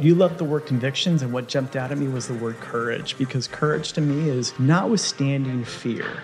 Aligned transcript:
You 0.00 0.14
love 0.14 0.38
the 0.38 0.44
word 0.44 0.64
convictions, 0.64 1.22
and 1.22 1.32
what 1.32 1.48
jumped 1.48 1.74
out 1.74 1.90
at 1.90 1.98
me 1.98 2.06
was 2.06 2.28
the 2.28 2.34
word 2.34 2.60
courage 2.60 3.18
because 3.18 3.48
courage 3.48 3.94
to 3.94 4.00
me 4.00 4.30
is 4.30 4.56
notwithstanding 4.56 5.64
fear, 5.64 6.22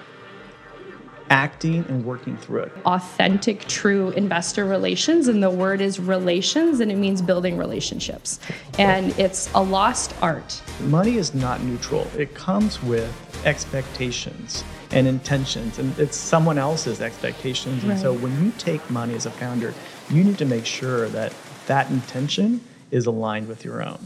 acting 1.29 1.85
and 1.89 2.05
working 2.05 2.37
through 2.37 2.63
it. 2.63 2.73
Authentic, 2.87 3.67
true 3.67 4.11
investor 4.11 4.65
relations, 4.65 5.27
and 5.27 5.43
the 5.43 5.51
word 5.51 5.81
is 5.81 5.99
relations, 5.99 6.79
and 6.79 6.93
it 6.93 6.95
means 6.95 7.21
building 7.21 7.59
relationships. 7.59 8.39
And 8.79 9.13
it's 9.19 9.53
a 9.57 9.61
lost 9.65 10.15
art. 10.23 10.63
Money 10.83 11.17
is 11.17 11.35
not 11.35 11.61
neutral, 11.65 12.07
it 12.17 12.33
comes 12.33 12.81
with 12.81 13.13
expectations 13.45 14.63
and 14.93 15.09
intentions, 15.09 15.81
and 15.81 15.99
it's 15.99 16.17
someone 16.17 16.59
else's 16.59 17.01
expectations. 17.01 17.83
And 17.83 17.99
so 17.99 18.13
when 18.13 18.41
you 18.41 18.53
take 18.53 18.89
money 18.89 19.17
as 19.17 19.27
a 19.27 19.33
founder, 19.33 19.75
you 20.11 20.23
need 20.23 20.39
to 20.39 20.45
make 20.45 20.65
sure 20.65 21.09
that 21.09 21.35
that 21.67 21.91
intention 21.91 22.61
is 22.95 23.07
aligned 23.07 23.49
with 23.49 23.65
your 23.65 23.83
own. 23.83 23.99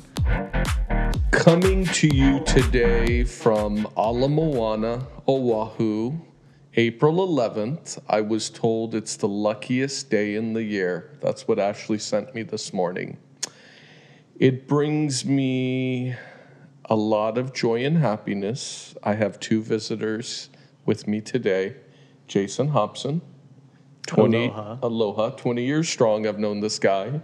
Coming 1.30 1.84
to 1.84 2.08
you 2.08 2.42
today 2.44 3.22
from 3.22 3.86
Ala 3.98 4.30
Moana, 4.30 5.06
Oahu, 5.28 6.18
April 6.74 7.28
11th. 7.28 7.98
I 8.08 8.22
was 8.22 8.48
told 8.48 8.94
it's 8.94 9.16
the 9.16 9.28
luckiest 9.28 10.08
day 10.08 10.36
in 10.36 10.54
the 10.54 10.62
year. 10.62 11.10
That's 11.20 11.46
what 11.46 11.58
Ashley 11.58 11.98
sent 11.98 12.34
me 12.34 12.42
this 12.42 12.72
morning. 12.72 13.18
It 14.38 14.66
brings 14.66 15.22
me 15.26 16.14
a 16.86 16.96
lot 16.96 17.36
of 17.36 17.52
joy 17.52 17.84
and 17.84 17.98
happiness. 17.98 18.94
I 19.02 19.14
have 19.14 19.38
two 19.38 19.62
visitors 19.62 20.48
with 20.86 21.06
me 21.06 21.20
today 21.20 21.76
Jason 22.26 22.68
Hobson, 22.68 23.20
20, 24.06 24.46
Aloha. 24.46 24.78
aloha 24.82 25.30
20 25.30 25.62
years 25.62 25.88
strong. 25.90 26.26
I've 26.26 26.38
known 26.38 26.60
this 26.60 26.78
guy. 26.78 27.20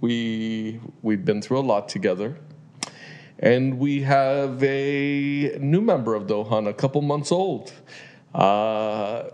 We 0.00 0.80
we've 1.02 1.24
been 1.24 1.42
through 1.42 1.60
a 1.60 1.66
lot 1.72 1.88
together. 1.88 2.38
And 3.42 3.78
we 3.78 4.02
have 4.02 4.62
a 4.62 5.56
new 5.58 5.80
member 5.80 6.14
of 6.14 6.28
the 6.28 6.34
Ohana, 6.34 6.68
a 6.68 6.74
couple 6.74 7.00
months 7.00 7.32
old. 7.32 7.72
Uh, 8.34 9.30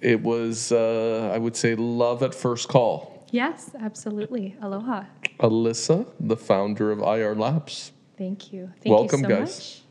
it 0.00 0.20
was, 0.20 0.72
uh, 0.72 1.30
I 1.32 1.38
would 1.38 1.56
say, 1.56 1.76
love 1.76 2.24
at 2.24 2.34
first 2.34 2.68
call. 2.68 3.24
Yes, 3.30 3.70
absolutely. 3.78 4.56
Aloha. 4.60 5.04
Alyssa, 5.40 6.06
the 6.18 6.36
founder 6.36 6.90
of 6.90 6.98
IR 7.00 7.36
Labs. 7.36 7.92
Thank 8.18 8.52
you. 8.52 8.72
Thank 8.82 8.94
Welcome, 8.94 9.20
you 9.20 9.28
so 9.28 9.36
guys. 9.36 9.82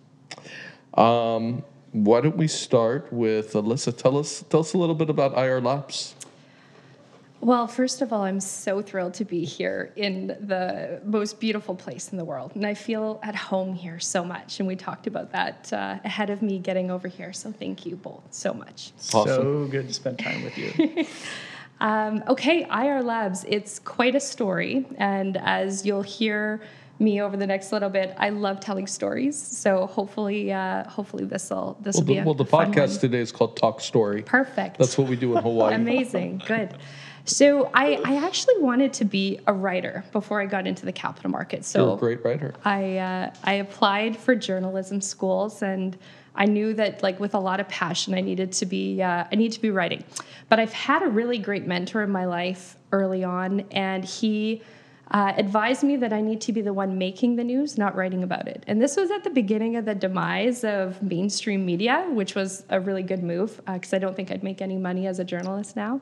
Um, 0.96 1.64
why 1.92 2.22
don't 2.22 2.38
we 2.38 2.48
start 2.48 3.12
with 3.12 3.54
Alyssa? 3.54 3.96
Tell 3.96 4.18
us, 4.18 4.44
tell 4.50 4.62
us 4.62 4.74
a 4.74 4.78
little 4.78 4.96
bit 4.96 5.10
about 5.10 5.38
IR 5.38 5.62
Labs. 5.62 6.16
Well, 7.42 7.68
first 7.68 8.02
of 8.02 8.12
all, 8.12 8.24
I'm 8.24 8.40
so 8.40 8.82
thrilled 8.82 9.14
to 9.16 9.26
be 9.26 9.46
here 9.46 9.94
in 9.96 10.28
the 10.28 11.02
most 11.04 11.40
beautiful 11.40 11.76
place 11.76 12.12
in 12.12 12.18
the 12.18 12.26
world. 12.26 12.54
And 12.56 12.66
I 12.66 12.74
feel 12.74 13.20
at 13.22 13.36
home 13.36 13.76
here 13.76 14.00
so 14.00 14.24
much. 14.24 14.60
And 14.60 14.68
we 14.68 14.76
talked 14.76 15.06
about 15.06 15.32
that 15.34 15.72
uh, 15.72 16.00
ahead 16.04 16.30
of 16.32 16.42
me 16.42 16.58
getting 16.58 16.90
over 16.90 17.08
here. 17.08 17.34
So 17.34 17.52
thank 17.52 17.86
you 17.86 17.98
both 17.98 18.24
so 18.32 18.54
much. 18.54 18.94
Awesome. 19.14 19.28
So 19.28 19.68
good 19.68 19.88
to 19.88 19.94
spend 19.94 20.18
time 20.20 20.44
with 20.44 20.58
you. 20.58 21.06
Um, 21.82 22.24
okay, 22.30 22.64
IR 22.64 23.04
Labs, 23.04 23.46
it's 23.48 23.80
quite 23.80 24.16
a 24.16 24.20
story. 24.20 24.86
And 24.98 25.36
as 25.36 25.86
you'll 25.86 26.04
hear 26.04 26.62
me 27.00 27.22
over 27.22 27.36
the 27.36 27.46
next 27.48 27.72
little 27.74 27.90
bit, 27.90 28.16
I 28.18 28.30
love 28.30 28.60
telling 28.62 28.88
stories. 28.88 29.38
So 29.38 29.86
hopefully, 29.86 30.54
uh, 30.54 30.88
hopefully 30.90 31.26
this 31.26 31.50
will 31.50 31.78
this 31.82 31.98
Well, 31.98 32.06
will 32.06 32.14
be 32.14 32.18
a 32.20 32.24
well, 32.24 32.34
the 32.34 32.46
fun 32.46 32.74
podcast 32.74 32.92
one. 32.92 33.00
today 33.00 33.20
is 33.20 33.32
called 33.32 33.58
Talk 33.58 33.82
Story. 33.82 34.22
Perfect. 34.22 34.78
That's 34.78 34.98
what 34.98 35.10
we 35.10 35.16
do 35.18 35.36
in 35.36 35.44
Hawaii. 35.44 35.74
Amazing. 35.76 36.44
Good. 36.48 36.78
So 37.26 37.72
I, 37.74 38.00
I 38.06 38.26
actually 38.26 38.60
wanted 38.60 38.94
to 38.94 39.06
be 39.06 39.40
a 39.48 39.54
writer 39.54 40.04
before 40.12 40.42
I 40.42 40.46
got 40.46 40.68
into 40.68 40.86
the 40.86 40.92
capital 40.92 41.32
market. 41.32 41.66
So 41.66 41.86
You're 41.86 41.96
a 41.96 41.98
great 41.98 42.24
writer. 42.24 42.54
I 42.64 42.98
uh, 42.98 43.34
I 43.44 43.54
applied 43.54 44.16
for 44.16 44.36
journalism 44.36 45.02
schools, 45.02 45.64
and 45.64 45.98
I 46.36 46.46
knew 46.46 46.74
that 46.76 47.02
like 47.02 47.20
with 47.20 47.34
a 47.34 47.40
lot 47.40 47.60
of 47.60 47.68
passion, 47.68 48.14
I 48.14 48.22
needed 48.22 48.52
to 48.54 48.66
be 48.66 49.02
uh, 49.02 49.26
I 49.32 49.36
need 49.36 49.52
to 49.54 49.62
be 49.62 49.72
writing. 49.72 50.04
But 50.50 50.60
I've 50.60 50.74
had 50.74 51.02
a 51.02 51.08
really 51.08 51.40
great 51.40 51.66
mentor 51.66 52.04
in 52.04 52.12
my 52.12 52.26
life 52.26 52.78
early 52.92 53.24
on, 53.24 53.62
and 53.72 54.06
he. 54.06 54.62
Uh, 55.12 55.32
advised 55.38 55.84
me 55.84 55.96
that 55.98 56.12
I 56.12 56.20
need 56.20 56.42
to 56.42 56.52
be 56.52 56.62
the 56.62 56.74
one 56.74 56.98
making 56.98 57.36
the 57.36 57.44
news, 57.44 57.78
not 57.78 57.96
writing 57.96 58.24
about 58.24 58.48
it. 58.48 58.64
And 58.66 58.82
this 58.82 58.98
was 58.98 59.12
at 59.12 59.24
the 59.24 59.30
beginning 59.30 59.76
of 59.76 59.86
the 59.86 59.94
demise 59.94 60.64
of 60.64 61.00
mainstream 61.04 61.64
media, 61.64 62.08
which 62.10 62.34
was 62.34 62.66
a 62.70 62.80
really 62.80 63.04
good 63.04 63.22
move 63.22 63.62
because 63.72 63.94
I 63.94 64.00
don't 64.00 64.16
think 64.16 64.32
I'd 64.32 64.42
make 64.42 64.64
any 64.64 64.78
money 64.78 65.06
as 65.06 65.20
a 65.20 65.24
journalist 65.24 65.76
now. 65.76 66.02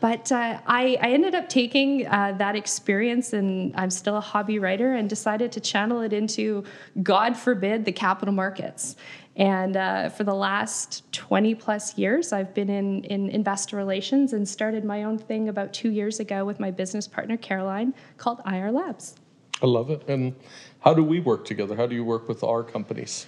But 0.00 0.30
uh, 0.30 0.60
I, 0.66 0.98
I 1.00 1.10
ended 1.10 1.34
up 1.34 1.48
taking 1.48 2.06
uh, 2.06 2.34
that 2.38 2.54
experience, 2.54 3.32
and 3.32 3.74
I'm 3.76 3.90
still 3.90 4.16
a 4.16 4.20
hobby 4.20 4.58
writer, 4.58 4.94
and 4.94 5.08
decided 5.08 5.52
to 5.52 5.60
channel 5.60 6.00
it 6.02 6.12
into, 6.12 6.64
God 7.02 7.36
forbid, 7.36 7.84
the 7.84 7.92
capital 7.92 8.34
markets. 8.34 8.96
And 9.36 9.76
uh, 9.76 10.08
for 10.08 10.24
the 10.24 10.34
last 10.34 11.10
20 11.12 11.54
plus 11.54 11.98
years, 11.98 12.32
I've 12.32 12.54
been 12.54 12.70
in, 12.70 13.04
in 13.04 13.28
investor 13.28 13.76
relations 13.76 14.32
and 14.32 14.48
started 14.48 14.84
my 14.84 15.04
own 15.04 15.18
thing 15.18 15.48
about 15.48 15.74
two 15.74 15.90
years 15.90 16.20
ago 16.20 16.44
with 16.44 16.58
my 16.58 16.70
business 16.70 17.06
partner, 17.06 17.36
Caroline, 17.36 17.92
called 18.16 18.40
IR 18.50 18.72
Labs. 18.72 19.16
I 19.62 19.66
love 19.66 19.90
it. 19.90 20.02
And 20.08 20.34
how 20.80 20.94
do 20.94 21.02
we 21.02 21.20
work 21.20 21.44
together? 21.44 21.76
How 21.76 21.86
do 21.86 21.94
you 21.94 22.04
work 22.04 22.28
with 22.28 22.42
our 22.42 22.62
companies? 22.62 23.26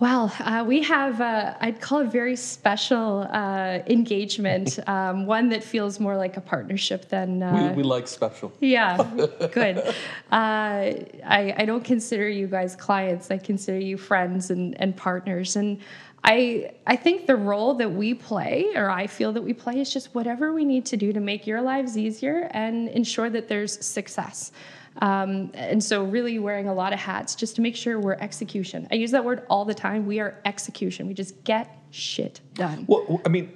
Well, 0.00 0.32
uh, 0.40 0.64
we 0.66 0.82
have, 0.84 1.20
uh, 1.20 1.56
I'd 1.60 1.78
call 1.78 2.00
it 2.00 2.06
very 2.06 2.34
special 2.34 3.28
uh, 3.30 3.80
engagement, 3.86 4.78
um, 4.88 5.26
one 5.26 5.50
that 5.50 5.62
feels 5.62 6.00
more 6.00 6.16
like 6.16 6.38
a 6.38 6.40
partnership 6.40 7.10
than. 7.10 7.42
Uh, 7.42 7.74
we, 7.76 7.82
we 7.82 7.86
like 7.86 8.08
special. 8.08 8.50
yeah, 8.60 8.96
good. 9.52 9.76
Uh, 9.76 9.92
I, 10.32 11.54
I 11.54 11.64
don't 11.66 11.84
consider 11.84 12.26
you 12.30 12.46
guys 12.46 12.74
clients, 12.74 13.30
I 13.30 13.36
consider 13.36 13.78
you 13.78 13.98
friends 13.98 14.50
and, 14.50 14.74
and 14.80 14.96
partners. 14.96 15.56
And 15.56 15.78
I, 16.24 16.72
I 16.86 16.96
think 16.96 17.26
the 17.26 17.36
role 17.36 17.74
that 17.74 17.92
we 17.92 18.14
play, 18.14 18.68
or 18.74 18.88
I 18.88 19.06
feel 19.06 19.32
that 19.32 19.42
we 19.42 19.52
play, 19.52 19.80
is 19.80 19.92
just 19.92 20.14
whatever 20.14 20.54
we 20.54 20.64
need 20.64 20.86
to 20.86 20.96
do 20.96 21.12
to 21.12 21.20
make 21.20 21.46
your 21.46 21.60
lives 21.60 21.98
easier 21.98 22.48
and 22.52 22.88
ensure 22.88 23.28
that 23.28 23.48
there's 23.48 23.84
success. 23.84 24.50
Um, 24.98 25.50
and 25.54 25.82
so, 25.82 26.04
really 26.04 26.38
wearing 26.38 26.68
a 26.68 26.74
lot 26.74 26.92
of 26.92 26.98
hats 26.98 27.34
just 27.34 27.56
to 27.56 27.62
make 27.62 27.76
sure 27.76 27.98
we're 27.98 28.14
execution. 28.14 28.88
I 28.90 28.96
use 28.96 29.12
that 29.12 29.24
word 29.24 29.44
all 29.48 29.64
the 29.64 29.74
time. 29.74 30.06
We 30.06 30.20
are 30.20 30.40
execution. 30.44 31.06
We 31.06 31.14
just 31.14 31.42
get 31.44 31.78
shit 31.90 32.40
done. 32.54 32.84
Well, 32.88 33.20
I 33.24 33.28
mean, 33.28 33.52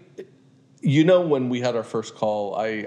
you 0.81 1.05
know, 1.05 1.21
when 1.21 1.49
we 1.49 1.61
had 1.61 1.77
our 1.77 1.83
first 1.83 2.15
call, 2.15 2.56
I 2.56 2.87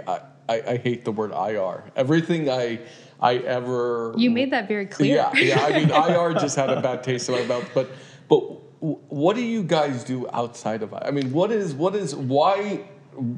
I, 0.49 0.61
I, 0.65 0.77
hate 0.77 1.03
the 1.03 1.11
word 1.11 1.31
IR. 1.31 1.91
Everything 1.95 2.49
I 2.49 2.79
I 3.19 3.35
ever 3.37 4.13
You 4.17 4.31
made 4.31 4.51
that 4.53 4.67
very 4.67 4.85
clear. 4.85 5.15
Yeah, 5.15 5.33
yeah. 5.35 5.65
I 5.65 5.79
mean, 5.79 5.89
IR 6.09 6.33
just 6.33 6.55
had 6.55 6.69
a 6.69 6.81
bad 6.81 7.03
taste 7.03 7.27
in 7.29 7.35
my 7.35 7.43
mouth. 7.43 7.69
But 7.73 7.89
but 8.29 8.39
what 8.79 9.35
do 9.35 9.43
you 9.43 9.63
guys 9.63 10.03
do 10.03 10.27
outside 10.31 10.83
of? 10.83 10.93
I 10.93 11.11
mean, 11.11 11.31
what 11.31 11.51
is 11.51 11.73
what 11.73 11.95
is 11.95 12.15
why 12.15 12.85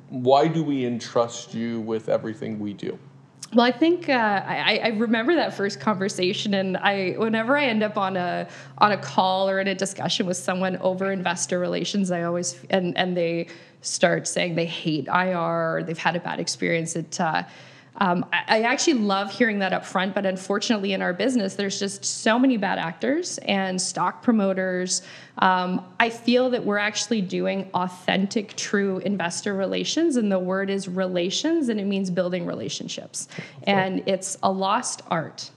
why 0.10 0.48
do 0.48 0.64
we 0.64 0.86
entrust 0.86 1.54
you 1.54 1.80
with 1.80 2.10
everything 2.10 2.60
we 2.60 2.74
do? 2.74 3.00
Well, 3.54 3.66
I 3.66 3.72
think 3.72 4.10
uh, 4.10 4.14
I, 4.14 4.80
I 4.84 4.88
remember 4.90 5.36
that 5.36 5.56
first 5.56 5.80
conversation, 5.80 6.54
and 6.54 6.78
I 6.78 7.16
whenever 7.18 7.58
I 7.58 7.66
end 7.66 7.82
up 7.82 7.98
on 7.98 8.16
a 8.16 8.48
on 8.78 8.92
a 8.92 8.98
call 8.98 9.50
or 9.50 9.60
in 9.60 9.68
a 9.68 9.74
discussion 9.74 10.28
with 10.28 10.38
someone 10.38 10.78
over 10.78 11.12
investor 11.12 11.58
relations, 11.58 12.12
I 12.12 12.24
always 12.24 12.60
and 12.70 12.96
and 12.96 13.18
they 13.18 13.48
start 13.82 14.28
saying 14.28 14.54
they 14.54 14.68
hate 14.68 15.08
IR 15.08 15.38
or 15.38 15.84
they've 15.84 15.98
had 15.98 16.16
a 16.16 16.20
bad 16.20 16.40
experience. 16.40 16.96
It 16.96 17.20
uh, 17.20 17.44
um, 18.00 18.26
I, 18.32 18.60
I 18.60 18.62
actually 18.62 18.96
love 18.96 19.32
hearing 19.32 19.60
that 19.60 19.74
up 19.74 19.86
front, 19.86 20.16
but 20.16 20.26
unfortunately, 20.26 20.94
in 20.94 21.02
our 21.02 21.14
business, 21.14 21.56
there's 21.56 21.80
just 21.80 22.04
so 22.06 22.40
many 22.40 22.58
bad 22.58 22.80
actors 22.80 23.38
and 23.40 23.82
stock 23.82 24.24
promoters. 24.24 25.02
Um, 25.40 25.86
I 26.00 26.10
feel 26.10 26.50
that 26.52 26.66
we're 26.66 26.78
actually 26.78 27.22
doing 27.22 27.70
authentic, 27.74 28.56
true 28.56 29.00
investor 29.00 29.54
relations, 29.54 30.16
and 30.16 30.32
the 30.32 30.40
word 30.40 30.70
is 30.70 30.88
relations, 30.88 31.70
and 31.70 31.80
it 31.80 31.86
means 31.86 32.10
building 32.10 32.46
relationships. 32.46 33.28
And 33.64 34.04
it's 34.06 34.38
a 34.44 34.52
lost 34.52 35.02
art. 35.10 35.52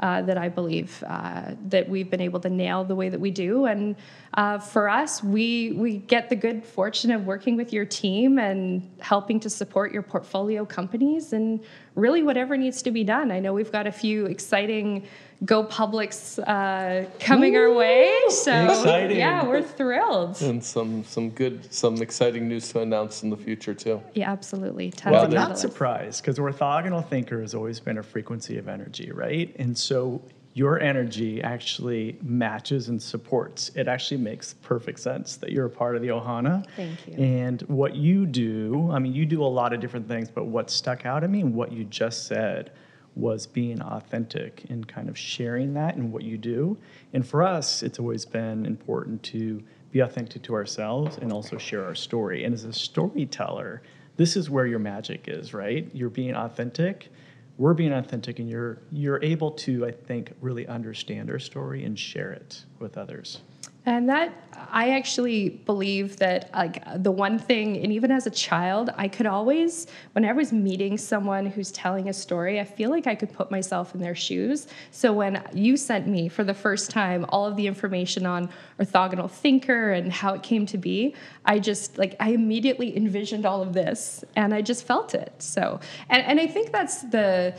Uh, 0.00 0.20
that 0.22 0.36
I 0.36 0.48
believe 0.48 1.04
uh, 1.06 1.52
that 1.68 1.88
we've 1.88 2.10
been 2.10 2.20
able 2.20 2.40
to 2.40 2.50
nail 2.50 2.82
the 2.82 2.96
way 2.96 3.08
that 3.08 3.20
we 3.20 3.30
do, 3.30 3.66
and 3.66 3.94
uh, 4.34 4.58
for 4.58 4.88
us, 4.88 5.22
we 5.22 5.70
we 5.70 5.98
get 5.98 6.28
the 6.28 6.34
good 6.34 6.64
fortune 6.64 7.12
of 7.12 7.26
working 7.26 7.56
with 7.56 7.72
your 7.72 7.84
team 7.84 8.40
and 8.40 8.90
helping 8.98 9.38
to 9.38 9.48
support 9.48 9.92
your 9.92 10.02
portfolio 10.02 10.64
companies 10.64 11.32
and 11.32 11.60
really 11.94 12.24
whatever 12.24 12.56
needs 12.56 12.82
to 12.82 12.90
be 12.90 13.04
done. 13.04 13.30
I 13.30 13.38
know 13.38 13.52
we've 13.52 13.70
got 13.70 13.86
a 13.86 13.92
few 13.92 14.26
exciting 14.26 15.06
go 15.44 15.64
publics 15.64 16.38
uh, 16.38 17.06
coming 17.20 17.56
our 17.56 17.72
way, 17.72 18.12
so 18.28 18.64
Exciting. 18.64 19.16
yeah, 19.18 19.44
we're 19.44 19.62
thrilled. 19.62 20.40
And 20.42 20.62
some 20.64 21.04
some 21.04 21.30
good 21.30 21.72
some 21.72 21.96
exciting 22.02 22.48
news 22.48 22.68
to 22.72 22.80
announce 22.80 23.22
in 23.22 23.30
the 23.30 23.36
future 23.36 23.74
too. 23.74 24.00
Yeah, 24.14 24.30
absolutely. 24.30 24.90
Tons 24.90 25.12
Well, 25.12 25.24
of 25.24 25.32
not 25.32 25.58
surprised 25.58 26.22
because 26.22 26.38
orthogonal 26.38 27.06
thinker 27.08 27.40
has 27.40 27.54
always 27.54 27.80
been 27.80 27.98
a 27.98 28.02
frequency 28.02 28.58
of 28.58 28.68
energy, 28.68 29.10
right? 29.12 29.54
And 29.58 29.76
so 29.76 30.22
your 30.56 30.80
energy 30.80 31.42
actually 31.42 32.16
matches 32.22 32.88
and 32.88 33.02
supports. 33.02 33.72
It 33.74 33.88
actually 33.88 34.18
makes 34.18 34.54
perfect 34.62 35.00
sense 35.00 35.34
that 35.36 35.50
you're 35.50 35.66
a 35.66 35.70
part 35.70 35.96
of 35.96 36.02
the 36.02 36.08
Ohana. 36.08 36.64
Thank 36.76 37.08
you. 37.08 37.14
And 37.14 37.60
what 37.62 37.96
you 37.96 38.24
do, 38.24 38.88
I 38.92 39.00
mean, 39.00 39.12
you 39.12 39.26
do 39.26 39.42
a 39.42 39.46
lot 39.46 39.72
of 39.72 39.80
different 39.80 40.06
things, 40.06 40.30
but 40.30 40.46
what 40.46 40.70
stuck 40.70 41.06
out 41.06 41.24
at 41.24 41.30
me 41.30 41.40
and 41.40 41.54
what 41.54 41.72
you 41.72 41.82
just 41.82 42.28
said 42.28 42.70
was 43.16 43.46
being 43.46 43.80
authentic 43.80 44.64
and 44.68 44.86
kind 44.88 45.08
of 45.08 45.16
sharing 45.16 45.74
that 45.74 45.96
and 45.96 46.12
what 46.12 46.22
you 46.22 46.36
do. 46.36 46.76
And 47.12 47.26
for 47.26 47.42
us, 47.42 47.82
it's 47.82 47.98
always 47.98 48.24
been 48.24 48.66
important 48.66 49.22
to 49.24 49.62
be 49.92 50.00
authentic 50.00 50.42
to 50.42 50.54
ourselves 50.54 51.18
and 51.18 51.32
also 51.32 51.56
share 51.56 51.84
our 51.84 51.94
story. 51.94 52.44
And 52.44 52.52
as 52.52 52.64
a 52.64 52.72
storyteller, 52.72 53.82
this 54.16 54.36
is 54.36 54.50
where 54.50 54.66
your 54.66 54.80
magic 54.80 55.24
is, 55.28 55.54
right? 55.54 55.88
You're 55.92 56.10
being 56.10 56.34
authentic. 56.34 57.08
We're 57.56 57.74
being 57.74 57.92
authentic, 57.92 58.40
and 58.40 58.50
you're 58.50 58.78
you're 58.90 59.22
able 59.22 59.52
to, 59.52 59.86
I 59.86 59.92
think, 59.92 60.32
really 60.40 60.66
understand 60.66 61.30
our 61.30 61.38
story 61.38 61.84
and 61.84 61.96
share 61.96 62.32
it 62.32 62.64
with 62.80 62.98
others. 62.98 63.42
And 63.86 64.08
that 64.08 64.32
I 64.70 64.90
actually 64.90 65.50
believe 65.50 66.16
that 66.16 66.50
like 66.54 66.82
the 67.02 67.10
one 67.10 67.38
thing, 67.38 67.76
and 67.76 67.92
even 67.92 68.10
as 68.10 68.26
a 68.26 68.30
child, 68.30 68.90
I 68.96 69.08
could 69.08 69.26
always, 69.26 69.86
when 70.12 70.24
I 70.24 70.32
was 70.32 70.52
meeting 70.52 70.96
someone 70.96 71.46
who's 71.46 71.70
telling 71.70 72.08
a 72.08 72.12
story, 72.12 72.58
I 72.58 72.64
feel 72.64 72.90
like 72.90 73.06
I 73.06 73.14
could 73.14 73.32
put 73.32 73.50
myself 73.50 73.94
in 73.94 74.00
their 74.00 74.14
shoes. 74.14 74.66
So 74.90 75.12
when 75.12 75.42
you 75.52 75.76
sent 75.76 76.08
me 76.08 76.28
for 76.28 76.44
the 76.44 76.54
first 76.54 76.90
time 76.90 77.26
all 77.28 77.46
of 77.46 77.56
the 77.56 77.66
information 77.66 78.24
on 78.26 78.48
orthogonal 78.80 79.30
thinker 79.30 79.92
and 79.92 80.12
how 80.12 80.34
it 80.34 80.42
came 80.42 80.64
to 80.66 80.78
be, 80.78 81.14
I 81.44 81.58
just 81.58 81.98
like 81.98 82.16
I 82.18 82.30
immediately 82.30 82.96
envisioned 82.96 83.44
all 83.44 83.62
of 83.62 83.74
this 83.74 84.24
and 84.34 84.54
I 84.54 84.62
just 84.62 84.86
felt 84.86 85.14
it. 85.14 85.34
So 85.38 85.78
and, 86.08 86.24
and 86.24 86.40
I 86.40 86.46
think 86.46 86.72
that's 86.72 87.02
the 87.02 87.54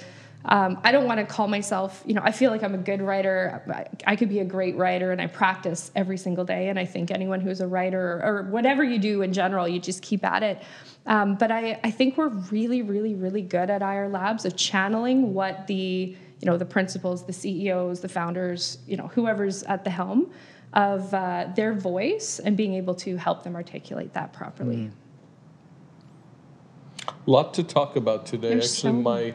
um, 0.47 0.79
I 0.83 0.91
don't 0.91 1.05
want 1.05 1.19
to 1.19 1.25
call 1.25 1.47
myself, 1.47 2.03
you 2.05 2.13
know, 2.13 2.21
I 2.23 2.31
feel 2.31 2.51
like 2.51 2.61
I'm 2.61 2.75
a 2.75 2.79
good 2.79 3.01
writer. 3.01 3.63
I, 3.67 4.11
I, 4.11 4.15
could 4.15 4.29
be 4.29 4.39
a 4.39 4.45
great 4.45 4.75
writer 4.75 5.11
and 5.11 5.19
I 5.19 5.25
practice 5.25 5.91
every 5.95 6.17
single 6.17 6.45
day. 6.45 6.69
And 6.69 6.77
I 6.77 6.85
think 6.85 7.09
anyone 7.09 7.41
who's 7.41 7.61
a 7.61 7.67
writer 7.67 7.99
or, 7.99 8.23
or 8.23 8.43
whatever 8.43 8.83
you 8.83 8.99
do 8.99 9.23
in 9.23 9.33
general, 9.33 9.67
you 9.67 9.79
just 9.79 10.03
keep 10.03 10.23
at 10.23 10.43
it. 10.43 10.61
Um, 11.07 11.35
but 11.35 11.51
I, 11.51 11.79
I 11.83 11.89
think 11.89 12.17
we're 12.17 12.29
really, 12.29 12.83
really, 12.83 13.15
really 13.15 13.41
good 13.41 13.71
at 13.71 13.81
IR 13.81 14.07
Labs 14.07 14.45
of 14.45 14.55
channeling 14.55 15.33
what 15.33 15.65
the, 15.65 15.75
you 15.75 16.45
know, 16.45 16.57
the 16.57 16.65
principals, 16.65 17.25
the 17.25 17.33
CEOs, 17.33 18.01
the 18.01 18.09
founders, 18.09 18.77
you 18.85 18.97
know, 18.97 19.07
whoever's 19.07 19.63
at 19.63 19.83
the 19.83 19.89
helm 19.89 20.31
of 20.73 21.11
uh, 21.13 21.47
their 21.55 21.73
voice 21.73 22.39
and 22.39 22.55
being 22.55 22.75
able 22.75 22.93
to 22.93 23.17
help 23.17 23.43
them 23.43 23.55
articulate 23.55 24.13
that 24.13 24.31
properly. 24.31 24.75
Mm. 24.75 24.91
A 27.07 27.31
lot 27.31 27.53
to 27.55 27.63
talk 27.63 27.95
about 27.95 28.27
today. 28.27 28.49
There's 28.49 28.75
Actually, 28.75 28.91
so 28.91 29.01
my 29.01 29.33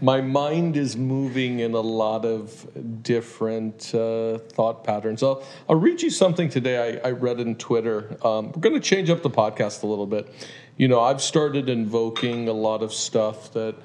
my 0.00 0.20
mind 0.20 0.76
is 0.76 0.96
moving 0.96 1.60
in 1.60 1.74
a 1.74 1.80
lot 1.80 2.24
of 2.24 3.02
different 3.02 3.94
uh, 3.94 4.38
thought 4.38 4.82
patterns. 4.82 5.22
I'll, 5.22 5.42
I'll 5.68 5.76
read 5.76 6.00
you 6.00 6.10
something 6.10 6.48
today 6.48 7.00
I, 7.02 7.08
I 7.08 7.10
read 7.12 7.38
in 7.40 7.56
Twitter. 7.56 8.16
Um, 8.24 8.52
we're 8.52 8.60
going 8.60 8.74
to 8.74 8.80
change 8.80 9.10
up 9.10 9.22
the 9.22 9.30
podcast 9.30 9.82
a 9.82 9.86
little 9.86 10.06
bit. 10.06 10.32
You 10.76 10.88
know, 10.88 11.00
I've 11.00 11.20
started 11.20 11.68
invoking 11.68 12.48
a 12.48 12.52
lot 12.52 12.82
of 12.82 12.94
stuff 12.94 13.52
that 13.52 13.76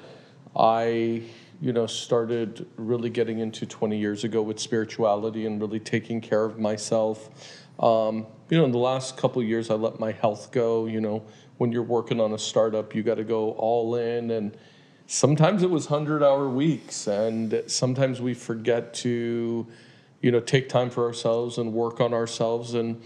I, 0.56 1.22
you 1.60 1.72
know, 1.72 1.86
started 1.86 2.66
really 2.76 3.10
getting 3.10 3.38
into 3.38 3.66
20 3.66 3.98
years 3.98 4.24
ago 4.24 4.40
with 4.40 4.58
spirituality 4.58 5.44
and 5.44 5.60
really 5.60 5.80
taking 5.80 6.22
care 6.22 6.44
of 6.44 6.58
myself. 6.58 7.28
Um, 7.78 8.26
you 8.48 8.56
know, 8.56 8.64
in 8.64 8.72
the 8.72 8.78
last 8.78 9.18
couple 9.18 9.42
years, 9.42 9.68
I 9.68 9.74
let 9.74 10.00
my 10.00 10.12
health 10.12 10.50
go. 10.50 10.86
You 10.86 11.02
know, 11.02 11.26
when 11.58 11.72
you're 11.72 11.82
working 11.82 12.20
on 12.20 12.32
a 12.32 12.38
startup, 12.38 12.94
you 12.94 13.02
got 13.02 13.16
to 13.16 13.24
go 13.24 13.50
all 13.50 13.96
in 13.96 14.30
and 14.30 14.56
sometimes 15.06 15.62
it 15.62 15.70
was 15.70 15.90
100 15.90 16.22
hour 16.22 16.48
weeks 16.48 17.06
and 17.06 17.62
sometimes 17.66 18.20
we 18.20 18.34
forget 18.34 18.92
to 18.92 19.66
you 20.20 20.30
know 20.30 20.40
take 20.40 20.68
time 20.68 20.90
for 20.90 21.04
ourselves 21.04 21.58
and 21.58 21.72
work 21.72 22.00
on 22.00 22.12
ourselves 22.12 22.74
and 22.74 23.00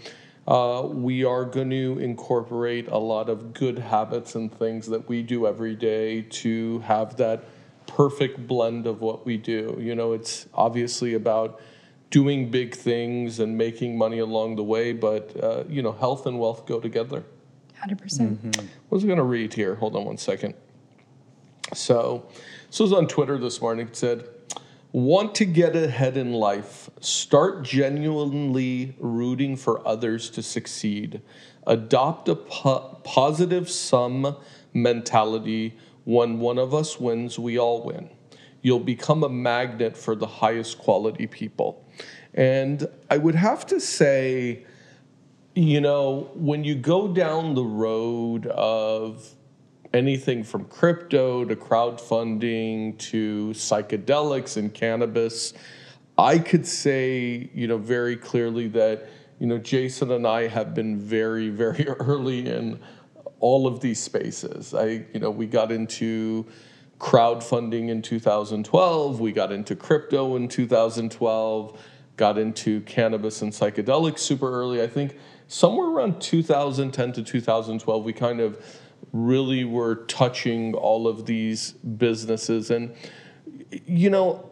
uh, 0.47 0.81
we 0.87 1.23
are 1.23 1.45
going 1.45 1.69
to 1.69 1.99
incorporate 1.99 2.87
a 2.87 2.97
lot 2.97 3.29
of 3.29 3.53
good 3.53 3.77
habits 3.77 4.33
and 4.33 4.51
things 4.51 4.87
that 4.87 5.07
we 5.07 5.21
do 5.21 5.45
every 5.45 5.75
day 5.75 6.23
to 6.23 6.79
have 6.79 7.15
that 7.17 7.43
perfect 7.85 8.47
blend 8.47 8.87
of 8.87 9.01
what 9.01 9.23
we 9.23 9.37
do. 9.37 9.77
You 9.79 9.93
know 9.93 10.13
it's 10.13 10.47
obviously 10.53 11.13
about 11.13 11.61
doing 12.09 12.49
big 12.49 12.75
things 12.75 13.39
and 13.39 13.57
making 13.57 13.97
money 13.97 14.19
along 14.19 14.55
the 14.55 14.63
way 14.63 14.91
but 14.91 15.35
uh, 15.41 15.63
you 15.69 15.83
know 15.83 15.91
health 15.91 16.25
and 16.25 16.39
wealth 16.39 16.65
go 16.65 16.79
together. 16.79 17.23
100%. 17.83 17.95
Mm 17.97 18.37
hmm 18.37 18.65
what 18.89 18.97
was 18.97 19.03
i 19.03 19.07
going 19.07 19.17
to 19.17 19.23
read 19.23 19.53
here? 19.53 19.75
Hold 19.75 19.95
on 19.95 20.05
one 20.05 20.17
second 20.17 20.53
so, 21.73 22.25
this 22.67 22.79
was 22.79 22.93
on 22.93 23.07
Twitter 23.07 23.37
this 23.37 23.61
morning. 23.61 23.87
It 23.87 23.95
said, 23.95 24.27
Want 24.93 25.35
to 25.35 25.45
get 25.45 25.73
ahead 25.73 26.17
in 26.17 26.33
life? 26.33 26.89
Start 26.99 27.63
genuinely 27.63 28.93
rooting 28.99 29.55
for 29.55 29.85
others 29.87 30.29
to 30.31 30.43
succeed. 30.43 31.21
Adopt 31.65 32.27
a 32.27 32.35
po- 32.35 32.99
positive 33.05 33.69
sum 33.69 34.35
mentality. 34.73 35.77
When 36.03 36.39
one 36.39 36.57
of 36.57 36.73
us 36.73 36.99
wins, 36.99 37.39
we 37.39 37.57
all 37.57 37.83
win. 37.83 38.09
You'll 38.61 38.79
become 38.79 39.23
a 39.23 39.29
magnet 39.29 39.95
for 39.95 40.13
the 40.13 40.27
highest 40.27 40.77
quality 40.77 41.25
people. 41.25 41.85
And 42.33 42.87
I 43.09 43.17
would 43.17 43.35
have 43.35 43.65
to 43.67 43.79
say, 43.79 44.65
you 45.55 45.79
know, 45.79 46.31
when 46.33 46.65
you 46.65 46.75
go 46.75 47.07
down 47.07 47.55
the 47.55 47.63
road 47.63 48.47
of 48.47 49.35
anything 49.93 50.43
from 50.43 50.65
crypto 50.65 51.45
to 51.45 51.55
crowdfunding 51.55 52.97
to 52.97 53.49
psychedelics 53.49 54.57
and 54.57 54.73
cannabis. 54.73 55.53
I 56.17 56.37
could 56.39 56.65
say, 56.65 57.49
you 57.53 57.67
know, 57.67 57.77
very 57.77 58.15
clearly 58.15 58.67
that, 58.69 59.09
you 59.39 59.47
know, 59.47 59.57
Jason 59.57 60.11
and 60.11 60.25
I 60.25 60.47
have 60.47 60.73
been 60.73 60.97
very, 60.97 61.49
very 61.49 61.87
early 61.99 62.47
in 62.47 62.79
all 63.39 63.67
of 63.67 63.79
these 63.79 63.99
spaces. 63.99 64.73
I, 64.73 65.05
you 65.13 65.19
know, 65.19 65.31
we 65.31 65.47
got 65.47 65.71
into 65.71 66.45
crowdfunding 66.99 67.89
in 67.89 68.01
2012, 68.01 69.19
we 69.19 69.31
got 69.31 69.51
into 69.51 69.75
crypto 69.75 70.35
in 70.35 70.47
2012, 70.47 71.81
got 72.15 72.37
into 72.37 72.81
cannabis 72.81 73.41
and 73.41 73.51
psychedelics 73.51 74.19
super 74.19 74.51
early. 74.51 74.83
I 74.83 74.87
think 74.87 75.17
somewhere 75.47 75.87
around 75.87 76.21
2010 76.21 77.13
to 77.13 77.23
2012, 77.23 78.05
we 78.05 78.13
kind 78.13 78.39
of 78.39 78.63
really 79.11 79.63
were 79.63 79.95
touching 80.05 80.73
all 80.73 81.07
of 81.07 81.25
these 81.25 81.71
businesses. 81.71 82.71
And 82.71 82.95
you 83.85 84.09
know 84.09 84.47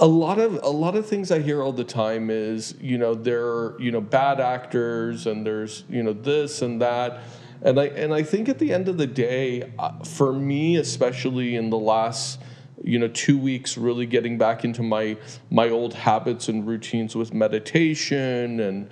a 0.00 0.06
lot 0.06 0.38
of 0.38 0.62
a 0.62 0.68
lot 0.68 0.96
of 0.96 1.06
things 1.06 1.30
I 1.30 1.40
hear 1.40 1.62
all 1.62 1.72
the 1.72 1.84
time 1.84 2.30
is 2.30 2.74
you 2.80 2.98
know 2.98 3.14
there 3.14 3.46
are 3.46 3.76
you 3.80 3.90
know 3.90 4.00
bad 4.00 4.40
actors 4.40 5.26
and 5.26 5.44
there's 5.44 5.84
you 5.88 6.02
know 6.02 6.12
this 6.12 6.62
and 6.62 6.80
that. 6.80 7.20
And 7.62 7.80
I 7.80 7.86
and 7.86 8.14
I 8.14 8.22
think 8.22 8.48
at 8.48 8.58
the 8.58 8.72
end 8.72 8.88
of 8.88 8.98
the 8.98 9.06
day 9.06 9.72
uh, 9.78 10.04
for 10.04 10.32
me 10.32 10.76
especially 10.76 11.56
in 11.56 11.70
the 11.70 11.78
last 11.78 12.40
you 12.84 12.98
know 12.98 13.08
two 13.08 13.38
weeks 13.38 13.76
really 13.76 14.06
getting 14.06 14.38
back 14.38 14.64
into 14.64 14.82
my 14.82 15.16
my 15.50 15.68
old 15.68 15.94
habits 15.94 16.48
and 16.48 16.66
routines 16.66 17.16
with 17.16 17.34
meditation 17.34 18.60
and 18.60 18.90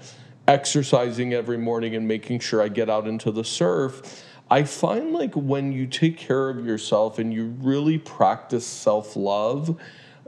exercising 0.49 1.33
every 1.33 1.59
morning 1.59 1.95
and 1.95 2.07
making 2.07 2.41
sure 2.41 2.62
I 2.62 2.69
get 2.69 2.88
out 2.88 3.07
into 3.07 3.31
the 3.31 3.45
surf, 3.45 4.25
I 4.50 4.62
find 4.65 5.12
like 5.12 5.35
when 5.35 5.73
you 5.73 5.87
take 5.87 6.17
care 6.17 6.49
of 6.49 6.65
yourself 6.65 7.19
and 7.19 7.33
you 7.33 7.57
really 7.61 7.99
practice 7.99 8.67
self 8.67 9.17
love, 9.17 9.81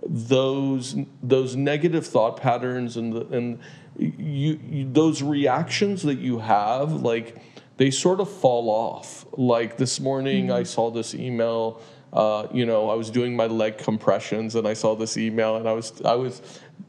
those 0.03 0.97
those 1.23 1.57
negative 1.57 2.07
thought 2.07 2.37
patterns 2.37 2.97
and 2.97 3.13
the, 3.13 3.27
and 3.29 3.59
you, 3.97 4.59
you 4.69 4.89
those 4.93 5.23
reactions 5.23 6.03
that 6.03 6.19
you 6.19 6.39
have 6.39 6.93
like 6.93 7.37
they 7.79 7.91
sort 7.91 8.21
of 8.21 8.29
fall 8.29 8.69
off. 8.69 9.25
Like 9.37 9.77
this 9.77 10.01
morning, 10.01 10.47
mm-hmm. 10.47 10.57
I 10.57 10.63
saw 10.65 10.91
this 10.91 11.15
email. 11.15 11.81
Uh, 12.13 12.49
you 12.53 12.67
know, 12.67 12.89
I 12.89 12.95
was 12.95 13.11
doing 13.11 13.37
my 13.37 13.47
leg 13.47 13.79
compressions 13.79 14.55
and 14.55 14.67
I 14.67 14.73
saw 14.73 14.97
this 14.97 15.17
email 15.17 15.57
and 15.57 15.69
I 15.69 15.73
was 15.73 16.01
I 16.05 16.15
was 16.15 16.43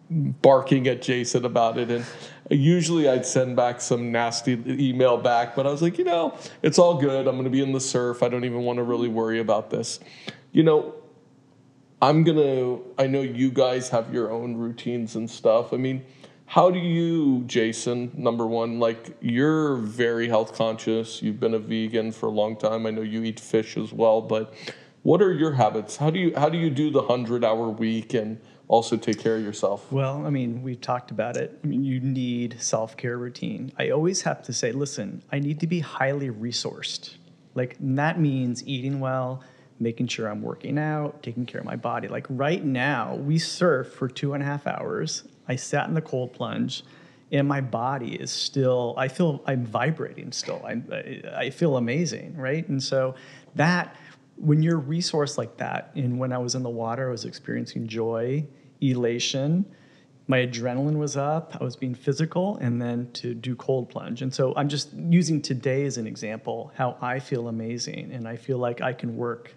barking 0.09 0.87
at 0.87 1.01
Jason 1.01 1.45
about 1.45 1.77
it 1.77 1.91
and 1.91 2.05
Usually 2.49 3.07
I'd 3.07 3.25
send 3.25 3.55
back 3.55 3.79
some 3.79 4.11
nasty 4.11 4.53
email 4.67 5.17
back, 5.17 5.55
but 5.55 5.67
I 5.67 5.71
was 5.71 5.81
like, 5.81 5.97
you 5.97 6.03
know, 6.03 6.37
it's 6.63 6.79
all 6.79 6.99
good. 6.99 7.27
I'm 7.27 7.35
going 7.35 7.43
to 7.43 7.49
be 7.49 7.61
in 7.61 7.71
the 7.71 7.79
surf. 7.79 8.23
I 8.23 8.29
don't 8.29 8.45
even 8.45 8.61
want 8.61 8.77
to 8.77 8.83
really 8.83 9.07
worry 9.07 9.39
about 9.39 9.69
this. 9.69 9.99
You 10.51 10.63
know, 10.63 10.95
I'm 12.01 12.23
going 12.23 12.37
to, 12.37 12.85
I 12.97 13.07
know 13.07 13.21
you 13.21 13.51
guys 13.51 13.89
have 13.89 14.13
your 14.13 14.31
own 14.31 14.55
routines 14.55 15.15
and 15.15 15.29
stuff. 15.29 15.73
I 15.73 15.77
mean, 15.77 16.05
how 16.45 16.71
do 16.71 16.79
you, 16.79 17.43
Jason, 17.45 18.11
number 18.15 18.47
one, 18.47 18.79
like 18.79 19.15
you're 19.21 19.75
very 19.75 20.27
health 20.27 20.55
conscious. 20.55 21.21
You've 21.21 21.39
been 21.39 21.53
a 21.53 21.59
vegan 21.59 22.11
for 22.11 22.25
a 22.25 22.31
long 22.31 22.57
time. 22.57 22.87
I 22.87 22.89
know 22.89 23.03
you 23.03 23.23
eat 23.23 23.39
fish 23.39 23.77
as 23.77 23.93
well, 23.93 24.21
but 24.21 24.53
what 25.03 25.21
are 25.21 25.31
your 25.33 25.51
habits? 25.51 25.97
How 25.97 26.09
do 26.09 26.17
you, 26.17 26.33
how 26.35 26.49
do 26.49 26.57
you 26.57 26.71
do 26.71 26.89
the 26.89 27.03
100 27.03 27.43
hour 27.43 27.69
week 27.69 28.15
and 28.15 28.39
also 28.69 28.95
take 28.95 29.19
care 29.19 29.35
of 29.35 29.43
yourself? 29.43 29.91
Well, 29.91 30.25
I 30.25 30.29
mean, 30.29 30.61
we've 30.61 30.79
talked 30.79 31.11
about 31.11 31.35
it. 31.35 31.59
I 31.61 31.67
mean, 31.67 31.83
you 31.83 31.99
need 31.99 32.61
self 32.61 32.95
care 32.95 33.17
routine. 33.17 33.73
I 33.77 33.89
always 33.89 34.21
have 34.21 34.41
to 34.43 34.53
say, 34.53 34.71
listen, 34.71 35.21
I 35.31 35.39
need 35.39 35.59
to 35.59 35.67
be 35.67 35.81
highly 35.81 36.29
resourced. 36.29 37.15
Like, 37.55 37.75
that 37.79 38.19
means 38.19 38.65
eating 38.65 39.01
well, 39.01 39.43
making 39.79 40.07
sure 40.07 40.27
I'm 40.29 40.41
working 40.41 40.77
out, 40.77 41.21
taking 41.21 41.45
care 41.45 41.59
of 41.59 41.65
my 41.65 41.75
body. 41.75 42.07
Like, 42.07 42.27
right 42.29 42.63
now, 42.63 43.15
we 43.15 43.39
surf 43.39 43.91
for 43.91 44.07
two 44.07 44.33
and 44.35 44.43
a 44.43 44.45
half 44.45 44.67
hours. 44.67 45.23
I 45.47 45.55
sat 45.57 45.89
in 45.89 45.95
the 45.95 46.01
cold 46.01 46.31
plunge 46.31 46.83
and 47.31 47.47
my 47.47 47.61
body 47.61 48.15
is 48.15 48.31
still 48.31 48.95
i 48.97 49.07
feel 49.07 49.43
i'm 49.45 49.63
vibrating 49.63 50.31
still 50.31 50.65
i 50.65 50.81
i 51.37 51.47
feel 51.51 51.77
amazing 51.77 52.35
right 52.35 52.67
and 52.69 52.81
so 52.81 53.13
that 53.53 53.95
when 54.39 54.63
you're 54.63 54.79
resourced 54.79 55.37
like 55.37 55.57
that, 55.57 55.91
and 55.95 56.17
when 56.17 56.31
I 56.31 56.37
was 56.37 56.55
in 56.55 56.63
the 56.63 56.69
water, 56.69 57.09
I 57.09 57.11
was 57.11 57.25
experiencing 57.25 57.87
joy, 57.87 58.45
elation. 58.81 59.65
My 60.27 60.45
adrenaline 60.45 60.97
was 60.97 61.17
up. 61.17 61.57
I 61.59 61.63
was 61.63 61.75
being 61.75 61.95
physical, 61.95 62.57
and 62.57 62.79
then 62.81 63.09
to 63.13 63.33
do 63.33 63.55
cold 63.55 63.89
plunge. 63.89 64.21
And 64.21 64.31
so 64.33 64.53
I'm 64.55 64.69
just 64.69 64.93
using 64.93 65.41
today 65.41 65.85
as 65.85 65.97
an 65.97 66.05
example 66.05 66.71
how 66.75 66.97
I 67.01 67.19
feel 67.19 67.47
amazing, 67.47 68.11
and 68.11 68.27
I 68.27 68.35
feel 68.35 68.59
like 68.59 68.79
I 68.81 68.93
can 68.93 69.15
work, 69.17 69.55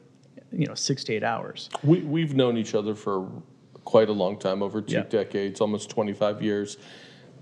you 0.51 0.67
know, 0.67 0.75
six 0.75 1.05
to 1.05 1.13
eight 1.13 1.23
hours. 1.25 1.69
We, 1.83 2.01
we've 2.01 2.35
known 2.35 2.57
each 2.57 2.75
other 2.75 2.95
for 2.95 3.31
quite 3.85 4.09
a 4.09 4.13
long 4.13 4.39
time, 4.39 4.63
over 4.63 4.81
two 4.81 4.95
Yeah. 4.95 5.03
decades, 5.03 5.61
almost 5.61 5.91
25 5.91 6.41
years. 6.41 6.79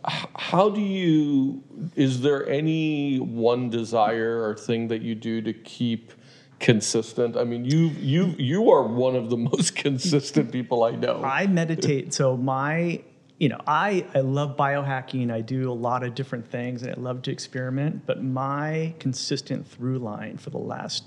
How 0.04 0.70
do 0.70 0.80
you, 0.80 1.62
is 1.94 2.22
there 2.22 2.48
any 2.48 3.18
one 3.18 3.68
desire 3.70 4.42
or 4.42 4.56
thing 4.56 4.88
that 4.88 5.02
you 5.02 5.14
do 5.14 5.42
to 5.42 5.52
keep 5.52 6.12
consistent? 6.60 7.36
I 7.36 7.44
mean, 7.44 7.64
you, 7.64 7.88
you, 7.98 8.34
you 8.38 8.70
are 8.70 8.84
one 8.86 9.16
of 9.16 9.30
the 9.30 9.36
most 9.36 9.74
consistent 9.86 10.52
people 10.52 10.84
I 10.84 10.92
know. 10.92 11.22
I 11.24 11.46
meditate. 11.46 12.14
So 12.14 12.36
my, 12.36 13.02
you 13.38 13.48
know, 13.48 13.60
I 13.66 14.06
I 14.14 14.20
love 14.20 14.56
biohacking. 14.56 15.32
I 15.32 15.40
do 15.40 15.70
a 15.70 15.74
lot 15.74 16.02
of 16.02 16.14
different 16.14 16.46
things, 16.46 16.82
and 16.82 16.94
I 16.94 17.00
love 17.00 17.22
to 17.22 17.32
experiment. 17.32 18.06
But 18.06 18.22
my 18.22 18.94
consistent 18.98 19.66
through 19.66 19.98
line 19.98 20.36
for 20.36 20.50
the 20.50 20.58
last 20.58 21.04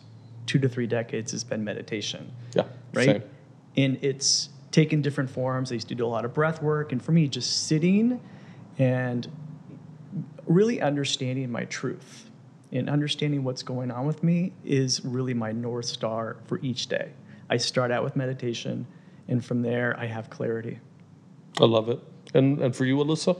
two 0.48 0.60
to 0.60 0.68
three 0.68 0.88
decades 0.88 1.32
has 1.32 1.44
been 1.44 1.64
meditation. 1.64 2.32
Yeah, 2.54 2.64
Right. 2.94 3.06
same. 3.06 3.24
And 3.78 3.98
it's 4.04 4.50
taken 4.72 5.02
different 5.02 5.30
forms. 5.30 5.72
I 5.72 5.76
used 5.76 5.88
to 5.90 5.96
do 5.96 6.06
a 6.06 6.08
lot 6.08 6.26
of 6.26 6.34
breath 6.34 6.62
work, 6.62 6.92
and 6.92 7.02
for 7.02 7.12
me, 7.12 7.28
just 7.28 7.68
sitting 7.68 8.20
and 8.80 9.28
really 10.46 10.82
understanding 10.82 11.52
my 11.52 11.66
truth 11.66 12.30
and 12.74 12.90
understanding 12.90 13.44
what's 13.44 13.64
going 13.64 13.92
on 13.92 14.06
with 14.06 14.24
me 14.24 14.52
is 14.66 15.06
really 15.06 15.34
my 15.34 15.52
north 15.52 15.86
star 15.86 16.38
for 16.46 16.60
each 16.62 16.88
day. 16.88 17.12
I 17.50 17.58
start 17.58 17.92
out 17.92 18.04
with 18.04 18.16
meditation, 18.16 18.86
and 19.28 19.46
from 19.46 19.62
there, 19.62 19.96
I 20.00 20.08
have 20.08 20.30
clarity. 20.30 20.80
I 21.62 21.66
love 21.66 21.88
it. 21.90 22.00
And, 22.34 22.60
and 22.60 22.76
for 22.76 22.86
you, 22.86 22.98
Alyssa? 22.98 23.40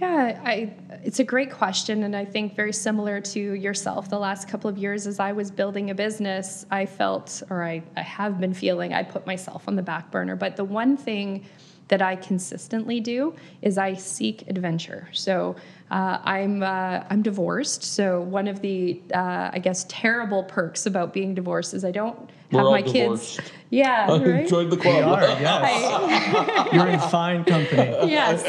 Yeah, 0.00 0.40
I, 0.44 0.74
it's 1.04 1.18
a 1.20 1.24
great 1.24 1.50
question. 1.50 2.04
And 2.04 2.14
I 2.14 2.24
think 2.24 2.54
very 2.54 2.72
similar 2.72 3.20
to 3.20 3.40
yourself, 3.40 4.10
the 4.10 4.18
last 4.18 4.46
couple 4.46 4.68
of 4.70 4.78
years 4.78 5.06
as 5.06 5.18
I 5.18 5.32
was 5.32 5.50
building 5.50 5.90
a 5.90 5.94
business, 5.94 6.66
I 6.70 6.86
felt, 6.86 7.42
or 7.50 7.64
I, 7.64 7.82
I 7.96 8.02
have 8.02 8.38
been 8.38 8.54
feeling, 8.54 8.92
I 8.92 9.02
put 9.02 9.26
myself 9.26 9.66
on 9.66 9.74
the 9.74 9.82
back 9.82 10.10
burner. 10.10 10.36
But 10.36 10.56
the 10.56 10.64
one 10.64 10.96
thing 10.96 11.46
that 11.88 12.02
I 12.02 12.16
consistently 12.16 13.00
do 13.00 13.34
is 13.62 13.78
I 13.78 13.94
seek 13.94 14.42
adventure. 14.48 15.08
So 15.12 15.54
uh, 15.90 16.18
I'm 16.24 16.62
uh, 16.62 17.04
I'm 17.08 17.22
divorced. 17.22 17.84
So 17.84 18.20
one 18.22 18.48
of 18.48 18.60
the 18.60 19.00
uh, 19.14 19.50
I 19.52 19.60
guess 19.60 19.84
terrible 19.88 20.42
perks 20.44 20.86
about 20.86 21.12
being 21.12 21.34
divorced 21.34 21.74
is 21.74 21.84
I 21.84 21.92
don't 21.92 22.18
We're 22.50 22.58
have 22.58 22.66
all 22.66 22.72
my 22.72 22.82
kids. 22.82 23.36
divorced. 23.36 23.52
Yeah, 23.70 24.18
right. 24.18 24.48
Join 24.48 24.68
the 24.68 24.76
club. 24.76 25.04
are, 25.04 25.20
yes. 25.22 26.72
You're 26.72 26.88
in 26.88 27.00
fine 27.00 27.44
company. 27.44 28.10
yes 28.10 28.44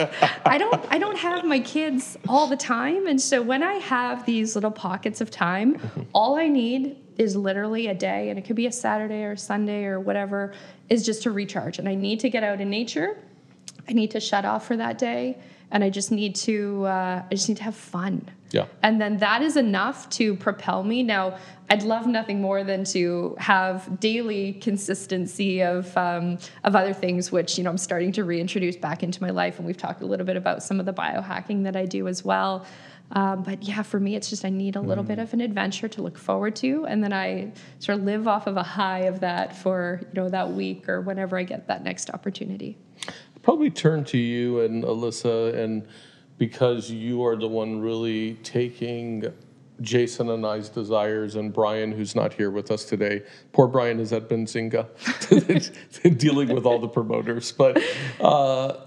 i 0.45 0.57
don't 0.57 0.85
i 0.91 0.97
don't 0.97 1.17
have 1.17 1.43
my 1.45 1.59
kids 1.59 2.17
all 2.27 2.47
the 2.47 2.55
time 2.57 3.07
and 3.07 3.19
so 3.19 3.41
when 3.41 3.63
i 3.63 3.73
have 3.73 4.25
these 4.25 4.53
little 4.55 4.71
pockets 4.71 5.19
of 5.21 5.31
time 5.31 5.79
all 6.13 6.35
i 6.35 6.47
need 6.47 6.97
is 7.17 7.35
literally 7.35 7.87
a 7.87 7.93
day 7.95 8.29
and 8.29 8.37
it 8.37 8.45
could 8.45 8.55
be 8.55 8.67
a 8.67 8.71
saturday 8.71 9.23
or 9.23 9.35
sunday 9.35 9.85
or 9.85 9.99
whatever 9.99 10.53
is 10.89 11.03
just 11.05 11.23
to 11.23 11.31
recharge 11.31 11.79
and 11.79 11.89
i 11.89 11.95
need 11.95 12.19
to 12.19 12.29
get 12.29 12.43
out 12.43 12.61
in 12.61 12.69
nature 12.69 13.17
i 13.89 13.93
need 13.93 14.11
to 14.11 14.19
shut 14.19 14.45
off 14.45 14.65
for 14.67 14.77
that 14.77 14.97
day 14.97 15.37
and 15.71 15.83
i 15.83 15.89
just 15.89 16.11
need 16.11 16.35
to 16.35 16.85
uh, 16.85 17.21
i 17.29 17.29
just 17.31 17.47
need 17.49 17.57
to 17.57 17.63
have 17.63 17.75
fun 17.75 18.25
Yeah. 18.51 18.65
and 18.81 18.99
then 19.01 19.17
that 19.17 19.41
is 19.41 19.57
enough 19.57 20.07
to 20.17 20.35
propel 20.35 20.83
me. 20.83 21.03
Now, 21.03 21.37
I'd 21.69 21.83
love 21.83 22.07
nothing 22.07 22.39
more 22.41 22.63
than 22.63 22.85
to 22.95 23.35
have 23.39 23.99
daily 23.99 24.53
consistency 24.53 25.61
of 25.61 25.83
um, 25.97 26.37
of 26.63 26.73
other 26.75 26.93
things, 26.93 27.29
which 27.29 27.57
you 27.57 27.63
know 27.65 27.69
I'm 27.71 27.77
starting 27.77 28.13
to 28.13 28.23
reintroduce 28.23 28.77
back 28.77 29.03
into 29.03 29.21
my 29.21 29.31
life. 29.31 29.57
And 29.57 29.67
we've 29.67 29.75
talked 29.85 30.01
a 30.01 30.05
little 30.05 30.25
bit 30.25 30.37
about 30.37 30.63
some 30.63 30.79
of 30.79 30.85
the 30.85 30.93
biohacking 30.93 31.63
that 31.65 31.75
I 31.75 31.85
do 31.85 32.07
as 32.07 32.23
well. 32.23 32.65
Um, 33.11 33.43
but 33.43 33.63
yeah, 33.63 33.83
for 33.83 33.99
me, 33.99 34.15
it's 34.15 34.29
just 34.29 34.45
I 34.45 34.49
need 34.49 34.75
a 34.77 34.81
little 34.81 35.03
bit 35.03 35.19
of 35.19 35.33
an 35.33 35.41
adventure 35.41 35.89
to 35.89 36.01
look 36.01 36.17
forward 36.17 36.55
to, 36.63 36.85
and 36.85 37.03
then 37.03 37.11
I 37.11 37.51
sort 37.79 37.97
of 37.99 38.05
live 38.05 38.27
off 38.29 38.47
of 38.47 38.55
a 38.55 38.63
high 38.63 39.03
of 39.11 39.19
that 39.19 39.53
for 39.61 39.99
you 40.07 40.21
know 40.21 40.29
that 40.29 40.47
week 40.53 40.87
or 40.87 41.01
whenever 41.01 41.37
I 41.37 41.43
get 41.43 41.67
that 41.67 41.83
next 41.83 42.09
opportunity. 42.11 42.77
Probably 43.47 43.69
turn 43.69 44.03
to 44.03 44.17
you 44.17 44.59
and 44.59 44.83
Alyssa, 44.83 45.55
and 45.55 45.87
because 46.37 46.91
you 46.91 47.23
are 47.23 47.37
the 47.37 47.47
one 47.47 47.79
really 47.79 48.33
taking 48.43 49.23
Jason 49.79 50.29
and 50.31 50.45
I's 50.45 50.67
desires, 50.67 51.35
and 51.35 51.53
Brian, 51.53 51.93
who's 51.93 52.13
not 52.13 52.33
here 52.33 52.51
with 52.51 52.71
us 52.71 52.83
today. 52.83 53.23
Poor 53.53 53.69
Brian 53.69 54.01
is 54.01 54.11
at 54.11 54.27
Benzinga, 54.27 54.87
dealing 56.17 56.53
with 56.53 56.65
all 56.65 56.77
the 56.77 56.89
promoters. 56.89 57.53
But 57.53 57.81
uh, 58.19 58.81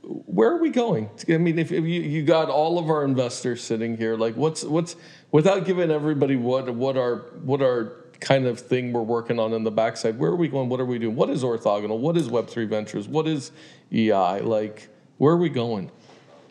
where 0.00 0.50
are 0.50 0.62
we 0.62 0.70
going? 0.70 1.10
I 1.28 1.36
mean, 1.36 1.58
if, 1.58 1.70
if 1.70 1.84
you, 1.84 2.00
you 2.00 2.22
got 2.22 2.48
all 2.48 2.78
of 2.78 2.88
our 2.88 3.04
investors 3.04 3.62
sitting 3.62 3.98
here, 3.98 4.16
like 4.16 4.34
what's 4.34 4.64
what's 4.64 4.96
without 5.30 5.66
giving 5.66 5.90
everybody 5.90 6.36
what 6.36 6.74
what 6.74 6.96
our 6.96 7.16
what 7.44 7.60
our 7.60 7.92
kind 8.20 8.46
of 8.46 8.58
thing 8.58 8.92
we're 8.92 9.02
working 9.02 9.38
on 9.38 9.52
in 9.52 9.62
the 9.62 9.70
backside, 9.70 10.18
where 10.18 10.30
are 10.30 10.36
we 10.36 10.48
going? 10.48 10.68
What 10.68 10.80
are 10.80 10.86
we 10.86 10.98
doing? 10.98 11.16
What 11.16 11.30
is 11.30 11.42
orthogonal? 11.42 11.98
What 11.98 12.16
is 12.16 12.28
Web 12.28 12.48
three 12.48 12.64
Ventures? 12.64 13.08
What 13.08 13.26
is 13.26 13.52
EI? 13.92 14.40
Like 14.40 14.88
where 15.18 15.32
are 15.34 15.38
we 15.38 15.48
going? 15.48 15.90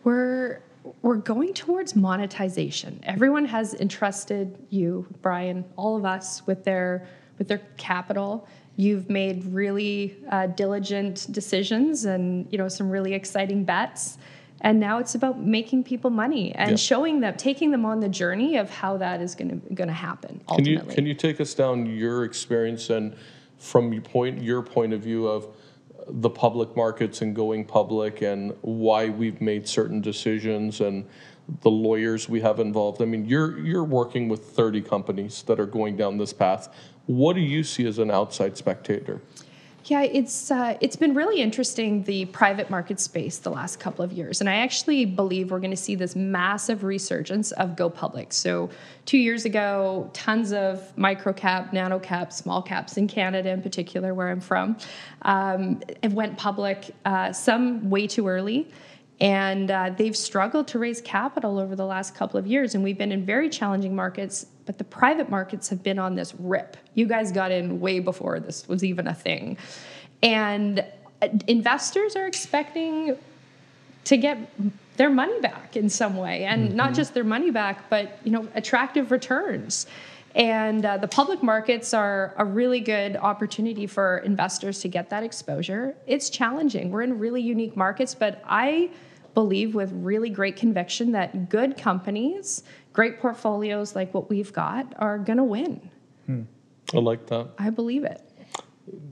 We're 0.03 0.61
we're 1.01 1.15
going 1.15 1.53
towards 1.53 1.95
monetization. 1.95 2.99
Everyone 3.03 3.45
has 3.45 3.73
entrusted 3.73 4.55
you, 4.69 5.07
Brian, 5.21 5.65
all 5.75 5.97
of 5.97 6.05
us 6.05 6.45
with 6.45 6.63
their 6.63 7.07
with 7.37 7.47
their 7.47 7.61
capital. 7.77 8.47
You've 8.77 9.09
made 9.09 9.45
really 9.45 10.17
uh, 10.29 10.47
diligent 10.47 11.31
decisions 11.31 12.05
and 12.05 12.47
you 12.51 12.57
know 12.57 12.67
some 12.67 12.89
really 12.89 13.13
exciting 13.13 13.63
bets. 13.63 14.17
And 14.61 14.79
now 14.79 14.99
it's 14.99 15.15
about 15.15 15.39
making 15.39 15.83
people 15.83 16.09
money 16.09 16.53
and 16.55 16.71
Yeah. 16.71 16.75
showing 16.77 17.19
them, 17.19 17.35
taking 17.35 17.71
them 17.71 17.85
on 17.85 17.99
the 17.99 18.07
journey 18.09 18.55
of 18.57 18.69
how 18.69 18.97
that 18.97 19.21
is 19.21 19.35
going 19.35 19.49
to 19.61 19.73
going 19.75 19.89
to 19.89 19.93
happen 19.93 20.39
Can 20.47 20.65
you 20.65 20.77
ultimately. 20.77 20.95
can 20.95 21.05
you 21.05 21.13
take 21.13 21.39
us 21.41 21.53
down 21.53 21.85
your 21.85 22.23
experience 22.23 22.89
and 22.89 23.15
from 23.59 23.91
your 23.93 24.01
point 24.01 24.41
your 24.41 24.61
point 24.61 24.93
of 24.93 25.01
view 25.01 25.27
of 25.27 25.47
the 26.07 26.29
public 26.29 26.75
markets 26.75 27.21
and 27.21 27.35
going 27.35 27.65
public 27.65 28.21
and 28.21 28.53
why 28.61 29.09
we've 29.09 29.41
made 29.41 29.67
certain 29.67 30.01
decisions 30.01 30.81
and 30.81 31.05
the 31.61 31.69
lawyers 31.69 32.27
we 32.27 32.41
have 32.41 32.59
involved. 32.59 33.01
I 33.01 33.05
mean, 33.05 33.25
you're 33.25 33.59
you're 33.59 33.83
working 33.83 34.27
with 34.29 34.45
30 34.45 34.81
companies 34.81 35.43
that 35.43 35.59
are 35.59 35.65
going 35.65 35.95
down 35.95 36.17
this 36.17 36.33
path. 36.33 36.73
What 37.05 37.33
do 37.33 37.41
you 37.41 37.63
see 37.63 37.85
as 37.85 37.99
an 37.99 38.09
outside 38.09 38.57
spectator? 38.57 39.21
Yeah, 39.87 40.01
it's 40.01 40.49
uh, 40.49 40.77
it's 40.81 40.95
been 40.95 41.13
really 41.13 41.41
interesting 41.41 42.01
the 42.03 42.25
private 42.25 42.71
market 42.71 42.99
space 42.99 43.37
the 43.37 43.51
last 43.51 43.79
couple 43.79 44.03
of 44.03 44.11
years, 44.11 44.41
and 44.41 44.49
I 44.49 44.55
actually 44.55 45.05
believe 45.05 45.51
we're 45.51 45.59
going 45.59 45.69
to 45.69 45.77
see 45.77 45.93
this 45.93 46.15
massive 46.15 46.83
resurgence 46.83 47.51
of 47.51 47.75
go 47.75 47.91
public. 47.91 48.33
So, 48.33 48.71
two 49.05 49.19
years 49.19 49.45
ago, 49.45 50.09
tons 50.11 50.53
of 50.53 50.97
micro 50.97 51.33
cap, 51.33 51.71
nano 51.71 51.99
cap, 51.99 52.33
small 52.33 52.63
caps 52.63 52.97
in 52.97 53.07
Canada, 53.07 53.51
in 53.51 53.61
particular, 53.61 54.15
where 54.15 54.29
I'm 54.29 54.41
from, 54.41 54.75
um, 55.21 55.83
it 56.01 56.11
went 56.11 56.35
public. 56.35 56.89
Uh, 57.05 57.31
some 57.31 57.87
way 57.87 58.07
too 58.07 58.27
early. 58.27 58.67
And 59.19 59.71
uh, 59.71 59.91
they've 59.97 60.15
struggled 60.15 60.67
to 60.69 60.79
raise 60.79 60.99
capital 61.01 61.57
over 61.57 61.75
the 61.75 61.85
last 61.85 62.15
couple 62.15 62.37
of 62.37 62.45
years. 62.45 62.75
And 62.75 62.83
we've 62.83 62.97
been 62.97 63.11
in 63.11 63.25
very 63.25 63.49
challenging 63.49 63.95
markets, 63.95 64.45
but 64.65 64.77
the 64.77 64.83
private 64.83 65.29
markets 65.29 65.69
have 65.69 65.81
been 65.83 65.99
on 65.99 66.15
this 66.15 66.33
rip. 66.37 66.75
You 66.95 67.07
guys 67.07 67.31
got 67.31 67.51
in 67.51 67.79
way 67.79 67.99
before 67.99 68.39
this 68.39 68.67
was 68.67 68.83
even 68.83 69.07
a 69.07 69.13
thing. 69.13 69.57
And 70.21 70.83
uh, 71.21 71.29
investors 71.47 72.15
are 72.15 72.27
expecting 72.27 73.17
to 74.05 74.17
get 74.17 74.37
their 74.97 75.09
money 75.09 75.39
back 75.41 75.75
in 75.75 75.89
some 75.89 76.15
way 76.15 76.45
and 76.45 76.73
not 76.73 76.93
just 76.93 77.13
their 77.13 77.23
money 77.23 77.51
back 77.51 77.89
but 77.89 78.19
you 78.23 78.31
know 78.31 78.47
attractive 78.55 79.11
returns 79.11 79.87
and 80.35 80.85
uh, 80.85 80.97
the 80.97 81.07
public 81.07 81.41
markets 81.41 81.93
are 81.93 82.33
a 82.37 82.45
really 82.45 82.79
good 82.79 83.15
opportunity 83.15 83.87
for 83.87 84.19
investors 84.19 84.79
to 84.79 84.87
get 84.87 85.09
that 85.09 85.23
exposure 85.23 85.95
it's 86.07 86.29
challenging 86.29 86.91
we're 86.91 87.01
in 87.01 87.19
really 87.19 87.41
unique 87.41 87.75
markets 87.75 88.15
but 88.15 88.41
i 88.47 88.89
believe 89.35 89.75
with 89.75 89.91
really 89.93 90.29
great 90.31 90.55
conviction 90.55 91.11
that 91.11 91.49
good 91.49 91.77
companies 91.77 92.63
great 92.93 93.19
portfolios 93.19 93.95
like 93.95 94.11
what 94.13 94.29
we've 94.29 94.51
got 94.53 94.93
are 94.97 95.19
going 95.19 95.37
to 95.37 95.43
win 95.43 95.89
I 96.93 96.97
like 96.97 97.27
that. 97.27 97.49
i 97.59 97.69
believe 97.69 98.03
it 98.03 98.21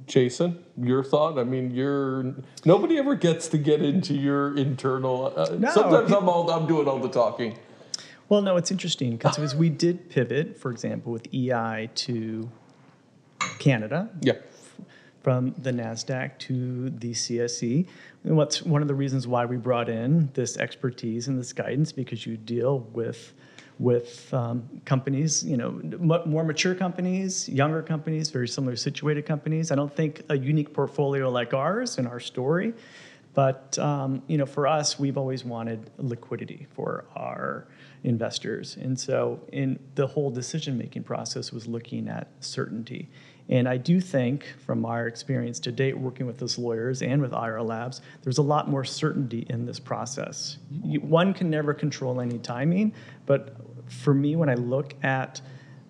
Jason, 0.05 0.63
your 0.77 1.03
thought? 1.03 1.39
I 1.39 1.43
mean, 1.43 1.71
you're 1.71 2.35
nobody 2.65 2.97
ever 2.99 3.15
gets 3.15 3.47
to 3.47 3.57
get 3.57 3.81
into 3.81 4.13
your 4.13 4.55
internal. 4.55 5.33
Uh, 5.35 5.55
No. 5.57 5.71
Sometimes 5.71 6.11
I'm 6.11 6.29
all 6.29 6.51
I'm 6.51 6.67
doing 6.67 6.87
all 6.87 6.99
the 6.99 7.09
talking. 7.09 7.57
Well, 8.29 8.41
no, 8.43 8.55
it's 8.57 8.69
interesting 8.69 9.11
because 9.17 9.55
we 9.55 9.69
did 9.69 10.09
pivot, 10.09 10.59
for 10.59 10.69
example, 10.71 11.11
with 11.11 11.27
EI 11.33 11.89
to 11.95 12.49
Canada 13.59 14.09
Yeah. 14.21 14.33
from 15.23 15.55
the 15.57 15.71
NASDAQ 15.71 16.37
to 16.39 16.89
the 16.91 17.13
CSE. 17.13 17.87
And 18.23 18.37
what's 18.37 18.61
one 18.61 18.81
of 18.81 18.87
the 18.87 18.95
reasons 18.95 19.27
why 19.27 19.45
we 19.45 19.57
brought 19.57 19.89
in 19.89 20.29
this 20.33 20.57
expertise 20.57 21.27
and 21.27 21.37
this 21.37 21.51
guidance 21.53 21.91
because 21.91 22.25
you 22.25 22.37
deal 22.37 22.79
with 22.93 23.33
with 23.79 24.31
um, 24.33 24.69
companies, 24.85 25.43
you 25.43 25.57
know, 25.57 25.79
m- 25.83 26.29
more 26.29 26.43
mature 26.43 26.75
companies, 26.75 27.49
younger 27.49 27.81
companies, 27.81 28.29
very 28.29 28.47
similar 28.47 28.75
situated 28.75 29.25
companies. 29.25 29.71
I 29.71 29.75
don't 29.75 29.93
think 29.93 30.21
a 30.29 30.37
unique 30.37 30.73
portfolio 30.73 31.29
like 31.29 31.53
ours 31.55 31.97
and 31.97 32.07
our 32.07 32.19
story, 32.19 32.73
but 33.33 33.77
um, 33.79 34.21
you 34.27 34.37
know, 34.37 34.45
for 34.45 34.67
us, 34.67 34.99
we've 34.99 35.17
always 35.17 35.43
wanted 35.43 35.89
liquidity 35.97 36.67
for 36.75 37.05
our 37.15 37.65
investors, 38.03 38.77
and 38.81 38.99
so 38.99 39.39
in 39.51 39.79
the 39.95 40.05
whole 40.05 40.29
decision-making 40.29 41.03
process 41.03 41.51
was 41.51 41.67
looking 41.67 42.07
at 42.07 42.27
certainty. 42.41 43.09
And 43.49 43.67
I 43.67 43.77
do 43.77 43.99
think, 43.99 44.45
from 44.65 44.85
our 44.85 45.07
experience 45.07 45.59
to 45.61 45.71
date, 45.71 45.97
working 45.97 46.25
with 46.25 46.37
those 46.37 46.57
lawyers 46.57 47.01
and 47.01 47.21
with 47.21 47.33
IR 47.33 47.61
Labs, 47.61 48.01
there's 48.21 48.37
a 48.37 48.43
lot 48.43 48.69
more 48.69 48.85
certainty 48.85 49.45
in 49.49 49.65
this 49.65 49.79
process. 49.79 50.57
You, 50.83 51.01
one 51.01 51.33
can 51.33 51.49
never 51.49 51.73
control 51.73 52.21
any 52.21 52.39
timing, 52.39 52.93
but 53.25 53.57
for 53.87 54.13
me, 54.13 54.35
when 54.35 54.49
I 54.49 54.55
look 54.55 54.95
at 55.03 55.41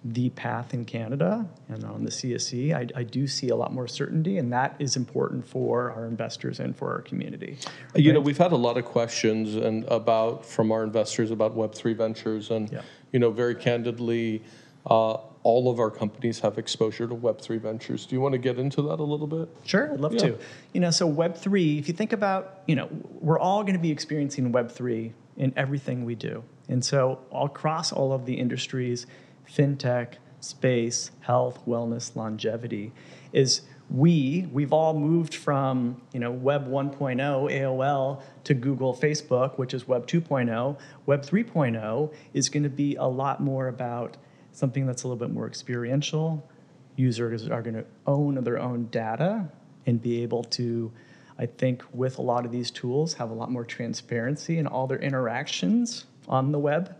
the 0.05 0.29
path 0.31 0.73
in 0.73 0.83
Canada 0.83 1.47
and 1.69 1.83
on 1.85 2.03
the 2.03 2.09
CSE, 2.09 2.75
I, 2.75 2.99
I, 2.99 3.03
do 3.03 3.25
see 3.25 3.49
a 3.49 3.55
lot 3.55 3.73
more 3.73 3.87
certainty, 3.87 4.37
and 4.37 4.51
that 4.51 4.75
is 4.77 4.97
important 4.97 5.47
for 5.47 5.91
our 5.91 6.05
investors 6.07 6.59
and 6.59 6.75
for 6.75 6.91
our 6.91 7.01
community. 7.01 7.57
You 7.95 8.11
right? 8.11 8.15
know, 8.15 8.19
we've 8.19 8.37
had 8.37 8.51
a 8.51 8.57
lot 8.57 8.77
of 8.77 8.83
questions 8.83 9.55
and 9.55 9.85
about 9.85 10.45
from 10.45 10.73
our 10.73 10.83
investors 10.83 11.31
about 11.31 11.53
Web 11.53 11.73
three 11.73 11.93
ventures, 11.93 12.51
and 12.51 12.69
yeah. 12.69 12.81
you 13.11 13.19
know, 13.19 13.31
very 13.31 13.55
candidly. 13.55 14.43
Uh, 14.85 15.17
all 15.43 15.69
of 15.69 15.79
our 15.79 15.91
companies 15.91 16.39
have 16.39 16.57
exposure 16.57 17.07
to 17.07 17.15
Web3 17.15 17.59
ventures. 17.59 18.05
Do 18.05 18.15
you 18.15 18.21
want 18.21 18.31
to 18.33 18.37
get 18.37 18.57
into 18.57 18.81
that 18.83 18.99
a 18.99 19.03
little 19.03 19.27
bit? 19.27 19.49
Sure, 19.63 19.91
I'd 19.91 19.99
love 19.99 20.13
yeah. 20.13 20.19
to. 20.19 20.39
You 20.71 20.79
know, 20.79 20.91
so 20.91 21.09
Web3, 21.09 21.79
if 21.79 21.87
you 21.87 21.93
think 21.93 22.13
about, 22.13 22.61
you 22.65 22.75
know, 22.75 22.89
we're 23.19 23.39
all 23.39 23.63
going 23.63 23.75
to 23.75 23.81
be 23.81 23.91
experiencing 23.91 24.51
Web3 24.51 25.11
in 25.37 25.53
everything 25.55 26.05
we 26.05 26.15
do. 26.15 26.43
And 26.69 26.83
so 26.83 27.19
across 27.33 27.91
all 27.91 28.13
of 28.13 28.25
the 28.25 28.33
industries, 28.33 29.05
fintech, 29.47 30.15
space, 30.39 31.11
health, 31.21 31.59
wellness, 31.67 32.15
longevity, 32.15 32.91
is 33.31 33.61
we 33.89 34.47
we've 34.51 34.71
all 34.71 34.97
moved 34.97 35.35
from 35.35 36.01
you 36.13 36.19
know 36.19 36.31
web 36.31 36.67
1.0 36.69 37.17
aol 37.19 38.21
to 38.45 38.53
google 38.53 38.93
facebook 38.95 39.57
which 39.57 39.73
is 39.73 39.85
web 39.85 40.07
2.0 40.07 40.77
web 41.05 41.21
3.0 41.21 42.13
is 42.33 42.47
going 42.47 42.63
to 42.63 42.69
be 42.69 42.95
a 42.95 43.05
lot 43.05 43.41
more 43.41 43.67
about 43.67 44.15
something 44.53 44.85
that's 44.85 45.03
a 45.03 45.07
little 45.07 45.19
bit 45.19 45.33
more 45.33 45.47
experiential. 45.47 46.47
Users 46.95 47.49
are 47.49 47.61
going 47.61 47.75
to 47.75 47.85
own 48.07 48.35
their 48.43 48.59
own 48.59 48.85
data 48.85 49.49
and 49.85 50.01
be 50.01 50.21
able 50.23 50.43
to, 50.45 50.91
I 51.37 51.47
think, 51.47 51.83
with 51.91 52.19
a 52.19 52.21
lot 52.21 52.45
of 52.45 52.51
these 52.51 52.71
tools, 52.71 53.15
have 53.15 53.31
a 53.31 53.33
lot 53.33 53.51
more 53.51 53.65
transparency 53.65 54.59
in 54.59 54.67
all 54.67 54.87
their 54.87 54.99
interactions 54.99 56.05
on 56.29 56.51
the 56.51 56.59
web. 56.59 56.95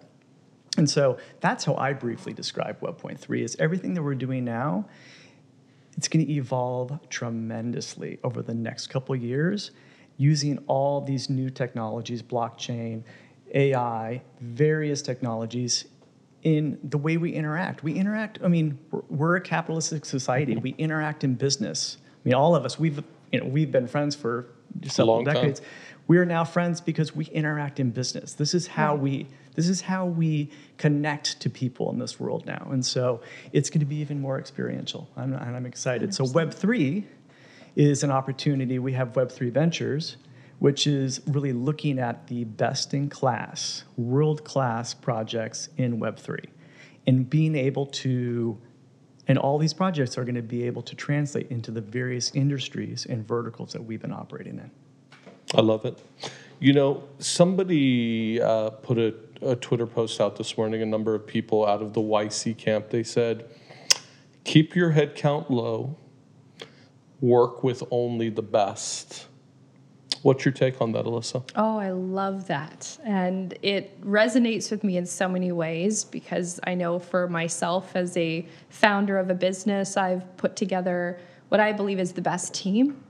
And 0.78 0.90
so 0.90 1.18
that's 1.40 1.66
how 1.66 1.76
I 1.76 1.94
briefly 1.94 2.34
describe 2.34 2.78
Web 2.82 3.00
3 3.18 3.44
is 3.44 3.56
everything 3.60 3.94
that 3.94 4.02
we're 4.02 4.16
doing 4.16 4.44
now, 4.44 4.88
it's 5.96 6.08
going 6.08 6.26
to 6.26 6.32
evolve 6.32 6.98
tremendously 7.10 8.20
over 8.24 8.42
the 8.42 8.56
next 8.56 8.88
couple 8.88 9.16
years 9.16 9.72
using 10.18 10.58
all 10.68 11.02
these 11.02 11.30
new 11.30 11.50
technologies, 11.50 12.22
blockchain, 12.24 13.04
AI, 13.54 14.22
various 14.42 15.02
technologies 15.02 15.86
in 16.42 16.80
the 16.84 16.98
way 16.98 17.18
we 17.18 17.32
interact. 17.32 17.84
We 17.84 17.94
interact, 17.94 18.40
I 18.44 18.48
mean, 18.48 18.78
we're, 18.92 19.02
we're 19.10 19.36
a 19.38 19.42
capitalistic 19.42 20.06
society. 20.06 20.56
We 20.56 20.72
interact 20.78 21.24
in 21.24 21.36
business. 21.36 21.98
I 22.02 22.30
mean, 22.30 22.34
all 22.34 22.56
of 22.56 22.66
us, 22.66 22.80
we've, 22.80 23.02
you 23.32 23.40
know, 23.40 23.46
we've 23.46 23.72
been 23.72 23.88
friends 23.88 24.16
for 24.16 24.48
several 24.88 25.24
decades. 25.24 25.60
Time. 25.60 25.70
We 26.08 26.18
are 26.18 26.26
now 26.26 26.44
friends 26.44 26.82
because 26.82 27.16
we 27.16 27.26
interact 27.26 27.80
in 27.80 27.92
business. 27.92 28.34
This 28.34 28.54
is 28.54 28.68
how 28.68 28.96
we 28.96 29.28
this 29.56 29.70
is 29.70 29.82
how 29.82 30.06
we 30.06 30.50
connect 30.78 31.40
to 31.42 31.50
people 31.50 31.92
in 31.92 32.00
this 32.00 32.20
world 32.20 32.46
now. 32.46 32.68
And 32.72 32.86
so 32.86 33.22
it's 33.52 33.70
going 33.70 33.82
to 33.82 33.86
be 33.86 33.98
even 33.98 34.20
more 34.20 34.40
experiential. 34.40 35.10
I'm, 35.16 35.34
and 35.34 35.56
I'm 35.56 35.66
excited. 35.66 36.10
100%. 36.10 36.14
So 36.14 36.26
Web3 36.26 37.04
is 37.76 38.04
an 38.04 38.12
opportunity. 38.12 38.80
We 38.80 38.94
have 38.94 39.14
Web3 39.14 39.52
Ventures, 39.52 40.18
which 40.60 40.88
is 40.88 41.22
really 41.28 41.54
looking 41.54 42.00
at 42.00 42.28
the 42.28 42.44
best 42.44 42.94
in 42.94 43.10
class, 43.10 43.84
world 43.98 44.44
class 44.44 44.94
projects 44.94 45.70
in 45.78 46.00
Web3 46.00 46.46
and 47.08 47.30
being 47.30 47.56
able 47.56 47.86
to, 47.88 48.58
and 49.28 49.38
all 49.38 49.58
these 49.58 49.74
projects 49.74 50.18
are 50.18 50.24
going 50.24 50.36
to 50.36 50.42
be 50.42 50.64
able 50.64 50.82
to 50.84 50.96
translate 50.96 51.50
into 51.52 51.72
the 51.72 51.82
various 51.82 52.34
industries 52.34 53.06
and 53.06 53.28
verticals 53.28 53.74
that 53.74 53.84
we've 53.84 54.02
been 54.02 54.14
operating 54.14 54.58
in. 54.58 54.72
I 55.56 55.62
love 55.62 55.86
it. 55.86 56.00
You 56.60 56.74
know, 56.74 57.04
somebody 57.20 58.42
uh, 58.42 58.70
put 58.70 58.98
a, 58.98 59.14
a 59.44 59.56
Twitter 59.56 59.86
post 59.86 60.20
out 60.22 60.36
this 60.36 60.58
morning, 60.58 60.82
a 60.82 60.86
number 60.86 61.16
of 61.16 61.26
people 61.26 61.66
out 61.66 61.82
of 61.82 61.94
the 61.94 62.02
YC 62.02 62.58
camp, 62.58 62.90
they 62.90 63.04
said, 63.04 63.50
keep 64.44 64.76
your 64.76 64.92
head 64.92 65.16
count 65.16 65.50
low, 65.52 65.98
work 67.22 67.64
with 67.64 67.84
only 67.92 68.30
the 68.30 68.42
best 68.42 69.28
What's 70.24 70.46
your 70.46 70.54
take 70.54 70.80
on 70.82 70.94
that, 70.94 71.04
Alyssa? 71.04 71.44
Oh, 71.58 71.78
I 71.78 71.92
love 71.92 72.48
that. 72.48 72.98
And 73.04 73.58
it 73.62 74.02
resonates 74.02 74.72
with 74.72 74.82
me 74.82 74.96
in 74.96 75.06
so 75.06 75.28
many 75.28 75.52
ways 75.52 76.06
because 76.06 76.62
I 76.64 76.76
know 76.76 76.98
for 76.98 77.28
myself, 77.28 77.94
as 77.94 78.16
a 78.16 78.48
founder 78.70 79.18
of 79.18 79.30
a 79.30 79.34
business, 79.34 79.98
I've 79.98 80.38
put 80.38 80.56
together 80.56 81.20
what 81.50 81.60
I 81.60 81.74
believe 81.74 82.00
is 82.00 82.14
the 82.14 82.22
best 82.22 82.54
team. 82.54 83.04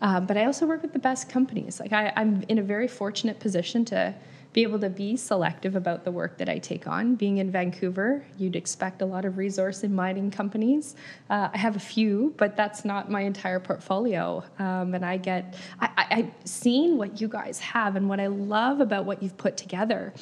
Um, 0.00 0.24
but 0.24 0.38
I 0.38 0.46
also 0.46 0.64
work 0.64 0.80
with 0.80 0.94
the 0.94 0.98
best 0.98 1.28
companies. 1.28 1.78
Like 1.78 1.92
I, 1.92 2.10
I'm 2.16 2.42
in 2.48 2.58
a 2.58 2.62
very 2.62 2.88
fortunate 2.88 3.38
position 3.38 3.84
to 3.86 4.14
be 4.56 4.62
able 4.62 4.78
to 4.78 4.88
be 4.88 5.18
selective 5.18 5.76
about 5.76 6.02
the 6.02 6.10
work 6.10 6.38
that 6.38 6.48
I 6.48 6.56
take 6.56 6.86
on. 6.86 7.14
Being 7.14 7.36
in 7.36 7.50
Vancouver, 7.50 8.24
you'd 8.38 8.56
expect 8.56 9.02
a 9.02 9.04
lot 9.04 9.26
of 9.26 9.36
resource 9.36 9.82
and 9.82 9.94
mining 9.94 10.30
companies. 10.30 10.96
Uh, 11.28 11.50
I 11.52 11.58
have 11.58 11.76
a 11.76 11.78
few, 11.78 12.32
but 12.38 12.56
that's 12.56 12.82
not 12.82 13.10
my 13.10 13.20
entire 13.20 13.60
portfolio. 13.60 14.42
Um, 14.58 14.94
and 14.94 15.04
I 15.04 15.18
get, 15.18 15.56
I, 15.78 15.90
I, 15.98 16.06
I've 16.10 16.48
seen 16.48 16.96
what 16.96 17.20
you 17.20 17.28
guys 17.28 17.58
have, 17.58 17.96
and 17.96 18.08
what 18.08 18.18
I 18.18 18.28
love 18.28 18.80
about 18.80 19.04
what 19.04 19.22
you've 19.22 19.36
put 19.36 19.58
together 19.58 20.14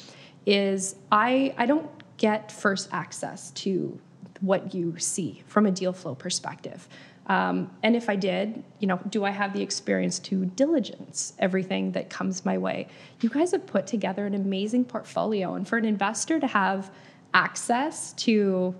is 0.45 0.97
I, 1.13 1.55
I 1.57 1.65
don't 1.65 1.89
get 2.17 2.51
first 2.51 2.89
access 2.91 3.51
to 3.51 3.97
what 4.41 4.75
you 4.75 4.99
see 4.99 5.43
from 5.47 5.65
a 5.65 5.71
deal 5.71 5.93
flow 5.93 6.13
perspective. 6.13 6.89
Um, 7.27 7.71
and 7.81 7.95
if 7.95 8.07
I 8.07 8.15
did, 8.15 8.63
you 8.79 8.87
know, 8.87 8.99
do 9.09 9.23
I 9.23 9.31
have 9.31 9.53
the 9.53 9.61
experience 9.61 10.19
to 10.19 10.45
diligence 10.45 11.33
everything 11.39 11.91
that 11.93 12.09
comes 12.09 12.45
my 12.45 12.57
way? 12.57 12.87
You 13.21 13.29
guys 13.29 13.51
have 13.51 13.65
put 13.65 13.87
together 13.87 14.25
an 14.25 14.35
amazing 14.35 14.85
portfolio, 14.85 15.55
and 15.55 15.67
for 15.67 15.77
an 15.77 15.85
investor 15.85 16.39
to 16.39 16.47
have 16.47 16.91
access 17.33 18.13
to 18.13 18.75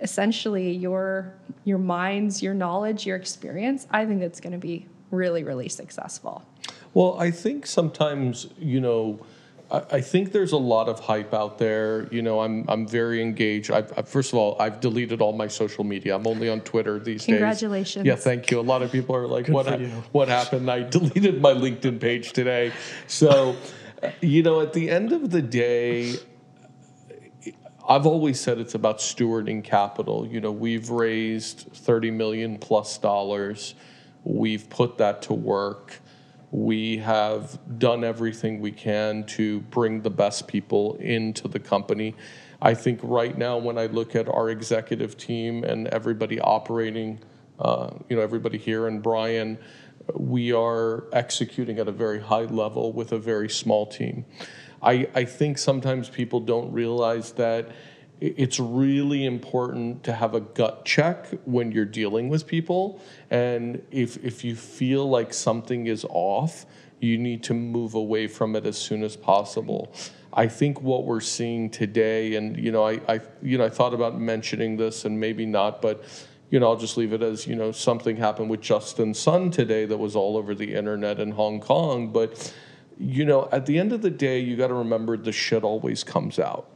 essentially 0.00 0.70
your 0.70 1.34
your 1.64 1.78
minds, 1.78 2.42
your 2.42 2.54
knowledge, 2.54 3.06
your 3.06 3.16
experience, 3.16 3.86
I 3.90 4.06
think 4.06 4.22
it's 4.22 4.40
going 4.40 4.52
to 4.52 4.58
be 4.58 4.86
really, 5.10 5.42
really 5.42 5.68
successful. 5.68 6.44
Well, 6.94 7.16
I 7.18 7.30
think 7.30 7.66
sometimes 7.66 8.48
you 8.58 8.80
know 8.80 9.20
I, 9.72 10.00
think 10.00 10.32
there's 10.32 10.50
a 10.52 10.56
lot 10.56 10.88
of 10.88 10.98
hype 10.98 11.32
out 11.32 11.58
there. 11.58 12.08
You 12.12 12.22
know, 12.22 12.40
I'm 12.40 12.64
I'm 12.68 12.88
very 12.88 13.22
engaged. 13.22 13.70
I've, 13.70 13.92
I've, 13.96 14.08
first 14.08 14.32
of 14.32 14.38
all, 14.38 14.56
I've 14.58 14.80
deleted 14.80 15.20
all 15.20 15.32
my 15.32 15.46
social 15.46 15.84
media. 15.84 16.16
I'm 16.16 16.26
only 16.26 16.48
on 16.48 16.60
Twitter 16.62 16.98
these 16.98 17.24
Congratulations. 17.24 17.24
days. 17.24 17.94
Congratulations. 17.94 18.06
Yeah, 18.06 18.16
thank 18.16 18.50
you. 18.50 18.58
A 18.58 18.62
lot 18.62 18.82
of 18.82 18.90
people 18.90 19.14
are 19.14 19.28
like, 19.28 19.46
Good 19.46 19.54
"What 19.54 19.66
ha- 19.66 20.02
what 20.10 20.28
happened?" 20.28 20.68
I 20.68 20.82
deleted 20.90 21.40
my 21.40 21.52
LinkedIn 21.52 22.00
page 22.00 22.32
today. 22.32 22.72
So, 23.06 23.56
you 24.20 24.42
know, 24.42 24.60
at 24.60 24.72
the 24.72 24.90
end 24.90 25.12
of 25.12 25.30
the 25.30 25.42
day, 25.42 26.16
I've 27.88 28.06
always 28.06 28.40
said 28.40 28.58
it's 28.58 28.74
about 28.74 28.98
stewarding 28.98 29.62
capital. 29.62 30.26
You 30.26 30.40
know, 30.40 30.52
we've 30.52 30.90
raised 30.90 31.68
30 31.74 32.10
million 32.10 32.58
plus 32.58 32.98
dollars. 32.98 33.74
We've 34.24 34.68
put 34.68 34.98
that 34.98 35.22
to 35.22 35.32
work 35.32 36.00
we 36.50 36.98
have 36.98 37.58
done 37.78 38.02
everything 38.04 38.60
we 38.60 38.72
can 38.72 39.24
to 39.24 39.60
bring 39.60 40.02
the 40.02 40.10
best 40.10 40.48
people 40.48 40.96
into 40.96 41.46
the 41.48 41.58
company. 41.58 42.14
I 42.60 42.74
think 42.74 43.00
right 43.02 43.36
now, 43.36 43.56
when 43.56 43.78
I 43.78 43.86
look 43.86 44.14
at 44.14 44.28
our 44.28 44.50
executive 44.50 45.16
team 45.16 45.64
and 45.64 45.86
everybody 45.88 46.40
operating, 46.40 47.20
uh, 47.58 47.90
you 48.08 48.16
know, 48.16 48.22
everybody 48.22 48.58
here 48.58 48.86
and 48.86 49.02
Brian, 49.02 49.58
we 50.14 50.52
are 50.52 51.04
executing 51.12 51.78
at 51.78 51.88
a 51.88 51.92
very 51.92 52.20
high 52.20 52.44
level 52.44 52.92
with 52.92 53.12
a 53.12 53.18
very 53.18 53.48
small 53.48 53.86
team. 53.86 54.24
I, 54.82 55.08
I 55.14 55.24
think 55.24 55.58
sometimes 55.58 56.08
people 56.08 56.40
don't 56.40 56.72
realize 56.72 57.32
that 57.32 57.68
it's 58.20 58.60
really 58.60 59.24
important 59.24 60.04
to 60.04 60.12
have 60.12 60.34
a 60.34 60.40
gut 60.40 60.84
check 60.84 61.26
when 61.46 61.72
you're 61.72 61.86
dealing 61.86 62.28
with 62.28 62.46
people. 62.46 63.00
And 63.30 63.82
if, 63.90 64.22
if 64.22 64.44
you 64.44 64.54
feel 64.54 65.08
like 65.08 65.32
something 65.32 65.86
is 65.86 66.04
off, 66.10 66.66
you 67.00 67.16
need 67.16 67.42
to 67.44 67.54
move 67.54 67.94
away 67.94 68.26
from 68.26 68.54
it 68.56 68.66
as 68.66 68.76
soon 68.76 69.02
as 69.02 69.16
possible. 69.16 69.94
I 70.32 70.48
think 70.48 70.82
what 70.82 71.06
we're 71.06 71.20
seeing 71.20 71.70
today, 71.70 72.34
and 72.34 72.56
you 72.56 72.70
know, 72.70 72.86
I, 72.86 73.00
I 73.08 73.20
you 73.42 73.56
know, 73.56 73.64
I 73.64 73.70
thought 73.70 73.94
about 73.94 74.20
mentioning 74.20 74.76
this 74.76 75.06
and 75.06 75.18
maybe 75.18 75.46
not, 75.46 75.80
but 75.80 76.04
you 76.50 76.60
know, 76.60 76.68
I'll 76.68 76.76
just 76.76 76.96
leave 76.96 77.12
it 77.12 77.22
as 77.22 77.46
you 77.46 77.56
know, 77.56 77.72
something 77.72 78.16
happened 78.16 78.50
with 78.50 78.60
Justin 78.60 79.14
Sun 79.14 79.50
today 79.50 79.86
that 79.86 79.96
was 79.96 80.14
all 80.14 80.36
over 80.36 80.54
the 80.54 80.74
internet 80.74 81.18
in 81.18 81.32
Hong 81.32 81.58
Kong. 81.58 82.12
But 82.12 82.52
you 82.98 83.24
know, 83.24 83.48
at 83.50 83.64
the 83.64 83.78
end 83.78 83.92
of 83.92 84.02
the 84.02 84.10
day, 84.10 84.40
you 84.40 84.56
got 84.56 84.68
to 84.68 84.74
remember 84.74 85.16
the 85.16 85.32
shit 85.32 85.64
always 85.64 86.04
comes 86.04 86.38
out 86.38 86.68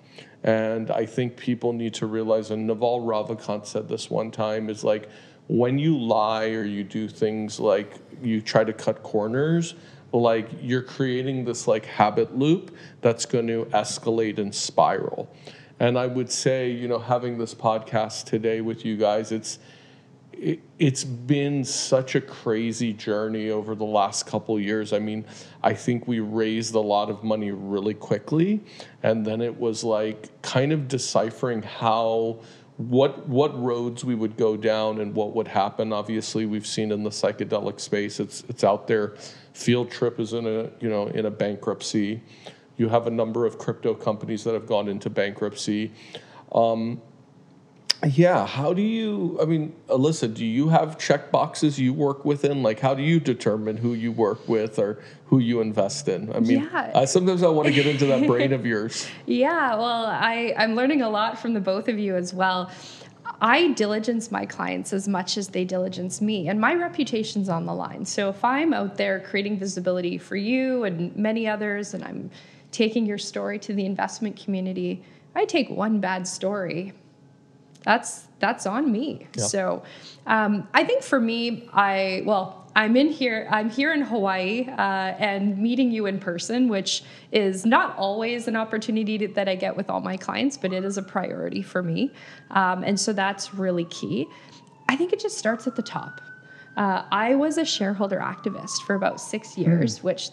And 0.45 0.91
I 0.91 1.07
think 1.07 1.37
people 1.39 1.73
need 1.73 1.95
to 1.95 2.07
realize, 2.07 2.51
and 2.51 2.67
Naval 2.67 3.01
Ravikant 3.01 3.67
said 3.67 3.89
this 3.89 4.11
one 4.11 4.31
time, 4.31 4.69
is 4.69 4.85
like 4.85 5.09
when 5.49 5.79
you 5.79 5.99
lie 5.99 6.49
or 6.49 6.65
you 6.65 6.85
do 6.85 7.09
things 7.09 7.59
like 7.59 7.95
you 8.23 8.43
try 8.43 8.63
to 8.63 8.73
cut 8.73 9.03
corners, 9.03 9.75
like 10.13 10.49
you're 10.61 10.83
creating 10.83 11.45
this 11.45 11.67
like 11.67 11.87
habit 11.87 12.37
loop 12.37 12.77
that's 13.01 13.25
going 13.25 13.47
to 13.47 13.65
escalate 13.73 14.39
and 14.39 14.55
spiral. 14.55 15.35
And 15.81 15.99
I 15.99 16.07
would 16.07 16.31
say, 16.31 16.71
you 16.71 16.89
know, 16.89 16.99
having 16.99 17.39
this 17.39 17.55
podcast 17.55 18.27
today 18.27 18.61
with 18.61 18.85
you 18.85 18.97
guys, 18.97 19.33
it's 19.33 19.59
it, 20.45 20.61
has 20.79 21.05
been 21.05 21.65
such 21.65 22.15
a 22.15 22.21
crazy 22.21 22.93
journey 22.93 23.49
over 23.49 23.75
the 23.75 23.85
last 23.85 24.27
couple 24.27 24.61
years. 24.61 24.93
I 24.93 24.99
mean, 24.99 25.25
I 25.63 25.73
think 25.73 26.07
we 26.07 26.21
raised 26.21 26.75
a 26.75 26.81
lot 26.81 27.09
of 27.09 27.25
money 27.25 27.51
really 27.51 27.95
quickly, 27.95 28.63
and 29.03 29.25
then 29.25 29.41
it 29.41 29.59
was 29.59 29.83
like 29.83 30.43
kind 30.43 30.73
of 30.73 30.87
deciphering 30.87 31.63
how 31.63 32.41
what 32.77 33.27
what 33.27 33.59
roads 33.59 34.05
we 34.05 34.15
would 34.15 34.37
go 34.37 34.57
down 34.57 35.01
and 35.01 35.15
what 35.15 35.35
would 35.35 35.49
happen. 35.49 35.93
Obviously, 35.95 36.45
we've 36.45 36.67
seen 36.67 36.93
in 36.93 37.03
the 37.03 37.11
psychedelic 37.11 37.81
space, 37.81 38.21
it's 38.21 38.45
it's 38.49 38.65
out 38.65 38.87
there. 38.87 39.17
Field 39.55 39.91
Trip 39.91 40.21
is 40.21 40.35
in 40.35 40.47
a 40.47 40.71
you 40.81 40.91
know 40.91 41.07
in 41.07 41.25
a 41.25 41.31
bankruptcy. 41.31 42.23
You 42.77 42.91
have 42.91 43.07
a 43.07 43.11
number 43.11 43.47
of 43.47 43.57
crypto 43.57 43.95
companies 43.95 44.45
that 44.45 44.53
have 44.53 44.67
gone 44.67 44.89
into 44.89 45.09
bankruptcy. 45.09 45.93
Um, 46.53 47.01
yeah. 48.07 48.47
How 48.47 48.73
do 48.73 48.83
you, 48.83 49.39
I 49.41 49.45
mean, 49.45 49.75
Alyssa, 49.89 50.33
do 50.33 50.45
you 50.45 50.69
have 50.69 50.99
check 50.99 51.31
boxes 51.31 51.79
you 51.79 51.93
work 51.93 52.25
within? 52.25 52.63
Like, 52.63 52.81
how 52.81 52.95
do 52.95 53.03
you 53.03 53.21
determine 53.21 53.77
who 53.77 53.95
you 53.95 54.13
work 54.13 54.49
with 54.49 54.79
or 54.79 55.03
who 55.27 55.39
you 55.39 55.61
invest 55.61 56.09
in? 56.09 56.35
I 56.35 56.41
mean, 56.41 56.63
yeah. 56.63 56.93
I, 56.95 57.05
sometimes 57.05 57.43
I 57.43 57.49
want 57.49 57.69
to 57.69 57.75
get 57.75 57.87
into 57.87 58.07
that 58.07 58.27
brain 58.27 58.53
of 58.53 58.67
yours. 58.75 59.09
Yeah. 59.27 59.77
Well, 59.77 60.07
I, 60.07 60.55
I'm 60.57 60.75
learning 60.75 61.03
a 61.03 61.11
lot 61.11 61.39
from 61.39 61.55
the 61.55 61.61
both 61.61 61.89
of 61.89 61.99
you 61.99 62.17
as 62.17 62.35
well. 62.35 62.71
I 63.41 63.73
diligence 63.73 64.31
my 64.31 64.47
clients 64.47 64.93
as 64.93 65.09
much 65.09 65.37
as 65.37 65.49
they 65.49 65.65
diligence 65.65 66.21
me, 66.21 66.49
and 66.49 66.61
my 66.61 66.75
reputation's 66.75 67.49
on 67.49 67.67
the 67.67 67.75
line. 67.75 68.05
So 68.05 68.29
if 68.29 68.45
I'm 68.45 68.73
out 68.73 68.97
there 68.97 69.21
creating 69.21 69.59
visibility 69.59 70.19
for 70.19 70.37
you 70.37 70.85
and 70.85 71.15
many 71.17 71.49
others, 71.49 71.95
and 71.95 72.05
I'm 72.05 72.31
taking 72.71 73.07
your 73.07 73.19
story 73.19 73.59
to 73.61 73.73
the 73.73 73.87
investment 73.87 74.37
community, 74.43 75.03
I 75.35 75.47
take 75.47 75.69
one 75.71 76.01
bad 76.01 76.27
story 76.27 76.93
that's 77.85 78.27
that's 78.41 78.67
on 78.67 78.91
me. 78.91 79.27
Yep. 79.37 79.47
So 79.47 79.83
um, 80.27 80.69
I 80.75 80.85
think 80.85 81.03
for 81.03 81.21
me, 81.21 81.69
I 81.73 82.23
well. 82.25 82.61
I'm 82.77 82.97
in 82.97 83.09
here. 83.09 83.47
I'm 83.53 83.71
here 83.71 83.93
in 83.93 84.03
Hawaii 84.03 84.67
uh, 84.69 85.15
and 85.21 85.57
meeting 85.59 85.93
you 85.93 86.07
in 86.07 86.19
person, 86.19 86.69
which 86.69 87.05
is 87.31 87.65
not 87.65 87.97
always 87.97 88.49
an 88.49 88.57
opportunity 88.57 89.17
to, 89.19 89.29
that 89.29 89.49
I 89.49 89.55
get 89.55 89.77
with 89.77 89.89
all 89.89 90.01
my 90.01 90.17
clients, 90.17 90.57
but 90.57 90.73
it 90.73 90.85
is 90.85 90.99
a 90.99 91.03
priority 91.03 91.63
for 91.63 91.85
me, 91.85 92.11
um, 92.51 92.83
and 92.83 92.99
so 92.99 93.13
that's 93.13 93.55
really 93.55 93.85
key. 93.85 94.27
I 94.89 94.97
think 94.97 95.13
it 95.13 95.21
just 95.21 95.39
starts 95.39 95.69
at 95.69 95.77
the 95.77 95.83
top. 95.83 96.21
Uh, 96.77 97.05
I 97.13 97.37
was 97.37 97.59
a 97.59 97.65
shareholder 97.65 98.19
activist 98.19 98.83
for 98.85 98.97
about 98.97 99.21
six 99.21 99.57
years, 99.57 100.01
mm. 100.01 100.03
which 100.03 100.31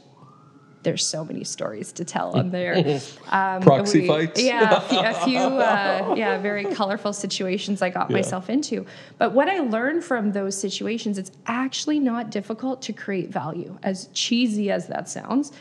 there's 0.84 1.06
so 1.06 1.24
many 1.24 1.44
stories 1.44 1.92
to 1.94 2.06
tell 2.06 2.38
on 2.38 2.52
there. 2.52 3.02
Um, 3.32 3.62
Proxy 3.62 4.02
we, 4.02 4.08
fights. 4.08 4.44
Yeah, 4.44 4.78
a 4.78 4.82
few, 4.82 5.00
a 5.00 5.14
few 5.14 5.38
uh, 5.40 6.16
yeah, 6.18 6.38
very 6.38 6.66
colorful 6.66 7.14
situations 7.14 7.82
I 7.82 7.90
got 7.90 8.10
yeah. 8.10 8.18
myself 8.18 8.50
into. 8.50 8.86
But 9.18 9.32
what 9.32 9.48
I 9.48 9.60
learned 9.60 10.04
from 10.04 10.34
those 10.34 10.58
situations, 10.58 11.18
it's 11.18 11.32
actually 11.48 12.00
not 12.00 12.30
difficult 12.30 12.82
to 12.84 12.94
create 12.94 13.30
value, 13.30 13.78
as 13.84 14.10
cheesy 14.14 14.70
as 14.70 14.88
that 14.88 15.08
sounds. 15.08 15.54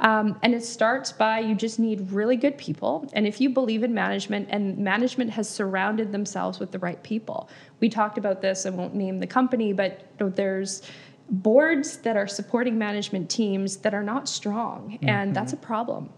Um, 0.00 0.38
and 0.42 0.54
it 0.54 0.64
starts 0.64 1.12
by 1.12 1.38
you 1.38 1.54
just 1.54 1.78
need 1.78 2.10
really 2.10 2.36
good 2.36 2.58
people. 2.58 3.08
And 3.12 3.26
if 3.26 3.40
you 3.40 3.48
believe 3.50 3.84
in 3.84 3.94
management 3.94 4.48
and 4.50 4.76
management 4.78 5.30
has 5.30 5.48
surrounded 5.48 6.10
themselves 6.10 6.58
with 6.58 6.72
the 6.72 6.78
right 6.80 7.00
people, 7.02 7.48
we 7.80 7.88
talked 7.88 8.18
about 8.18 8.40
this, 8.42 8.66
I 8.66 8.70
won't 8.70 8.94
name 8.94 9.20
the 9.20 9.26
company, 9.26 9.72
but 9.72 10.04
there's 10.18 10.82
boards 11.30 11.98
that 11.98 12.16
are 12.16 12.26
supporting 12.26 12.78
management 12.78 13.30
teams 13.30 13.78
that 13.78 13.94
are 13.94 14.02
not 14.02 14.28
strong, 14.28 14.92
mm-hmm. 14.92 15.08
and 15.08 15.34
that's 15.34 15.52
a 15.52 15.56
problem. 15.56 16.10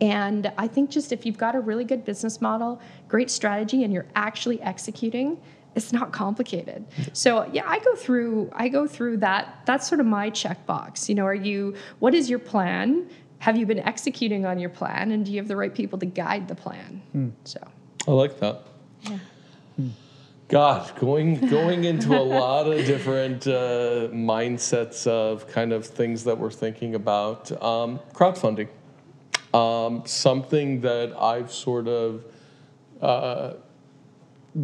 And 0.00 0.52
I 0.58 0.68
think 0.68 0.90
just 0.90 1.12
if 1.12 1.24
you've 1.26 1.38
got 1.38 1.54
a 1.54 1.60
really 1.60 1.84
good 1.84 2.04
business 2.04 2.40
model, 2.40 2.80
great 3.08 3.30
strategy, 3.30 3.84
and 3.84 3.92
you're 3.92 4.06
actually 4.14 4.60
executing, 4.62 5.40
it's 5.74 5.92
not 5.92 6.12
complicated. 6.12 6.84
So 7.12 7.48
yeah, 7.52 7.64
I 7.66 7.78
go 7.78 7.94
through 7.94 8.50
I 8.52 8.68
go 8.68 8.86
through 8.86 9.18
that. 9.18 9.62
That's 9.64 9.88
sort 9.88 10.00
of 10.00 10.06
my 10.06 10.30
checkbox. 10.30 11.08
You 11.08 11.14
know, 11.14 11.26
are 11.26 11.34
you 11.34 11.74
what 11.98 12.14
is 12.14 12.28
your 12.28 12.38
plan? 12.38 13.08
Have 13.38 13.56
you 13.56 13.66
been 13.66 13.80
executing 13.80 14.46
on 14.46 14.58
your 14.58 14.70
plan, 14.70 15.10
and 15.10 15.24
do 15.24 15.32
you 15.32 15.38
have 15.38 15.48
the 15.48 15.56
right 15.56 15.74
people 15.74 15.98
to 15.98 16.06
guide 16.06 16.46
the 16.46 16.54
plan? 16.54 17.02
Hmm. 17.12 17.28
So 17.44 17.60
I 18.06 18.10
like 18.12 18.38
that. 18.40 18.62
Yeah. 19.02 19.18
God, 20.52 20.94
going 20.96 21.46
going 21.48 21.84
into 21.84 22.14
a 22.14 22.20
lot 22.20 22.70
of 22.70 22.84
different 22.84 23.46
uh, 23.46 24.08
mindsets 24.12 25.06
of 25.06 25.48
kind 25.48 25.72
of 25.72 25.86
things 25.86 26.24
that 26.24 26.36
we're 26.36 26.50
thinking 26.50 26.94
about. 26.94 27.50
Um, 27.62 28.00
crowdfunding, 28.12 28.68
um, 29.54 30.02
something 30.04 30.82
that 30.82 31.18
I've 31.18 31.50
sort 31.50 31.88
of 31.88 32.26
uh, 33.00 33.54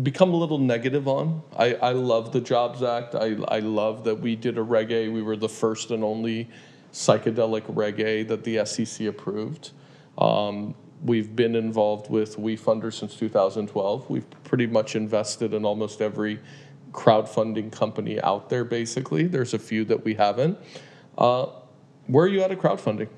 become 0.03 0.35
a 0.35 0.37
little 0.37 0.59
negative 0.59 1.09
on. 1.09 1.41
I, 1.57 1.73
I 1.77 1.93
love 1.93 2.33
the 2.33 2.43
Jobs 2.43 2.83
Act. 2.83 3.15
I, 3.15 3.39
I 3.49 3.61
love 3.61 4.05
that 4.05 4.17
we 4.17 4.37
did 4.37 4.59
a 4.59 4.63
Reg 4.63 4.93
A. 4.93 5.09
We 5.09 5.23
were 5.23 5.37
the 5.37 5.49
first 5.49 5.91
and 5.91 6.05
only 6.05 6.51
psychedelic 6.93 7.65
Reg 7.67 7.99
A 8.01 8.25
that 8.25 8.45
the 8.45 8.67
SEC 8.67 9.07
approved. 9.07 9.71
Um, 10.19 10.75
We've 11.03 11.35
been 11.35 11.55
involved 11.55 12.11
with 12.11 12.37
WeFunder 12.37 12.93
since 12.93 13.15
2012. 13.17 14.11
We've 14.11 14.27
pretty 14.45 14.67
much 14.67 14.97
invested 14.97 15.55
in 15.55 15.65
almost 15.65 16.01
every 16.01 16.41
crowdfunding 16.93 17.71
company 17.71 18.21
out 18.21 18.49
there, 18.49 18.65
basically. 18.65 19.27
There's 19.27 19.55
a 19.55 19.59
few 19.59 19.85
that 19.87 20.05
we 20.05 20.15
haven't. 20.15 20.59
Uh, 21.17 21.47
where 22.07 22.25
are 22.25 22.29
you 22.29 22.43
at 22.43 22.51
at 22.51 22.59
crowdfunding? 22.59 23.09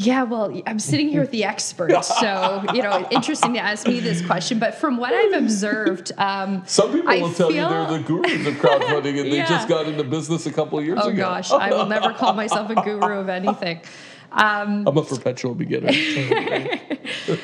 Yeah, 0.00 0.22
well, 0.22 0.62
I'm 0.64 0.78
sitting 0.78 1.08
here 1.08 1.22
with 1.22 1.32
the 1.32 1.42
experts, 1.42 2.06
so 2.20 2.64
you 2.72 2.82
know, 2.82 3.08
interesting 3.10 3.54
to 3.54 3.58
ask 3.58 3.86
me 3.86 3.98
this 3.98 4.24
question. 4.24 4.60
But 4.60 4.76
from 4.76 4.96
what 4.96 5.12
I've 5.12 5.42
observed, 5.42 6.12
um, 6.18 6.62
some 6.66 6.92
people 6.92 7.10
I 7.10 7.16
will 7.16 7.32
tell 7.32 7.50
you 7.50 7.62
they're 7.62 7.98
the 7.98 8.04
gurus 8.04 8.46
of 8.46 8.54
crowdfunding, 8.54 9.18
and 9.20 9.28
yeah. 9.28 9.42
they 9.44 9.48
just 9.48 9.66
got 9.68 9.86
into 9.88 10.04
business 10.04 10.46
a 10.46 10.52
couple 10.52 10.78
of 10.78 10.84
years 10.84 11.00
oh, 11.02 11.08
ago. 11.08 11.24
Oh 11.24 11.26
gosh, 11.26 11.50
I 11.50 11.70
will 11.70 11.86
never 11.86 12.12
call 12.12 12.32
myself 12.32 12.70
a 12.70 12.76
guru 12.76 13.18
of 13.18 13.28
anything. 13.28 13.80
Um, 14.32 14.86
I'm 14.86 14.96
a 14.96 15.02
perpetual 15.02 15.54
beginner. 15.54 15.90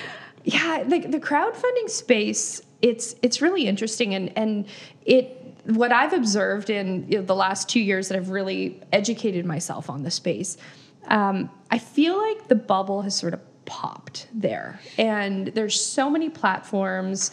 yeah, 0.44 0.84
the, 0.84 1.00
the 1.00 1.20
crowdfunding 1.20 1.88
space 1.88 2.60
it's 2.84 3.16
it's 3.22 3.40
really 3.40 3.66
interesting 3.66 4.14
and 4.14 4.30
and 4.36 4.66
it 5.06 5.40
what 5.64 5.90
I've 5.90 6.12
observed 6.12 6.68
in 6.68 7.06
you 7.08 7.18
know, 7.18 7.24
the 7.24 7.34
last 7.34 7.68
two 7.68 7.80
years 7.80 8.08
that 8.08 8.16
I've 8.16 8.28
really 8.28 8.82
educated 8.92 9.46
myself 9.46 9.88
on 9.88 10.02
the 10.02 10.10
space, 10.10 10.58
um, 11.06 11.48
I 11.70 11.78
feel 11.78 12.18
like 12.18 12.48
the 12.48 12.54
bubble 12.54 13.00
has 13.00 13.14
sort 13.14 13.32
of 13.32 13.40
popped 13.64 14.26
there, 14.34 14.78
and 14.98 15.46
there's 15.48 15.80
so 15.80 16.10
many 16.10 16.28
platforms 16.28 17.30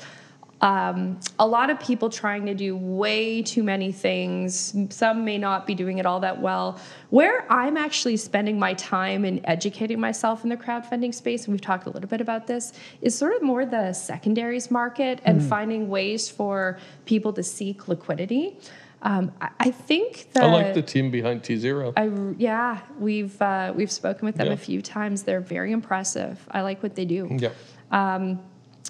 um, 0.61 1.19
a 1.39 1.47
lot 1.47 1.71
of 1.71 1.79
people 1.79 2.09
trying 2.09 2.45
to 2.45 2.53
do 2.53 2.77
way 2.77 3.41
too 3.41 3.63
many 3.63 3.91
things. 3.91 4.75
Some 4.89 5.25
may 5.25 5.39
not 5.39 5.65
be 5.65 5.73
doing 5.73 5.97
it 5.97 6.05
all 6.05 6.19
that 6.19 6.39
well. 6.39 6.79
Where 7.09 7.51
I'm 7.51 7.77
actually 7.77 8.17
spending 8.17 8.59
my 8.59 8.75
time 8.75 9.25
and 9.25 9.41
educating 9.43 9.99
myself 9.99 10.43
in 10.43 10.49
the 10.49 10.57
crowdfunding 10.57 11.13
space, 11.15 11.45
and 11.45 11.53
we've 11.53 11.61
talked 11.61 11.87
a 11.87 11.89
little 11.89 12.09
bit 12.09 12.21
about 12.21 12.45
this, 12.45 12.73
is 13.01 13.17
sort 13.17 13.35
of 13.35 13.41
more 13.41 13.65
the 13.65 13.91
secondaries 13.93 14.69
market 14.69 15.19
and 15.25 15.41
mm. 15.41 15.49
finding 15.49 15.89
ways 15.89 16.29
for 16.29 16.77
people 17.05 17.33
to 17.33 17.41
seek 17.41 17.87
liquidity. 17.87 18.57
Um, 19.03 19.31
I, 19.59 19.71
think 19.71 20.31
that 20.33 20.43
I 20.43 20.51
like 20.51 20.75
the 20.75 20.83
team 20.83 21.09
behind 21.09 21.41
tZERO. 21.41 21.93
I 21.97 22.35
yeah, 22.37 22.81
we've 22.99 23.41
uh, 23.41 23.73
we've 23.75 23.91
spoken 23.91 24.27
with 24.27 24.35
them 24.35 24.47
yeah. 24.47 24.53
a 24.53 24.57
few 24.57 24.79
times. 24.79 25.23
They're 25.23 25.41
very 25.41 25.71
impressive. 25.71 26.47
I 26.51 26.61
like 26.61 26.83
what 26.83 26.93
they 26.93 27.05
do. 27.05 27.27
Yeah. 27.31 27.49
Um, 27.89 28.39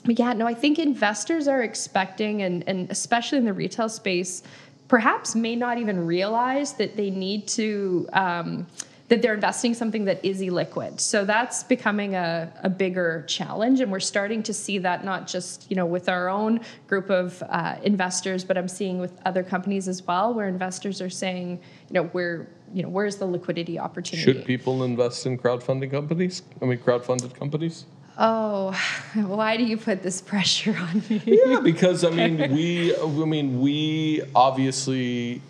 yeah, 0.05 0.33
no, 0.33 0.47
I 0.47 0.53
think 0.53 0.79
investors 0.79 1.47
are 1.47 1.61
expecting, 1.61 2.41
and, 2.41 2.63
and 2.67 2.89
especially 2.89 3.37
in 3.37 3.45
the 3.45 3.53
retail 3.53 3.89
space, 3.89 4.43
perhaps 4.87 5.35
may 5.35 5.55
not 5.55 5.77
even 5.77 6.05
realize 6.05 6.73
that 6.73 6.97
they 6.97 7.09
need 7.09 7.47
to. 7.49 8.09
Um, 8.13 8.67
that 9.11 9.21
they're 9.21 9.33
investing 9.33 9.73
something 9.73 10.05
that 10.05 10.23
is 10.23 10.39
illiquid. 10.39 10.97
So 10.97 11.25
that's 11.25 11.63
becoming 11.63 12.15
a, 12.15 12.49
a 12.63 12.69
bigger 12.69 13.25
challenge. 13.27 13.81
And 13.81 13.91
we're 13.91 13.99
starting 13.99 14.41
to 14.43 14.53
see 14.53 14.77
that 14.77 15.03
not 15.03 15.27
just, 15.27 15.69
you 15.69 15.75
know, 15.75 15.85
with 15.85 16.07
our 16.07 16.29
own 16.29 16.61
group 16.87 17.09
of 17.09 17.43
uh, 17.49 17.75
investors, 17.83 18.45
but 18.45 18.57
I'm 18.57 18.69
seeing 18.69 18.99
with 18.99 19.11
other 19.25 19.43
companies 19.43 19.89
as 19.89 20.01
well, 20.07 20.33
where 20.33 20.47
investors 20.47 21.01
are 21.01 21.09
saying, 21.09 21.59
you 21.89 21.93
know, 21.95 22.03
where, 22.13 22.47
you 22.73 22.83
know, 22.83 22.87
where's 22.87 23.17
the 23.17 23.25
liquidity 23.25 23.77
opportunity? 23.77 24.31
Should 24.31 24.45
people 24.45 24.81
invest 24.85 25.25
in 25.25 25.37
crowdfunding 25.37 25.91
companies? 25.91 26.43
I 26.61 26.65
mean, 26.65 26.77
crowdfunded 26.77 27.33
companies? 27.33 27.83
Oh, 28.23 28.79
why 29.15 29.57
do 29.57 29.63
you 29.63 29.77
put 29.77 30.03
this 30.03 30.21
pressure 30.21 30.77
on 30.79 31.03
me? 31.09 31.21
Yeah, 31.25 31.59
because 31.59 32.03
I 32.03 32.09
mean, 32.19 32.53
we, 32.53 32.95
I 32.95 33.25
mean, 33.25 33.59
we 33.59 34.21
obviously 34.35 35.41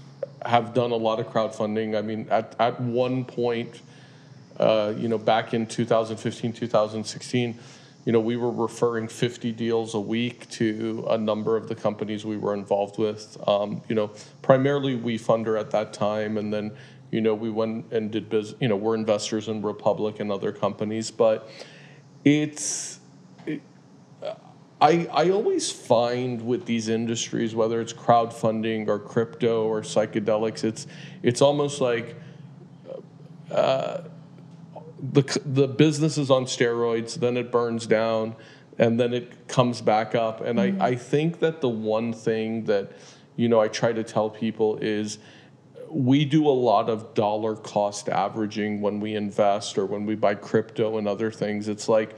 have 0.45 0.73
done 0.73 0.91
a 0.91 0.95
lot 0.95 1.19
of 1.19 1.27
crowdfunding. 1.27 1.97
I 1.97 2.01
mean, 2.01 2.27
at 2.31 2.55
at 2.59 2.79
one 2.79 3.25
point, 3.25 3.81
uh, 4.57 4.93
you 4.97 5.09
know, 5.09 5.17
back 5.17 5.53
in 5.53 5.67
2015, 5.67 6.53
2016, 6.53 7.59
you 8.05 8.11
know, 8.13 8.21
we 8.21 8.37
were 8.37 8.49
referring 8.49 9.09
50 9.09 9.51
deals 9.51 9.93
a 9.93 9.99
week 9.99 10.49
to 10.51 11.05
a 11.09 11.17
number 11.17 11.57
of 11.57 11.67
the 11.67 11.75
companies 11.75 12.25
we 12.25 12.37
were 12.37 12.53
involved 12.53 12.97
with. 12.97 13.37
Um, 13.47 13.81
you 13.89 13.95
know, 13.95 14.11
primarily 14.41 14.97
WeFunder 14.97 15.59
at 15.59 15.71
that 15.71 15.91
time, 15.91 16.37
and 16.37 16.53
then, 16.53 16.71
you 17.11 17.19
know, 17.19 17.35
we 17.35 17.49
went 17.49 17.91
and 17.91 18.09
did 18.09 18.29
business. 18.29 18.55
You 18.61 18.69
know, 18.69 18.77
we're 18.77 18.95
investors 18.95 19.49
in 19.49 19.61
Republic 19.61 20.21
and 20.21 20.31
other 20.31 20.53
companies, 20.53 21.11
but 21.11 21.49
it's. 22.23 22.99
It, 23.45 23.61
I, 24.79 25.07
I 25.11 25.29
always 25.29 25.71
find 25.71 26.41
with 26.41 26.65
these 26.65 26.89
industries, 26.89 27.53
whether 27.53 27.79
it's 27.79 27.93
crowdfunding 27.93 28.87
or 28.87 28.97
crypto 28.97 29.63
or 29.65 29.81
psychedelics, 29.81 30.63
it's 30.63 30.87
it's 31.21 31.41
almost 31.41 31.81
like 31.81 32.15
uh, 33.51 34.01
the 35.01 35.41
the 35.45 35.67
business 35.67 36.17
is 36.17 36.31
on 36.31 36.45
steroids, 36.45 37.15
then 37.15 37.37
it 37.37 37.51
burns 37.51 37.85
down, 37.85 38.35
and 38.77 38.99
then 38.99 39.13
it 39.13 39.47
comes 39.47 39.81
back 39.81 40.15
up. 40.15 40.41
And 40.41 40.57
mm-hmm. 40.57 40.81
I, 40.81 40.87
I 40.87 40.95
think 40.95 41.39
that 41.39 41.61
the 41.61 41.69
one 41.69 42.13
thing 42.13 42.65
that 42.65 42.91
you 43.35 43.49
know 43.49 43.59
I 43.59 43.67
try 43.67 43.93
to 43.93 44.03
tell 44.03 44.29
people 44.29 44.77
is 44.77 45.19
we 45.93 46.25
do 46.25 46.47
a 46.47 46.51
lot 46.51 46.89
of 46.89 47.13
dollar 47.13 47.55
cost 47.55 48.09
averaging 48.09 48.81
when 48.81 48.99
we 48.99 49.15
invest 49.15 49.77
or 49.77 49.85
when 49.85 50.05
we 50.05 50.15
buy 50.15 50.35
crypto 50.35 50.97
and 50.97 51.07
other 51.07 51.31
things. 51.31 51.67
It's 51.67 51.89
like 51.89 52.15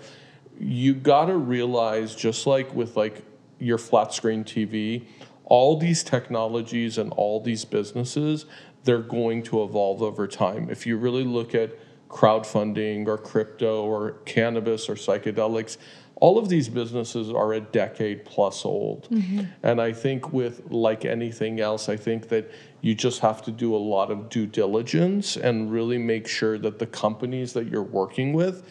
you 0.59 0.93
got 0.93 1.25
to 1.25 1.35
realize 1.35 2.15
just 2.15 2.45
like 2.45 2.73
with 2.73 2.95
like 2.95 3.23
your 3.59 3.77
flat 3.77 4.13
screen 4.13 4.43
TV, 4.43 5.05
all 5.45 5.77
these 5.77 6.03
technologies 6.03 6.97
and 6.97 7.11
all 7.13 7.41
these 7.41 7.65
businesses, 7.65 8.45
they're 8.83 8.99
going 8.99 9.43
to 9.43 9.63
evolve 9.63 10.01
over 10.01 10.27
time. 10.27 10.69
If 10.69 10.85
you 10.85 10.97
really 10.97 11.23
look 11.23 11.55
at 11.55 11.71
crowdfunding 12.09 13.07
or 13.07 13.17
crypto 13.17 13.83
or 13.83 14.11
cannabis 14.25 14.87
or 14.87 14.95
psychedelics, 14.95 15.77
all 16.23 16.37
of 16.37 16.47
these 16.47 16.69
businesses 16.69 17.29
are 17.29 17.51
a 17.51 17.59
decade 17.59 18.23
plus 18.23 18.63
old. 18.63 19.09
Mm-hmm. 19.09 19.41
And 19.61 19.81
I 19.81 19.91
think 19.91 20.31
with 20.31 20.61
like 20.71 21.03
anything 21.03 21.59
else, 21.59 21.89
I 21.89 21.97
think 21.97 22.29
that 22.29 22.49
you 22.79 22.95
just 22.95 23.19
have 23.19 23.41
to 23.41 23.51
do 23.51 23.75
a 23.75 23.81
lot 23.95 24.09
of 24.09 24.29
due 24.29 24.45
diligence 24.45 25.35
and 25.35 25.69
really 25.69 25.97
make 25.97 26.25
sure 26.27 26.57
that 26.59 26.79
the 26.79 26.87
companies 26.87 27.51
that 27.53 27.67
you're 27.67 27.83
working 27.83 28.31
with 28.31 28.65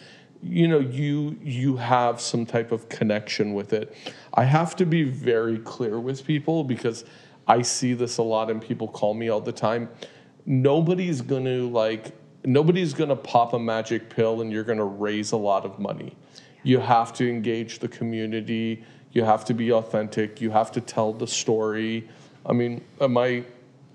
you 0.44 0.66
know 0.66 0.80
you 0.80 1.38
you 1.40 1.76
have 1.76 2.20
some 2.20 2.44
type 2.44 2.72
of 2.72 2.88
connection 2.88 3.54
with 3.54 3.72
it 3.72 3.96
i 4.34 4.42
have 4.42 4.74
to 4.74 4.84
be 4.84 5.04
very 5.04 5.56
clear 5.58 6.00
with 6.00 6.26
people 6.26 6.64
because 6.64 7.04
i 7.46 7.62
see 7.62 7.94
this 7.94 8.18
a 8.18 8.22
lot 8.24 8.50
and 8.50 8.60
people 8.60 8.88
call 8.88 9.14
me 9.14 9.28
all 9.28 9.40
the 9.40 9.52
time 9.52 9.88
nobody's 10.44 11.20
going 11.20 11.44
to 11.44 11.70
like 11.70 12.12
nobody's 12.44 12.92
going 12.92 13.10
to 13.10 13.16
pop 13.16 13.52
a 13.52 13.58
magic 13.58 14.10
pill 14.10 14.40
and 14.40 14.52
you're 14.52 14.64
going 14.64 14.78
to 14.78 14.84
raise 14.84 15.32
a 15.32 15.36
lot 15.36 15.64
of 15.64 15.78
money. 15.78 16.16
You 16.62 16.78
have 16.78 17.12
to 17.14 17.28
engage 17.28 17.78
the 17.78 17.88
community. 17.88 18.84
You 19.12 19.24
have 19.24 19.44
to 19.46 19.54
be 19.54 19.72
authentic. 19.72 20.40
You 20.40 20.50
have 20.50 20.72
to 20.72 20.80
tell 20.80 21.12
the 21.12 21.26
story. 21.26 22.08
I 22.46 22.52
mean, 22.52 22.82
am 23.00 23.18
I 23.18 23.44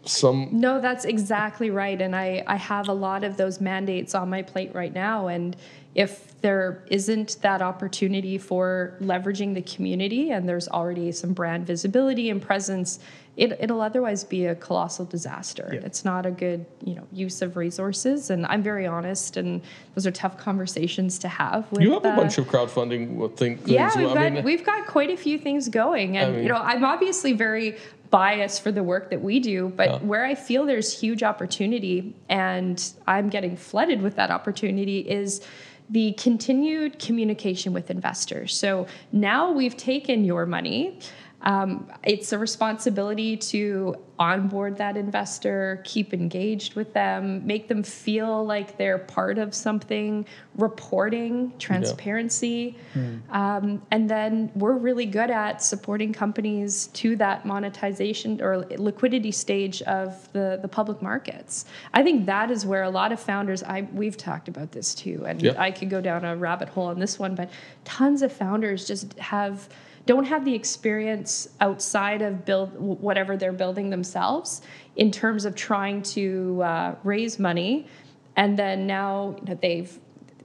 some 0.04 0.50
No, 0.52 0.80
that's 0.80 1.06
exactly 1.06 1.70
right 1.70 2.02
and 2.02 2.16
I 2.16 2.44
I 2.48 2.56
have 2.56 2.88
a 2.88 2.94
lot 2.94 3.24
of 3.24 3.38
those 3.38 3.60
mandates 3.60 4.16
on 4.16 4.30
my 4.30 4.42
plate 4.42 4.74
right 4.74 4.94
now 4.94 5.28
and 5.28 5.56
if 5.98 6.40
there 6.42 6.84
isn't 6.92 7.38
that 7.42 7.62
opportunity 7.64 8.38
for 8.38 8.96
leveraging 9.02 9.56
the 9.56 9.64
community 9.64 10.30
and 10.30 10.48
there's 10.48 10.68
already 10.70 11.12
some 11.12 11.34
brand 11.34 11.66
visibility 11.66 12.30
and 12.30 12.40
presence 12.40 13.00
it, 13.36 13.70
will 13.70 13.82
otherwise 13.82 14.24
be 14.24 14.46
a 14.46 14.56
colossal 14.56 15.06
disaster. 15.06 15.70
Yeah. 15.72 15.82
It's 15.86 16.04
not 16.04 16.26
a 16.26 16.32
good, 16.32 16.66
you 16.84 16.96
know, 16.96 17.08
use 17.12 17.44
of 17.44 17.56
resources. 17.56 18.32
And 18.32 18.48
I'm 18.48 18.64
very 18.64 18.88
honest, 18.88 19.38
and 19.38 19.62
those 19.94 20.08
are 20.08 20.12
tough 20.12 20.40
conversations 20.40 21.20
to 21.20 21.28
have. 21.28 21.72
With, 21.72 21.82
you 21.82 21.94
have 21.94 22.06
a 22.06 22.10
uh, 22.10 22.16
bunch 22.16 22.40
of 22.40 22.48
crowdfunding 22.48 23.36
things. 23.38 23.62
Yeah, 23.68 23.96
we've 23.96 24.12
got, 24.12 24.34
mean, 24.34 24.44
we've 24.44 24.66
got 24.66 24.88
quite 24.88 25.12
a 25.12 25.18
few 25.18 25.38
things 25.38 25.70
going, 25.70 26.18
and 26.18 26.32
I 26.32 26.32
mean, 26.32 26.44
you 26.44 26.50
know, 26.50 26.56
I'm 26.56 26.84
obviously 26.84 27.34
very 27.34 27.78
biased 28.10 28.64
for 28.64 28.72
the 28.72 28.82
work 28.82 29.12
that 29.12 29.22
we 29.22 29.40
do, 29.40 29.70
but 29.70 29.90
yeah. 29.90 29.98
where 30.00 30.26
I 30.26 30.34
feel 30.34 30.66
there's 30.66 31.00
huge 31.00 31.22
opportunity, 31.22 32.16
and 32.30 32.84
I'm 33.06 33.30
getting 33.30 33.56
flooded 33.56 34.02
with 34.02 34.16
that 34.16 34.32
opportunity, 34.32 35.00
is 35.00 35.46
the 35.90 36.14
continued 36.14 37.00
communication 37.00 37.74
with 37.74 37.90
investors. 37.90 38.56
So 38.56 38.88
now 39.12 39.52
we've 39.52 39.78
taken 39.78 40.26
your 40.26 40.46
money. 40.46 41.00
Um, 41.42 41.92
it's 42.04 42.34
a 42.34 42.40
responsibility 42.40 43.38
to 43.38 43.96
onboard 44.20 44.78
that 44.78 44.98
investor, 44.98 45.82
keep 45.86 46.12
engaged 46.12 46.74
with 46.74 46.92
them, 46.94 47.46
make 47.46 47.68
them 47.68 47.84
feel 47.84 48.44
like 48.44 48.78
they're 48.78 48.98
part 48.98 49.38
of 49.38 49.54
something, 49.54 50.26
reporting, 50.56 51.54
transparency. 51.60 52.76
Yeah. 52.96 53.02
Mm. 53.02 53.36
Um, 53.36 53.82
and 53.92 54.10
then 54.10 54.52
we're 54.56 54.74
really 54.74 55.06
good 55.06 55.30
at 55.30 55.62
supporting 55.62 56.12
companies 56.12 56.88
to 56.88 57.16
that 57.18 57.46
monetization 57.46 58.42
or 58.42 58.58
liquidity 58.58 59.32
stage 59.32 59.84
of 59.84 60.32
the, 60.34 60.58
the 60.60 60.68
public 60.68 61.02
markets. 61.04 61.66
I 61.94 62.02
think 62.02 62.26
that 62.26 62.50
is 62.50 62.66
where 62.66 62.84
a 62.84 62.90
lot 62.90 63.12
of 63.12 63.20
founders, 63.20 63.62
I, 63.62 63.88
we've 63.94 64.18
talked 64.18 64.48
about 64.48 64.72
this 64.72 64.96
too, 64.96 65.24
and 65.28 65.42
yeah. 65.42 65.54
I 65.58 65.70
could 65.70 65.92
go 65.92 66.02
down 66.02 66.26
a 66.26 66.36
rabbit 66.36 66.70
hole 66.70 66.88
on 66.88 67.00
this 67.00 67.20
one, 67.20 67.36
but 67.36 67.52
tons 67.86 68.24
of 68.24 68.34
founders 68.34 68.88
just 68.88 69.14
have 69.20 69.70
don't 70.08 70.24
have 70.24 70.44
the 70.46 70.56
experience 70.56 71.50
outside 71.62 72.22
of 72.22 72.46
build 72.46 72.74
whatever 72.80 73.38
they're 73.38 73.52
building 73.54 73.90
themselves 73.92 74.62
in 74.96 75.12
terms 75.12 75.46
of 75.46 75.54
trying 75.54 76.02
to 76.02 76.64
uh, 76.64 76.96
raise 77.04 77.38
money 77.38 77.88
and 78.36 78.58
then 78.58 78.88
now 78.88 79.36
you 79.40 79.46
know, 79.46 79.60
they've 79.62 80.00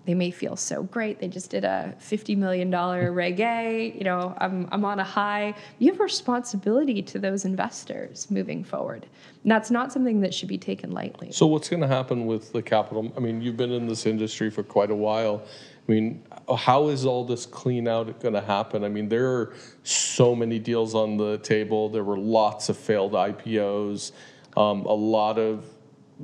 they 0.04 0.14
may 0.14 0.30
feel 0.30 0.56
so 0.56 0.82
great. 0.82 1.20
They 1.20 1.28
just 1.28 1.50
did 1.50 1.64
a 1.64 1.94
$50 2.00 2.36
million 2.36 2.70
Reg 2.72 3.38
A. 3.38 3.94
You 3.96 4.04
know, 4.04 4.34
I'm, 4.38 4.68
I'm 4.72 4.84
on 4.84 4.98
a 4.98 5.04
high. 5.04 5.54
You 5.78 5.92
have 5.92 6.00
responsibility 6.00 7.02
to 7.02 7.18
those 7.18 7.44
investors 7.44 8.28
moving 8.30 8.64
forward. 8.64 9.06
And 9.44 9.52
that's 9.52 9.70
not 9.70 9.92
something 9.92 10.20
that 10.22 10.34
should 10.34 10.48
be 10.48 10.58
taken 10.58 10.90
lightly. 10.90 11.30
So, 11.30 11.46
what's 11.46 11.68
going 11.68 11.82
to 11.82 11.88
happen 11.88 12.26
with 12.26 12.52
the 12.52 12.62
capital? 12.62 13.12
I 13.16 13.20
mean, 13.20 13.40
you've 13.40 13.56
been 13.56 13.72
in 13.72 13.86
this 13.86 14.06
industry 14.06 14.50
for 14.50 14.64
quite 14.64 14.90
a 14.90 14.94
while. 14.96 15.42
I 15.88 15.90
mean, 15.90 16.22
how 16.56 16.88
is 16.88 17.04
all 17.04 17.24
this 17.24 17.44
clean 17.44 17.88
out 17.88 18.20
going 18.20 18.34
to 18.34 18.40
happen? 18.40 18.84
I 18.84 18.88
mean, 18.88 19.08
there 19.08 19.28
are 19.32 19.54
so 19.82 20.34
many 20.34 20.58
deals 20.58 20.94
on 20.94 21.16
the 21.16 21.38
table. 21.38 21.88
There 21.88 22.04
were 22.04 22.18
lots 22.18 22.68
of 22.68 22.76
failed 22.76 23.12
IPOs, 23.12 24.12
um, 24.56 24.82
a 24.86 24.92
lot 24.92 25.38
of, 25.38 25.64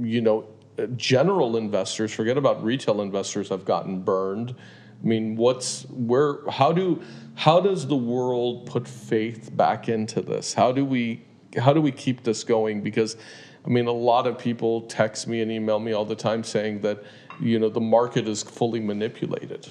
you 0.01 0.21
know, 0.21 0.47
general 0.97 1.57
investors. 1.57 2.12
Forget 2.12 2.37
about 2.37 2.62
retail 2.62 3.01
investors 3.01 3.49
have 3.49 3.64
gotten 3.64 4.03
burned. 4.03 4.55
I 5.03 5.07
mean, 5.07 5.37
what's 5.37 5.83
where? 5.90 6.38
How 6.51 6.73
do 6.73 7.03
how 7.35 7.61
does 7.61 7.87
the 7.87 7.97
world 7.97 8.66
put 8.66 8.87
faith 8.87 9.51
back 9.57 9.88
into 9.88 10.21
this? 10.21 10.55
How 10.55 10.73
do 10.73 10.85
we 10.85 11.25
how 11.57 11.73
do 11.73 11.81
we 11.81 11.92
keep 11.92 12.23
this 12.23 12.44
going? 12.44 12.83
Because, 12.83 13.16
I 13.64 13.68
mean, 13.68 13.87
a 13.87 13.92
lot 13.92 14.27
of 14.27 14.38
people 14.38 14.83
text 14.83 15.27
me 15.27 15.40
and 15.40 15.51
email 15.51 15.79
me 15.79 15.92
all 15.92 16.05
the 16.05 16.16
time 16.16 16.44
saying 16.44 16.81
that 16.83 17.03
you 17.40 17.59
know 17.59 17.68
the 17.68 17.81
market 17.81 18.27
is 18.29 18.42
fully 18.42 18.81
manipulated 18.81 19.68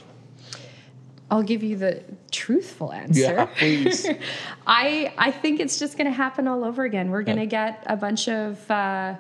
I'll 1.30 1.44
give 1.44 1.62
you 1.62 1.76
the 1.76 2.04
truthful 2.32 2.94
answer. 2.94 3.20
Yeah, 3.20 3.46
please. 3.48 4.08
I 4.68 5.14
I 5.18 5.32
think 5.32 5.60
it's 5.60 5.78
just 5.78 5.98
going 5.98 6.08
to 6.08 6.14
happen 6.14 6.48
all 6.48 6.64
over 6.64 6.86
again. 6.86 7.10
We're 7.10 7.24
going 7.24 7.38
to 7.38 7.44
yeah. 7.44 7.72
get 7.72 7.84
a 7.88 7.98
bunch 7.98 8.30
of 8.30 8.72
uh, 8.72 9.16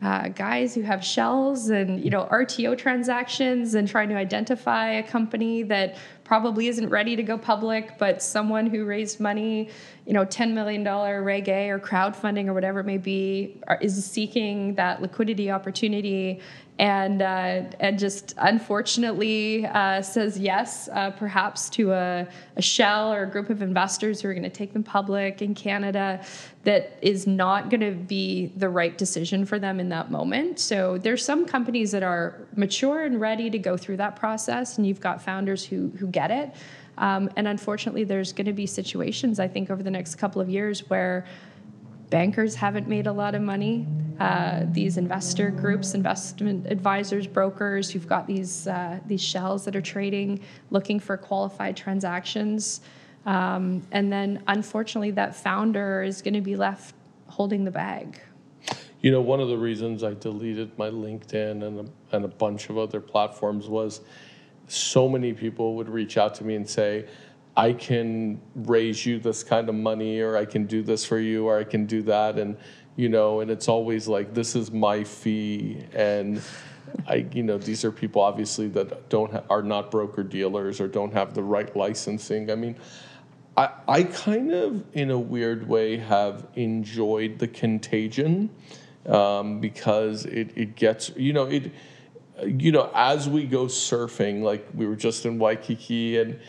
uh, 0.00 0.28
guys 0.28 0.74
who 0.74 0.80
have 0.80 1.04
shells 1.04 1.68
and 1.68 2.02
you 2.02 2.10
know 2.10 2.26
RTO 2.30 2.78
transactions 2.78 3.74
and 3.74 3.86
trying 3.86 4.08
to 4.08 4.16
identify 4.16 4.92
a 4.92 5.02
company 5.02 5.62
that 5.64 5.98
probably 6.24 6.68
isn't 6.68 6.88
ready 6.88 7.14
to 7.14 7.22
go 7.22 7.36
public, 7.36 7.98
but 7.98 8.22
someone 8.22 8.66
who 8.66 8.86
raised 8.86 9.20
money, 9.20 9.68
you 10.06 10.14
know, 10.14 10.24
$10 10.24 10.54
million 10.54 10.82
Reg 10.82 11.46
A 11.46 11.68
or 11.68 11.78
crowdfunding 11.78 12.46
or 12.46 12.54
whatever 12.54 12.80
it 12.80 12.86
may 12.86 12.96
be, 12.96 13.60
is 13.82 14.02
seeking 14.02 14.74
that 14.76 15.02
liquidity 15.02 15.50
opportunity 15.50 16.40
and 16.78 17.20
uh, 17.20 17.62
and 17.80 17.98
just 17.98 18.34
unfortunately 18.38 19.66
uh, 19.66 20.00
says 20.00 20.38
yes, 20.38 20.88
uh, 20.92 21.10
perhaps 21.10 21.68
to 21.70 21.92
a, 21.92 22.26
a, 22.56 22.62
shell 22.62 23.12
or 23.12 23.24
a 23.24 23.30
group 23.30 23.50
of 23.50 23.60
investors 23.60 24.20
who 24.22 24.28
are 24.28 24.32
going 24.32 24.42
to 24.42 24.50
take 24.50 24.72
them 24.72 24.82
public 24.82 25.42
in 25.42 25.54
Canada, 25.54 26.24
that 26.64 26.98
is 27.02 27.26
not 27.26 27.68
going 27.68 27.80
to 27.80 27.92
be 27.92 28.46
the 28.56 28.68
right 28.68 28.96
decision 28.96 29.44
for 29.44 29.58
them 29.58 29.80
in 29.80 29.90
that 29.90 30.10
moment. 30.10 30.58
So 30.58 30.96
there's 30.96 31.24
some 31.24 31.44
companies 31.44 31.92
that 31.92 32.02
are 32.02 32.46
mature 32.56 33.04
and 33.04 33.20
ready 33.20 33.50
to 33.50 33.58
go 33.58 33.76
through 33.76 33.98
that 33.98 34.16
process, 34.16 34.78
and 34.78 34.86
you've 34.86 35.00
got 35.00 35.20
founders 35.20 35.64
who 35.64 35.92
who 35.98 36.06
get 36.06 36.30
it. 36.30 36.54
Um, 36.98 37.30
and 37.36 37.48
unfortunately, 37.48 38.04
there's 38.04 38.32
going 38.32 38.46
to 38.46 38.52
be 38.52 38.66
situations 38.66 39.38
I 39.38 39.48
think 39.48 39.70
over 39.70 39.82
the 39.82 39.90
next 39.90 40.16
couple 40.16 40.40
of 40.40 40.48
years 40.48 40.88
where 40.88 41.26
bankers 42.12 42.54
haven't 42.54 42.86
made 42.86 43.06
a 43.06 43.12
lot 43.12 43.34
of 43.34 43.40
money. 43.40 43.86
Uh, 44.20 44.66
these 44.70 44.98
investor 44.98 45.50
groups, 45.50 45.94
investment 45.94 46.66
advisors, 46.70 47.26
brokers 47.26 47.90
who've 47.90 48.06
got 48.06 48.26
these 48.26 48.68
uh, 48.68 49.00
these 49.06 49.22
shells 49.22 49.64
that 49.64 49.74
are 49.74 49.80
trading, 49.80 50.38
looking 50.70 51.00
for 51.00 51.16
qualified 51.16 51.74
transactions, 51.74 52.82
um, 53.24 53.82
and 53.90 54.12
then 54.12 54.42
unfortunately, 54.46 55.10
that 55.10 55.34
founder 55.34 56.02
is 56.02 56.20
going 56.22 56.34
to 56.34 56.42
be 56.42 56.54
left 56.54 56.94
holding 57.28 57.64
the 57.64 57.70
bag. 57.70 58.20
You 59.00 59.10
know, 59.10 59.22
one 59.22 59.40
of 59.40 59.48
the 59.48 59.56
reasons 59.56 60.04
I 60.04 60.12
deleted 60.14 60.70
my 60.78 60.90
LinkedIn 60.90 61.64
and 61.66 61.80
a, 61.80 62.14
and 62.14 62.24
a 62.24 62.28
bunch 62.28 62.68
of 62.68 62.76
other 62.78 63.00
platforms 63.00 63.68
was 63.68 64.02
so 64.68 65.08
many 65.08 65.32
people 65.32 65.74
would 65.76 65.88
reach 65.88 66.18
out 66.18 66.34
to 66.36 66.44
me 66.44 66.54
and 66.54 66.68
say, 66.68 67.08
I 67.56 67.74
can 67.74 68.40
raise 68.54 69.04
you 69.04 69.18
this 69.18 69.44
kind 69.44 69.68
of 69.68 69.74
money, 69.74 70.20
or 70.20 70.36
I 70.36 70.46
can 70.46 70.64
do 70.64 70.82
this 70.82 71.04
for 71.04 71.18
you, 71.18 71.46
or 71.46 71.58
I 71.58 71.64
can 71.64 71.84
do 71.84 72.02
that. 72.04 72.38
And, 72.38 72.56
you 72.96 73.08
know, 73.08 73.40
and 73.40 73.50
it's 73.50 73.68
always 73.68 74.08
like, 74.08 74.32
this 74.32 74.56
is 74.56 74.70
my 74.70 75.04
fee. 75.04 75.84
And, 75.94 76.40
I, 77.06 77.26
you 77.32 77.42
know, 77.42 77.58
these 77.58 77.84
are 77.84 77.92
people 77.92 78.22
obviously 78.22 78.68
that 78.68 79.08
don't 79.10 79.32
ha- 79.32 79.44
are 79.50 79.62
not 79.62 79.90
broker 79.90 80.22
dealers 80.22 80.80
or 80.80 80.88
don't 80.88 81.12
have 81.12 81.34
the 81.34 81.42
right 81.42 81.74
licensing. 81.76 82.50
I 82.50 82.54
mean, 82.54 82.76
I, 83.54 83.68
I 83.86 84.02
kind 84.04 84.52
of, 84.52 84.84
in 84.94 85.10
a 85.10 85.18
weird 85.18 85.68
way, 85.68 85.98
have 85.98 86.46
enjoyed 86.54 87.38
the 87.38 87.48
contagion 87.48 88.48
um, 89.06 89.60
because 89.60 90.24
it, 90.24 90.52
it 90.56 90.74
gets, 90.74 91.12
you 91.16 91.34
know, 91.34 91.44
it, 91.44 91.70
you 92.46 92.72
know, 92.72 92.90
as 92.94 93.28
we 93.28 93.44
go 93.44 93.66
surfing, 93.66 94.42
like 94.42 94.66
we 94.74 94.86
were 94.86 94.96
just 94.96 95.26
in 95.26 95.38
Waikiki 95.38 96.18
and, 96.18 96.40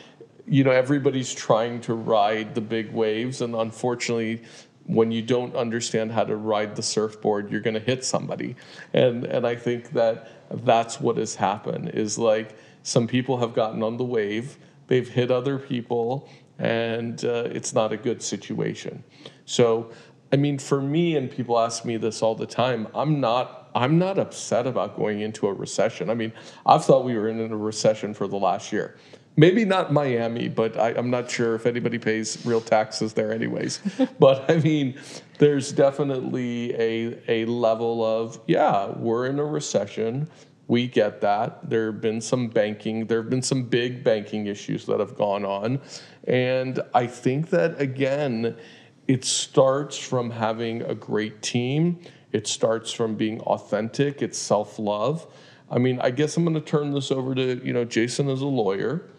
you 0.47 0.63
know, 0.63 0.71
everybody's 0.71 1.33
trying 1.33 1.81
to 1.81 1.93
ride 1.93 2.55
the 2.55 2.61
big 2.61 2.91
waves. 2.91 3.41
And 3.41 3.55
unfortunately, 3.55 4.43
when 4.85 5.11
you 5.11 5.21
don't 5.21 5.55
understand 5.55 6.11
how 6.11 6.25
to 6.25 6.35
ride 6.35 6.75
the 6.75 6.81
surfboard, 6.81 7.49
you're 7.49 7.61
going 7.61 7.73
to 7.73 7.79
hit 7.79 8.03
somebody. 8.03 8.55
And, 8.93 9.23
and 9.23 9.47
I 9.47 9.55
think 9.55 9.91
that 9.91 10.29
that's 10.65 10.99
what 10.99 11.17
has 11.17 11.35
happened 11.35 11.89
is 11.89 12.17
like 12.17 12.57
some 12.83 13.07
people 13.07 13.37
have 13.37 13.53
gotten 13.53 13.81
on 13.81 13.97
the 13.97 14.03
wave, 14.03 14.57
they've 14.87 15.07
hit 15.07 15.31
other 15.31 15.57
people, 15.57 16.29
and 16.59 17.23
uh, 17.23 17.47
it's 17.47 17.73
not 17.73 17.93
a 17.93 17.97
good 17.97 18.21
situation. 18.21 19.03
So, 19.45 19.91
I 20.31 20.35
mean, 20.35 20.59
for 20.59 20.81
me, 20.81 21.15
and 21.15 21.31
people 21.31 21.57
ask 21.59 21.85
me 21.85 21.97
this 21.97 22.21
all 22.21 22.35
the 22.35 22.45
time, 22.47 22.87
I'm 22.93 23.19
not. 23.19 23.61
I'm 23.75 23.97
not 23.97 24.19
upset 24.19 24.67
about 24.67 24.95
going 24.95 25.21
into 25.21 25.47
a 25.47 25.53
recession. 25.53 26.11
I 26.11 26.13
mean, 26.13 26.31
I've 26.63 26.85
thought 26.85 27.05
we 27.05 27.15
were 27.15 27.27
in 27.27 27.39
a 27.39 27.57
recession 27.57 28.13
for 28.13 28.27
the 28.27 28.35
last 28.37 28.71
year. 28.71 28.97
Maybe 29.35 29.65
not 29.65 29.91
Miami, 29.91 30.47
but 30.47 30.77
I, 30.77 30.91
am 30.91 31.09
not 31.09 31.29
sure 31.29 31.55
if 31.55 31.65
anybody 31.65 31.97
pays 31.97 32.45
real 32.45 32.61
taxes 32.61 33.13
there, 33.13 33.33
anyways. 33.33 33.79
but 34.19 34.49
I 34.49 34.57
mean, 34.57 34.99
there's 35.39 35.71
definitely 35.71 36.73
a, 36.75 37.19
a 37.27 37.45
level 37.45 38.05
of, 38.05 38.39
yeah, 38.45 38.91
we're 38.91 39.25
in 39.25 39.39
a 39.39 39.45
recession. 39.45 40.29
We 40.67 40.87
get 40.87 41.21
that. 41.21 41.67
There 41.67 41.91
have 41.91 41.99
been 41.99 42.21
some 42.21 42.47
banking, 42.47 43.07
there 43.07 43.21
have 43.21 43.29
been 43.29 43.41
some 43.41 43.63
big 43.63 44.03
banking 44.03 44.45
issues 44.45 44.85
that 44.85 44.99
have 44.99 45.15
gone 45.15 45.45
on. 45.45 45.81
And 46.25 46.79
I 46.93 47.07
think 47.07 47.49
that, 47.49 47.81
again, 47.81 48.55
it 49.07 49.25
starts 49.25 49.97
from 49.97 50.29
having 50.29 50.83
a 50.83 50.95
great 50.95 51.41
team, 51.41 51.99
it 52.31 52.47
starts 52.47 52.91
from 52.91 53.15
being 53.15 53.41
authentic, 53.41 54.21
it's 54.21 54.37
self 54.37 54.79
love. 54.79 55.27
I 55.69 55.79
mean, 55.79 55.99
I 56.01 56.11
guess 56.11 56.37
I'm 56.37 56.43
going 56.43 56.53
to 56.53 56.61
turn 56.61 56.91
this 56.91 57.11
over 57.11 57.33
to 57.35 57.65
you 57.65 57.73
know 57.73 57.83
Jason 57.83 58.29
as 58.29 58.41
a 58.41 58.47
lawyer. 58.47 59.09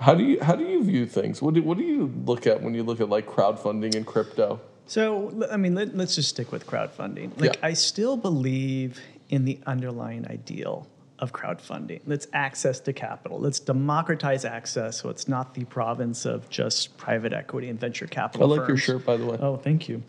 How 0.00 0.14
do 0.14 0.24
you 0.24 0.42
how 0.42 0.56
do 0.56 0.64
you 0.64 0.82
view 0.82 1.06
things? 1.06 1.42
What 1.42 1.54
do, 1.54 1.62
what 1.62 1.76
do 1.76 1.84
you 1.84 2.12
look 2.24 2.46
at 2.46 2.62
when 2.62 2.74
you 2.74 2.82
look 2.82 3.00
at 3.00 3.10
like 3.10 3.26
crowdfunding 3.26 3.94
and 3.94 4.06
crypto? 4.06 4.60
So 4.86 5.46
I 5.50 5.56
mean, 5.56 5.74
let, 5.74 5.94
us 5.94 6.16
just 6.16 6.30
stick 6.30 6.50
with 6.50 6.66
crowdfunding. 6.66 7.38
Like 7.38 7.56
yeah. 7.56 7.66
I 7.66 7.74
still 7.74 8.16
believe 8.16 8.98
in 9.28 9.44
the 9.44 9.60
underlying 9.66 10.26
ideal 10.26 10.88
of 11.18 11.32
crowdfunding. 11.34 12.00
Let's 12.06 12.26
access 12.32 12.80
to 12.80 12.94
capital. 12.94 13.38
Let's 13.38 13.60
democratize 13.60 14.46
access 14.46 14.98
so 14.98 15.10
it's 15.10 15.28
not 15.28 15.52
the 15.52 15.64
province 15.66 16.24
of 16.24 16.48
just 16.48 16.96
private 16.96 17.34
equity 17.34 17.68
and 17.68 17.78
venture 17.78 18.06
capital. 18.06 18.50
I 18.50 18.56
like 18.56 18.66
firms. 18.66 18.68
your 18.68 18.98
shirt, 18.98 19.04
by 19.04 19.18
the 19.18 19.26
way. 19.26 19.36
Oh, 19.38 19.58
thank 19.58 19.86
you. 19.86 20.02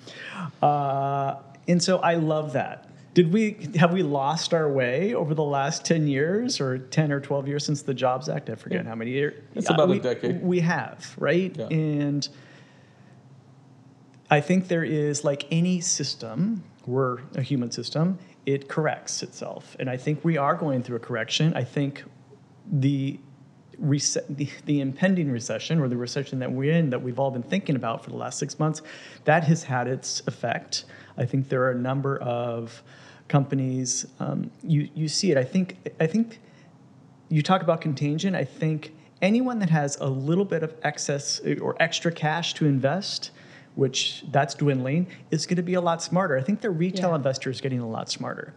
Uh, 0.62 1.36
and 1.68 1.84
so 1.84 2.00
I 2.00 2.16
love 2.16 2.54
that 2.54 2.88
did 3.14 3.34
we 3.34 3.70
have 3.76 3.92
we 3.92 4.04
lost 4.04 4.54
our 4.54 4.72
way 4.72 5.14
over 5.14 5.34
the 5.34 5.44
last 5.44 5.84
10 5.86 6.08
years 6.08 6.62
or 6.62 6.78
10 6.78 7.12
or 7.12 7.20
12 7.20 7.48
years 7.48 7.66
since 7.66 7.82
the 7.82 7.94
jobs 7.94 8.30
act? 8.30 8.50
I 8.50 8.56
forget 8.56 8.84
yeah. 8.84 8.90
how 8.90 8.96
many 8.96 9.12
years 9.12 9.42
it's 9.56 9.70
about 9.70 9.90
we, 9.90 9.98
a 9.98 10.02
decade. 10.02 10.42
we 10.42 10.62
have 10.62 11.14
right? 11.18 11.56
Yeah. 11.58 11.68
and 11.68 12.28
i 14.30 14.40
think 14.40 14.70
there 14.70 14.84
is 14.84 15.24
like 15.24 15.46
any 15.52 15.82
system 15.82 16.64
we're 16.86 17.20
a 17.36 17.42
human 17.42 17.70
system 17.70 18.18
it 18.46 18.68
corrects 18.68 19.22
itself. 19.22 19.76
And 19.80 19.90
i 19.90 19.98
think 19.98 20.24
we 20.24 20.38
are 20.38 20.56
going 20.56 20.84
through 20.84 20.98
a 20.98 21.00
correction. 21.00 21.54
I 21.54 21.64
think 21.64 22.04
the 22.72 23.20
the, 23.80 24.50
the 24.66 24.80
impending 24.80 25.32
recession 25.32 25.80
or 25.80 25.88
the 25.88 25.98
recession 25.98 26.38
that 26.40 26.52
we're 26.52 26.72
in 26.72 26.92
that 26.92 27.02
we've 27.02 27.18
all 27.18 27.32
been 27.32 27.42
thinking 27.42 27.76
about 27.76 28.04
for 28.04 28.12
the 28.12 28.16
last 28.16 28.38
six 28.38 28.60
months 28.60 28.84
that 29.26 29.44
has 29.46 29.64
had 29.64 29.88
its 29.88 30.22
effect. 30.28 30.86
I 31.18 31.26
think 31.26 31.50
there 31.50 31.64
are 31.64 31.72
a 31.72 31.78
number 31.80 32.18
of 32.20 32.84
companies. 33.32 34.06
Um, 34.20 34.52
you 34.62 34.90
you 34.94 35.08
see 35.08 35.32
it. 35.32 35.38
I 35.38 35.44
think 35.44 35.78
I 36.00 36.06
think 36.06 36.40
you 37.30 37.42
talk 37.42 37.62
about 37.64 37.80
contagion. 37.82 38.36
I 38.36 38.44
think 38.44 38.94
anyone 39.22 39.60
that 39.60 39.70
has 39.70 39.98
a 39.98 40.08
little 40.08 40.46
bit 40.46 40.64
of 40.64 40.76
excess 40.84 41.40
or 41.62 41.76
extra 41.80 42.12
cash 42.12 42.54
to 42.56 42.66
invest, 42.66 43.32
which 43.76 44.26
that's 44.32 44.54
dwindling, 44.54 45.08
is 45.32 45.46
going 45.46 45.56
to 45.56 45.64
be 45.64 45.76
a 45.76 45.82
lot 45.82 46.04
smarter. 46.04 46.38
I 46.38 46.44
think 46.44 46.60
the 46.60 46.70
retail 46.70 47.10
yeah. 47.10 47.16
investor 47.16 47.50
is 47.50 47.62
getting 47.62 47.80
a 47.80 47.90
lot 47.90 48.10
smarter. 48.10 48.54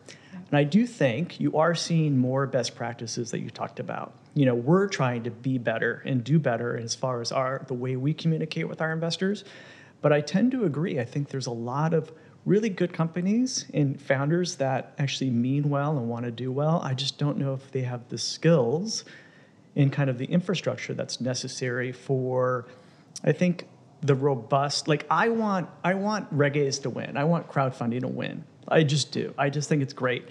And 0.50 0.58
I 0.58 0.64
do 0.64 0.86
think 0.86 1.40
you 1.40 1.56
are 1.56 1.74
seeing 1.74 2.18
more 2.18 2.46
best 2.46 2.74
practices 2.74 3.30
that 3.30 3.40
you 3.40 3.50
talked 3.50 3.80
about. 3.80 4.12
You 4.34 4.46
know, 4.46 4.54
we're 4.54 4.88
trying 4.88 5.22
to 5.24 5.30
be 5.30 5.56
better 5.58 6.02
and 6.04 6.24
do 6.24 6.38
better 6.38 6.76
as 6.76 6.94
far 6.94 7.20
as 7.20 7.30
our 7.30 7.64
the 7.68 7.74
way 7.74 7.96
we 7.96 8.12
communicate 8.12 8.68
with 8.68 8.80
our 8.80 8.92
investors. 8.92 9.44
But 10.02 10.12
I 10.12 10.20
tend 10.20 10.50
to 10.52 10.64
agree. 10.64 10.98
I 10.98 11.04
think 11.04 11.28
there's 11.28 11.46
a 11.46 11.58
lot 11.72 11.94
of 11.94 12.12
really 12.44 12.68
good 12.68 12.92
companies 12.92 13.66
and 13.72 14.00
founders 14.00 14.56
that 14.56 14.94
actually 14.98 15.30
mean 15.30 15.70
well 15.70 15.96
and 15.96 16.08
want 16.08 16.24
to 16.24 16.30
do 16.30 16.52
well. 16.52 16.80
I 16.84 16.94
just 16.94 17.18
don't 17.18 17.38
know 17.38 17.54
if 17.54 17.70
they 17.72 17.82
have 17.82 18.08
the 18.08 18.18
skills 18.18 19.04
and 19.76 19.92
kind 19.92 20.10
of 20.10 20.18
the 20.18 20.26
infrastructure 20.26 20.94
that's 20.94 21.20
necessary 21.20 21.90
for, 21.90 22.66
I 23.24 23.32
think, 23.32 23.66
the 24.02 24.14
robust. 24.14 24.88
Like 24.88 25.06
I 25.10 25.28
want, 25.28 25.68
I 25.82 25.94
want 25.94 26.28
Reg 26.30 26.56
A's 26.56 26.78
to 26.80 26.90
win. 26.90 27.16
I 27.16 27.24
want 27.24 27.48
crowdfunding 27.48 28.02
to 28.02 28.08
win. 28.08 28.44
I 28.68 28.82
just 28.82 29.10
do. 29.10 29.34
I 29.38 29.50
just 29.50 29.68
think 29.68 29.82
it's 29.82 29.94
great. 29.94 30.28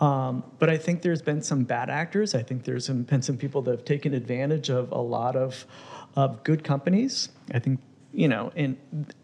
Um, 0.00 0.42
but 0.58 0.68
I 0.68 0.76
think 0.76 1.02
there's 1.02 1.22
been 1.22 1.40
some 1.40 1.62
bad 1.62 1.88
actors. 1.88 2.34
I 2.34 2.42
think 2.42 2.64
there's 2.64 2.84
some, 2.86 3.02
been 3.02 3.22
some 3.22 3.36
people 3.36 3.62
that 3.62 3.70
have 3.70 3.84
taken 3.84 4.12
advantage 4.12 4.68
of 4.68 4.90
a 4.90 5.00
lot 5.00 5.36
of, 5.36 5.64
of 6.16 6.42
good 6.42 6.64
companies. 6.64 7.28
I 7.52 7.60
think 7.60 7.80
you 8.14 8.28
know, 8.28 8.52
and 8.54 8.76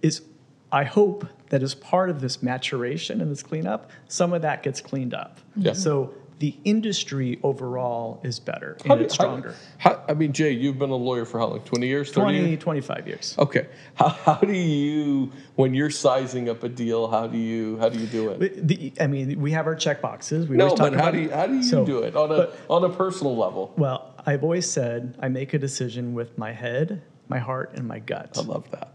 is 0.02 0.22
I 0.72 0.84
hope 0.84 1.26
that 1.48 1.62
as 1.62 1.74
part 1.74 2.10
of 2.10 2.20
this 2.20 2.42
maturation 2.42 3.20
and 3.20 3.30
this 3.30 3.42
cleanup, 3.42 3.90
some 4.08 4.32
of 4.32 4.42
that 4.42 4.62
gets 4.62 4.80
cleaned 4.80 5.14
up. 5.14 5.40
Yeah. 5.56 5.72
So 5.72 6.14
the 6.40 6.56
industry 6.64 7.38
overall 7.42 8.18
is 8.24 8.40
better 8.40 8.78
and 8.86 8.98
do, 8.98 9.04
it's 9.04 9.12
stronger. 9.12 9.54
How, 9.76 9.96
how, 9.96 10.04
I 10.08 10.14
mean, 10.14 10.32
Jay, 10.32 10.52
you've 10.52 10.78
been 10.78 10.90
a 10.90 10.96
lawyer 10.96 11.26
for 11.26 11.38
how 11.38 11.48
long? 11.48 11.60
20 11.60 11.86
years? 11.86 12.10
20, 12.10 12.38
years? 12.38 12.62
25 12.62 13.06
years. 13.06 13.34
Okay. 13.38 13.66
How, 13.94 14.08
how 14.08 14.36
do 14.36 14.52
you, 14.52 15.32
when 15.56 15.74
you're 15.74 15.90
sizing 15.90 16.48
up 16.48 16.62
a 16.62 16.68
deal, 16.68 17.08
how 17.08 17.26
do 17.26 17.36
you, 17.36 17.76
how 17.78 17.90
do 17.90 17.98
you 17.98 18.06
do 18.06 18.30
it? 18.30 18.66
The, 18.66 18.92
I 18.98 19.06
mean, 19.06 19.38
we 19.38 19.50
have 19.50 19.66
our 19.66 19.74
check 19.74 20.00
boxes. 20.00 20.48
We 20.48 20.56
no, 20.56 20.74
but 20.74 20.94
how 20.94 21.10
do 21.10 21.20
you, 21.20 21.30
how 21.30 21.46
do 21.46 21.56
you 21.56 21.62
so, 21.62 21.84
do 21.84 21.98
it 21.98 22.16
on 22.16 22.32
a, 22.32 22.36
but, 22.36 22.58
on 22.70 22.84
a 22.84 22.88
personal 22.88 23.36
level? 23.36 23.74
Well, 23.76 24.14
I've 24.24 24.42
always 24.42 24.68
said 24.68 25.18
I 25.20 25.28
make 25.28 25.52
a 25.52 25.58
decision 25.58 26.14
with 26.14 26.38
my 26.38 26.52
head, 26.52 27.02
my 27.28 27.38
heart, 27.38 27.72
and 27.74 27.86
my 27.86 27.98
gut. 27.98 28.38
I 28.38 28.42
love 28.42 28.70
that. 28.70 28.92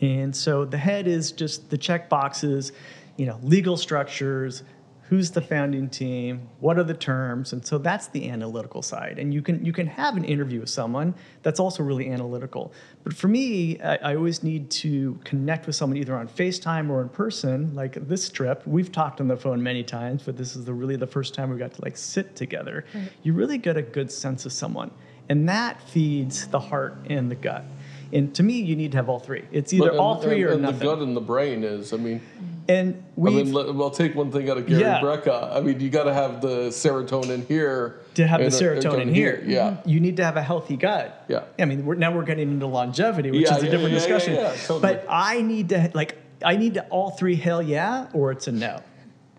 And 0.00 0.34
so 0.34 0.64
the 0.64 0.78
head 0.78 1.06
is 1.06 1.32
just 1.32 1.70
the 1.70 1.78
check 1.78 2.08
boxes, 2.08 2.72
you 3.16 3.26
know, 3.26 3.38
legal 3.42 3.76
structures, 3.76 4.62
who's 5.08 5.30
the 5.30 5.40
founding 5.40 5.88
team, 5.88 6.46
what 6.60 6.78
are 6.78 6.84
the 6.84 6.92
terms, 6.92 7.54
and 7.54 7.66
so 7.66 7.78
that's 7.78 8.08
the 8.08 8.28
analytical 8.28 8.82
side. 8.82 9.18
And 9.18 9.32
you 9.32 9.40
can 9.40 9.64
you 9.64 9.72
can 9.72 9.86
have 9.86 10.18
an 10.18 10.24
interview 10.24 10.60
with 10.60 10.68
someone 10.68 11.14
that's 11.42 11.58
also 11.58 11.82
really 11.82 12.10
analytical. 12.10 12.72
But 13.04 13.14
for 13.14 13.28
me, 13.28 13.80
I, 13.80 13.96
I 13.96 14.16
always 14.16 14.42
need 14.42 14.70
to 14.72 15.18
connect 15.24 15.66
with 15.66 15.76
someone 15.76 15.96
either 15.96 16.14
on 16.14 16.28
FaceTime 16.28 16.90
or 16.90 17.00
in 17.00 17.08
person. 17.08 17.74
Like 17.74 17.94
this 18.06 18.28
trip, 18.28 18.66
we've 18.66 18.92
talked 18.92 19.20
on 19.22 19.28
the 19.28 19.36
phone 19.36 19.62
many 19.62 19.82
times, 19.82 20.24
but 20.24 20.36
this 20.36 20.54
is 20.54 20.66
the 20.66 20.74
really 20.74 20.96
the 20.96 21.06
first 21.06 21.32
time 21.32 21.50
we 21.50 21.56
got 21.56 21.72
to 21.72 21.82
like 21.82 21.96
sit 21.96 22.36
together. 22.36 22.84
You 23.22 23.32
really 23.32 23.56
get 23.56 23.78
a 23.78 23.82
good 23.82 24.12
sense 24.12 24.44
of 24.44 24.52
someone, 24.52 24.90
and 25.30 25.48
that 25.48 25.82
feeds 25.82 26.48
the 26.48 26.60
heart 26.60 26.98
and 27.08 27.30
the 27.30 27.34
gut. 27.34 27.64
And 28.12 28.34
to 28.34 28.42
me, 28.42 28.60
you 28.60 28.74
need 28.76 28.92
to 28.92 28.98
have 28.98 29.08
all 29.08 29.18
three. 29.18 29.44
It's 29.52 29.72
either 29.72 29.90
and, 29.90 29.98
all 29.98 30.20
three 30.20 30.42
and, 30.42 30.44
or 30.44 30.52
and 30.54 30.62
nothing. 30.62 30.78
the 30.78 30.84
gut 30.84 30.98
and 31.00 31.16
the 31.16 31.20
brain 31.20 31.64
is, 31.64 31.92
I 31.92 31.96
mean. 31.96 32.20
And 32.68 33.02
we. 33.16 33.40
I 33.40 33.42
mean, 33.42 33.52
well, 33.76 33.90
take 33.90 34.14
one 34.14 34.30
thing 34.30 34.50
out 34.50 34.58
of 34.58 34.66
Gary 34.66 34.82
yeah. 34.82 35.00
Brecka. 35.00 35.56
I 35.56 35.60
mean, 35.60 35.80
you 35.80 35.88
got 35.90 36.04
to 36.04 36.14
have 36.14 36.40
the 36.40 36.68
serotonin 36.68 37.46
here. 37.46 38.00
To 38.14 38.26
have 38.26 38.40
the 38.40 38.46
serotonin 38.46 39.12
here. 39.14 39.36
here. 39.36 39.44
Yeah. 39.46 39.76
You 39.84 40.00
need 40.00 40.16
to 40.18 40.24
have 40.24 40.36
a 40.36 40.42
healthy 40.42 40.76
gut. 40.76 41.24
Yeah. 41.28 41.44
I 41.58 41.64
mean, 41.64 41.86
we're, 41.86 41.94
now 41.94 42.14
we're 42.14 42.24
getting 42.24 42.50
into 42.50 42.66
longevity, 42.66 43.30
which 43.30 43.42
yeah, 43.42 43.56
is 43.56 43.62
a 43.62 43.66
yeah, 43.66 43.70
different 43.70 43.92
yeah, 43.92 43.98
discussion. 43.98 44.34
Yeah, 44.34 44.52
totally. 44.52 44.80
But 44.80 45.06
I 45.08 45.40
need 45.40 45.70
to, 45.70 45.90
like, 45.94 46.18
I 46.44 46.56
need 46.56 46.74
to 46.74 46.86
all 46.88 47.10
three 47.10 47.36
hell 47.36 47.62
yeah, 47.62 48.08
or 48.12 48.32
it's 48.32 48.48
a 48.48 48.52
no. 48.52 48.82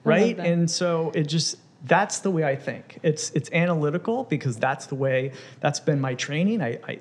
Right? 0.04 0.40
And 0.40 0.70
so 0.70 1.12
it 1.14 1.24
just, 1.24 1.58
that's 1.86 2.20
the 2.20 2.32
way 2.32 2.44
I 2.44 2.56
think. 2.56 3.00
It's 3.04 3.30
it's 3.32 3.50
analytical 3.54 4.26
because 4.26 4.58
that's 4.58 4.88
the 4.88 4.96
way 4.96 5.32
that's 5.62 5.80
been 5.80 6.02
my 6.02 6.14
training. 6.14 6.62
I, 6.62 6.80
I 6.86 6.92
you 6.92 6.98
know, 6.98 7.00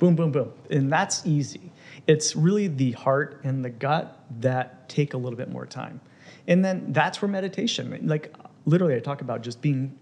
boom, 0.00 0.16
boom, 0.16 0.32
boom. 0.32 0.52
And 0.70 0.90
that's 0.90 1.24
easy. 1.24 1.70
It's 2.08 2.34
really 2.34 2.66
the 2.66 2.92
heart 2.92 3.40
and 3.44 3.64
the 3.64 3.70
gut 3.70 4.24
that 4.40 4.88
take 4.88 5.14
a 5.14 5.16
little 5.16 5.36
bit 5.36 5.50
more 5.50 5.66
time. 5.66 6.00
And 6.48 6.64
then 6.64 6.86
that's 6.92 7.22
where 7.22 7.28
meditation, 7.28 8.00
like 8.08 8.34
literally, 8.64 8.96
I 8.96 9.00
talk 9.00 9.20
about 9.20 9.42
just 9.42 9.60
being 9.60 9.96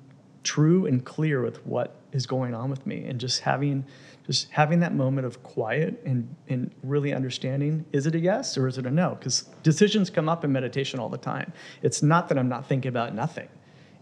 true 0.45 0.87
and 0.87 1.05
clear 1.05 1.43
with 1.43 1.67
what 1.67 1.97
is 2.13 2.27
going 2.27 2.55
on 2.55 2.71
with 2.71 2.87
me 2.87 3.05
and 3.05 3.21
just 3.21 3.41
having 3.41 3.85
just 4.25 4.51
having 4.51 4.81
that 4.81 4.95
moment 4.95 5.27
of 5.27 5.43
quiet 5.43 6.01
and 6.07 6.35
and 6.49 6.71
really 6.83 7.13
understanding 7.13 7.85
is 7.93 8.07
it 8.07 8.15
a 8.15 8.19
yes 8.19 8.57
or 8.57 8.67
is 8.69 8.79
it 8.79 8.87
a 8.87 8.91
no 8.91 9.17
because 9.19 9.43
decisions 9.63 10.09
come 10.09 10.29
up 10.29 10.45
in 10.45 10.53
meditation 10.53 11.01
all 11.01 11.09
the 11.09 11.19
time 11.19 11.53
it's 11.83 12.03
not 12.03 12.29
that 12.29 12.39
i'm 12.39 12.49
not 12.49 12.67
thinking 12.67 12.89
about 12.89 13.15
nothing 13.15 13.49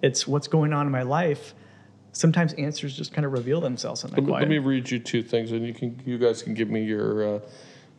it's 0.02 0.26
what's 0.26 0.46
going 0.46 0.72
on 0.72 0.86
in 0.86 0.92
my 0.92 1.02
life 1.02 1.54
sometimes 2.16 2.54
answers 2.54 2.96
just 2.96 3.12
kind 3.12 3.26
of 3.26 3.32
reveal 3.32 3.60
themselves 3.60 4.02
in 4.02 4.10
that 4.10 4.16
Let 4.16 4.24
me, 4.24 4.28
quiet 4.30 4.40
let 4.42 4.48
me 4.48 4.58
read 4.58 4.90
you 4.90 4.98
two 4.98 5.22
things, 5.22 5.52
and 5.52 5.66
you 5.66 5.74
can 5.74 6.00
you 6.06 6.18
guys 6.18 6.42
can 6.42 6.54
give 6.54 6.70
me 6.70 6.82
your 6.82 7.36
uh, 7.36 7.40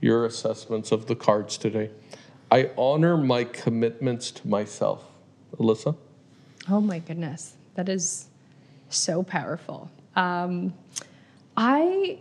your 0.01 0.25
assessments 0.25 0.91
of 0.91 1.05
the 1.05 1.15
cards 1.15 1.57
today. 1.57 1.91
I 2.51 2.71
honor 2.77 3.17
my 3.17 3.43
commitments 3.43 4.31
to 4.31 4.47
myself. 4.47 5.03
Alyssa, 5.59 5.95
Oh 6.69 6.81
my 6.81 6.99
goodness, 6.99 7.55
that 7.75 7.87
is 7.89 8.27
so 8.89 9.23
powerful. 9.23 9.89
Um, 10.15 10.73
I, 11.55 12.19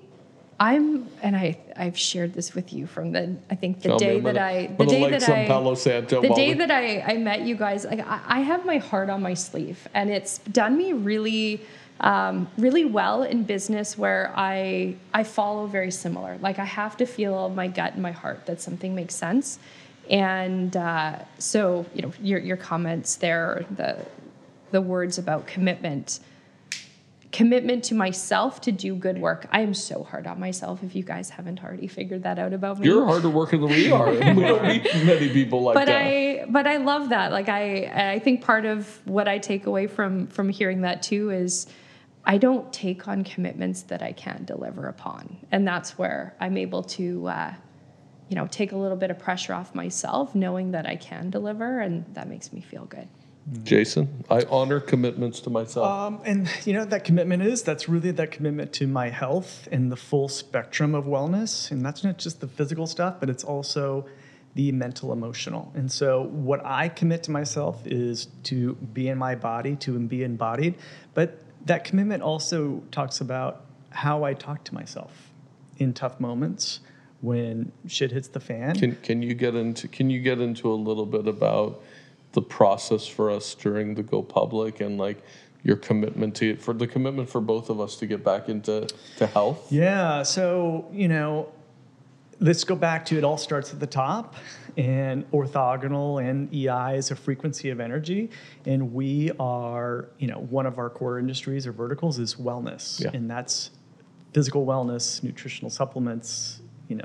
I'm, 0.61 1.09
and 1.23 1.37
I, 1.37 1.59
I've 1.77 1.99
shared 1.99 2.33
this 2.33 2.55
with 2.55 2.73
you 2.73 2.87
from 2.87 3.13
the, 3.13 3.37
I 3.51 3.55
think 3.57 3.83
the 3.83 3.89
Tell 3.91 3.99
day 3.99 4.21
that 4.21 4.39
I, 4.39 4.67
the 4.69 4.87
day 4.87 5.11
that 5.11 5.23
I, 5.29 5.47
Palo 5.47 5.75
Santo 5.75 6.23
the 6.23 6.29
day 6.31 6.49
we- 6.49 6.55
that 6.55 6.71
I, 6.71 7.01
I 7.01 7.17
met 7.19 7.43
you 7.43 7.57
guys, 7.57 7.85
like 7.85 8.01
I, 8.01 8.21
I 8.27 8.41
have 8.41 8.65
my 8.65 8.79
heart 8.79 9.11
on 9.11 9.21
my 9.23 9.35
sleeve, 9.35 9.89
and 9.95 10.11
it's 10.11 10.39
done 10.39 10.77
me 10.77 10.93
really. 10.93 11.61
Um, 11.99 12.49
really 12.59 12.85
well 12.85 13.23
in 13.23 13.45
business 13.45 13.97
where 13.97 14.31
I 14.37 14.97
I 15.15 15.25
follow 15.25 15.67
very 15.67 15.91
similar. 15.91 16.37
Like 16.43 16.59
I 16.59 16.65
have 16.65 16.97
to 16.99 17.07
feel 17.07 17.49
my 17.49 17.69
gut 17.69 17.95
and 17.95 18.03
my 18.03 18.13
heart 18.13 18.45
that 18.47 18.61
something 18.61 18.95
makes 18.95 19.15
sense, 19.15 19.59
and 20.11 20.77
uh, 20.77 21.21
so 21.39 21.87
you 21.95 22.03
know 22.03 22.13
your 22.21 22.39
your 22.39 22.59
comments 22.59 23.17
there, 23.17 23.65
the 23.71 23.97
the 24.73 24.83
words 24.83 25.17
about 25.17 25.47
commitment 25.47 26.21
commitment 27.33 27.85
to 27.85 27.95
myself 27.95 28.61
to 28.63 28.73
do 28.73 28.95
good 28.95 29.19
work 29.19 29.47
i 29.51 29.61
am 29.61 29.75
so 29.75 30.03
hard 30.03 30.27
on 30.27 30.41
myself 30.41 30.83
if 30.83 30.95
you 30.95 31.03
guys 31.03 31.29
haven't 31.29 31.63
already 31.63 31.87
figured 31.87 32.23
that 32.23 32.39
out 32.39 32.53
about 32.53 32.79
me 32.79 32.87
you're 32.87 33.05
harder 33.05 33.29
working 33.29 33.61
than 33.61 33.69
we 33.69 33.91
are. 33.99 34.11
we 34.11 34.21
don't 34.21 34.63
meet 34.63 34.85
many 35.05 35.29
people 35.29 35.61
like 35.63 35.75
but 35.75 35.87
that. 35.87 36.03
i 36.03 36.45
but 36.49 36.67
i 36.67 36.77
love 36.79 37.11
that 37.11 37.33
like 37.33 37.49
i 37.49 38.13
i 38.15 38.19
think 38.21 38.43
part 38.43 38.65
of 38.65 39.01
what 39.05 39.29
i 39.29 39.39
take 39.39 39.67
away 39.67 39.87
from 39.87 40.27
from 40.29 40.49
hearing 40.49 40.81
that 40.83 41.03
too 41.03 41.31
is 41.31 41.67
i 42.27 42.37
don't 42.37 42.73
take 42.73 43.09
on 43.09 43.25
commitments 43.25 43.83
that 43.83 44.03
i 44.03 44.13
can't 44.13 44.47
deliver 44.47 44.89
upon 44.89 45.37
and 45.51 45.67
that's 45.67 45.97
where 45.99 46.35
i'm 46.41 46.57
able 46.57 46.83
to 46.83 47.27
uh, 47.27 47.55
you 48.29 48.37
know 48.37 48.47
take 48.49 48.73
a 48.73 48.77
little 48.77 48.97
bit 48.97 49.11
of 49.11 49.19
pressure 49.19 49.55
off 49.55 49.75
myself 49.75 50.35
knowing 50.35 50.73
that 50.73 50.87
i 50.87 50.97
can 50.97 51.31
deliver 51.31 51.81
and 51.81 52.05
that 52.15 52.29
makes 52.29 52.53
me 52.53 52.61
feel 52.61 52.85
good 52.87 53.09
Jason, 53.63 54.25
I 54.29 54.43
honor 54.51 54.81
commitments 54.81 55.39
to 55.41 55.51
myself. 55.51 55.87
Um, 55.87 56.21
and 56.25 56.51
you 56.65 56.73
know 56.73 56.81
what 56.81 56.91
that 56.91 57.05
commitment 57.05 57.45
is 57.45 57.63
that's 57.63 57.89
really 57.89 58.11
that 58.11 58.33
commitment 58.33 58.73
to 58.75 58.89
my 58.89 59.09
health 59.09 59.69
and 59.71 59.93
the 59.93 59.97
full 59.97 60.29
spectrum 60.29 60.97
of 60.97 61.05
wellness, 61.05 61.71
and 61.71 61.87
that's 61.87 62.03
not 62.03 62.19
just 62.19 62.41
the 62.41 62.49
physical 62.49 62.89
stuff, 62.89 63.21
but 63.21 63.31
it's 63.31 63.45
also 63.45 64.05
the 64.57 64.73
mental, 64.73 65.13
emotional. 65.13 65.71
And 65.77 65.93
so, 65.93 66.25
what 66.25 66.65
I 66.65 66.89
commit 66.89 67.23
to 67.25 67.31
myself 67.31 67.87
is 67.87 68.27
to 68.45 68.75
be 68.75 69.09
in 69.09 69.19
my 69.19 69.37
body, 69.37 69.77
to 69.77 69.97
be 69.99 70.25
embodied. 70.25 70.75
But 71.15 71.41
that 71.67 71.85
commitment 71.85 72.23
also 72.23 72.83
talks 72.91 73.21
about 73.21 73.65
how 73.91 74.25
I 74.25 74.35
talk 74.35 74.65
to 74.65 74.75
myself 74.75 75.31
in 75.79 75.93
tough 75.93 76.19
moments 76.21 76.81
when 77.21 77.73
shit 77.87 78.13
hits 78.13 78.29
the 78.29 78.41
fan. 78.41 78.77
Can 78.77 78.97
can 78.97 79.23
you 79.23 79.35
get 79.35 79.55
into 79.55 79.89
can 79.89 80.11
you 80.11 80.21
get 80.21 80.41
into 80.41 80.71
a 80.73 80.75
little 80.75 81.07
bit 81.07 81.27
about 81.27 81.83
the 82.33 82.43
process 82.43 83.07
for 83.07 83.31
us 83.31 83.55
during 83.55 83.95
the 83.95 84.03
go 84.03 84.23
public 84.23 84.81
and 84.81 84.99
like 84.99 85.23
your 85.63 85.77
commitment 85.77 86.35
to 86.37 86.51
it 86.51 86.63
for 86.63 86.75
the 86.75 86.87
commitment 86.87 87.29
for 87.29 87.41
both 87.41 87.71
of 87.71 87.81
us 87.81 87.97
to 87.97 88.07
get 88.07 88.23
back 88.23 88.49
into 88.49 88.87
to 89.17 89.27
health? 89.27 89.71
Yeah. 89.73 90.23
So, 90.23 90.89
you 90.93 91.09
know, 91.09 91.51
let's 92.39 92.63
go 92.63 92.77
back 92.77 93.05
to 93.07 93.19
it 93.19 93.25
all 93.25 93.39
starts 93.39 93.73
at 93.73 93.81
the 93.81 93.87
top. 93.87 94.37
And 94.77 95.31
orthogonal 95.31 96.23
and 96.23 96.53
EI 96.53 96.99
is 96.99 97.11
a 97.11 97.17
frequency 97.17 97.71
of 97.71 97.81
energy. 97.81 98.31
And 98.67 98.93
we 98.93 99.31
are, 99.41 100.09
you 100.19 100.27
know, 100.27 100.39
one 100.39 100.67
of 100.67 100.79
our 100.79 100.91
core 100.91 101.19
industries 101.19 101.67
or 101.67 101.73
verticals 101.73 102.19
is 102.19 102.35
wellness. 102.35 103.03
Yeah. 103.03 103.11
And 103.15 103.31
that's 103.31 103.71
physical 104.35 104.67
wellness, 104.67 105.23
nutritional 105.23 105.71
supplements, 105.71 106.61
you 106.89 106.97
know, 106.97 107.05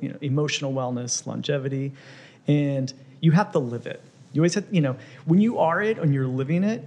you 0.00 0.10
know, 0.10 0.16
emotional 0.20 0.72
wellness, 0.72 1.26
longevity. 1.26 1.92
And 2.46 2.92
you 3.20 3.32
have 3.32 3.50
to 3.52 3.58
live 3.58 3.86
it. 3.86 4.00
You 4.32 4.42
always 4.42 4.54
have, 4.54 4.66
you 4.70 4.80
know, 4.80 4.96
when 5.24 5.40
you 5.40 5.58
are 5.58 5.82
it 5.82 5.98
and 5.98 6.14
you're 6.14 6.28
living 6.28 6.62
it, 6.62 6.86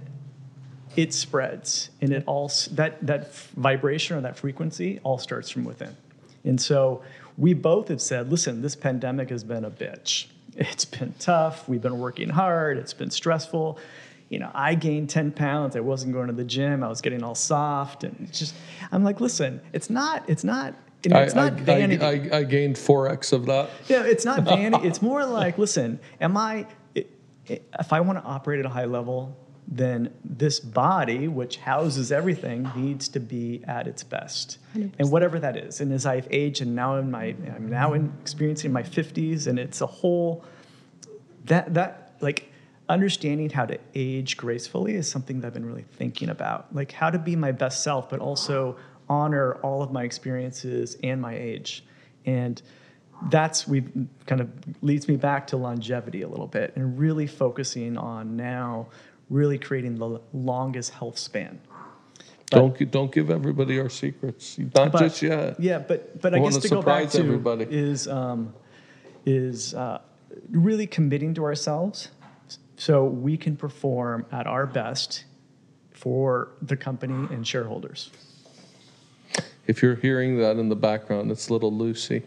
it 0.96 1.12
spreads 1.12 1.90
and 2.00 2.12
it 2.12 2.22
all 2.26 2.50
that 2.72 3.04
that 3.06 3.34
vibration 3.56 4.16
or 4.16 4.20
that 4.20 4.38
frequency 4.38 5.00
all 5.02 5.18
starts 5.18 5.50
from 5.50 5.64
within 5.64 5.96
and 6.44 6.60
so 6.60 7.02
we 7.36 7.54
both 7.54 7.88
have 7.88 8.00
said 8.00 8.30
listen 8.30 8.62
this 8.62 8.76
pandemic 8.76 9.30
has 9.30 9.44
been 9.44 9.64
a 9.64 9.70
bitch. 9.70 10.26
It's 10.56 10.84
been 10.84 11.14
tough. 11.18 11.68
We've 11.68 11.82
been 11.82 11.98
working 11.98 12.28
hard. 12.28 12.78
It's 12.78 12.94
been 12.94 13.10
stressful. 13.10 13.78
You 14.28 14.38
know 14.38 14.50
i 14.54 14.74
gained 14.74 15.10
10 15.10 15.32
pounds. 15.32 15.76
I 15.76 15.80
wasn't 15.80 16.12
going 16.12 16.28
to 16.28 16.32
the 16.32 16.44
gym. 16.44 16.82
I 16.82 16.88
was 16.88 17.00
getting 17.00 17.22
all 17.22 17.34
soft 17.34 18.04
and 18.04 18.32
just 18.32 18.54
i'm 18.92 19.04
like 19.04 19.20
listen 19.20 19.60
it's 19.72 19.90
not 19.90 20.28
it's 20.28 20.44
not 20.44 20.74
you 21.04 21.10
know, 21.10 21.20
it's 21.20 21.34
I, 21.34 21.50
not 21.50 21.52
I, 21.60 21.62
vanity. 21.62 22.30
I, 22.32 22.38
I, 22.38 22.44
gained 22.44 22.78
four 22.78 23.08
X 23.08 23.32
of 23.32 23.44
that. 23.46 23.68
yeah, 23.88 24.04
it's 24.04 24.24
not 24.24 24.42
vanity. 24.44 24.88
it's 24.88 25.02
more 25.02 25.22
like, 25.26 25.58
listen, 25.58 26.00
am 26.18 26.34
i- 26.38 26.66
if 27.46 27.92
I 27.92 28.00
want 28.00 28.18
to 28.18 28.24
operate 28.24 28.60
at 28.60 28.66
a 28.66 28.70
high 28.70 28.86
level, 28.86 29.36
then 29.66 30.12
this 30.24 30.60
body, 30.60 31.26
which 31.26 31.56
houses 31.56 32.12
everything, 32.12 32.70
needs 32.76 33.08
to 33.08 33.20
be 33.20 33.62
at 33.66 33.86
its 33.86 34.02
best, 34.04 34.58
and 34.74 35.10
whatever 35.10 35.38
that 35.38 35.56
is. 35.56 35.80
And 35.80 35.92
as 35.92 36.04
I've 36.06 36.28
aged, 36.30 36.60
and 36.62 36.74
now 36.74 36.96
in 36.96 37.10
my, 37.10 37.34
I'm 37.54 37.68
now 37.70 37.94
in 37.94 38.12
experiencing 38.20 38.72
my 38.72 38.82
50s, 38.82 39.46
and 39.46 39.58
it's 39.58 39.80
a 39.80 39.86
whole, 39.86 40.44
that 41.46 41.74
that 41.74 42.14
like 42.20 42.50
understanding 42.88 43.48
how 43.48 43.64
to 43.64 43.78
age 43.94 44.36
gracefully 44.36 44.94
is 44.94 45.10
something 45.10 45.40
that 45.40 45.48
I've 45.48 45.54
been 45.54 45.66
really 45.66 45.86
thinking 45.92 46.28
about, 46.28 46.74
like 46.74 46.92
how 46.92 47.08
to 47.08 47.18
be 47.18 47.34
my 47.34 47.52
best 47.52 47.82
self, 47.82 48.10
but 48.10 48.20
also 48.20 48.76
honor 49.08 49.54
all 49.62 49.82
of 49.82 49.92
my 49.92 50.02
experiences 50.04 50.96
and 51.02 51.20
my 51.20 51.34
age, 51.34 51.84
and 52.26 52.60
that's 53.30 53.66
we 53.66 53.84
kind 54.26 54.40
of 54.40 54.50
leads 54.82 55.08
me 55.08 55.16
back 55.16 55.46
to 55.46 55.56
longevity 55.56 56.22
a 56.22 56.28
little 56.28 56.48
bit 56.48 56.74
and 56.76 56.98
really 56.98 57.26
focusing 57.26 57.96
on 57.96 58.36
now 58.36 58.88
really 59.30 59.58
creating 59.58 59.96
the 59.98 60.20
longest 60.32 60.92
health 60.92 61.18
span 61.18 61.60
don't 62.54 62.90
don't 62.90 63.12
give 63.12 63.30
everybody 63.30 63.78
our 63.78 63.88
secrets. 63.88 64.58
Not 64.58 64.92
But- 64.92 64.98
just 64.98 65.22
yet. 65.22 65.58
Yeah, 65.60 65.78
but 65.78 66.20
but 66.20 66.34
I 66.34 66.38
I, 66.38 66.40
guess 66.40 66.58
to 66.58 66.68
go 66.68 66.82
back 66.82 67.10
to 67.10 67.18
everybody. 67.18 67.66
is 67.68 68.08
um, 68.08 68.54
is 69.26 69.74
uh, 69.74 70.00
really 70.50 70.86
committing 70.86 71.34
to 71.34 71.44
ourselves 71.44 72.10
so 72.76 73.04
we 73.04 73.36
can 73.36 73.56
perform 73.56 74.26
at 74.32 74.46
our 74.46 74.66
best 74.66 75.24
for 75.92 76.50
the 76.60 76.76
company 76.76 77.28
and 77.34 77.46
shareholders. 77.46 78.10
If 79.66 79.82
you're 79.82 79.94
hearing 79.96 80.38
that 80.40 80.56
in 80.58 80.68
the 80.68 80.76
background, 80.76 81.30
it's 81.30 81.50
little 81.50 81.72
Lucy. 81.72 82.22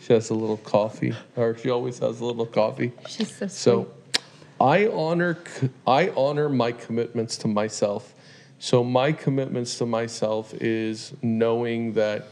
She 0.00 0.12
has 0.12 0.30
a 0.30 0.34
little 0.34 0.56
coffee, 0.58 1.14
or 1.36 1.56
she 1.56 1.70
always 1.70 1.98
has 1.98 2.20
a 2.20 2.24
little 2.24 2.46
coffee. 2.46 2.92
she's 3.08 3.30
so 3.30 3.46
sweet. 3.46 3.50
So, 3.50 3.88
I 4.64 4.86
honor 4.86 5.36
I 5.86 6.08
honor 6.16 6.48
my 6.48 6.72
commitments 6.72 7.36
to 7.38 7.48
myself. 7.48 8.14
So 8.58 8.82
my 8.82 9.12
commitments 9.12 9.76
to 9.76 9.84
myself 9.84 10.54
is 10.54 11.12
knowing 11.20 11.92
that 11.92 12.28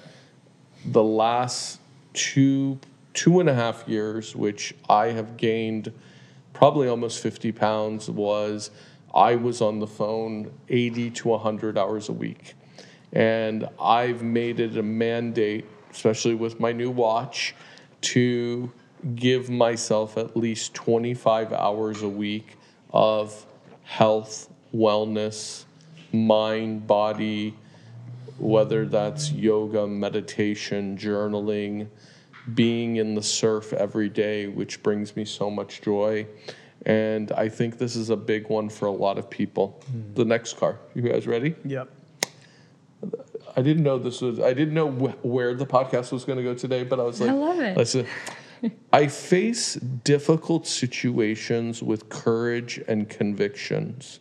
the 0.87 1.03
last 1.03 1.79
two 2.15 2.79
two 3.13 3.41
and 3.41 3.51
a 3.51 3.55
half 3.55 3.87
years, 3.87 4.35
which 4.35 4.75
I 4.89 5.09
have 5.09 5.37
gained 5.37 5.93
probably 6.55 6.89
almost 6.89 7.23
fifty 7.23 7.53
pounds, 7.53 8.09
was 8.09 8.71
I 9.15 9.37
was 9.37 9.61
on 9.61 9.79
the 9.79 9.87
phone 9.87 10.51
eighty 10.71 11.11
to 11.11 11.37
hundred 11.37 11.77
hours 11.77 12.09
a 12.09 12.15
week, 12.15 12.55
and 13.13 13.69
I've 13.79 14.23
made 14.23 14.59
it 14.59 14.79
a 14.79 14.83
mandate, 14.83 15.67
especially 15.91 16.35
with 16.35 16.59
my 16.59 16.73
new 16.73 16.91
watch, 16.91 17.55
to 18.01 18.73
give 19.15 19.51
myself 19.51 20.17
at 20.17 20.37
least 20.37 20.75
25 20.75 21.53
hours 21.53 22.03
a 22.03 22.09
week 22.09 22.57
of 22.93 23.47
health, 23.83 24.49
wellness, 24.75 25.65
mind, 26.13 26.87
body, 26.87 27.55
whether 28.39 28.87
that's 28.87 29.31
yoga, 29.33 29.87
meditation, 29.87 30.97
journaling, 30.97 31.89
being 32.55 32.97
in 32.97 33.15
the 33.15 33.23
surf 33.23 33.73
every 33.73 34.09
day, 34.09 34.47
which 34.47 34.83
brings 34.83 35.15
me 35.17 35.25
so 35.25 35.51
much 35.51 35.81
joy. 35.81 36.27
And 36.85 37.31
I 37.33 37.49
think 37.49 37.79
this 37.79 37.95
is 37.95 38.11
a 38.11 38.17
big 38.17 38.49
one 38.49 38.69
for 38.69 38.87
a 38.87 38.91
lot 38.91 39.17
of 39.19 39.31
people. 39.31 39.81
Hmm. 39.91 40.15
The 40.15 40.25
next 40.25 40.57
car. 40.57 40.79
You 40.95 41.03
guys 41.03 41.27
ready? 41.27 41.55
Yep. 41.65 41.89
I 43.57 43.63
didn't 43.63 43.83
know 43.83 43.99
this 43.99 44.21
was. 44.21 44.41
I 44.41 44.55
didn't 44.55 44.75
know 44.75 44.91
wh- 44.91 45.25
where 45.25 45.55
the 45.55 45.67
podcast 45.67 46.11
was 46.11 46.25
going 46.25 46.39
to 46.39 46.43
go 46.43 46.55
today, 46.55 46.85
but 46.85 46.99
I 46.99 47.03
was 47.03 47.21
like, 47.21 47.31
I 47.31 47.35
love 47.35 47.61
it. 47.61 47.77
Listen, 47.77 48.07
I 48.93 49.07
face 49.07 49.75
difficult 49.75 50.67
situations 50.67 51.83
with 51.83 52.09
courage 52.09 52.81
and 52.89 53.09
convictions. 53.09 54.21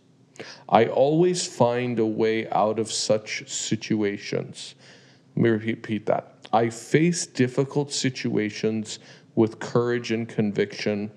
I 0.70 0.88
always 0.88 1.46
find 1.46 2.00
a 2.00 2.06
way 2.06 2.50
out 2.50 2.80
of 2.80 2.92
such 2.92 3.48
situations. 3.50 4.76
Let 5.36 5.44
me 5.44 5.50
repeat 5.50 6.06
that. 6.08 6.36
I 6.52 6.70
face 6.70 7.26
difficult 7.26 7.94
situations 7.94 9.00
with 9.36 9.60
courage 9.60 10.12
and 10.12 10.28
conviction. 10.28 11.12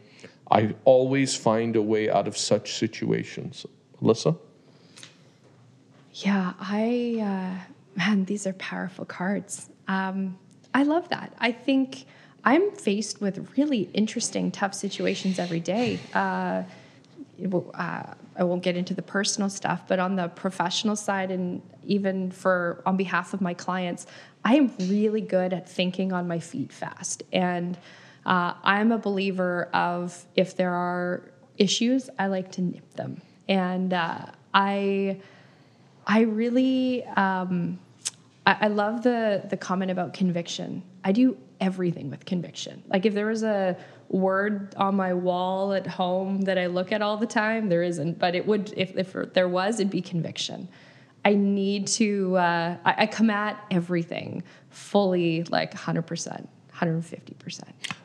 I 0.50 0.74
always 0.84 1.34
find 1.34 1.74
a 1.76 1.82
way 1.82 2.10
out 2.10 2.28
of 2.28 2.36
such 2.36 2.74
situations. 2.74 3.66
Alyssa? 4.00 4.38
Yeah, 6.12 6.52
I, 6.60 7.18
uh, 7.20 7.72
man, 7.96 8.24
these 8.24 8.46
are 8.46 8.52
powerful 8.54 9.04
cards. 9.04 9.70
Um, 9.88 10.38
I 10.72 10.84
love 10.84 11.08
that. 11.08 11.34
I 11.38 11.50
think 11.50 12.04
I'm 12.44 12.72
faced 12.72 13.20
with 13.20 13.56
really 13.56 13.88
interesting, 13.94 14.50
tough 14.50 14.74
situations 14.74 15.38
every 15.38 15.60
day. 15.60 15.98
Uh, 16.12 16.64
uh, 17.74 18.02
I 18.36 18.44
won't 18.44 18.62
get 18.62 18.76
into 18.76 18.94
the 18.94 19.02
personal 19.02 19.48
stuff, 19.48 19.82
but 19.88 19.98
on 19.98 20.16
the 20.16 20.28
professional 20.28 20.94
side, 20.94 21.30
and 21.30 21.62
even 21.84 22.30
for 22.30 22.82
on 22.84 22.96
behalf 22.96 23.32
of 23.34 23.40
my 23.40 23.54
clients, 23.54 24.06
I 24.44 24.56
am 24.56 24.72
really 24.78 25.20
good 25.20 25.52
at 25.52 25.68
thinking 25.68 26.12
on 26.12 26.28
my 26.28 26.38
feet 26.38 26.72
fast. 26.72 27.22
And 27.32 27.78
uh, 28.26 28.54
I'm 28.62 28.92
a 28.92 28.98
believer 28.98 29.68
of 29.72 30.24
if 30.36 30.56
there 30.56 30.74
are 30.74 31.22
issues, 31.56 32.10
I 32.18 32.26
like 32.26 32.52
to 32.52 32.62
nip 32.62 32.94
them. 32.94 33.22
And 33.48 33.92
uh, 33.92 34.26
I, 34.52 35.20
I 36.06 36.20
really, 36.22 37.04
um, 37.04 37.78
I, 38.46 38.56
I 38.62 38.68
love 38.68 39.02
the 39.02 39.42
the 39.48 39.56
comment 39.56 39.90
about 39.90 40.14
conviction. 40.14 40.82
I 41.02 41.12
do 41.12 41.36
everything 41.60 42.10
with 42.10 42.24
conviction. 42.24 42.82
Like 42.88 43.06
if 43.06 43.14
there 43.14 43.26
was 43.26 43.42
a 43.42 43.76
word 44.08 44.74
on 44.76 44.94
my 44.94 45.14
wall 45.14 45.72
at 45.72 45.86
home 45.86 46.42
that 46.42 46.58
I 46.58 46.66
look 46.66 46.92
at 46.92 47.02
all 47.02 47.16
the 47.16 47.26
time, 47.26 47.68
there 47.68 47.82
isn't. 47.82 48.18
But 48.18 48.34
it 48.34 48.46
would, 48.46 48.72
if, 48.76 48.96
if 48.96 49.32
there 49.32 49.48
was, 49.48 49.80
it'd 49.80 49.90
be 49.90 50.02
conviction. 50.02 50.68
I 51.24 51.34
need 51.34 51.86
to, 51.88 52.36
uh, 52.36 52.76
I, 52.84 52.94
I, 52.98 53.06
come 53.06 53.30
at 53.30 53.58
everything 53.70 54.42
fully, 54.68 55.44
like 55.44 55.72
100%, 55.72 56.46
150%. 56.74 57.62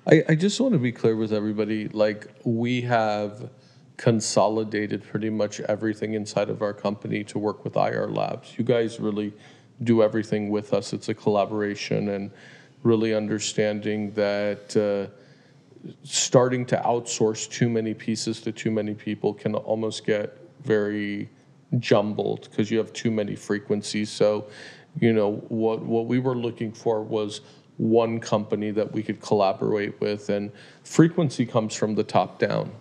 I, 0.07 0.23
I 0.29 0.35
just 0.35 0.59
want 0.61 0.71
to 0.73 0.79
be 0.79 0.93
clear 0.93 1.17
with 1.17 1.33
everybody 1.33 1.89
like, 1.89 2.27
we 2.45 2.81
have 2.81 3.49
consolidated 3.97 5.03
pretty 5.03 5.29
much 5.29 5.59
everything 5.61 6.13
inside 6.13 6.49
of 6.49 6.61
our 6.61 6.73
company 6.73 7.21
to 7.25 7.37
work 7.37 7.65
with 7.65 7.75
IR 7.75 8.07
Labs. 8.07 8.57
You 8.57 8.63
guys 8.63 8.97
really 8.97 9.33
do 9.83 10.01
everything 10.01 10.49
with 10.49 10.73
us, 10.73 10.93
it's 10.93 11.09
a 11.09 11.13
collaboration 11.13 12.09
and 12.09 12.31
really 12.83 13.13
understanding 13.13 14.11
that. 14.13 14.75
Uh, 14.75 15.13
starting 16.03 16.65
to 16.65 16.75
outsource 16.85 17.49
too 17.49 17.69
many 17.69 17.93
pieces 17.93 18.41
to 18.41 18.51
too 18.51 18.71
many 18.71 18.93
people 18.93 19.33
can 19.33 19.55
almost 19.55 20.05
get 20.05 20.37
very 20.63 21.29
jumbled 21.77 22.49
because 22.49 22.71
you 22.71 22.77
have 22.77 22.91
too 22.93 23.11
many 23.11 23.35
frequencies. 23.35 24.09
So, 24.09 24.47
you 24.99 25.13
know, 25.13 25.35
what 25.49 25.81
what 25.81 26.07
we 26.07 26.19
were 26.19 26.35
looking 26.35 26.71
for 26.71 27.03
was 27.03 27.41
one 27.77 28.19
company 28.19 28.71
that 28.71 28.91
we 28.91 29.01
could 29.01 29.21
collaborate 29.21 29.99
with 30.01 30.29
and 30.29 30.51
frequency 30.83 31.45
comes 31.45 31.73
from 31.73 31.95
the 31.95 32.03
top 32.03 32.39
down. 32.39 32.71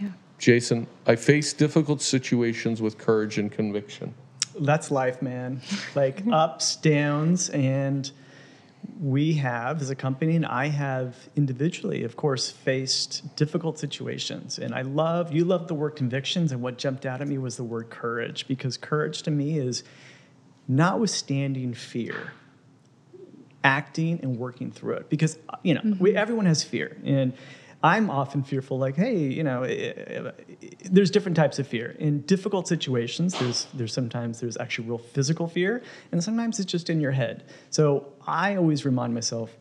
Yeah. 0.00 0.08
Jason, 0.38 0.86
I 1.06 1.16
face 1.16 1.52
difficult 1.52 2.00
situations 2.00 2.80
with 2.80 2.96
courage 2.96 3.38
and 3.38 3.52
conviction. 3.52 4.14
That's 4.58 4.90
life, 4.90 5.20
man. 5.20 5.60
Like 5.94 6.22
ups, 6.32 6.76
downs 6.76 7.50
and 7.50 8.10
we 9.00 9.34
have 9.34 9.80
as 9.80 9.90
a 9.90 9.94
company 9.94 10.34
and 10.34 10.44
I 10.44 10.66
have 10.66 11.28
individually, 11.36 12.04
of 12.04 12.16
course, 12.16 12.50
faced 12.50 13.36
difficult 13.36 13.78
situations. 13.78 14.58
And 14.58 14.74
I 14.74 14.82
love, 14.82 15.32
you 15.32 15.44
love 15.44 15.68
the 15.68 15.74
word 15.74 15.90
convictions, 15.90 16.52
and 16.52 16.62
what 16.62 16.78
jumped 16.78 17.06
out 17.06 17.20
at 17.20 17.28
me 17.28 17.38
was 17.38 17.56
the 17.56 17.64
word 17.64 17.90
courage, 17.90 18.48
because 18.48 18.76
courage 18.76 19.22
to 19.22 19.30
me 19.30 19.58
is 19.58 19.84
notwithstanding 20.66 21.74
fear, 21.74 22.32
acting 23.62 24.20
and 24.22 24.36
working 24.36 24.70
through 24.70 24.94
it. 24.94 25.10
Because, 25.10 25.38
you 25.62 25.74
know, 25.74 25.80
mm-hmm. 25.80 26.02
we, 26.02 26.16
everyone 26.16 26.46
has 26.46 26.62
fear. 26.64 26.96
And 27.04 27.32
I'm 27.82 28.10
often 28.10 28.42
fearful, 28.42 28.78
like, 28.78 28.96
hey, 28.96 29.16
you 29.16 29.44
know, 29.44 29.62
eh, 29.62 29.92
eh, 29.96 30.30
there's 30.90 31.12
different 31.12 31.36
types 31.36 31.60
of 31.60 31.68
fear. 31.68 31.94
In 31.98 32.22
difficult 32.22 32.66
situations, 32.66 33.38
there's 33.38 33.66
there's 33.72 33.92
sometimes 33.92 34.40
there's 34.40 34.56
actually 34.56 34.88
real 34.88 34.98
physical 34.98 35.46
fear, 35.46 35.82
and 36.10 36.22
sometimes 36.22 36.58
it's 36.58 36.70
just 36.70 36.90
in 36.90 37.00
your 37.00 37.12
head. 37.12 37.44
So 37.70 38.12
I 38.26 38.56
always 38.56 38.84
remind 38.84 39.14
myself, 39.14 39.56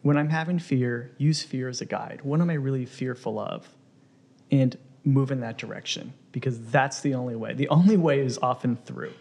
when 0.00 0.16
I'm 0.16 0.30
having 0.30 0.58
fear, 0.58 1.10
use 1.18 1.42
fear 1.42 1.68
as 1.68 1.82
a 1.82 1.84
guide. 1.84 2.20
What 2.22 2.40
am 2.40 2.48
I 2.48 2.54
really 2.54 2.86
fearful 2.86 3.38
of? 3.38 3.68
And 4.50 4.76
move 5.04 5.30
in 5.30 5.40
that 5.40 5.58
direction 5.58 6.12
because 6.30 6.60
that's 6.70 7.00
the 7.00 7.14
only 7.14 7.34
way. 7.36 7.52
The 7.52 7.68
only 7.68 7.96
way 7.96 8.20
is 8.20 8.38
often 8.38 8.76
through. 8.76 9.12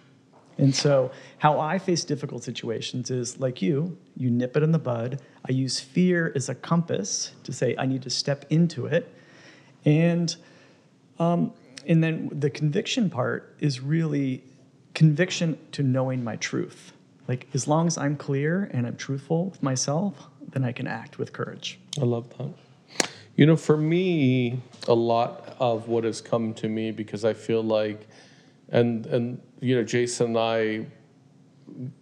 And 0.62 0.76
so, 0.76 1.10
how 1.40 1.60
I 1.60 1.80
face 1.80 2.04
difficult 2.04 2.44
situations 2.44 3.10
is 3.10 3.40
like 3.40 3.64
you, 3.64 3.98
you 4.16 4.30
nip 4.30 4.56
it 4.56 4.62
in 4.62 4.72
the 4.72 4.80
bud. 4.80 5.20
I 5.50 5.54
use 5.54 5.80
fear 5.80 6.32
as 6.36 6.50
a 6.50 6.56
compass 6.56 7.32
to 7.46 7.52
say, 7.52 7.76
I 7.80 7.88
need 7.88 8.04
to 8.04 8.12
step 8.12 8.46
into 8.52 8.86
it. 8.86 9.12
And, 9.86 10.36
um, 11.18 11.52
and 11.88 12.04
then 12.04 12.30
the 12.32 12.52
conviction 12.52 13.10
part 13.10 13.56
is 13.60 13.80
really 13.80 14.44
conviction 14.94 15.58
to 15.72 15.82
knowing 15.82 16.24
my 16.24 16.36
truth. 16.36 16.94
Like, 17.28 17.48
as 17.56 17.68
long 17.68 17.88
as 17.88 17.98
I'm 17.98 18.16
clear 18.16 18.70
and 18.72 18.86
I'm 18.86 18.98
truthful 18.98 19.46
with 19.46 19.64
myself, 19.64 20.28
then 20.52 20.64
I 20.64 20.74
can 20.74 20.86
act 20.86 21.18
with 21.18 21.34
courage. 21.34 21.80
I 22.00 22.06
love 22.06 22.30
that. 22.38 22.54
You 23.36 23.48
know, 23.48 23.56
for 23.56 23.78
me, 23.78 24.62
a 24.88 24.94
lot 24.94 25.56
of 25.60 25.88
what 25.88 26.04
has 26.04 26.22
come 26.22 26.54
to 26.56 26.70
me 26.70 26.92
because 26.92 27.26
I 27.26 27.34
feel 27.34 27.64
like, 27.64 28.08
and, 28.70 29.08
and, 29.08 29.42
you 29.62 29.76
know, 29.76 29.84
Jason 29.84 30.28
and 30.28 30.38
I, 30.38 30.86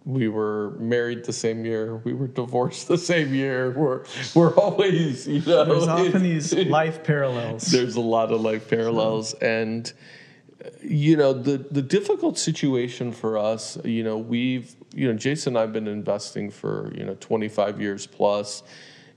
we 0.04 0.28
were 0.28 0.70
married 0.78 1.24
the 1.24 1.32
same 1.32 1.64
year. 1.64 1.96
We 1.96 2.14
were 2.14 2.26
divorced 2.26 2.88
the 2.88 2.98
same 2.98 3.32
year. 3.34 3.70
We're 3.70 4.04
we're 4.34 4.54
always, 4.56 5.28
you 5.28 5.40
know. 5.42 5.64
There's 5.64 5.86
often 5.86 6.22
these 6.22 6.52
life 6.66 7.04
parallels. 7.04 7.66
There's 7.66 7.96
a 7.96 8.00
lot 8.00 8.32
of 8.32 8.40
life 8.40 8.68
parallels, 8.68 9.34
and 9.34 9.92
you 10.82 11.16
know 11.16 11.32
the 11.32 11.58
the 11.70 11.82
difficult 11.82 12.38
situation 12.38 13.12
for 13.12 13.38
us. 13.38 13.78
You 13.84 14.02
know, 14.02 14.18
we've 14.18 14.74
you 14.94 15.06
know 15.06 15.16
Jason 15.16 15.56
and 15.56 15.62
I've 15.62 15.72
been 15.72 15.86
investing 15.86 16.50
for 16.50 16.92
you 16.94 17.04
know 17.04 17.16
25 17.20 17.80
years 17.80 18.06
plus. 18.06 18.62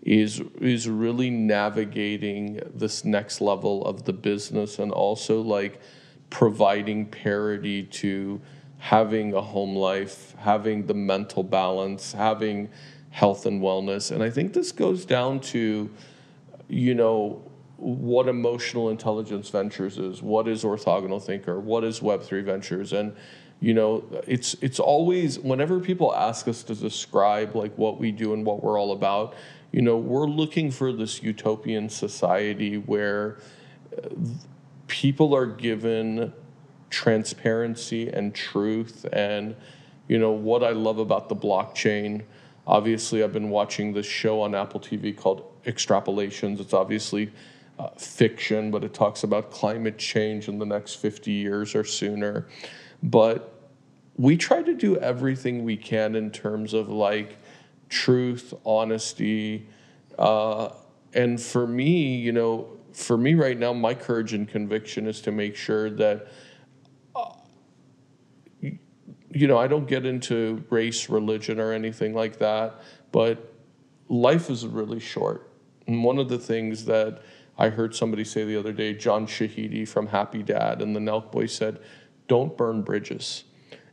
Is 0.02 0.42
is 0.60 0.90
really 0.90 1.30
navigating 1.30 2.60
this 2.76 3.06
next 3.06 3.40
level 3.40 3.86
of 3.86 4.04
the 4.04 4.12
business 4.12 4.78
and 4.78 4.92
also 4.92 5.40
like 5.40 5.80
providing 6.34 7.06
parity 7.06 7.84
to 7.84 8.42
having 8.80 9.36
a 9.36 9.42
home 9.42 9.76
life, 9.76 10.34
having 10.40 10.88
the 10.88 10.94
mental 10.94 11.44
balance, 11.44 12.12
having 12.12 12.68
health 13.12 13.46
and 13.46 13.62
wellness. 13.62 14.10
And 14.10 14.24
I 14.24 14.32
think 14.32 14.52
this 14.54 14.72
goes 14.72 15.06
down 15.06 15.42
to, 15.42 15.92
you 16.68 16.96
know, 16.96 17.40
what 17.78 18.28
emotional 18.28 18.90
intelligence 18.90 19.50
ventures 19.50 20.00
is, 20.00 20.24
what 20.24 20.48
is 20.48 20.64
orthogonal 20.64 21.22
thinker, 21.22 21.60
what 21.60 21.84
is 21.84 22.00
Web3 22.00 22.44
ventures. 22.44 22.94
And, 22.94 23.16
you 23.60 23.76
know, 23.76 24.04
it's 24.28 24.56
it's 24.56 24.80
always 24.80 25.38
whenever 25.38 25.80
people 25.80 26.16
ask 26.16 26.48
us 26.48 26.64
to 26.64 26.74
describe 26.74 27.56
like 27.56 27.78
what 27.78 28.00
we 28.00 28.12
do 28.12 28.34
and 28.34 28.44
what 28.44 28.64
we're 28.64 28.80
all 28.80 28.94
about, 28.94 29.36
you 29.72 29.84
know, 29.84 29.98
we're 29.98 30.26
looking 30.26 30.72
for 30.72 30.92
this 30.92 31.22
utopian 31.22 31.90
society 31.90 32.80
where 32.80 33.38
uh, 33.96 34.10
people 34.88 35.36
are 35.36 35.46
given 35.46 36.34
transparency 36.90 38.10
and 38.10 38.36
truth 38.36 39.06
and 39.14 39.56
you 40.08 40.20
know 40.20 40.32
what 40.32 40.64
I 40.64 40.72
love 40.72 41.00
about 41.00 41.30
the 41.30 41.36
blockchain. 41.36 42.24
Obviously 42.68 43.24
I've 43.24 43.34
been 43.34 43.50
watching 43.50 43.94
this 43.94 44.06
show 44.06 44.42
on 44.42 44.54
Apple 44.54 44.80
TV 44.80 45.16
called 45.16 45.52
Extrapolations. 45.64 46.60
It's 46.60 46.74
obviously 46.74 47.32
uh, 47.80 47.90
fiction 47.98 48.70
but 48.70 48.84
it 48.84 48.94
talks 48.94 49.24
about 49.24 49.50
climate 49.50 49.98
change 49.98 50.48
in 50.48 50.60
the 50.60 50.66
next 50.66 50.96
50 50.96 51.32
years 51.32 51.74
or 51.74 51.84
sooner. 51.84 52.48
But 53.02 53.54
we 54.16 54.38
try 54.38 54.62
to 54.62 54.74
do 54.74 54.98
everything 54.98 55.64
we 55.64 55.76
can 55.76 56.16
in 56.16 56.30
terms 56.30 56.74
of 56.74 56.90
like 56.90 57.38
truth 57.90 58.54
honesty 58.66 59.68
uh, 60.18 60.70
and 61.14 61.42
for 61.42 61.66
me 61.66 62.16
you 62.16 62.32
know 62.32 62.68
for 62.94 63.18
me 63.18 63.34
right 63.34 63.58
now, 63.58 63.74
my 63.74 63.94
courage 63.94 64.34
and 64.34 64.48
conviction 64.48 65.08
is 65.08 65.22
to 65.22 65.32
make 65.32 65.56
sure 65.56 65.90
that, 65.90 66.28
uh, 67.16 67.32
you 68.62 69.48
know, 69.48 69.58
I 69.58 69.68
don't 69.68 69.88
get 69.88 70.06
into 70.06 70.64
race, 70.70 71.10
religion, 71.10 71.60
or 71.60 71.72
anything 71.74 72.14
like 72.14 72.38
that, 72.40 72.82
but 73.12 73.54
life 74.08 74.50
is 74.50 74.66
really 74.66 75.00
short. 75.00 75.52
And 75.88 76.04
one 76.04 76.20
of 76.20 76.30
the 76.30 76.38
things 76.38 76.86
that 76.86 77.22
I 77.58 77.70
heard 77.70 77.94
somebody 77.96 78.24
say 78.24 78.46
the 78.46 78.58
other 78.58 78.74
day, 78.74 78.94
John 78.94 79.28
Shahidi 79.28 79.88
from 79.88 80.08
Happy 80.08 80.44
Dad 80.44 80.82
and 80.82 80.96
the 80.96 81.00
Nelk 81.00 81.32
Boy 81.32 81.46
said, 81.48 81.80
don't 82.28 82.58
burn 82.58 82.82
bridges. 82.82 83.44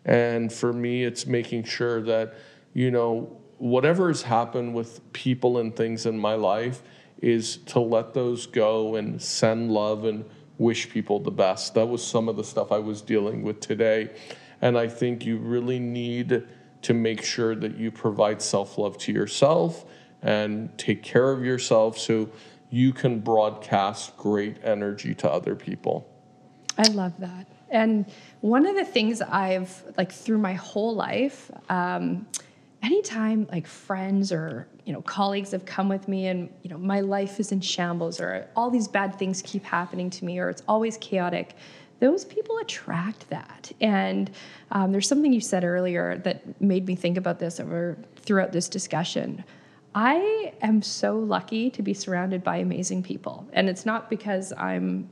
And 0.05 0.53
for 0.53 0.73
me, 0.73 1.05
it's 1.05 1.27
making 1.27 1.65
sure 1.65 2.01
that, 2.03 2.35
you 2.73 2.91
know, 2.91 3.37
whatever 3.59 4.09
has 4.09 4.23
happened 4.23 4.75
with 4.75 5.13
people 5.13 5.59
and 5.59 5.77
things 5.77 6.07
in 6.07 6.19
my 6.19 6.35
life, 6.35 6.83
is 7.21 7.59
to 7.59 7.81
let 7.81 8.15
those 8.15 8.47
go 8.47 8.97
and 8.97 9.21
send 9.21 9.71
love 9.71 10.05
and 10.05 10.25
wish 10.59 10.91
people 10.91 11.19
the 11.21 11.31
best. 11.31 11.75
That 11.75 11.87
was 11.87 12.07
some 12.07 12.29
of 12.29 12.37
the 12.37 12.45
stuff 12.45 12.71
I 12.73 12.79
was 12.79 13.03
dealing 13.03 13.43
with 13.43 13.61
today. 13.61 14.11
And 14.61 14.77
I 14.77 14.89
think 14.89 15.25
you 15.25 15.39
really 15.39 15.79
need 15.79 16.47
to 16.83 16.95
make 16.95 17.23
sure 17.23 17.55
that 17.55 17.77
you 17.77 17.91
provide 17.91 18.41
self 18.41 18.79
love 18.79 18.99
to 18.99 19.13
yourself 19.13 19.85
and 20.23 20.77
take 20.79 21.03
care 21.03 21.31
of 21.31 21.45
yourself 21.45 21.99
so 21.99 22.29
you 22.71 22.93
can 22.93 23.21
broadcast 23.21 24.17
great 24.17 24.57
energy 24.63 25.15
to 25.15 25.31
other 25.31 25.55
people. 25.55 26.07
I 26.79 26.89
love 26.89 27.19
that. 27.19 27.47
And 27.71 28.07
one 28.41 28.67
of 28.67 28.75
the 28.77 28.85
things 28.85 29.21
I've 29.21 29.83
like 29.97 30.13
through 30.13 30.39
my 30.39 30.55
whole 30.55 30.95
life, 30.95 31.51
um, 31.69 32.27
anytime 32.83 33.47
like 33.53 33.67
friends 33.67 34.33
or 34.33 34.67
you 34.85 34.93
know 34.93 35.03
colleagues 35.03 35.51
have 35.51 35.65
come 35.65 35.89
with 35.89 36.09
me 36.09 36.27
and 36.29 36.49
you 36.63 36.71
know 36.71 36.79
my 36.79 37.01
life 37.01 37.39
is 37.39 37.53
in 37.53 37.61
shambles 37.61 38.21
or 38.21 38.49
all 38.57 38.71
these 38.71 38.89
bad 38.89 39.19
things 39.19 39.43
keep 39.43 39.65
happening 39.65 40.09
to 40.11 40.25
me 40.25 40.39
or 40.39 40.49
it's 40.49 40.63
always 40.67 40.97
chaotic 40.99 41.55
those 42.01 42.25
people 42.25 42.59
attract 42.59 43.29
that. 43.29 43.71
And 43.81 44.31
um, 44.73 44.91
there's 44.91 45.07
something 45.07 45.33
you 45.33 45.41
said 45.41 45.65
earlier 45.65 46.17
that 46.19 46.61
made 46.61 46.87
me 46.87 46.97
think 46.97 47.17
about 47.17 47.39
this 47.39 47.61
over 47.61 47.99
throughout 48.17 48.53
this 48.53 48.69
discussion. 48.69 49.45
I 49.95 50.55
am 50.63 50.83
so 50.83 51.19
lucky 51.19 51.71
to 51.71 51.83
be 51.83 51.95
surrounded 51.95 52.43
by 52.43 52.57
amazing 52.57 53.03
people. 53.03 53.47
And 53.53 53.69
it's 53.69 53.85
not 53.85 54.09
because 54.11 54.53
i'm 54.57 55.09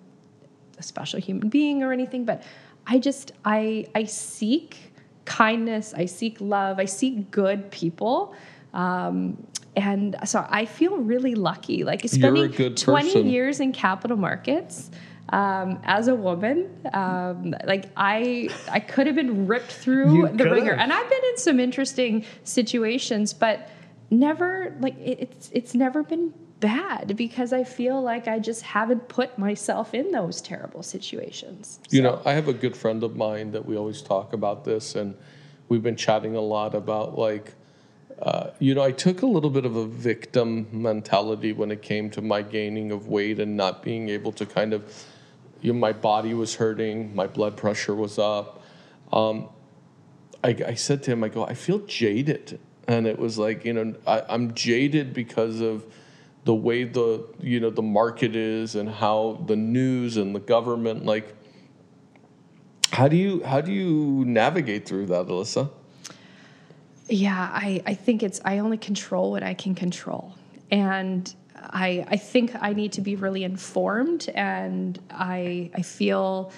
a 0.79 0.83
special 0.83 1.21
human 1.21 1.49
being 1.49 1.83
or 1.83 1.93
anything 1.93 2.25
but 2.25 2.43
i 2.87 2.99
just 2.99 3.33
i 3.45 3.85
i 3.97 4.05
seek 4.05 4.93
kindness, 5.29 5.93
I 5.95 6.07
seek 6.07 6.41
love, 6.41 6.79
I 6.79 6.87
seek 6.87 7.31
good 7.31 7.71
people. 7.71 8.35
Um, 8.73 9.47
and 9.77 10.17
so 10.25 10.45
I 10.49 10.65
feel 10.65 10.97
really 10.97 11.35
lucky. 11.35 11.85
Like 11.85 12.03
spending 12.09 12.75
20 12.75 13.23
years 13.23 13.61
in 13.61 13.73
capital 13.73 14.17
markets 14.17 14.91
um, 15.29 15.79
as 15.85 16.09
a 16.09 16.15
woman, 16.15 16.69
um, 16.95 17.55
like 17.65 17.85
I, 17.97 18.49
I 18.73 18.81
could 18.81 19.07
have 19.07 19.15
been 19.15 19.47
ripped 19.47 19.71
through 19.71 20.17
you 20.17 20.29
the 20.29 20.51
ringer, 20.51 20.73
and 20.73 20.93
I've 20.93 21.11
been 21.11 21.25
in 21.31 21.37
some 21.37 21.61
interesting 21.61 22.25
situations, 22.45 23.35
but 23.35 23.71
never 24.11 24.75
like 24.81 24.99
it, 24.99 25.19
it's 25.21 25.51
it's 25.53 25.75
never 25.75 26.03
been 26.03 26.33
bad 26.61 27.17
because 27.17 27.53
I 27.53 27.65
feel 27.65 28.01
like 28.03 28.29
I 28.29 28.39
just 28.39 28.63
haven't 28.63 29.09
put 29.09 29.39
myself 29.39 29.95
in 29.95 30.11
those 30.11 30.41
terrible 30.41 30.83
situations. 30.83 31.81
You 31.91 32.03
know, 32.03 32.21
I 32.25 32.33
have 32.33 32.49
a 32.49 32.53
good 32.53 32.77
friend 32.77 33.03
of 33.03 33.17
mine 33.17 33.53
that 33.53 33.65
we 33.65 33.77
always 33.77 34.03
talk 34.03 34.33
about 34.33 34.65
this, 34.65 34.95
and 34.95 35.15
we've 35.69 35.83
been 35.83 35.97
chatting 35.97 36.37
a 36.37 36.41
lot 36.41 36.75
about 36.75 37.19
like, 37.19 37.55
uh, 38.21 38.51
you 38.59 38.75
know, 38.75 38.83
I 38.83 38.91
took 38.91 39.23
a 39.23 39.27
little 39.27 39.51
bit 39.51 39.65
of 39.65 39.77
a 39.77 39.87
victim 39.87 40.67
mentality 40.73 41.53
when 41.53 41.71
it 41.71 41.83
came 41.83 42.11
to 42.11 42.23
my 42.23 42.43
gaining 42.43 42.91
of 42.91 43.07
weight 43.07 43.39
and 43.39 43.57
not 43.57 43.83
being 43.83 44.09
able 44.09 44.33
to 44.33 44.47
kind 44.47 44.73
of, 44.73 44.93
you 45.61 45.73
know, 45.73 45.79
my 45.79 45.93
body 45.93 46.35
was 46.35 46.57
hurting, 46.57 47.15
my 47.15 47.27
blood 47.27 47.57
pressure 47.57 47.95
was 47.95 48.19
up. 48.19 48.63
Um, 49.13 49.49
I, 50.43 50.57
I 50.67 50.75
said 50.75 51.03
to 51.05 51.13
him, 51.13 51.23
I 51.23 51.29
go, 51.29 51.45
I 51.45 51.55
feel 51.55 51.79
jaded. 51.81 52.59
And 52.87 53.07
it 53.07 53.19
was 53.19 53.39
like, 53.39 53.65
you 53.65 53.73
know, 53.73 53.95
I, 54.07 54.23
I'm 54.29 54.55
jaded 54.55 55.13
because 55.13 55.61
of 55.61 55.85
the 56.45 56.55
way 56.55 56.85
the 56.85 57.27
you 57.41 57.61
know 57.61 57.71
the 57.71 57.83
market 57.83 58.35
is 58.35 58.75
and 58.75 58.89
how 58.89 59.43
the 59.47 59.57
news 59.57 60.17
and 60.17 60.35
the 60.35 60.41
government 60.41 61.05
like 61.05 61.35
how 62.93 63.09
do 63.09 63.17
you 63.17 63.43
how 63.45 63.61
do 63.61 63.73
you 63.73 64.25
navigate 64.25 64.87
through 64.89 65.07
that 65.07 65.27
alyssa? 65.27 65.71
Yeah 67.09 67.51
i 67.53 67.83
i 67.87 67.95
think 67.95 68.23
it's 68.23 68.41
i 68.45 68.59
only 68.59 68.79
control 68.79 69.31
what 69.31 69.43
i 69.43 69.55
can 69.55 69.75
control. 69.75 70.35
And 70.71 71.35
i 71.57 72.07
i 72.09 72.17
think 72.17 72.53
i 72.61 72.73
need 72.73 72.93
to 72.93 73.01
be 73.01 73.17
really 73.17 73.45
informed 73.45 74.29
and 74.35 74.99
i 75.11 75.71
i 75.75 75.83
feel 75.83 76.53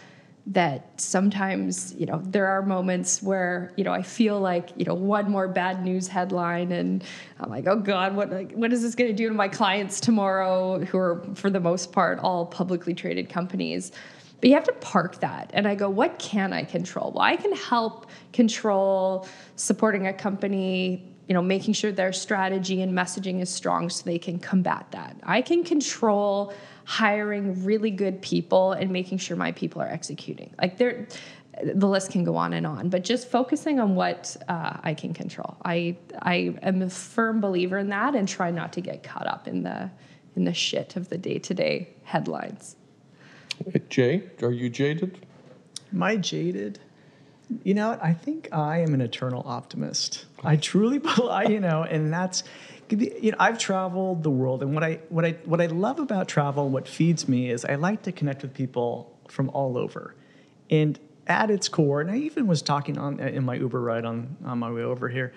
that 0.50 1.00
sometimes 1.00 1.94
you 1.96 2.06
know 2.06 2.20
there 2.24 2.48
are 2.48 2.60
moments 2.60 3.22
where 3.22 3.72
you 3.76 3.84
know 3.84 3.92
I 3.92 4.02
feel 4.02 4.40
like 4.40 4.70
you 4.76 4.84
know 4.84 4.94
one 4.94 5.30
more 5.30 5.46
bad 5.46 5.84
news 5.84 6.08
headline 6.08 6.72
and 6.72 7.04
I'm 7.38 7.48
like 7.50 7.68
oh 7.68 7.76
god 7.76 8.16
what 8.16 8.30
like, 8.30 8.52
what 8.52 8.72
is 8.72 8.82
this 8.82 8.96
going 8.96 9.10
to 9.10 9.16
do 9.16 9.28
to 9.28 9.34
my 9.34 9.48
clients 9.48 10.00
tomorrow 10.00 10.84
who 10.84 10.98
are 10.98 11.22
for 11.34 11.50
the 11.50 11.60
most 11.60 11.92
part 11.92 12.18
all 12.18 12.46
publicly 12.46 12.94
traded 12.94 13.28
companies? 13.28 13.92
But 14.40 14.48
you 14.48 14.54
have 14.54 14.64
to 14.64 14.72
park 14.72 15.20
that. 15.20 15.50
And 15.54 15.68
I 15.68 15.76
go 15.76 15.88
what 15.88 16.18
can 16.18 16.52
I 16.52 16.64
control? 16.64 17.12
Well 17.12 17.22
I 17.22 17.36
can 17.36 17.54
help 17.54 18.06
control 18.32 19.28
supporting 19.54 20.08
a 20.08 20.12
company 20.12 21.06
you 21.28 21.34
know 21.34 21.42
making 21.42 21.74
sure 21.74 21.92
their 21.92 22.12
strategy 22.12 22.82
and 22.82 22.92
messaging 22.92 23.40
is 23.40 23.50
strong 23.50 23.88
so 23.88 24.02
they 24.04 24.18
can 24.18 24.40
combat 24.40 24.86
that. 24.90 25.16
I 25.22 25.42
can 25.42 25.62
control 25.62 26.52
hiring 26.90 27.64
really 27.64 27.92
good 27.92 28.20
people 28.20 28.72
and 28.72 28.90
making 28.90 29.16
sure 29.16 29.36
my 29.36 29.52
people 29.52 29.80
are 29.80 29.86
executing. 29.86 30.52
Like 30.60 30.76
there, 30.76 31.06
the 31.62 31.86
list 31.86 32.10
can 32.10 32.24
go 32.24 32.34
on 32.34 32.52
and 32.52 32.66
on, 32.66 32.88
but 32.88 33.04
just 33.04 33.30
focusing 33.30 33.78
on 33.78 33.94
what 33.94 34.36
uh, 34.48 34.76
I 34.82 34.94
can 34.94 35.14
control. 35.14 35.56
I 35.64 35.96
I 36.20 36.56
am 36.62 36.82
a 36.82 36.90
firm 36.90 37.40
believer 37.40 37.78
in 37.78 37.90
that, 37.90 38.16
and 38.16 38.26
try 38.26 38.50
not 38.50 38.72
to 38.72 38.80
get 38.80 39.04
caught 39.04 39.28
up 39.28 39.46
in 39.46 39.62
the 39.62 39.88
in 40.34 40.42
the 40.42 40.52
shit 40.52 40.96
of 40.96 41.10
the 41.10 41.16
day 41.16 41.38
to 41.38 41.54
day 41.54 41.90
headlines. 42.02 42.74
Jay, 43.88 44.24
are 44.42 44.50
you 44.50 44.68
jaded? 44.68 45.24
Am 45.92 46.02
I 46.02 46.16
jaded? 46.16 46.80
You 47.62 47.74
know, 47.74 48.00
I 48.02 48.14
think 48.14 48.48
I 48.50 48.78
am 48.78 48.94
an 48.94 49.00
eternal 49.00 49.44
optimist. 49.46 50.26
I 50.42 50.56
truly 50.56 50.98
believe, 51.16 51.50
you 51.50 51.60
know, 51.60 51.84
and 51.84 52.12
that's 52.12 52.42
you 52.92 53.30
know, 53.30 53.36
I've 53.38 53.58
traveled 53.58 54.22
the 54.22 54.30
world, 54.30 54.62
and 54.62 54.74
what 54.74 54.84
I 54.84 55.00
what 55.08 55.24
I 55.24 55.32
what 55.44 55.60
I 55.60 55.66
love 55.66 55.98
about 55.98 56.28
travel, 56.28 56.68
what 56.68 56.88
feeds 56.88 57.28
me, 57.28 57.50
is 57.50 57.64
I 57.64 57.76
like 57.76 58.02
to 58.02 58.12
connect 58.12 58.42
with 58.42 58.54
people 58.54 59.16
from 59.28 59.50
all 59.50 59.76
over, 59.76 60.14
and 60.68 60.98
at 61.26 61.50
its 61.50 61.68
core, 61.68 62.00
and 62.00 62.10
I 62.10 62.16
even 62.16 62.46
was 62.46 62.62
talking 62.62 62.98
on 62.98 63.20
in 63.20 63.44
my 63.44 63.54
Uber 63.54 63.80
ride 63.80 64.04
on 64.04 64.36
on 64.44 64.58
my 64.58 64.70
way 64.70 64.82
over 64.82 65.08
here 65.08 65.32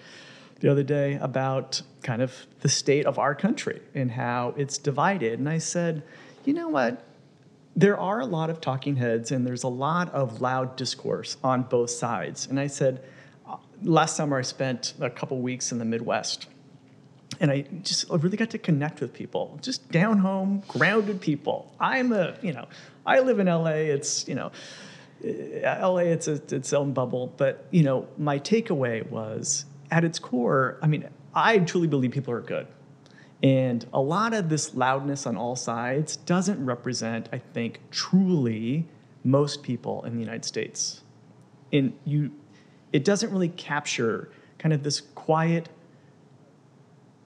the 0.59 0.71
other 0.71 0.83
day 0.83 1.15
about 1.21 1.81
kind 2.03 2.21
of 2.21 2.47
the 2.61 2.69
state 2.69 3.05
of 3.05 3.19
our 3.19 3.35
country 3.35 3.81
and 3.93 4.11
how 4.11 4.53
it's 4.57 4.77
divided, 4.77 5.39
and 5.39 5.49
I 5.49 5.57
said, 5.57 6.03
you 6.45 6.53
know 6.53 6.69
what? 6.69 7.05
There 7.75 7.97
are 7.99 8.19
a 8.19 8.25
lot 8.25 8.49
of 8.49 8.61
talking 8.61 8.97
heads, 8.97 9.31
and 9.31 9.45
there's 9.47 9.63
a 9.63 9.67
lot 9.67 10.13
of 10.13 10.41
loud 10.41 10.75
discourse 10.75 11.37
on 11.43 11.63
both 11.63 11.89
sides, 11.89 12.47
and 12.47 12.59
I 12.59 12.67
said. 12.67 13.03
Uh, 13.45 13.57
last 13.81 14.15
summer, 14.15 14.39
I 14.39 14.41
spent 14.41 14.93
a 15.01 15.09
couple 15.09 15.41
weeks 15.41 15.73
in 15.73 15.77
the 15.77 15.83
Midwest, 15.83 16.47
and 17.43 17.51
I 17.51 17.65
just 17.81 18.09
really 18.09 18.37
got 18.37 18.51
to 18.51 18.57
connect 18.57 19.01
with 19.01 19.11
people, 19.11 19.59
just 19.61 19.91
down 19.91 20.17
home, 20.17 20.63
grounded 20.69 21.19
people. 21.19 21.75
I'm 21.77 22.13
a, 22.13 22.37
you 22.41 22.53
know, 22.53 22.69
I 23.05 23.19
live 23.19 23.37
in 23.39 23.47
LA. 23.47 23.71
It's, 23.71 24.25
you 24.29 24.35
know, 24.35 24.53
uh, 25.25 25.89
LA, 25.89 25.97
it's 25.97 26.29
a, 26.29 26.41
its 26.55 26.71
own 26.71 26.93
bubble. 26.93 27.33
But, 27.35 27.65
you 27.69 27.83
know, 27.83 28.07
my 28.17 28.39
takeaway 28.39 29.05
was 29.09 29.65
at 29.91 30.05
its 30.05 30.19
core, 30.19 30.77
I 30.81 30.87
mean, 30.87 31.09
I 31.35 31.59
truly 31.59 31.87
believe 31.87 32.11
people 32.11 32.33
are 32.33 32.39
good. 32.39 32.65
And 33.43 33.85
a 33.91 33.99
lot 33.99 34.33
of 34.33 34.47
this 34.47 34.73
loudness 34.73 35.27
on 35.27 35.35
all 35.35 35.57
sides 35.57 36.15
doesn't 36.15 36.65
represent, 36.65 37.27
I 37.33 37.39
think, 37.39 37.81
truly 37.91 38.87
most 39.25 39.63
people 39.63 40.05
in 40.05 40.13
the 40.13 40.21
United 40.21 40.45
States. 40.45 41.01
And 41.73 41.91
you, 42.05 42.31
it 42.93 43.03
doesn't 43.03 43.33
really 43.33 43.49
capture 43.49 44.29
kind 44.59 44.71
of 44.71 44.83
this 44.83 45.01
quiet, 45.01 45.67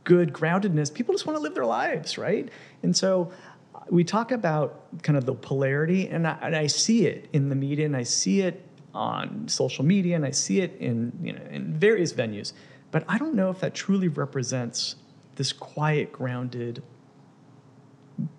good 0.08 0.32
groundedness, 0.32 0.92
people 0.92 1.14
just 1.14 1.26
want 1.26 1.36
to 1.36 1.44
live 1.44 1.54
their 1.54 1.66
lives, 1.66 2.18
right? 2.18 2.48
And 2.82 2.96
so 2.96 3.30
uh, 3.76 3.80
we 3.90 4.06
talk 4.06 4.32
about 4.32 5.02
kind 5.04 5.18
of 5.18 5.26
the 5.26 5.36
polarity, 5.36 6.08
and 6.08 6.26
I, 6.26 6.38
and 6.42 6.56
I 6.56 6.68
see 6.68 7.08
it 7.08 7.28
in 7.34 7.50
the 7.50 7.56
media, 7.56 7.86
and 7.86 7.96
I 7.96 8.04
see 8.04 8.40
it 8.40 8.64
on 8.94 9.50
social 9.50 9.84
media, 9.84 10.16
and 10.16 10.26
I 10.26 10.32
see 10.32 10.62
it 10.62 10.78
in 10.80 11.12
you 11.22 11.34
know 11.34 11.42
in 11.52 11.74
various 11.74 12.14
venues. 12.14 12.54
But 12.90 13.04
I 13.10 13.18
don't 13.18 13.36
know 13.36 13.50
if 13.50 13.60
that 13.60 13.76
truly 13.76 14.08
represents 14.08 14.96
this 15.36 15.52
quiet, 15.52 16.14
grounded 16.14 16.82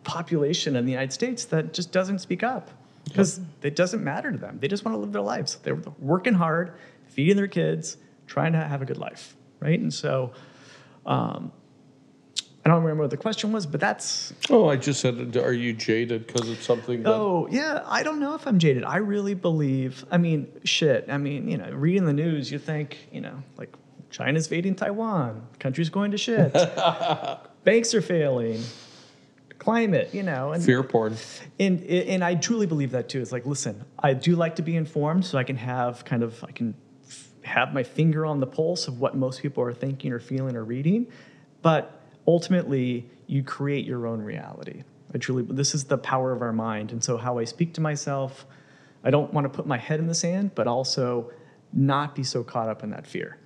population 0.05 0.75
in 0.75 0.87
the 0.87 0.91
United 0.91 1.13
States 1.13 1.45
that 1.45 1.75
just 1.75 1.93
doesn't 1.93 2.21
speak 2.21 2.43
up 2.43 2.71
because 3.05 3.41
it 3.63 3.77
doesn't 3.77 4.03
matter 4.03 4.33
to 4.33 4.39
them. 4.39 4.57
They 4.59 4.69
just 4.69 4.87
want 4.87 4.95
to 4.95 4.99
live 4.99 5.13
their 5.13 5.21
lives. 5.21 5.57
They're 5.63 5.83
working 5.99 6.35
hard, 6.35 6.73
feeding 7.09 7.37
their 7.37 7.47
kids, 7.47 7.99
trying 8.27 8.55
to 8.55 8.59
have 8.59 8.81
a 8.81 8.87
good 8.87 8.97
life, 8.97 9.37
right? 9.61 9.79
And 9.79 9.93
so 9.93 10.33
um, 11.09 11.53
I 12.69 12.75
don't 12.75 12.83
remember 12.83 13.05
what 13.05 13.11
the 13.11 13.17
question 13.17 13.53
was, 13.53 13.67
but 13.67 13.81
that's. 13.81 14.33
Oh, 14.51 14.69
I 14.69 14.77
just 14.77 15.01
said, 15.01 15.37
are 15.37 15.53
you 15.53 15.73
jaded 15.73 16.27
because 16.27 16.51
it's 16.51 16.67
something? 16.67 17.03
That... 17.03 17.13
Oh, 17.13 17.49
yeah. 17.51 17.83
I 17.87 18.03
don't 18.03 18.21
know 18.21 18.35
if 18.35 18.47
I'm 18.47 18.59
jaded. 18.59 18.85
I 18.85 18.99
really 18.99 19.35
believe. 19.35 20.05
I 20.11 20.19
mean, 20.19 20.49
shit. 20.65 21.07
I 21.09 21.17
mean, 21.17 21.49
you 21.49 21.57
know, 21.57 21.71
reading 21.71 22.05
the 22.05 22.13
news, 22.13 22.53
you 22.53 22.59
think, 22.59 23.09
you 23.11 23.23
know, 23.23 23.43
like 23.57 23.75
China's 24.11 24.47
invading 24.47 24.75
Taiwan, 24.75 25.47
country's 25.59 25.91
going 25.91 26.11
to 26.11 26.19
shit, 26.19 26.53
banks 27.65 27.95
are 27.95 28.03
failing, 28.03 28.63
climate, 29.59 30.11
you 30.13 30.23
know, 30.23 30.53
and 30.53 30.63
fear 30.63 30.83
porn. 30.83 31.17
And 31.59 31.83
and 31.85 32.25
I 32.25 32.35
truly 32.35 32.67
believe 32.67 32.93
that 32.93 33.09
too. 33.09 33.21
It's 33.21 33.33
like, 33.33 33.47
listen, 33.47 33.85
I 33.99 34.15
do 34.15 34.37
like 34.37 34.57
to 34.57 34.63
be 34.63 34.77
informed, 34.77 35.25
so 35.25 35.39
I 35.39 35.45
can 35.45 35.57
have 35.57 36.05
kind 36.05 36.23
of 36.23 36.43
I 36.45 36.53
can 36.53 36.75
have 37.43 37.73
my 37.73 37.83
finger 37.83 38.27
on 38.27 38.41
the 38.41 38.47
pulse 38.47 38.89
of 38.89 39.01
what 39.01 39.17
most 39.17 39.41
people 39.41 39.63
are 39.63 39.73
thinking 39.73 40.13
or 40.13 40.21
feeling 40.21 40.57
or 40.57 40.65
reading, 40.65 41.07
but 41.63 41.98
ultimately 42.29 43.11
you 43.27 43.43
create 43.43 43.85
your 43.85 44.07
own 44.07 44.23
reality 44.23 44.85
I 45.15 45.19
truly, 45.19 45.43
this 45.49 45.75
is 45.75 45.85
the 45.85 45.99
power 45.99 46.33
of 46.33 46.43
our 46.43 46.53
mind. 46.53 46.93
And 46.93 47.03
so, 47.03 47.17
how 47.17 47.39
I 47.39 47.45
speak 47.45 47.75
to 47.75 47.81
myself, 47.81 48.47
I 49.03 49.11
don't 49.11 49.33
want 49.33 49.45
to 49.47 49.49
put 49.49 49.67
my 49.67 49.79
head 49.79 50.01
in 50.01 50.07
the 50.07 50.15
sand, 50.15 50.55
but 50.55 50.67
also 50.67 51.31
not 51.73 52.15
be 52.15 52.23
so 52.23 52.45
caught 52.45 52.69
up 52.69 52.83
in 52.83 52.91
that 52.91 53.07
fear. 53.07 53.38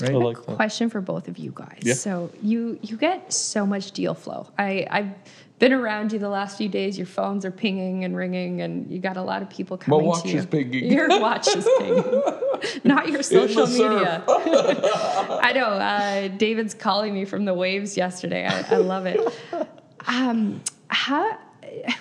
Right? 0.00 0.12
I 0.12 0.14
like 0.14 0.44
that. 0.46 0.56
Question 0.56 0.90
for 0.90 1.00
both 1.00 1.28
of 1.28 1.38
you 1.38 1.52
guys. 1.54 1.80
Yeah. 1.82 1.94
So 1.94 2.30
you 2.42 2.78
you 2.82 2.96
get 2.96 3.32
so 3.32 3.66
much 3.66 3.92
deal 3.92 4.14
flow. 4.14 4.48
I 4.58 4.86
I've 4.90 5.10
been 5.58 5.72
around 5.72 6.12
you 6.12 6.18
the 6.20 6.28
last 6.28 6.56
few 6.56 6.68
days. 6.68 6.96
Your 6.96 7.06
phones 7.06 7.44
are 7.44 7.50
pinging 7.50 8.04
and 8.04 8.16
ringing, 8.16 8.60
and 8.60 8.88
you 8.90 9.00
got 9.00 9.16
a 9.16 9.22
lot 9.22 9.42
of 9.42 9.50
people 9.50 9.76
coming 9.76 10.06
watch 10.06 10.22
to 10.22 10.28
you. 10.28 10.38
is 10.38 10.46
pinging. 10.46 10.84
Your 10.92 11.08
watch 11.20 11.48
is 11.48 11.68
pinging, 11.78 12.22
not 12.84 13.08
your 13.08 13.22
social 13.22 13.66
media. 13.66 14.22
I 14.28 15.52
know. 15.54 15.66
Uh, 15.66 16.28
David's 16.28 16.74
calling 16.74 17.12
me 17.12 17.24
from 17.24 17.44
the 17.44 17.54
waves 17.54 17.96
yesterday. 17.96 18.46
I, 18.46 18.74
I 18.74 18.76
love 18.76 19.06
it. 19.06 19.20
Um, 20.06 20.62
how 20.88 21.36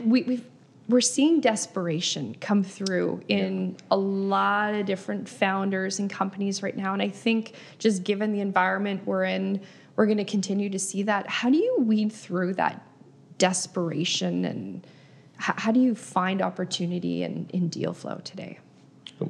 we 0.02 0.24
we've, 0.24 0.46
we're 0.88 1.02
seeing 1.02 1.42
desperation 1.42 2.36
come 2.40 2.64
through 2.64 3.22
in 3.28 3.76
a 3.92 3.98
lot 3.98 4.74
of 4.74 4.86
different 4.86 5.28
founders 5.28 6.00
and 6.00 6.10
companies 6.10 6.64
right 6.64 6.78
now, 6.78 6.94
and 6.94 7.02
I 7.02 7.10
think 7.10 7.54
just 7.78 8.04
given 8.04 8.32
the 8.32 8.40
environment 8.40 9.06
we're 9.06 9.26
in, 9.26 9.62
we're 9.96 10.06
going 10.06 10.18
to 10.18 10.26
continue 10.26 10.70
to 10.70 10.80
see 10.80 11.04
that. 11.04 11.28
How 11.28 11.50
do 11.50 11.58
you 11.58 11.78
weed 11.80 12.12
through 12.12 12.54
that 12.54 12.88
desperation, 13.38 14.46
and 14.46 14.88
how, 15.38 15.54
how 15.58 15.72
do 15.72 15.80
you 15.80 15.94
find 15.94 16.42
opportunity 16.42 17.24
in, 17.24 17.50
in 17.52 17.68
deal 17.68 17.94
flow 17.94 18.22
today? 18.24 18.60
Oh. 19.22 19.30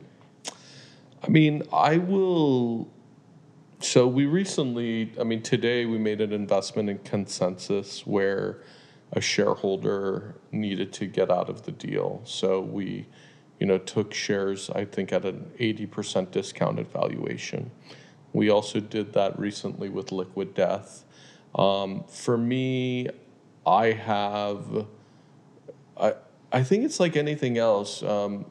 I 1.24 1.30
mean, 1.30 1.64
I 1.74 1.98
will. 1.98 2.88
So 3.80 4.08
we 4.08 4.26
recently, 4.26 5.12
I 5.20 5.24
mean, 5.24 5.42
today 5.42 5.86
we 5.86 5.98
made 5.98 6.20
an 6.22 6.34
investment 6.34 6.90
in 6.90 7.00
ConsenSys 7.00 8.06
where 8.08 8.64
a 9.12 9.22
shareholder 9.22 10.36
needed 10.52 10.92
to 10.94 11.06
get 11.06 11.32
out 11.32 11.50
of 11.50 11.64
the 11.64 11.72
deal. 11.72 12.22
So 12.26 12.60
we, 12.62 13.08
you 13.60 13.66
know, 13.66 13.78
took 13.78 14.14
shares, 14.14 14.70
I 14.70 14.86
think, 14.86 15.14
at 15.14 15.26
an 15.26 15.52
80% 15.60 16.32
discounted 16.32 16.92
valuation. 16.92 17.72
We 18.34 18.50
also 18.50 18.80
did 18.80 19.14
that 19.14 19.40
recently 19.40 19.90
with 19.90 20.12
Liquid 20.12 20.54
Death. 20.54 21.06
Um, 21.56 22.04
for 22.08 22.38
me, 22.38 23.10
I 23.66 23.94
have, 23.94 24.86
I, 26.00 26.14
I 26.52 26.64
think 26.64 26.84
it's 26.84 27.00
like 27.00 27.16
anything 27.16 27.58
else. 27.58 28.04
Um, 28.04 28.46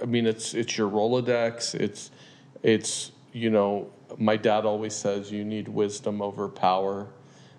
I 0.00 0.06
mean, 0.06 0.26
it's 0.26 0.54
it's 0.54 0.78
your 0.78 0.88
Rolodex. 0.88 1.74
It's 1.74 2.10
it's 2.62 3.12
you 3.32 3.50
know, 3.50 3.90
my 4.16 4.36
dad 4.36 4.64
always 4.64 4.94
says 4.94 5.30
you 5.30 5.44
need 5.44 5.68
wisdom 5.68 6.22
over 6.22 6.48
power, 6.48 7.08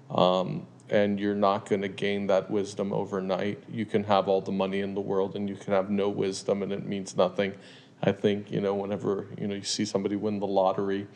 um, 0.10 0.66
and 0.90 1.20
you're 1.20 1.36
not 1.36 1.70
going 1.70 1.82
to 1.82 1.88
gain 1.88 2.28
that 2.28 2.50
wisdom 2.50 2.92
overnight. 2.94 3.64
You 3.72 3.86
can 3.86 4.04
have 4.06 4.28
all 4.28 4.42
the 4.42 4.52
money 4.52 4.80
in 4.80 4.94
the 4.96 5.02
world, 5.02 5.36
and 5.36 5.48
you 5.48 5.56
can 5.56 5.74
have 5.74 5.90
no 5.90 6.10
wisdom, 6.10 6.64
and 6.64 6.72
it 6.72 6.86
means 6.86 7.16
nothing. 7.16 7.54
I 8.02 8.12
think 8.12 8.52
you 8.52 8.62
know, 8.62 8.74
whenever 8.74 9.28
you 9.40 9.48
know 9.48 9.56
you 9.56 9.64
see 9.64 9.86
somebody 9.86 10.16
win 10.16 10.40
the 10.40 10.48
lottery, 10.48 11.08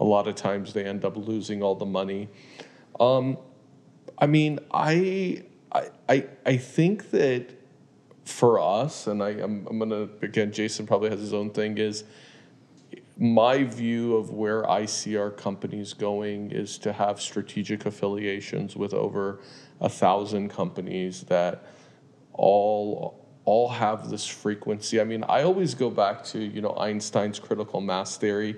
a 0.00 0.04
lot 0.04 0.28
of 0.28 0.34
times 0.34 0.72
they 0.72 0.84
end 0.84 1.04
up 1.04 1.16
losing 1.16 1.62
all 1.62 1.74
the 1.74 1.86
money. 1.86 2.28
Um, 3.00 3.38
I 4.18 4.26
mean, 4.26 4.58
I 4.72 5.44
I 5.72 6.26
I, 6.44 6.56
think 6.56 7.10
that 7.10 7.50
for 8.24 8.60
us, 8.60 9.06
and 9.06 9.22
I, 9.22 9.30
I'm, 9.30 9.66
I'm 9.68 9.78
gonna 9.78 10.08
again, 10.22 10.52
Jason 10.52 10.86
probably 10.86 11.10
has 11.10 11.20
his 11.20 11.34
own 11.34 11.50
thing. 11.50 11.78
Is 11.78 12.04
my 13.18 13.64
view 13.64 14.16
of 14.16 14.30
where 14.30 14.68
I 14.70 14.86
see 14.86 15.16
our 15.16 15.30
companies 15.30 15.92
going 15.92 16.52
is 16.52 16.78
to 16.78 16.92
have 16.92 17.20
strategic 17.20 17.84
affiliations 17.84 18.76
with 18.76 18.94
over 18.94 19.40
a 19.80 19.88
thousand 19.88 20.50
companies 20.50 21.22
that 21.24 21.64
all 22.32 23.26
all 23.44 23.70
have 23.70 24.10
this 24.10 24.26
frequency. 24.26 25.00
I 25.00 25.04
mean, 25.04 25.24
I 25.26 25.42
always 25.42 25.74
go 25.74 25.90
back 25.90 26.22
to 26.26 26.38
you 26.38 26.60
know 26.60 26.76
Einstein's 26.78 27.40
critical 27.40 27.80
mass 27.80 28.16
theory. 28.16 28.56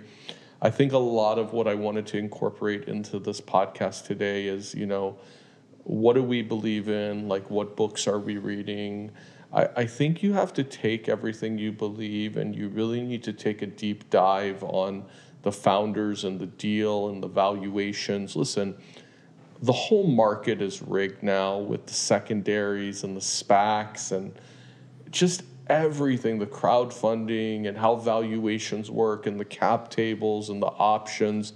I 0.61 0.69
think 0.69 0.93
a 0.93 0.99
lot 0.99 1.39
of 1.39 1.55
what 1.55 1.67
I 1.67 1.75
wanted 1.75 2.07
to 2.09 2.19
incorporate 2.19 2.85
into 2.85 3.19
this 3.19 3.41
podcast 3.41 4.07
today 4.07 4.47
is 4.47 4.75
you 4.75 4.87
know 4.87 5.19
what 5.85 6.15
do 6.15 6.23
we 6.23 6.43
believe 6.43 6.89
in? 6.89 7.29
Like, 7.29 7.51
what 7.51 7.77
books 7.77 8.07
are 8.07 8.19
we 8.19 8.37
reading? 8.37 9.13
I, 9.53 9.69
I 9.77 9.87
think 9.87 10.23
you 10.23 10.33
have 10.33 10.53
to 10.55 10.65
take 10.65 11.09
everything 11.09 11.59
you 11.59 11.73
believe 11.73 12.37
and 12.37 12.55
you 12.55 12.69
really 12.69 13.03
need 13.03 13.23
to 13.25 13.33
take 13.33 13.63
a 13.63 13.67
deep 13.67 14.11
dive 14.11 14.63
on 14.63 15.05
the 15.43 15.53
founders 15.53 16.25
and 16.25 16.39
the 16.39 16.47
deal 16.47 17.09
and 17.09 17.23
the 17.23 17.29
valuations. 17.29 18.37
Listen, 18.37 18.77
the 19.63 19.73
whole 19.73 20.07
market 20.07 20.63
is 20.63 20.83
rigged 20.83 21.23
now 21.23 21.59
with 21.59 21.87
the 21.87 21.93
secondaries 21.93 23.05
and 23.05 23.17
the 23.17 23.21
SPACs 23.21 24.13
and 24.13 24.33
just 25.11 25.43
everything 25.69 26.39
the 26.39 26.47
crowdfunding 26.47 27.69
and 27.69 27.77
how 27.77 27.95
valuations 27.95 28.91
work 28.91 29.27
and 29.27 29.39
the 29.39 29.45
cap 29.45 29.91
tables 29.91 30.51
and 30.51 30.61
the 30.61 30.67
options. 30.67 31.53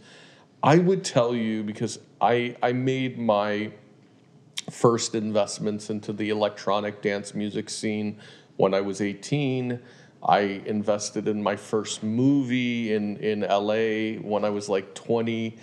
I 0.63 0.79
would 0.79 1.05
tell 1.05 1.35
you 1.35 1.63
because 1.63 1.99
I, 2.21 2.57
I 2.63 2.73
made 2.73 3.19
my 3.19 3.73
first 4.71 5.15
investments 5.15 5.91
into 5.91 6.13
the 6.13 6.31
electronic 6.31 7.03
dance 7.03 7.35
music 7.35 7.71
scene 7.71 8.19
when 8.57 8.75
I 8.75 8.81
was 8.81 9.01
18. 9.01 9.81
I 10.27 10.63
invested 10.65 11.29
in 11.29 11.43
my 11.43 11.57
first 11.57 12.03
movie 12.03 12.95
in, 12.95 13.19
in 13.19 13.41
LA 13.41 14.21
when 14.27 14.45
I 14.45 14.51
was 14.51 14.69
like 14.69 14.95
20. 14.95 15.57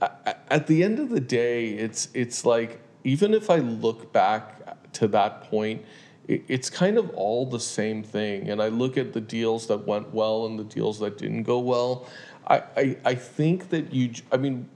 At 0.00 0.66
the 0.66 0.82
end 0.82 0.98
of 0.98 1.10
the 1.10 1.20
day, 1.20 1.70
it's, 1.70 2.08
it's 2.14 2.44
like, 2.44 2.80
even 3.04 3.32
if 3.32 3.48
I 3.48 3.56
look 3.56 4.12
back 4.12 4.92
to 4.94 5.08
that 5.08 5.44
point, 5.44 5.84
it's 6.26 6.68
kind 6.68 6.98
of 6.98 7.10
all 7.10 7.46
the 7.46 7.60
same 7.60 8.02
thing. 8.02 8.50
And 8.50 8.60
I 8.60 8.68
look 8.68 8.98
at 8.98 9.12
the 9.12 9.20
deals 9.20 9.66
that 9.68 9.86
went 9.86 10.12
well 10.12 10.46
and 10.46 10.58
the 10.58 10.64
deals 10.64 10.98
that 10.98 11.16
didn't 11.16 11.44
go 11.44 11.58
well. 11.58 12.06
I, 12.46 12.62
I, 12.76 12.96
I 13.04 13.14
think 13.14 13.70
that 13.70 13.92
you, 13.92 14.12
I 14.32 14.36
mean, 14.36 14.68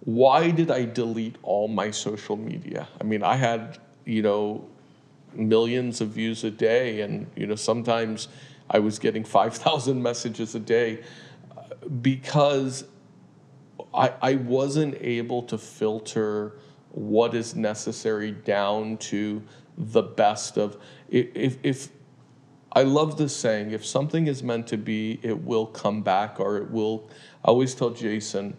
why 0.00 0.50
did 0.50 0.70
I 0.70 0.84
delete 0.84 1.36
all 1.42 1.68
my 1.68 1.90
social 1.90 2.36
media? 2.36 2.88
I 3.00 3.04
mean, 3.04 3.22
I 3.22 3.36
had, 3.36 3.78
you 4.04 4.22
know, 4.22 4.66
millions 5.34 6.00
of 6.00 6.10
views 6.10 6.44
a 6.44 6.50
day, 6.50 7.00
and, 7.00 7.26
you 7.34 7.46
know, 7.46 7.54
sometimes 7.54 8.28
I 8.68 8.78
was 8.78 8.98
getting 8.98 9.24
5,000 9.24 10.02
messages 10.10 10.54
a 10.54 10.60
day 10.60 11.02
uh, 11.56 11.88
because 12.02 12.84
I, 13.94 14.12
I 14.20 14.34
wasn't 14.34 14.96
able 15.00 15.42
to 15.44 15.58
filter 15.58 16.58
what 16.90 17.34
is 17.34 17.56
necessary 17.56 18.30
down 18.32 18.96
to 18.98 19.42
the 19.76 20.02
best 20.02 20.56
of 20.56 20.76
if 21.08 21.58
if 21.64 21.88
I 22.72 22.84
love 22.84 23.18
this 23.18 23.34
saying 23.34 23.72
if 23.72 23.84
something 23.84 24.28
is 24.28 24.44
meant 24.44 24.68
to 24.68 24.76
be 24.76 25.18
it 25.22 25.42
will 25.42 25.66
come 25.66 26.02
back 26.02 26.38
or 26.38 26.56
it 26.56 26.70
will 26.70 27.08
I 27.44 27.48
always 27.48 27.74
tell 27.74 27.90
Jason 27.90 28.56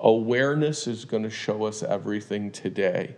awareness 0.00 0.86
is 0.86 1.04
going 1.04 1.22
to 1.22 1.30
show 1.30 1.64
us 1.64 1.82
everything 1.82 2.50
today. 2.50 3.16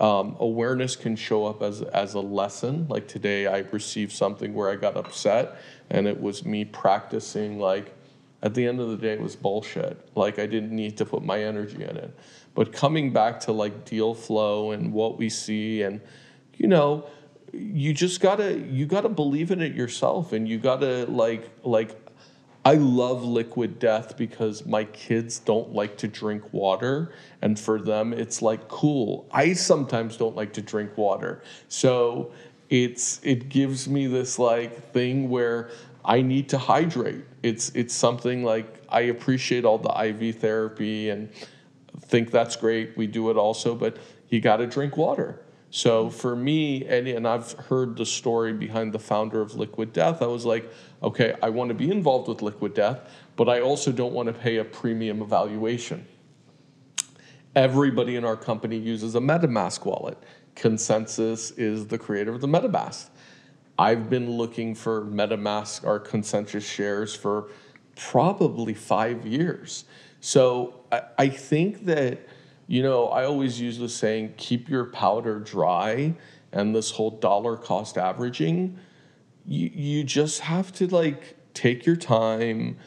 Um, 0.00 0.36
awareness 0.38 0.94
can 0.94 1.16
show 1.16 1.46
up 1.46 1.62
as, 1.62 1.82
as 1.82 2.14
a 2.14 2.20
lesson. 2.20 2.86
Like 2.88 3.08
today, 3.08 3.46
I 3.46 3.58
received 3.72 4.12
something 4.12 4.54
where 4.54 4.70
I 4.70 4.76
got 4.76 4.96
upset, 4.96 5.56
and 5.90 6.06
it 6.06 6.20
was 6.20 6.44
me 6.44 6.64
practicing. 6.64 7.58
Like, 7.58 7.94
at 8.42 8.54
the 8.54 8.66
end 8.66 8.80
of 8.80 8.88
the 8.88 8.96
day, 8.96 9.14
it 9.14 9.20
was 9.20 9.36
bullshit. 9.36 10.08
Like, 10.14 10.38
I 10.38 10.46
didn't 10.46 10.70
need 10.70 10.96
to 10.98 11.04
put 11.04 11.24
my 11.24 11.42
energy 11.42 11.82
in 11.82 11.96
it. 11.96 12.16
But 12.54 12.72
coming 12.72 13.12
back 13.12 13.40
to 13.40 13.52
like 13.52 13.84
deal 13.84 14.14
flow 14.14 14.72
and 14.72 14.92
what 14.92 15.18
we 15.18 15.28
see, 15.28 15.82
and 15.82 16.00
you 16.56 16.66
know, 16.68 17.06
you 17.52 17.92
just 17.92 18.20
gotta 18.20 18.58
you 18.58 18.86
gotta 18.86 19.08
believe 19.08 19.50
in 19.50 19.60
it 19.60 19.74
yourself, 19.74 20.32
and 20.32 20.48
you 20.48 20.58
gotta 20.58 21.06
like 21.06 21.48
like 21.64 21.96
I 22.64 22.74
love 22.74 23.24
liquid 23.24 23.78
death 23.78 24.16
because 24.18 24.66
my 24.66 24.84
kids 24.84 25.38
don't 25.38 25.72
like 25.72 25.96
to 25.98 26.08
drink 26.08 26.52
water. 26.52 27.12
And 27.40 27.58
for 27.58 27.80
them, 27.80 28.12
it's 28.12 28.42
like 28.42 28.68
cool. 28.68 29.26
I 29.32 29.54
sometimes 29.54 30.16
don't 30.16 30.36
like 30.36 30.52
to 30.54 30.62
drink 30.62 30.96
water. 30.98 31.42
So 31.68 32.32
it's 32.68 33.20
it 33.24 33.48
gives 33.48 33.88
me 33.88 34.06
this 34.06 34.38
like 34.38 34.92
thing 34.92 35.30
where 35.30 35.70
I 36.04 36.20
need 36.20 36.50
to 36.50 36.58
hydrate. 36.58 37.24
It's 37.42 37.70
it's 37.70 37.94
something 37.94 38.44
like 38.44 38.82
I 38.90 39.02
appreciate 39.02 39.64
all 39.64 39.78
the 39.78 40.04
IV 40.08 40.36
therapy 40.36 41.08
and 41.08 41.30
think 42.02 42.30
that's 42.30 42.56
great. 42.56 42.96
We 42.96 43.06
do 43.06 43.30
it 43.30 43.36
also, 43.36 43.74
but 43.74 43.96
you 44.28 44.40
got 44.40 44.58
to 44.58 44.66
drink 44.66 44.96
water. 44.96 45.40
So 45.70 46.10
for 46.10 46.34
me, 46.34 46.84
and, 46.86 47.06
and 47.06 47.26
I've 47.26 47.52
heard 47.52 47.96
the 47.96 48.04
story 48.04 48.52
behind 48.52 48.92
the 48.92 48.98
founder 48.98 49.40
of 49.40 49.54
Liquid 49.54 49.92
Death, 49.92 50.20
I 50.20 50.26
was 50.26 50.44
like, 50.44 50.70
okay, 51.02 51.34
I 51.42 51.48
want 51.50 51.68
to 51.68 51.74
be 51.74 51.90
involved 51.90 52.28
with 52.28 52.42
Liquid 52.42 52.74
Death, 52.74 53.00
but 53.36 53.48
I 53.48 53.60
also 53.60 53.92
don't 53.92 54.12
want 54.12 54.26
to 54.26 54.32
pay 54.32 54.56
a 54.56 54.64
premium 54.64 55.22
evaluation. 55.22 56.06
Everybody 57.54 58.16
in 58.16 58.24
our 58.24 58.36
company 58.36 58.76
uses 58.76 59.14
a 59.14 59.20
MetaMask 59.20 59.84
wallet. 59.84 60.18
ConsenSys 60.56 61.56
is 61.56 61.86
the 61.86 61.98
creator 61.98 62.32
of 62.32 62.40
the 62.40 62.48
MetaMask. 62.48 63.08
I've 63.78 64.10
been 64.10 64.30
looking 64.30 64.74
for 64.74 65.02
MetaMask 65.02 65.84
or 65.84 66.00
ConsenSys 66.00 66.62
shares 66.62 67.14
for 67.14 67.48
probably 67.96 68.74
five 68.74 69.24
years. 69.24 69.84
So 70.20 70.84
I, 70.90 71.02
I 71.18 71.28
think 71.28 71.86
that 71.86 72.18
you 72.70 72.84
know, 72.84 73.08
I 73.08 73.24
always 73.24 73.60
use 73.60 73.78
the 73.78 73.88
saying, 73.88 74.34
keep 74.36 74.68
your 74.68 74.84
powder 74.84 75.40
dry, 75.40 76.14
and 76.52 76.72
this 76.72 76.92
whole 76.92 77.10
dollar 77.10 77.56
cost 77.56 77.98
averaging, 77.98 78.78
you, 79.44 79.68
you 79.74 80.04
just 80.04 80.38
have 80.38 80.70
to 80.74 80.86
like 80.86 81.34
take 81.52 81.84
your 81.84 81.96
time. 81.96 82.78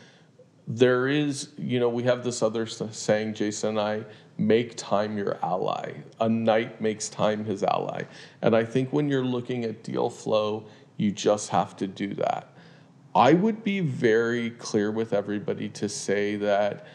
There 0.70 1.10
is, 1.10 1.50
you 1.58 1.82
know, 1.82 1.90
we 1.90 2.04
have 2.04 2.24
this 2.24 2.42
other 2.42 2.66
saying, 2.66 3.34
Jason 3.34 3.72
and 3.72 3.80
I, 3.82 4.06
make 4.38 4.78
time 4.78 5.18
your 5.18 5.38
ally. 5.44 5.96
A 6.22 6.30
knight 6.30 6.80
makes 6.80 7.10
time 7.10 7.44
his 7.44 7.62
ally. 7.62 8.04
And 8.42 8.56
I 8.56 8.64
think 8.64 8.94
when 8.94 9.10
you're 9.10 9.26
looking 9.26 9.66
at 9.66 9.84
deal 9.84 10.10
flow, 10.10 10.66
you 10.96 11.12
just 11.12 11.50
have 11.50 11.76
to 11.76 11.88
do 11.88 12.14
that. 12.14 12.54
I 13.14 13.34
would 13.34 13.66
be 13.66 13.82
very 13.82 14.52
clear 14.52 14.92
with 14.92 15.12
everybody 15.12 15.68
to 15.68 15.90
say 15.90 16.38
that 16.38 16.88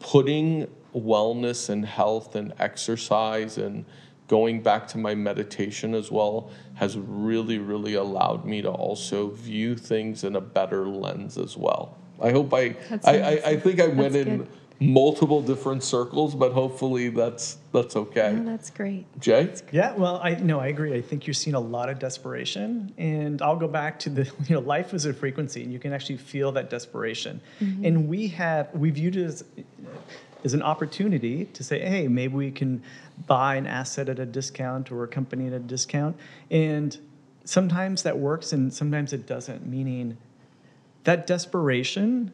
putting 0.00 0.66
wellness 0.94 1.68
and 1.68 1.84
health 1.84 2.34
and 2.34 2.52
exercise 2.58 3.58
and 3.58 3.84
going 4.28 4.62
back 4.62 4.88
to 4.88 4.98
my 4.98 5.14
meditation 5.14 5.94
as 5.94 6.10
well 6.10 6.50
has 6.74 6.96
really, 6.96 7.58
really 7.58 7.94
allowed 7.94 8.44
me 8.44 8.62
to 8.62 8.70
also 8.70 9.28
view 9.30 9.76
things 9.76 10.24
in 10.24 10.36
a 10.36 10.40
better 10.40 10.88
lens 10.88 11.36
as 11.36 11.56
well. 11.56 11.98
I 12.20 12.30
hope 12.30 12.54
I, 12.54 12.76
I, 13.04 13.20
I, 13.20 13.30
I, 13.44 13.56
think 13.56 13.80
I 13.80 13.88
went 13.88 14.14
in 14.14 14.48
multiple 14.82 15.42
different 15.42 15.82
circles, 15.82 16.34
but 16.34 16.52
hopefully 16.52 17.08
that's 17.08 17.58
that's 17.72 17.96
okay. 17.96 18.36
Oh, 18.38 18.44
that's 18.44 18.70
great. 18.70 19.06
Jay? 19.20 19.44
That's 19.44 19.60
great. 19.60 19.74
Yeah, 19.74 19.94
well, 19.94 20.20
I 20.22 20.34
no, 20.34 20.60
I 20.60 20.68
agree. 20.68 20.94
I 20.94 21.00
think 21.00 21.26
you're 21.26 21.34
seeing 21.34 21.54
a 21.54 21.60
lot 21.60 21.88
of 21.88 21.98
desperation, 21.98 22.92
and 22.98 23.40
I'll 23.42 23.56
go 23.56 23.68
back 23.68 23.98
to 24.00 24.10
the 24.10 24.24
you 24.48 24.54
know 24.54 24.60
life 24.60 24.94
is 24.94 25.06
a 25.06 25.12
frequency, 25.14 25.62
and 25.62 25.72
you 25.72 25.78
can 25.78 25.92
actually 25.92 26.18
feel 26.18 26.52
that 26.52 26.70
desperation. 26.70 27.40
Mm-hmm. 27.60 27.84
And 27.84 28.08
we 28.08 28.28
have 28.28 28.74
we 28.74 28.90
viewed 28.90 29.16
it 29.16 29.24
as 29.24 29.44
as 30.44 30.54
an 30.54 30.62
opportunity 30.62 31.46
to 31.46 31.64
say, 31.64 31.80
hey, 31.80 32.08
maybe 32.08 32.34
we 32.34 32.50
can 32.50 32.82
buy 33.26 33.56
an 33.56 33.66
asset 33.66 34.08
at 34.08 34.18
a 34.18 34.26
discount 34.26 34.90
or 34.90 35.04
a 35.04 35.08
company 35.08 35.46
at 35.46 35.52
a 35.52 35.58
discount, 35.58 36.16
and 36.50 36.98
sometimes 37.44 38.02
that 38.02 38.18
works, 38.18 38.52
and 38.52 38.72
sometimes 38.72 39.12
it 39.12 39.26
doesn't. 39.26 39.66
Meaning 39.66 40.16
that 41.04 41.26
desperation 41.26 42.32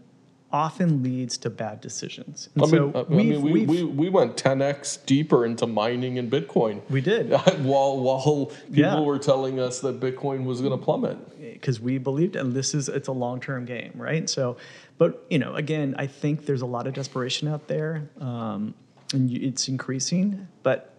often 0.50 1.02
leads 1.02 1.36
to 1.38 1.50
bad 1.50 1.80
decisions. 1.80 2.48
And 2.54 2.64
I 2.64 2.66
mean, 2.66 2.92
so 2.92 3.06
I 3.10 3.12
mean 3.12 3.42
we, 3.42 3.66
we, 3.66 3.84
we 3.84 4.08
went 4.08 4.36
10x 4.36 5.04
deeper 5.04 5.44
into 5.44 5.66
mining 5.66 6.18
and 6.18 6.30
Bitcoin. 6.30 6.80
We 6.88 7.00
did. 7.00 7.30
while 7.60 7.98
while 7.98 8.46
people 8.46 8.72
yeah. 8.72 9.00
were 9.00 9.18
telling 9.18 9.60
us 9.60 9.80
that 9.80 10.00
Bitcoin 10.00 10.44
was 10.44 10.60
going 10.60 10.78
to 10.78 10.82
plummet. 10.82 11.18
Because 11.38 11.80
we 11.80 11.98
believed, 11.98 12.36
and 12.36 12.54
this 12.54 12.74
is 12.74 12.88
it's 12.88 13.08
a 13.08 13.12
long 13.12 13.40
term 13.40 13.64
game, 13.64 13.92
right? 13.94 14.28
So, 14.30 14.56
but 14.96 15.26
you 15.28 15.38
know, 15.38 15.54
again, 15.54 15.94
I 15.98 16.06
think 16.06 16.46
there's 16.46 16.62
a 16.62 16.66
lot 16.66 16.86
of 16.86 16.94
desperation 16.94 17.48
out 17.48 17.66
there, 17.66 18.08
um, 18.20 18.74
and 19.12 19.30
it's 19.30 19.68
increasing. 19.68 20.46
But 20.62 20.94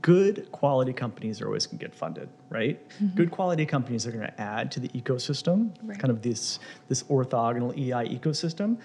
good 0.00 0.50
quality 0.52 0.92
companies 0.92 1.40
are 1.40 1.46
always 1.46 1.66
going 1.66 1.78
to 1.78 1.84
get 1.84 1.94
funded, 1.94 2.28
right? 2.48 2.88
Mm-hmm. 2.90 3.16
Good 3.16 3.30
quality 3.30 3.66
companies 3.66 4.06
are 4.06 4.12
going 4.12 4.26
to 4.26 4.40
add 4.40 4.70
to 4.72 4.80
the 4.80 4.88
ecosystem, 4.88 5.70
right. 5.82 5.98
kind 5.98 6.10
of 6.10 6.22
this 6.22 6.58
this 6.88 7.02
orthogonal 7.04 7.76
EI 7.76 8.16
ecosystem. 8.16 8.78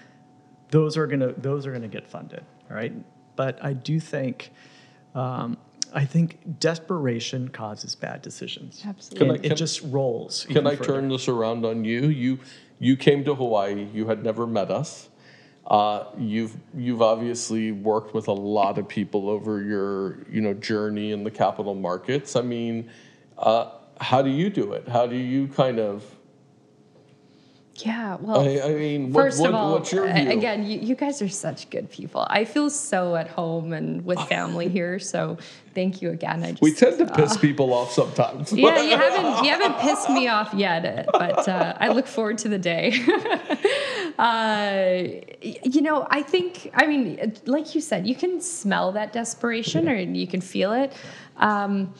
Those 0.70 0.96
are 0.96 1.06
going 1.06 1.20
to 1.20 1.34
those 1.38 1.66
are 1.66 1.70
going 1.70 1.82
to 1.82 1.88
get 1.88 2.06
funded, 2.06 2.44
right? 2.68 2.92
But 3.36 3.64
I 3.64 3.72
do 3.72 4.00
think. 4.00 4.50
Um, 5.14 5.56
I 5.90 6.04
think 6.04 6.60
desperation 6.60 7.48
causes 7.48 7.94
bad 7.94 8.20
decisions. 8.20 8.82
Absolutely, 8.86 9.26
can 9.26 9.34
I, 9.34 9.38
can, 9.38 9.52
it 9.52 9.54
just 9.54 9.80
rolls. 9.84 10.46
Can 10.50 10.66
I 10.66 10.76
further. 10.76 10.84
turn 10.84 11.08
this 11.08 11.28
around 11.28 11.64
on 11.64 11.82
you? 11.82 12.08
You 12.08 12.40
you 12.78 12.94
came 12.94 13.24
to 13.24 13.34
Hawaii. 13.34 13.88
You 13.94 14.06
had 14.06 14.22
never 14.22 14.46
met 14.46 14.70
us. 14.70 15.07
Uh, 15.68 16.04
you've 16.16 16.56
you've 16.74 17.02
obviously 17.02 17.72
worked 17.72 18.14
with 18.14 18.28
a 18.28 18.32
lot 18.32 18.78
of 18.78 18.88
people 18.88 19.28
over 19.28 19.62
your 19.62 20.26
you 20.30 20.40
know 20.40 20.54
journey 20.54 21.12
in 21.12 21.24
the 21.24 21.30
capital 21.30 21.74
markets. 21.74 22.36
I 22.36 22.40
mean, 22.40 22.90
uh, 23.36 23.72
how 24.00 24.22
do 24.22 24.30
you 24.30 24.48
do 24.48 24.72
it? 24.72 24.88
How 24.88 25.06
do 25.06 25.16
you 25.16 25.46
kind 25.48 25.78
of 25.78 26.04
yeah, 27.84 28.16
well, 28.20 28.40
I, 28.40 28.60
I 28.60 28.74
mean, 28.74 29.12
what, 29.12 29.22
first 29.22 29.40
what, 29.40 29.50
of 29.50 29.54
all, 29.54 29.76
again, 29.76 30.64
you, 30.64 30.80
you, 30.80 30.94
guys 30.94 31.22
are 31.22 31.28
such 31.28 31.70
good 31.70 31.90
people. 31.90 32.26
I 32.28 32.44
feel 32.44 32.70
so 32.70 33.14
at 33.14 33.28
home 33.28 33.72
and 33.72 34.04
with 34.04 34.18
family 34.28 34.68
here. 34.68 34.98
So 34.98 35.38
thank 35.74 36.02
you 36.02 36.10
again. 36.10 36.42
I 36.42 36.50
just, 36.52 36.62
we 36.62 36.72
tend 36.72 36.98
to 36.98 37.06
piss 37.06 37.36
uh, 37.36 37.40
people 37.40 37.72
off 37.72 37.92
sometimes. 37.92 38.52
yeah, 38.52 38.82
you 38.82 38.96
haven't 38.96 39.44
you 39.44 39.50
haven't 39.50 39.78
pissed 39.78 40.10
me 40.10 40.28
off 40.28 40.52
yet, 40.54 41.06
but 41.12 41.48
uh, 41.48 41.74
I 41.78 41.88
look 41.88 42.06
forward 42.06 42.38
to 42.38 42.48
the 42.48 42.58
day. 42.58 42.92
uh, 44.18 45.02
you 45.40 45.82
know, 45.82 46.06
I 46.10 46.22
think 46.22 46.70
I 46.74 46.86
mean, 46.86 47.34
like 47.46 47.74
you 47.74 47.80
said, 47.80 48.06
you 48.06 48.14
can 48.14 48.40
smell 48.40 48.92
that 48.92 49.12
desperation, 49.12 49.88
or 49.88 49.94
you 49.94 50.26
can 50.26 50.40
feel 50.40 50.72
it. 50.72 50.92
Um, 51.36 51.94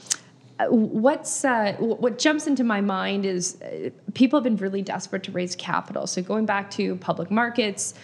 what's 0.68 1.44
uh, 1.44 1.74
what 1.78 2.18
jumps 2.18 2.46
into 2.46 2.64
my 2.64 2.80
mind 2.80 3.24
is 3.24 3.60
uh, 3.62 3.90
people 4.14 4.38
have 4.38 4.44
been 4.44 4.56
really 4.56 4.82
desperate 4.82 5.22
to 5.24 5.32
raise 5.32 5.54
capital. 5.54 6.06
So 6.06 6.22
going 6.22 6.46
back 6.46 6.70
to 6.72 6.96
public 6.96 7.30
markets, 7.30 7.94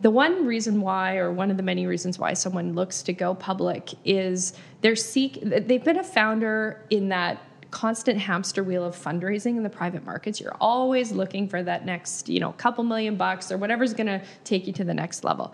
the 0.00 0.10
one 0.10 0.46
reason 0.46 0.80
why, 0.80 1.16
or 1.16 1.32
one 1.32 1.50
of 1.50 1.56
the 1.56 1.62
many 1.62 1.86
reasons 1.86 2.18
why 2.18 2.32
someone 2.32 2.74
looks 2.74 3.02
to 3.02 3.12
go 3.12 3.34
public 3.34 3.90
is 4.04 4.54
they're 4.80 4.96
seek. 4.96 5.38
They've 5.42 5.84
been 5.84 5.98
a 5.98 6.04
founder 6.04 6.84
in 6.88 7.08
that 7.08 7.42
constant 7.70 8.18
hamster 8.18 8.64
wheel 8.64 8.84
of 8.84 8.96
fundraising 8.96 9.56
in 9.56 9.62
the 9.62 9.68
private 9.68 10.04
markets. 10.04 10.40
You're 10.40 10.56
always 10.60 11.12
looking 11.12 11.48
for 11.48 11.62
that 11.62 11.84
next, 11.84 12.28
you 12.28 12.40
know, 12.40 12.52
couple 12.52 12.84
million 12.84 13.16
bucks 13.16 13.52
or 13.52 13.58
whatever's 13.58 13.92
going 13.92 14.06
to 14.06 14.22
take 14.44 14.66
you 14.66 14.72
to 14.74 14.84
the 14.84 14.94
next 14.94 15.24
level 15.24 15.52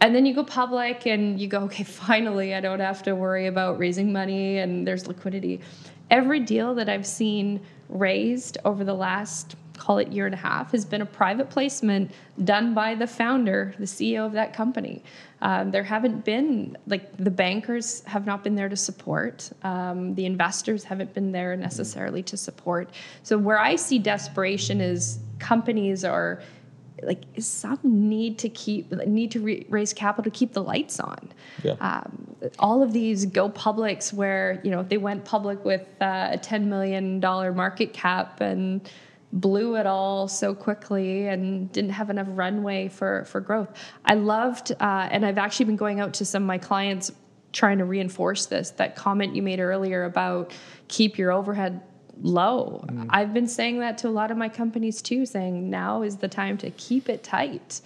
and 0.00 0.14
then 0.14 0.26
you 0.26 0.34
go 0.34 0.44
public 0.44 1.06
and 1.06 1.40
you 1.40 1.48
go, 1.48 1.60
okay, 1.60 1.84
finally, 1.84 2.54
I 2.54 2.60
don't 2.60 2.80
have 2.80 3.02
to 3.04 3.14
worry 3.14 3.46
about 3.46 3.78
raising 3.78 4.12
money 4.12 4.58
and 4.58 4.86
there's 4.86 5.06
liquidity. 5.06 5.60
Every 6.10 6.40
deal 6.40 6.74
that 6.74 6.88
I've 6.88 7.06
seen 7.06 7.60
raised 7.88 8.58
over 8.64 8.84
the 8.84 8.94
last, 8.94 9.56
call 9.76 9.98
it 9.98 10.12
year 10.12 10.26
and 10.26 10.34
a 10.34 10.38
half, 10.38 10.72
has 10.72 10.84
been 10.84 11.00
a 11.00 11.06
private 11.06 11.50
placement 11.50 12.10
done 12.44 12.74
by 12.74 12.94
the 12.94 13.06
founder, 13.06 13.74
the 13.78 13.86
CEO 13.86 14.24
of 14.26 14.32
that 14.32 14.52
company. 14.52 15.02
Um, 15.40 15.70
there 15.70 15.82
haven't 15.82 16.24
been, 16.24 16.76
like, 16.86 17.16
the 17.16 17.30
bankers 17.30 18.02
have 18.04 18.26
not 18.26 18.44
been 18.44 18.54
there 18.54 18.68
to 18.68 18.76
support, 18.76 19.50
um, 19.62 20.14
the 20.14 20.26
investors 20.26 20.84
haven't 20.84 21.12
been 21.14 21.32
there 21.32 21.56
necessarily 21.56 22.22
to 22.24 22.36
support. 22.36 22.90
So, 23.22 23.36
where 23.36 23.58
I 23.58 23.76
see 23.76 23.98
desperation 23.98 24.80
is 24.80 25.18
companies 25.38 26.04
are 26.04 26.42
like 27.06 27.24
some 27.38 27.78
need 27.84 28.38
to 28.40 28.48
keep 28.48 28.92
need 28.92 29.30
to 29.30 29.40
re- 29.40 29.66
raise 29.68 29.92
capital 29.92 30.30
to 30.30 30.36
keep 30.36 30.52
the 30.52 30.62
lights 30.62 31.00
on. 31.00 31.32
Yeah. 31.62 31.72
Um, 31.80 32.26
all 32.58 32.82
of 32.82 32.92
these 32.92 33.24
go 33.26 33.48
publics 33.48 34.12
where 34.12 34.60
you 34.64 34.70
know 34.70 34.82
they 34.82 34.98
went 34.98 35.24
public 35.24 35.64
with 35.64 35.86
uh, 36.00 36.30
a 36.32 36.38
ten 36.38 36.68
million 36.68 37.20
dollar 37.20 37.52
market 37.52 37.92
cap 37.92 38.40
and 38.40 38.90
blew 39.32 39.76
it 39.76 39.86
all 39.86 40.28
so 40.28 40.54
quickly 40.54 41.26
and 41.26 41.70
didn't 41.72 41.90
have 41.90 42.10
enough 42.10 42.26
runway 42.30 42.88
for 42.88 43.24
for 43.24 43.40
growth. 43.40 43.68
I 44.04 44.14
loved, 44.14 44.72
uh, 44.72 45.08
and 45.10 45.24
I've 45.24 45.38
actually 45.38 45.66
been 45.66 45.76
going 45.76 46.00
out 46.00 46.14
to 46.14 46.24
some 46.24 46.42
of 46.42 46.46
my 46.46 46.58
clients 46.58 47.12
trying 47.52 47.78
to 47.78 47.84
reinforce 47.84 48.46
this. 48.46 48.70
That 48.72 48.96
comment 48.96 49.34
you 49.34 49.42
made 49.42 49.60
earlier 49.60 50.04
about 50.04 50.52
keep 50.88 51.18
your 51.18 51.32
overhead 51.32 51.80
low. 52.20 52.84
Mm. 52.88 53.06
I've 53.10 53.34
been 53.34 53.48
saying 53.48 53.80
that 53.80 53.98
to 53.98 54.08
a 54.08 54.10
lot 54.10 54.30
of 54.30 54.36
my 54.36 54.48
companies 54.48 55.02
too, 55.02 55.26
saying 55.26 55.70
now 55.70 56.02
is 56.02 56.16
the 56.16 56.28
time 56.28 56.58
to 56.58 56.70
keep 56.70 57.08
it 57.08 57.22
tight. 57.22 57.80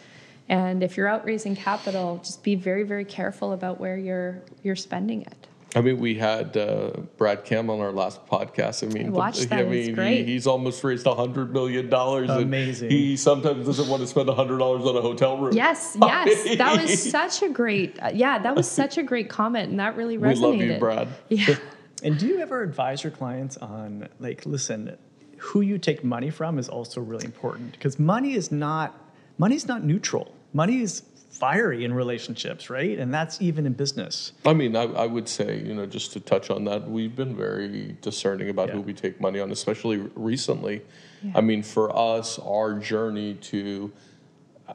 And 0.49 0.83
if 0.83 0.97
you're 0.97 1.07
out 1.07 1.25
raising 1.25 1.55
capital, 1.55 2.21
just 2.25 2.43
be 2.43 2.57
very, 2.57 2.83
very 2.83 3.05
careful 3.05 3.53
about 3.53 3.79
where 3.79 3.97
you're 3.97 4.43
you're 4.63 4.77
spending 4.77 5.23
it. 5.23 5.47
I 5.77 5.81
mean, 5.83 5.99
we 5.99 6.17
had 6.17 6.57
uh, 6.57 6.91
Brad 7.17 7.45
Kam 7.45 7.71
on 7.71 7.81
our 7.81 7.93
last 7.93 8.27
podcast. 8.27 8.83
I 8.83 8.93
mean, 8.93 9.07
I 9.07 9.11
watched 9.11 9.49
that. 9.51 9.61
I 9.61 9.63
mean, 9.63 9.97
he, 9.97 10.25
he's 10.25 10.47
almost 10.49 10.83
raised 10.83 11.07
a 11.07 11.15
hundred 11.15 11.53
million 11.53 11.89
dollars. 11.89 12.29
Amazing. 12.29 12.91
he 12.91 13.17
sometimes 13.17 13.67
doesn't 13.67 13.89
want 13.89 14.01
to 14.03 14.09
spend 14.09 14.29
a 14.29 14.35
hundred 14.35 14.59
dollars 14.59 14.83
on 14.83 14.97
a 14.97 15.01
hotel 15.01 15.39
room. 15.39 15.53
Yes, 15.55 15.97
yes, 16.03 16.59
that 16.59 16.81
was 16.81 17.11
such 17.11 17.43
a 17.43 17.49
great. 17.49 17.97
Uh, 18.03 18.11
yeah, 18.13 18.41
that 18.41 18.57
was 18.57 18.69
such 18.69 18.99
a 18.99 19.03
great 19.05 19.29
comment, 19.29 19.71
and 19.71 19.79
that 19.79 19.97
really 19.97 20.19
resonated. 20.19 20.35
We 20.35 20.35
love 20.35 20.57
you, 20.57 20.79
Brad. 20.79 21.09
Yeah. 21.29 21.57
And 22.03 22.19
do 22.19 22.27
you 22.27 22.41
ever 22.41 22.63
advise 22.63 23.05
your 23.05 23.11
clients 23.11 23.57
on 23.57 24.09
like, 24.19 24.47
listen, 24.47 24.97
who 25.39 25.61
you 25.63 25.79
take 25.79 26.05
money 26.05 26.31
from 26.31 26.59
is 26.59 26.69
also 26.69 27.01
really 27.01 27.25
important 27.25 27.73
because 27.73 27.99
money 27.99 28.35
is 28.35 28.53
not 28.53 28.99
money 29.39 29.57
is 29.57 29.67
not 29.67 29.83
neutral. 29.83 30.35
Money 30.53 30.83
is 30.83 31.03
fiery 31.31 31.85
in 31.85 31.95
relationships, 31.95 32.69
right? 32.69 32.99
And 32.99 33.15
that's 33.15 33.41
even 33.41 33.65
in 33.65 33.73
business. 33.73 34.33
I 34.45 34.53
mean, 34.53 34.77
I, 34.77 34.83
I 34.83 35.07
would 35.07 35.29
say, 35.29 35.63
you 35.65 35.75
know, 35.75 35.87
just 35.87 36.13
to 36.13 36.21
touch 36.21 36.51
on 36.51 36.65
that, 36.65 36.91
we've 36.91 37.17
been 37.17 37.35
very 37.35 37.97
discerning 38.03 38.51
about 38.51 38.69
yeah. 38.69 38.75
who 38.75 38.81
we 38.83 38.93
take 38.93 39.21
money 39.21 39.41
on, 39.41 39.51
especially 39.51 39.99
recently. 40.15 40.83
Yeah. 41.23 41.33
I 41.37 41.41
mean, 41.41 41.63
for 41.63 41.97
us, 41.97 42.39
our 42.41 42.75
journey 42.79 43.35
to 43.35 43.91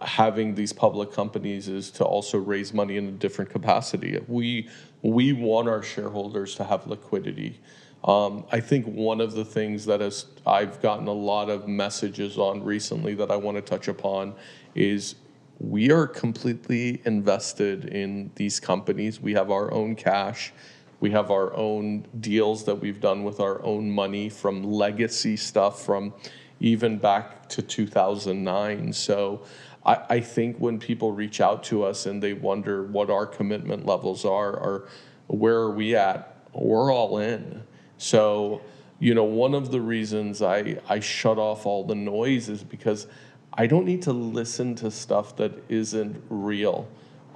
having 0.01 0.55
these 0.55 0.73
public 0.73 1.11
companies 1.11 1.67
is 1.67 1.91
to 1.91 2.03
also 2.03 2.38
raise 2.38 2.73
money 2.73 2.97
in 2.97 3.07
a 3.07 3.11
different 3.11 3.49
capacity. 3.51 4.19
We 4.28 4.69
we 5.06 5.34
want 5.34 5.68
our 5.68 5.84
shareholders 5.84 6.56
to 6.56 6.64
have 6.64 6.88
liquidity. 6.88 7.60
Um, 8.03 8.43
I 8.51 8.60
think 8.60 8.86
one 8.88 9.22
of 9.22 9.34
the 9.34 9.45
things 9.45 9.86
that 9.86 10.01
has 10.01 10.26
I've 10.45 10.82
gotten 10.82 11.08
a 11.08 11.14
lot 11.14 11.49
of 11.49 11.68
messages 11.68 12.38
on 12.38 12.64
recently 12.64 13.14
that 13.16 13.30
I 13.30 13.36
want 13.36 13.58
to 13.58 13.62
touch 13.62 13.88
upon 13.88 14.36
is 14.74 15.16
we 15.60 15.91
are 15.91 16.08
completely 16.08 17.01
invested 17.06 17.86
in 17.86 18.32
these 18.36 18.60
companies. 18.60 19.22
We 19.22 19.34
have 19.34 19.51
our 19.51 19.72
own 19.72 19.95
cash. 19.95 20.51
We 20.99 21.12
have 21.12 21.30
our 21.30 21.56
own 21.56 22.06
deals 22.20 22.66
that 22.66 22.76
we've 22.76 22.99
done 22.99 23.24
with 23.24 23.39
our 23.39 23.64
own 23.64 23.89
money 23.89 24.30
from 24.30 24.64
legacy 24.64 25.38
stuff 25.38 25.86
from 25.86 26.14
even 26.60 26.97
back 26.97 27.47
to 27.49 27.62
2009. 27.62 28.93
So 28.93 29.41
I, 29.86 29.97
I 30.09 30.19
think 30.19 30.57
when 30.57 30.79
people 30.79 31.11
reach 31.11 31.39
out 31.41 31.63
to 31.65 31.83
us 31.83 32.05
and 32.05 32.21
they 32.21 32.33
wonder 32.33 32.83
what 32.83 33.09
our 33.09 33.25
commitment 33.25 33.86
levels 33.86 34.25
are 34.25 34.51
or 34.51 34.88
where 35.27 35.57
are 35.57 35.71
we 35.71 35.95
at, 35.95 36.36
we're 36.53 36.91
all 36.91 37.17
in. 37.19 37.63
So, 37.97 38.61
you 38.99 39.13
know, 39.13 39.23
one 39.23 39.53
of 39.53 39.71
the 39.71 39.81
reasons 39.81 40.41
I, 40.41 40.79
I 40.88 40.99
shut 40.99 41.38
off 41.38 41.65
all 41.65 41.83
the 41.83 41.95
noise 41.95 42.49
is 42.49 42.63
because 42.63 43.07
I 43.53 43.67
don't 43.67 43.86
need 43.86 44.01
to 44.03 44.13
listen 44.13 44.75
to 44.75 44.91
stuff 44.91 45.36
that 45.38 45.51
isn't 45.69 46.21
real. 46.29 46.88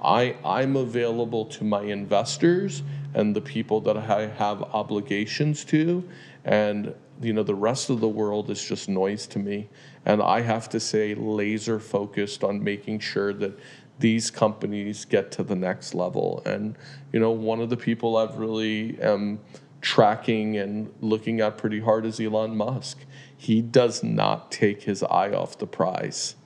I, 0.02 0.36
I'm 0.44 0.76
available 0.76 1.46
to 1.46 1.64
my 1.64 1.82
investors 1.82 2.82
and 3.14 3.34
the 3.34 3.40
people 3.40 3.80
that 3.82 3.96
I 3.96 4.26
have 4.26 4.62
obligations 4.62 5.64
to. 5.66 6.04
And, 6.44 6.94
you 7.20 7.32
know, 7.32 7.42
the 7.42 7.54
rest 7.54 7.90
of 7.90 8.00
the 8.00 8.08
world 8.08 8.50
is 8.50 8.62
just 8.62 8.88
noise 8.88 9.26
to 9.28 9.38
me. 9.38 9.68
And 10.04 10.22
I 10.22 10.40
have 10.40 10.68
to 10.70 10.80
say, 10.80 11.14
laser 11.14 11.78
focused 11.78 12.42
on 12.42 12.64
making 12.64 13.00
sure 13.00 13.32
that 13.34 13.58
these 13.98 14.30
companies 14.30 15.04
get 15.04 15.30
to 15.32 15.42
the 15.42 15.54
next 15.54 15.94
level. 15.94 16.42
And, 16.46 16.76
you 17.12 17.20
know, 17.20 17.30
one 17.30 17.60
of 17.60 17.68
the 17.68 17.76
people 17.76 18.16
I've 18.16 18.36
really 18.36 18.98
am 19.00 19.40
tracking 19.82 20.56
and 20.56 20.92
looking 21.00 21.40
at 21.40 21.58
pretty 21.58 21.80
hard 21.80 22.06
is 22.06 22.18
Elon 22.18 22.56
Musk. 22.56 22.98
He 23.36 23.60
does 23.60 24.02
not 24.02 24.50
take 24.50 24.82
his 24.82 25.02
eye 25.02 25.32
off 25.32 25.58
the 25.58 25.66
prize. 25.66 26.36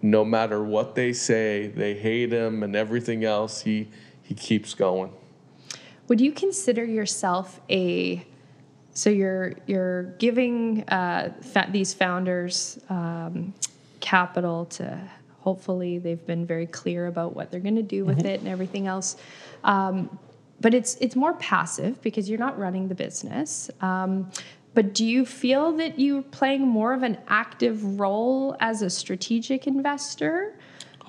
No 0.00 0.24
matter 0.24 0.62
what 0.62 0.94
they 0.94 1.12
say, 1.12 1.68
they 1.68 1.94
hate 1.94 2.32
him 2.32 2.62
and 2.62 2.76
everything 2.76 3.24
else, 3.24 3.62
he, 3.62 3.88
he 4.22 4.34
keeps 4.34 4.74
going. 4.74 5.12
Would 6.06 6.20
you 6.20 6.32
consider 6.32 6.84
yourself 6.84 7.60
a 7.68 8.26
so 8.92 9.10
you're 9.10 9.54
you're 9.66 10.04
giving 10.18 10.88
uh, 10.88 11.32
fa- 11.40 11.68
these 11.70 11.94
founders 11.94 12.78
um, 12.88 13.54
capital 14.00 14.64
to 14.66 14.98
hopefully 15.40 15.98
they've 15.98 16.26
been 16.26 16.44
very 16.44 16.66
clear 16.66 17.06
about 17.06 17.34
what 17.34 17.50
they're 17.50 17.60
going 17.60 17.76
to 17.76 17.82
do 17.82 18.04
with 18.04 18.18
mm-hmm. 18.18 18.26
it 18.26 18.40
and 18.40 18.48
everything 18.48 18.86
else. 18.86 19.16
Um, 19.64 20.18
but 20.60 20.74
it's 20.74 20.96
it's 21.00 21.16
more 21.16 21.34
passive 21.34 22.02
because 22.02 22.28
you're 22.28 22.38
not 22.38 22.58
running 22.58 22.88
the 22.88 22.94
business. 22.94 23.70
Um, 23.80 24.30
but 24.74 24.94
do 24.94 25.04
you 25.04 25.24
feel 25.24 25.72
that 25.72 25.98
you're 25.98 26.22
playing 26.22 26.66
more 26.66 26.92
of 26.92 27.02
an 27.02 27.18
active 27.28 27.98
role 27.98 28.56
as 28.60 28.82
a 28.82 28.90
strategic 28.90 29.66
investor? 29.66 30.54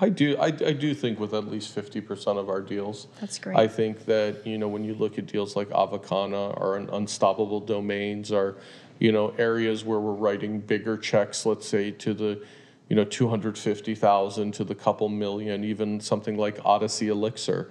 I 0.01 0.09
do. 0.09 0.37
I, 0.37 0.47
I 0.47 0.73
do 0.73 0.93
think 0.93 1.19
with 1.19 1.33
at 1.33 1.47
least 1.47 1.73
fifty 1.73 1.99
percent 1.99 2.39
of 2.39 2.49
our 2.49 2.61
deals. 2.61 3.07
That's 3.19 3.37
great. 3.37 3.57
I 3.57 3.67
think 3.67 4.05
that 4.05 4.45
you 4.47 4.57
know 4.57 4.67
when 4.67 4.83
you 4.83 4.93
look 4.95 5.17
at 5.17 5.25
deals 5.25 5.55
like 5.55 5.69
Avocana 5.69 6.59
or 6.59 6.77
an 6.77 6.89
Unstoppable 6.89 7.59
Domains 7.59 8.31
or 8.31 8.57
you 8.99 9.11
know 9.11 9.33
areas 9.37 9.83
where 9.83 9.99
we're 9.99 10.13
writing 10.13 10.59
bigger 10.59 10.97
checks, 10.97 11.45
let's 11.45 11.67
say 11.67 11.91
to 11.91 12.13
the 12.13 12.43
you 12.87 12.95
know 12.95 13.03
250,000 13.03 14.53
to 14.53 14.63
the 14.63 14.75
couple 14.75 15.09
million, 15.09 15.63
even 15.63 15.99
something 15.99 16.37
like 16.37 16.59
Odyssey 16.63 17.09
Elixir. 17.09 17.69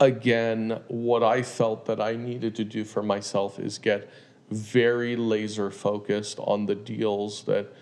Again, 0.00 0.80
what 0.86 1.22
I 1.22 1.42
felt 1.42 1.86
that 1.86 2.00
I 2.00 2.14
needed 2.14 2.54
to 2.56 2.64
do 2.64 2.84
for 2.84 3.02
myself 3.02 3.58
is 3.58 3.78
get 3.78 4.08
very 4.50 5.16
laser 5.16 5.70
focused 5.70 6.38
on 6.38 6.66
the 6.66 6.74
deals 6.74 7.42
that 7.44 7.72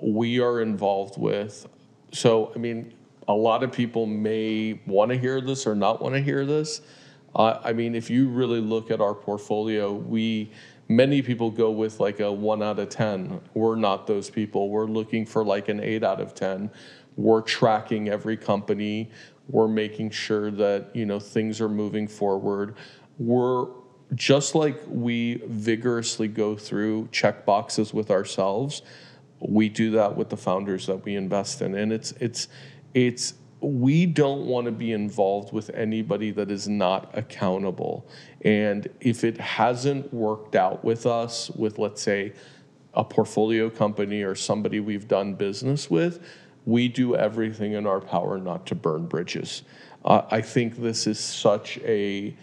we 0.00 0.38
are 0.38 0.60
involved 0.60 1.18
with 1.18 1.66
so, 2.12 2.52
I 2.54 2.58
mean, 2.58 2.92
a 3.28 3.34
lot 3.34 3.62
of 3.62 3.72
people 3.72 4.06
may 4.06 4.80
want 4.86 5.10
to 5.10 5.18
hear 5.18 5.40
this 5.40 5.66
or 5.66 5.74
not 5.74 6.00
want 6.00 6.14
to 6.14 6.20
hear 6.20 6.46
this. 6.46 6.80
Uh, 7.34 7.60
I 7.62 7.72
mean, 7.72 7.94
if 7.94 8.08
you 8.08 8.28
really 8.28 8.60
look 8.60 8.90
at 8.90 9.00
our 9.00 9.14
portfolio, 9.14 9.92
we 9.92 10.50
many 10.88 11.20
people 11.20 11.50
go 11.50 11.70
with 11.70 12.00
like 12.00 12.20
a 12.20 12.32
one 12.32 12.62
out 12.62 12.78
of 12.78 12.88
10. 12.88 13.40
We're 13.54 13.76
not 13.76 14.06
those 14.06 14.30
people. 14.30 14.70
We're 14.70 14.86
looking 14.86 15.26
for 15.26 15.44
like 15.44 15.68
an 15.68 15.80
eight 15.80 16.04
out 16.04 16.20
of 16.20 16.34
10. 16.34 16.70
We're 17.16 17.42
tracking 17.42 18.08
every 18.08 18.36
company. 18.36 19.10
We're 19.48 19.68
making 19.68 20.10
sure 20.10 20.50
that, 20.52 20.94
you 20.94 21.06
know, 21.06 21.18
things 21.18 21.60
are 21.60 21.68
moving 21.68 22.08
forward. 22.08 22.76
We're 23.18 23.66
just 24.14 24.54
like 24.54 24.80
we 24.86 25.42
vigorously 25.46 26.28
go 26.28 26.56
through 26.56 27.08
check 27.10 27.44
boxes 27.44 27.92
with 27.92 28.10
ourselves 28.10 28.82
we 29.40 29.68
do 29.68 29.90
that 29.92 30.16
with 30.16 30.30
the 30.30 30.36
founders 30.36 30.86
that 30.86 31.04
we 31.04 31.16
invest 31.16 31.62
in. 31.62 31.74
And 31.74 31.92
it's 31.92 32.12
it's 32.12 32.48
it's 32.94 33.34
we 33.60 34.06
don't 34.06 34.46
want 34.46 34.66
to 34.66 34.72
be 34.72 34.92
involved 34.92 35.52
with 35.52 35.70
anybody 35.70 36.30
that 36.30 36.50
is 36.50 36.68
not 36.68 37.10
accountable. 37.16 38.06
And 38.42 38.88
if 39.00 39.24
it 39.24 39.38
hasn't 39.38 40.12
worked 40.12 40.54
out 40.54 40.84
with 40.84 41.06
us 41.06 41.50
with 41.50 41.78
let's 41.78 42.02
say 42.02 42.32
a 42.94 43.04
portfolio 43.04 43.68
company 43.68 44.22
or 44.22 44.34
somebody 44.34 44.80
we've 44.80 45.08
done 45.08 45.34
business 45.34 45.90
with 45.90 46.26
we 46.64 46.88
do 46.88 47.14
everything 47.14 47.74
in 47.74 47.86
our 47.86 48.00
power 48.00 48.38
not 48.38 48.66
to 48.66 48.74
burn 48.74 49.06
bridges. 49.06 49.62
Uh, 50.04 50.22
i 50.30 50.40
think 50.40 50.76
this 50.76 51.06
is 51.06 51.18
such 51.18 51.78
a 51.78 52.34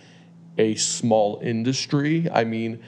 a 0.57 0.75
small 0.75 1.39
industry. 1.43 2.29
I 2.31 2.43
mean 2.43 2.83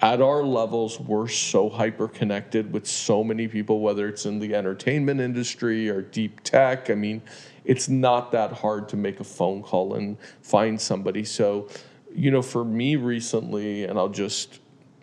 at 0.00 0.20
our 0.20 0.42
levels, 0.42 1.00
we're 1.00 1.28
so 1.28 1.68
hyper 1.68 2.08
connected 2.08 2.72
with 2.72 2.86
so 2.86 3.24
many 3.24 3.48
people, 3.48 3.80
whether 3.80 4.08
it's 4.08 4.26
in 4.26 4.38
the 4.38 4.54
entertainment 4.54 5.20
industry 5.20 5.88
or 5.88 6.02
deep 6.02 6.40
tech. 6.42 6.90
I 6.90 6.94
mean, 6.94 7.22
it's 7.64 7.88
not 7.88 8.32
that 8.32 8.52
hard 8.52 8.88
to 8.90 8.96
make 8.96 9.20
a 9.20 9.24
phone 9.24 9.62
call 9.62 9.94
and 9.94 10.18
find 10.42 10.80
somebody. 10.80 11.24
So, 11.24 11.68
you 12.14 12.30
know, 12.30 12.42
for 12.42 12.64
me 12.64 12.96
recently, 12.96 13.84
and 13.84 13.98
I'll 13.98 14.08
just, 14.08 14.60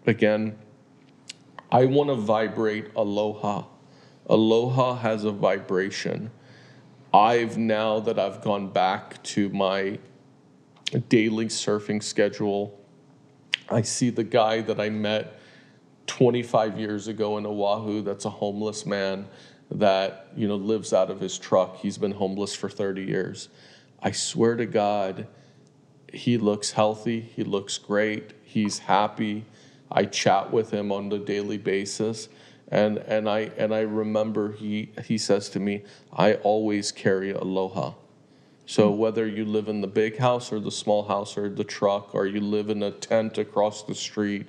again, 0.07 0.55
I 1.71 1.85
want 1.85 2.09
to 2.09 2.15
vibrate 2.15 2.91
aloha. 2.95 3.65
Aloha 4.27 4.95
has 4.95 5.23
a 5.23 5.31
vibration. 5.31 6.31
I've 7.13 7.57
now 7.57 7.99
that 7.99 8.17
I've 8.17 8.41
gone 8.41 8.69
back 8.69 9.21
to 9.23 9.49
my 9.49 9.99
daily 11.09 11.47
surfing 11.47 12.01
schedule 12.01 12.79
I 13.73 13.81
see 13.81 14.09
the 14.09 14.23
guy 14.23 14.61
that 14.61 14.79
I 14.79 14.89
met 14.89 15.39
25 16.07 16.79
years 16.79 17.07
ago 17.07 17.37
in 17.37 17.45
Oahu 17.45 18.01
that's 18.01 18.25
a 18.25 18.29
homeless 18.29 18.85
man 18.85 19.27
that 19.71 20.27
you 20.35 20.47
know 20.47 20.55
lives 20.55 20.93
out 20.93 21.09
of 21.09 21.19
his 21.19 21.39
truck. 21.39 21.77
He's 21.77 21.97
been 21.97 22.11
homeless 22.11 22.53
for 22.55 22.69
30 22.69 23.03
years. 23.03 23.49
I 24.01 24.11
swear 24.11 24.55
to 24.55 24.65
God, 24.65 25.27
he 26.11 26.37
looks 26.37 26.71
healthy, 26.71 27.19
he 27.21 27.43
looks 27.43 27.77
great, 27.77 28.33
he's 28.43 28.79
happy. 28.79 29.45
I 29.91 30.05
chat 30.05 30.51
with 30.51 30.71
him 30.71 30.91
on 30.91 31.11
a 31.11 31.19
daily 31.19 31.57
basis. 31.57 32.29
And, 32.69 32.97
and 32.99 33.29
I 33.29 33.51
and 33.57 33.73
I 33.73 33.81
remember 33.81 34.51
he 34.51 34.91
he 35.05 35.17
says 35.17 35.49
to 35.49 35.59
me, 35.59 35.83
I 36.11 36.35
always 36.35 36.91
carry 36.91 37.31
aloha. 37.31 37.93
So 38.65 38.91
whether 38.91 39.27
you 39.27 39.45
live 39.45 39.67
in 39.67 39.81
the 39.81 39.87
big 39.87 40.17
house 40.17 40.51
or 40.51 40.59
the 40.59 40.71
small 40.71 41.07
house 41.07 41.37
or 41.37 41.49
the 41.49 41.63
truck 41.63 42.15
or 42.15 42.25
you 42.25 42.39
live 42.39 42.69
in 42.69 42.81
a 42.83 42.91
tent 42.91 43.37
across 43.37 43.83
the 43.83 43.95
street, 43.95 44.47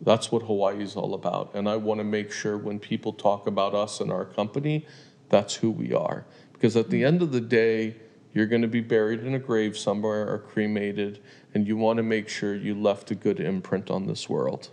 that's 0.00 0.32
what 0.32 0.42
Hawaii 0.42 0.82
is 0.82 0.96
all 0.96 1.14
about. 1.14 1.54
And 1.54 1.68
I 1.68 1.76
want 1.76 1.98
to 1.98 2.04
make 2.04 2.32
sure 2.32 2.56
when 2.56 2.78
people 2.78 3.12
talk 3.12 3.46
about 3.46 3.74
us 3.74 4.00
and 4.00 4.10
our 4.10 4.24
company, 4.24 4.86
that's 5.28 5.56
who 5.56 5.70
we 5.70 5.92
are. 5.92 6.24
Because 6.52 6.76
at 6.76 6.90
the 6.90 7.04
end 7.04 7.22
of 7.22 7.32
the 7.32 7.40
day, 7.40 7.96
you're 8.32 8.46
going 8.46 8.62
to 8.62 8.68
be 8.68 8.80
buried 8.80 9.20
in 9.20 9.34
a 9.34 9.38
grave 9.38 9.76
somewhere 9.78 10.28
or 10.28 10.38
cremated, 10.38 11.20
and 11.54 11.68
you 11.68 11.76
want 11.76 11.98
to 11.98 12.02
make 12.02 12.28
sure 12.28 12.54
you 12.54 12.74
left 12.74 13.10
a 13.10 13.14
good 13.14 13.38
imprint 13.38 13.90
on 13.90 14.06
this 14.06 14.28
world. 14.28 14.70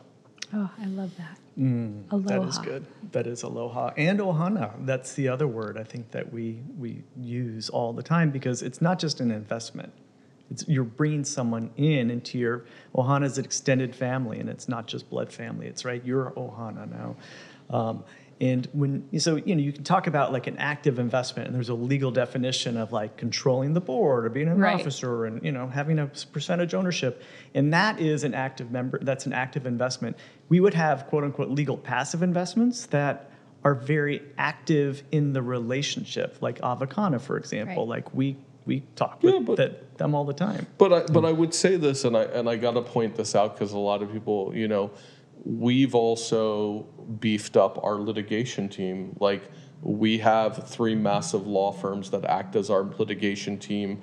Oh, 0.54 0.70
I 0.80 0.86
love 0.86 1.16
that. 1.18 1.41
Mm, 1.60 2.28
that 2.28 2.44
is 2.44 2.58
good. 2.60 2.86
That 3.12 3.28
is 3.28 3.44
aloha 3.44 3.92
and 3.98 4.20
ohana. 4.20 4.74
That's 4.86 5.14
the 5.14 5.28
other 5.28 5.48
word 5.48 5.78
I 5.78 5.84
think 5.84 6.12
that 6.12 6.32
we 6.32 6.62
we 6.78 7.04
use 7.18 7.70
all 7.70 7.92
the 7.94 8.04
time 8.04 8.32
because 8.32 8.62
it's 8.62 8.82
not 8.82 9.00
just 9.00 9.20
an 9.20 9.32
investment. 9.32 9.92
It's 10.50 10.68
you're 10.68 10.84
bringing 10.84 11.26
someone 11.26 11.72
in 11.76 12.10
into 12.10 12.38
your 12.38 12.66
ohana 12.96 13.26
is 13.26 13.38
an 13.38 13.46
extended 13.46 13.96
family, 13.96 14.40
and 14.40 14.50
it's 14.50 14.70
not 14.70 14.88
just 14.88 15.10
blood 15.10 15.32
family. 15.32 15.68
It's 15.68 15.84
right. 15.84 16.04
You're 16.06 16.32
ohana 16.32 16.90
now. 16.90 17.16
Um, 17.70 18.04
and 18.42 18.68
when 18.74 19.08
so 19.20 19.36
you 19.36 19.56
know 19.56 19.62
you 19.62 19.72
can 19.72 19.84
talk 19.84 20.08
about 20.08 20.34
like 20.34 20.48
an 20.48 20.58
active 20.58 20.98
investment, 20.98 21.48
and 21.48 21.56
there's 21.56 21.70
a 21.70 21.76
legal 21.76 22.10
definition 22.10 22.76
of 22.76 22.92
like 22.92 23.16
controlling 23.16 23.76
the 23.76 23.80
board 23.80 24.26
or 24.26 24.30
being 24.30 24.48
an 24.48 24.58
right. 24.58 24.74
officer 24.74 25.26
and 25.26 25.46
you 25.46 25.52
know 25.52 25.68
having 25.68 26.00
a 26.00 26.08
percentage 26.08 26.74
ownership, 26.74 27.22
and 27.54 27.72
that 27.72 28.00
is 28.00 28.24
an 28.24 28.34
active 28.34 28.72
member. 28.72 28.98
That's 29.00 29.28
an 29.28 29.34
active 29.34 29.68
investment. 29.68 30.18
We 30.50 30.60
would 30.60 30.74
have 30.74 31.06
quote 31.06 31.24
unquote 31.24 31.50
legal 31.50 31.78
passive 31.78 32.24
investments 32.24 32.88
that 32.88 33.30
are 33.64 33.76
very 33.76 34.24
active 34.40 35.04
in 35.12 35.34
the 35.34 35.44
relationship, 35.44 36.38
like 36.42 36.60
Avocana, 36.62 37.22
for 37.22 37.38
example. 37.38 37.86
Right. 37.86 37.98
Like 37.98 38.16
we 38.16 38.38
we 38.66 38.82
talk 38.96 39.22
with 39.22 39.36
yeah, 39.36 39.40
but, 39.42 39.98
them 40.00 40.16
all 40.16 40.26
the 40.26 40.34
time. 40.34 40.66
But 40.80 40.92
I 40.92 41.00
but 41.02 41.20
hmm. 41.20 41.26
I 41.28 41.32
would 41.32 41.54
say 41.54 41.76
this, 41.78 42.06
and 42.06 42.18
I 42.18 42.24
and 42.24 42.50
I 42.50 42.56
got 42.56 42.72
to 42.72 42.82
point 42.82 43.16
this 43.16 43.36
out 43.36 43.54
because 43.54 43.72
a 43.74 43.78
lot 43.78 44.02
of 44.02 44.12
people, 44.12 44.52
you 44.56 44.68
know 44.68 44.90
we've 45.44 45.96
also 45.96 46.86
beefed 47.20 47.58
up 47.58 47.84
our 47.84 47.96
litigation 47.96 48.70
team. 48.70 49.16
Like 49.20 49.44
we 49.82 50.20
have 50.20 50.70
three 50.70 50.96
massive 50.96 51.48
law 51.48 51.72
firms 51.72 52.12
that 52.12 52.26
act 52.26 52.56
as 52.56 52.70
our 52.70 52.84
litigation 52.84 53.58
team. 53.58 54.02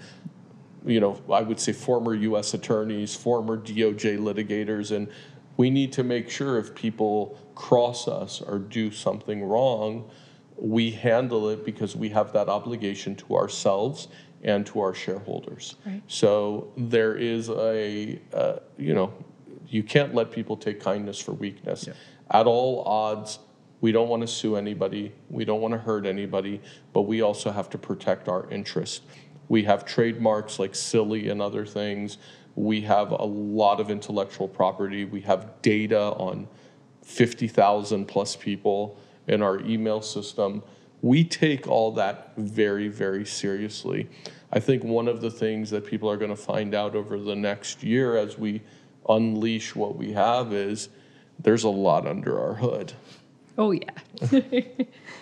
You 0.85 1.01
know, 1.01 1.21
I 1.31 1.43
would 1.43 1.61
say 1.61 1.73
former 1.73 2.15
U.S. 2.15 2.55
attorneys, 2.55 3.15
former 3.15 3.57
DOJ 3.57 4.19
litigators, 4.19 4.95
and 4.95 5.09
we 5.57 5.71
need 5.71 5.93
to 5.93 6.05
make 6.05 6.31
sure 6.31 6.59
if 6.59 6.75
people 6.75 7.39
cross 7.55 8.09
us 8.09 8.41
or 8.41 8.59
do 8.59 8.91
something 8.91 9.45
wrong, 9.45 10.09
we 10.57 10.91
handle 10.91 11.49
it 11.49 11.65
because 11.65 11.95
we 11.95 12.09
have 12.11 12.33
that 12.33 12.49
obligation 12.49 13.15
to 13.17 13.37
ourselves 13.37 14.09
and 14.43 14.67
to 14.67 14.81
our 14.81 14.95
shareholders. 14.95 15.75
Right. 15.85 16.03
So 16.07 16.73
there 16.77 17.17
is 17.17 17.49
a, 17.51 18.21
uh, 18.33 18.57
you 18.77 18.95
know, 18.95 19.13
you 19.69 19.83
can't 19.83 20.15
let 20.15 20.31
people 20.31 20.57
take 20.57 20.81
kindness 20.81 21.19
for 21.19 21.33
weakness. 21.33 21.87
Yeah. 21.87 21.95
At 22.31 22.47
all 22.47 22.83
odds, 22.85 23.39
we 23.81 23.93
don't 23.93 24.09
want 24.09 24.23
to 24.23 24.27
sue 24.27 24.57
anybody, 24.57 25.13
we 25.31 25.45
don't 25.45 25.61
want 25.61 25.73
to 25.73 25.79
hurt 25.79 26.05
anybody, 26.05 26.61
but 26.93 27.03
we 27.03 27.23
also 27.23 27.51
have 27.51 27.71
to 27.71 27.79
protect 27.79 28.29
our 28.29 28.51
interest. 28.51 29.03
We 29.49 29.63
have 29.65 29.85
trademarks 29.85 30.59
like 30.59 30.75
silly 30.75 31.29
and 31.29 31.41
other 31.41 31.65
things. 31.65 32.19
We 32.55 32.81
have 32.83 33.13
a 33.13 33.25
lot 33.25 33.81
of 33.81 33.91
intellectual 33.91 34.49
property. 34.49 35.05
We 35.05 35.21
have 35.23 35.63
data 35.63 36.01
on 36.01 36.49
50,000 37.03 38.07
plus 38.07 38.37
people 38.37 38.99
in 39.27 39.43
our 39.43 39.61
email 39.61 40.03
system. 40.03 40.63
We 41.01 41.23
take 41.25 41.69
all 41.69 41.93
that 41.93 42.33
very, 42.37 42.89
very 42.89 43.25
seriously. 43.25 44.09
I 44.51 44.61
think 44.61 44.83
one 44.83 45.09
of 45.09 45.21
the 45.21 45.31
things 45.31 45.71
that 45.71 45.87
people 45.87 46.11
are 46.11 46.17
going 46.17 46.31
to 46.31 46.37
find 46.37 46.75
out 46.75 46.97
over 46.97 47.19
the 47.19 47.37
next 47.37 47.83
year 47.83 48.17
as 48.17 48.37
we 48.37 48.63
unleash 49.09 49.75
what 49.75 49.97
we 49.97 50.13
have 50.13 50.53
is 50.53 50.89
there's 51.39 51.65
a 51.65 51.69
lot 51.69 52.07
under 52.07 52.41
our 52.41 52.55
hood. 52.55 52.93
Oh 53.57 53.73
yeah. 53.73 53.91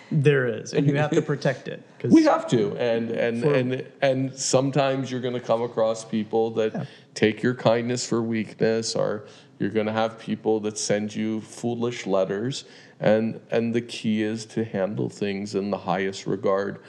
There 0.09 0.47
is, 0.47 0.73
and 0.73 0.87
you 0.87 0.95
have 0.95 1.11
to 1.11 1.21
protect 1.21 1.67
it. 1.67 1.83
We 2.03 2.23
have 2.23 2.47
to, 2.49 2.77
and 2.77 3.11
and 3.11 3.41
For- 3.41 3.53
and 3.53 3.85
and 4.01 4.33
sometimes 4.33 5.11
you're 5.11 5.19
going 5.19 5.33
to 5.33 5.41
come 5.41 5.61
across 5.61 6.05
people 6.05 6.51
that 6.51 6.87
take 7.13 7.43
your 7.43 7.53
kindness 7.53 8.07
for 8.07 8.21
weakness, 8.21 8.95
or 8.95 9.25
you're 9.59 9.69
going 9.69 9.87
to 9.87 9.91
have 9.91 10.17
people 10.17 10.61
that 10.61 10.77
send 10.77 11.13
you 11.13 11.41
foolish 11.41 12.07
letters, 12.07 12.63
and 13.01 13.41
and 13.51 13.75
the 13.75 13.81
key 13.81 14.21
is 14.21 14.45
to 14.45 14.63
handle 14.63 15.09
things 15.09 15.55
in 15.55 15.71
the 15.71 15.79
highest 15.79 16.25
regard. 16.25 16.79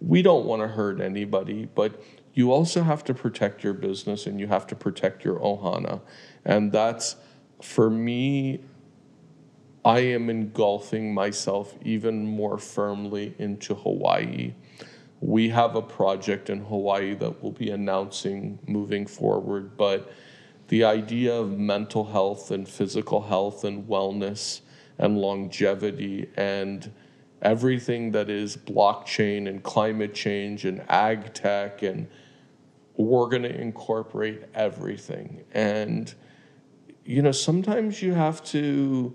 We 0.00 0.20
don't 0.20 0.44
want 0.44 0.60
to 0.60 0.68
hurt 0.68 1.00
anybody, 1.00 1.66
but 1.74 2.02
you 2.36 2.52
also 2.52 2.82
have 2.82 3.02
to 3.02 3.14
protect 3.14 3.64
your 3.64 3.72
business 3.72 4.26
and 4.26 4.38
you 4.38 4.46
have 4.46 4.66
to 4.68 4.76
protect 4.76 5.24
your 5.24 5.40
ohana, 5.40 6.02
and 6.44 6.70
that's 6.70 7.16
for 7.60 7.90
me 7.90 8.60
I 9.86 10.00
am 10.00 10.28
engulfing 10.28 11.14
myself 11.14 11.74
even 11.82 12.26
more 12.26 12.58
firmly 12.58 13.34
into 13.38 13.74
Hawaii. 13.74 14.52
We 15.20 15.48
have 15.50 15.76
a 15.76 15.82
project 15.82 16.50
in 16.50 16.64
Hawaii 16.64 17.14
that 17.14 17.40
we'll 17.40 17.52
be 17.52 17.70
announcing 17.70 18.58
moving 18.66 19.06
forward, 19.06 19.76
but 19.76 20.12
the 20.68 20.82
idea 20.82 21.32
of 21.32 21.56
mental 21.56 22.04
health 22.04 22.50
and 22.50 22.68
physical 22.68 23.22
health 23.22 23.62
and 23.62 23.88
wellness 23.88 24.60
and 24.98 25.18
longevity 25.18 26.30
and 26.36 26.90
everything 27.40 28.10
that 28.10 28.28
is 28.28 28.56
blockchain 28.56 29.48
and 29.48 29.62
climate 29.62 30.14
change 30.14 30.64
and 30.64 30.82
ag 30.88 31.32
tech 31.32 31.82
and 31.82 32.08
we're 32.96 33.28
going 33.28 33.42
to 33.42 33.60
incorporate 33.60 34.42
everything 34.54 35.44
and 35.52 36.14
you 37.04 37.22
know 37.22 37.32
sometimes 37.32 38.02
you 38.02 38.14
have 38.14 38.42
to 38.42 39.14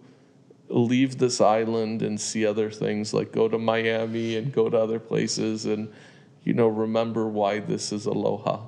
leave 0.70 1.18
this 1.18 1.42
island 1.42 2.02
and 2.02 2.20
see 2.20 2.46
other 2.46 2.70
things 2.70 3.14
like 3.14 3.32
go 3.32 3.48
to 3.48 3.58
Miami 3.58 4.38
and 4.38 4.54
go 4.54 4.70
to 4.70 4.78
other 4.78 5.00
places 5.00 5.66
and 5.66 5.92
you 6.44 6.54
know 6.54 6.68
remember 6.68 7.28
why 7.28 7.60
this 7.60 7.92
is 7.92 8.06
aloha. 8.06 8.62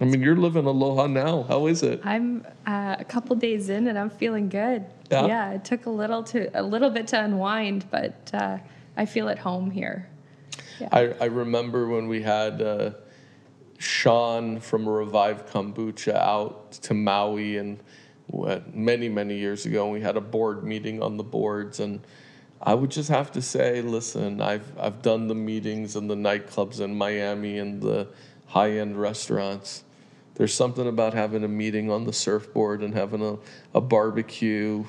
I 0.00 0.04
mean 0.06 0.22
you're 0.22 0.36
living 0.36 0.66
aloha 0.66 1.06
now. 1.06 1.44
How 1.44 1.66
is 1.66 1.82
it? 1.82 2.00
I'm 2.04 2.46
uh, 2.66 2.96
a 2.98 3.04
couple 3.04 3.36
days 3.36 3.68
in 3.68 3.86
and 3.86 3.98
I'm 3.98 4.10
feeling 4.10 4.48
good. 4.48 4.86
Yeah? 5.10 5.52
it 5.52 5.64
took 5.64 5.86
a 5.86 5.90
little 5.90 6.22
to 6.24 6.50
a 6.58 6.62
little 6.62 6.90
bit 6.90 7.06
to 7.08 7.22
unwind, 7.22 7.86
but 7.90 8.30
uh, 8.32 8.58
I 8.96 9.06
feel 9.06 9.28
at 9.28 9.38
home 9.38 9.70
here. 9.70 10.08
I, 10.92 11.14
I 11.20 11.24
remember 11.26 11.88
when 11.88 12.08
we 12.08 12.22
had 12.22 12.62
uh, 12.62 12.92
Sean 13.80 14.60
from 14.60 14.86
Revive 14.86 15.46
Kombucha 15.46 16.14
out 16.14 16.72
to 16.72 16.92
Maui 16.92 17.56
and 17.56 17.82
many, 18.74 19.08
many 19.08 19.38
years 19.38 19.64
ago, 19.64 19.84
and 19.84 19.92
we 19.94 20.02
had 20.02 20.18
a 20.18 20.20
board 20.20 20.62
meeting 20.62 21.02
on 21.02 21.16
the 21.16 21.22
boards. 21.22 21.80
And 21.80 22.00
I 22.60 22.74
would 22.74 22.90
just 22.90 23.08
have 23.08 23.32
to 23.32 23.40
say, 23.40 23.80
listen, 23.80 24.42
I've, 24.42 24.70
I've 24.78 25.00
done 25.00 25.28
the 25.28 25.34
meetings 25.34 25.96
and 25.96 26.10
the 26.10 26.14
nightclubs 26.14 26.80
in 26.80 26.94
Miami 26.94 27.58
and 27.58 27.80
the 27.80 28.08
high 28.48 28.72
end 28.72 29.00
restaurants. 29.00 29.82
There's 30.34 30.52
something 30.52 30.86
about 30.86 31.14
having 31.14 31.42
a 31.42 31.48
meeting 31.48 31.90
on 31.90 32.04
the 32.04 32.12
surfboard 32.12 32.82
and 32.82 32.92
having 32.94 33.24
a, 33.24 33.38
a 33.74 33.80
barbecue, 33.80 34.84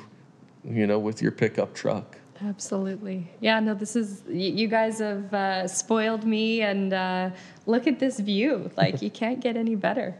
you 0.65 0.85
know, 0.85 0.99
with 0.99 1.21
your 1.21 1.31
pickup 1.31 1.73
truck. 1.73 2.17
Absolutely. 2.43 3.29
Yeah, 3.39 3.59
no, 3.59 3.73
this 3.73 3.95
is, 3.95 4.23
you 4.29 4.67
guys 4.67 4.99
have 4.99 5.33
uh, 5.33 5.67
spoiled 5.67 6.25
me, 6.25 6.61
and 6.61 6.93
uh, 6.93 7.29
look 7.65 7.87
at 7.87 7.99
this 7.99 8.19
view. 8.19 8.71
Like, 8.75 9.01
you 9.01 9.11
can't 9.11 9.39
get 9.39 9.55
any 9.55 9.75
better. 9.75 10.15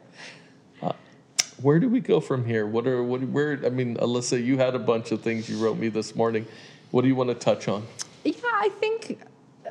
Where 1.62 1.80
do 1.80 1.90
we 1.90 2.00
go 2.00 2.20
from 2.20 2.44
here? 2.46 2.66
What 2.66 2.88
are 2.88 3.04
what 3.04 3.22
where 3.22 3.60
I 3.64 3.70
mean, 3.70 3.96
Alyssa, 3.98 4.44
you 4.44 4.58
had 4.58 4.74
a 4.74 4.80
bunch 4.80 5.12
of 5.12 5.22
things 5.22 5.48
you 5.48 5.58
wrote 5.64 5.78
me 5.78 5.90
this 5.90 6.16
morning. 6.16 6.48
What 6.90 7.04
do 7.04 7.08
you 7.08 7.16
want 7.16 7.30
to 7.30 7.36
touch 7.36 7.68
on? 7.68 7.86
Yeah, 8.24 8.34
I 8.44 8.70
think 8.80 9.20
uh, 9.22 9.26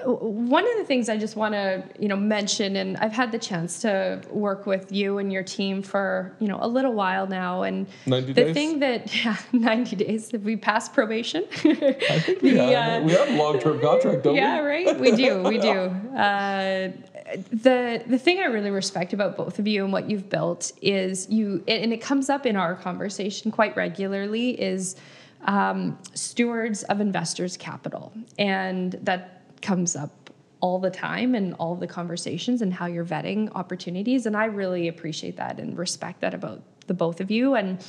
one 0.05 0.65
of 0.65 0.79
the 0.79 0.85
things 0.85 1.09
I 1.09 1.17
just 1.17 1.37
want 1.37 1.55
to, 1.55 1.85
you 1.99 2.09
know, 2.09 2.17
mention, 2.17 2.77
and 2.77 2.97
I've 2.99 3.13
had 3.13 3.33
the 3.33 3.39
chance 3.39 3.81
to 3.81 4.21
work 4.31 4.67
with 4.67 4.93
you 4.93 5.19
and 5.19 5.33
your 5.33 5.43
team 5.43 5.83
for, 5.83 6.35
you 6.39 6.49
know, 6.49 6.59
a 6.61 6.69
little 6.69 6.93
while 6.93 7.27
now, 7.27 7.63
and 7.63 7.87
90 8.07 8.33
the 8.33 8.45
days? 8.45 8.55
thing 8.55 8.79
that, 8.81 9.15
yeah, 9.25 9.37
ninety 9.53 9.97
days. 9.97 10.31
Have 10.31 10.45
we 10.45 10.57
passed 10.57 10.93
probation? 10.93 11.45
I 11.53 12.21
think 12.21 12.43
we, 12.43 12.57
have, 12.57 13.03
uh, 13.03 13.05
we 13.05 13.13
have 13.13 13.29
a 13.29 13.37
long 13.37 13.59
term 13.61 13.81
contract, 13.81 14.25
don't 14.25 14.35
yeah, 14.35 14.63
we? 14.63 14.85
Yeah, 14.85 14.91
right. 14.91 15.01
We 15.01 15.13
do. 15.13 15.43
We 15.51 15.59
do. 15.59 15.79
Uh, 16.17 16.93
the 17.53 18.03
the 18.07 18.19
thing 18.19 18.39
I 18.39 18.45
really 18.45 18.71
respect 18.71 19.13
about 19.13 19.37
both 19.37 19.59
of 19.59 19.67
you 19.67 19.85
and 19.85 19.93
what 19.93 20.09
you've 20.09 20.29
built 20.29 20.73
is 20.81 21.29
you, 21.29 21.63
and 21.67 21.93
it 21.93 22.01
comes 22.01 22.31
up 22.31 22.47
in 22.47 22.57
our 22.57 22.75
conversation 22.75 23.51
quite 23.51 23.77
regularly, 23.77 24.61
is 24.61 24.97
um, 25.45 25.99
stewards 26.15 26.83
of 26.85 27.01
investors' 27.01 27.57
capital, 27.57 28.13
and 28.39 28.93
that 29.03 29.40
comes 29.63 29.97
up 29.97 30.31
all 30.61 30.79
the 30.79 30.91
time 30.91 31.35
in 31.35 31.55
all 31.55 31.75
the 31.75 31.87
conversations 31.87 32.63
and 32.63 32.73
how 32.73 32.87
you're 32.87 33.05
vetting 33.05 33.51
opportunities. 33.55 34.27
And 34.27 34.37
I 34.37 34.45
really 34.47 34.89
appreciate 34.89 35.37
that 35.37 35.59
and 35.59 35.77
respect 35.77 36.21
that 36.21 36.35
about 36.35 36.63
the 36.87 36.95
both 36.95 37.21
of 37.21 37.31
you. 37.31 37.55
And 37.55 37.85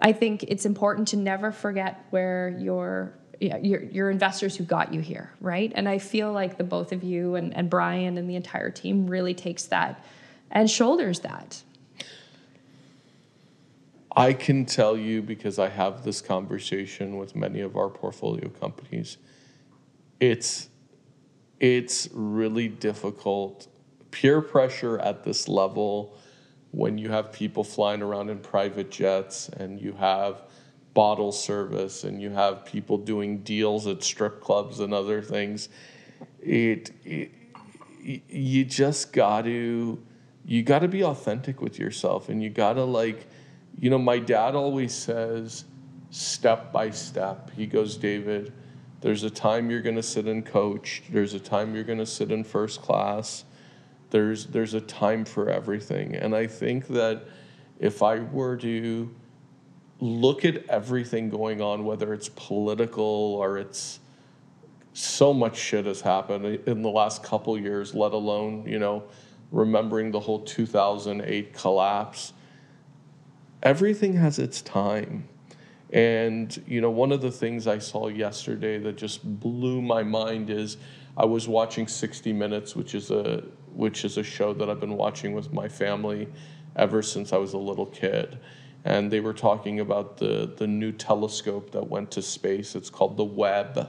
I 0.00 0.12
think 0.12 0.44
it's 0.44 0.66
important 0.66 1.08
to 1.08 1.16
never 1.16 1.50
forget 1.50 2.04
where 2.10 2.54
your 2.58 3.14
your 3.40 3.82
your 3.82 4.10
investors 4.10 4.56
who 4.56 4.64
got 4.64 4.92
you 4.94 5.00
here, 5.00 5.32
right? 5.40 5.72
And 5.74 5.88
I 5.88 5.98
feel 5.98 6.32
like 6.32 6.56
the 6.56 6.64
both 6.64 6.92
of 6.92 7.02
you 7.02 7.34
and, 7.34 7.54
and 7.54 7.68
Brian 7.68 8.16
and 8.18 8.28
the 8.28 8.36
entire 8.36 8.70
team 8.70 9.06
really 9.06 9.34
takes 9.34 9.64
that 9.66 10.04
and 10.50 10.70
shoulders 10.70 11.20
that. 11.20 11.62
I 14.16 14.32
can 14.32 14.64
tell 14.64 14.96
you 14.96 15.22
because 15.22 15.58
I 15.58 15.68
have 15.68 16.04
this 16.04 16.20
conversation 16.20 17.16
with 17.16 17.34
many 17.34 17.60
of 17.60 17.76
our 17.76 17.88
portfolio 17.88 18.48
companies. 18.48 19.16
It's 20.20 20.68
it's 21.60 22.08
really 22.12 22.68
difficult. 22.68 23.68
Peer 24.10 24.40
pressure 24.40 24.98
at 24.98 25.24
this 25.24 25.48
level 25.48 26.16
when 26.70 26.98
you 26.98 27.08
have 27.10 27.32
people 27.32 27.62
flying 27.62 28.02
around 28.02 28.30
in 28.30 28.38
private 28.38 28.90
jets 28.90 29.48
and 29.48 29.80
you 29.80 29.92
have 29.92 30.42
bottle 30.92 31.32
service 31.32 32.04
and 32.04 32.20
you 32.20 32.30
have 32.30 32.64
people 32.64 32.98
doing 32.98 33.38
deals 33.38 33.86
at 33.86 34.02
strip 34.02 34.40
clubs 34.40 34.80
and 34.80 34.94
other 34.94 35.20
things 35.20 35.68
it, 36.40 36.92
it 37.04 37.30
you 38.04 38.64
just 38.64 39.12
got 39.12 39.42
to 39.42 40.00
you 40.44 40.62
got 40.62 40.80
to 40.80 40.88
be 40.88 41.02
authentic 41.02 41.60
with 41.60 41.78
yourself 41.78 42.28
and 42.28 42.42
you 42.42 42.50
got 42.50 42.74
to 42.74 42.84
like 42.84 43.26
you 43.78 43.90
know 43.90 43.98
my 43.98 44.18
dad 44.18 44.54
always 44.54 44.94
says 44.94 45.64
step 46.10 46.72
by 46.72 46.90
step. 46.90 47.50
He 47.56 47.66
goes 47.66 47.96
david 47.96 48.52
there's 49.04 49.22
a 49.22 49.28
time 49.28 49.70
you're 49.70 49.82
going 49.82 49.96
to 49.96 50.02
sit 50.02 50.26
in 50.26 50.42
coach. 50.42 51.02
There's 51.10 51.34
a 51.34 51.38
time 51.38 51.74
you're 51.74 51.84
going 51.84 51.98
to 51.98 52.06
sit 52.06 52.32
in 52.32 52.42
first 52.42 52.80
class. 52.80 53.44
There's 54.08 54.46
there's 54.46 54.72
a 54.72 54.80
time 54.80 55.26
for 55.26 55.50
everything. 55.50 56.14
And 56.14 56.34
i 56.34 56.46
think 56.46 56.86
that 56.88 57.24
if 57.78 58.02
i 58.02 58.20
were 58.20 58.56
to 58.56 59.14
look 60.00 60.46
at 60.46 60.66
everything 60.68 61.28
going 61.28 61.60
on 61.60 61.84
whether 61.84 62.14
it's 62.14 62.30
political 62.30 63.04
or 63.04 63.58
it's 63.58 64.00
so 64.94 65.34
much 65.34 65.56
shit 65.56 65.84
has 65.84 66.00
happened 66.00 66.46
in 66.66 66.80
the 66.82 66.88
last 66.88 67.22
couple 67.22 67.58
years 67.58 67.94
let 67.94 68.12
alone 68.12 68.64
you 68.66 68.78
know 68.78 69.02
remembering 69.50 70.12
the 70.12 70.20
whole 70.20 70.40
2008 70.40 71.52
collapse 71.52 72.32
everything 73.62 74.14
has 74.14 74.38
its 74.38 74.62
time 74.62 75.28
And 75.92 76.62
you 76.66 76.80
know, 76.80 76.90
one 76.90 77.12
of 77.12 77.20
the 77.20 77.30
things 77.30 77.66
I 77.66 77.78
saw 77.78 78.08
yesterday 78.08 78.78
that 78.78 78.96
just 78.96 79.22
blew 79.40 79.82
my 79.82 80.02
mind 80.02 80.50
is 80.50 80.76
I 81.16 81.24
was 81.24 81.46
watching 81.46 81.86
60 81.86 82.32
Minutes, 82.32 82.74
which 82.74 82.94
is 82.94 83.10
a 83.10 83.44
which 83.72 84.04
is 84.04 84.18
a 84.18 84.22
show 84.22 84.52
that 84.54 84.70
I've 84.70 84.80
been 84.80 84.96
watching 84.96 85.34
with 85.34 85.52
my 85.52 85.68
family 85.68 86.28
ever 86.76 87.02
since 87.02 87.32
I 87.32 87.38
was 87.38 87.52
a 87.54 87.58
little 87.58 87.86
kid. 87.86 88.38
And 88.84 89.10
they 89.10 89.20
were 89.20 89.32
talking 89.32 89.80
about 89.80 90.16
the 90.16 90.52
the 90.56 90.66
new 90.66 90.92
telescope 90.92 91.70
that 91.72 91.88
went 91.88 92.10
to 92.12 92.22
space. 92.22 92.74
It's 92.74 92.90
called 92.90 93.16
the 93.16 93.24
Webb, 93.24 93.88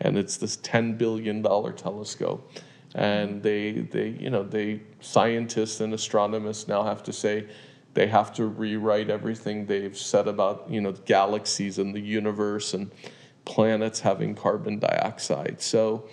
and 0.00 0.16
it's 0.16 0.36
this 0.36 0.56
10 0.56 0.96
billion 0.96 1.42
dollar 1.42 1.72
telescope. 1.72 2.50
And 2.94 3.42
they 3.42 3.72
they 3.72 4.08
you 4.08 4.30
know 4.30 4.44
they 4.44 4.80
scientists 5.00 5.80
and 5.80 5.92
astronomers 5.92 6.68
now 6.68 6.84
have 6.84 7.02
to 7.04 7.12
say 7.12 7.48
they 7.94 8.08
have 8.08 8.32
to 8.34 8.46
rewrite 8.46 9.08
everything 9.08 9.66
they've 9.66 9.96
said 9.96 10.28
about 10.28 10.66
you 10.68 10.80
know 10.80 10.92
galaxies 10.92 11.78
and 11.78 11.94
the 11.94 12.00
universe 12.00 12.74
and 12.74 12.90
planets 13.44 14.00
having 14.00 14.34
carbon 14.34 14.78
dioxide. 14.78 15.60
So 15.60 16.08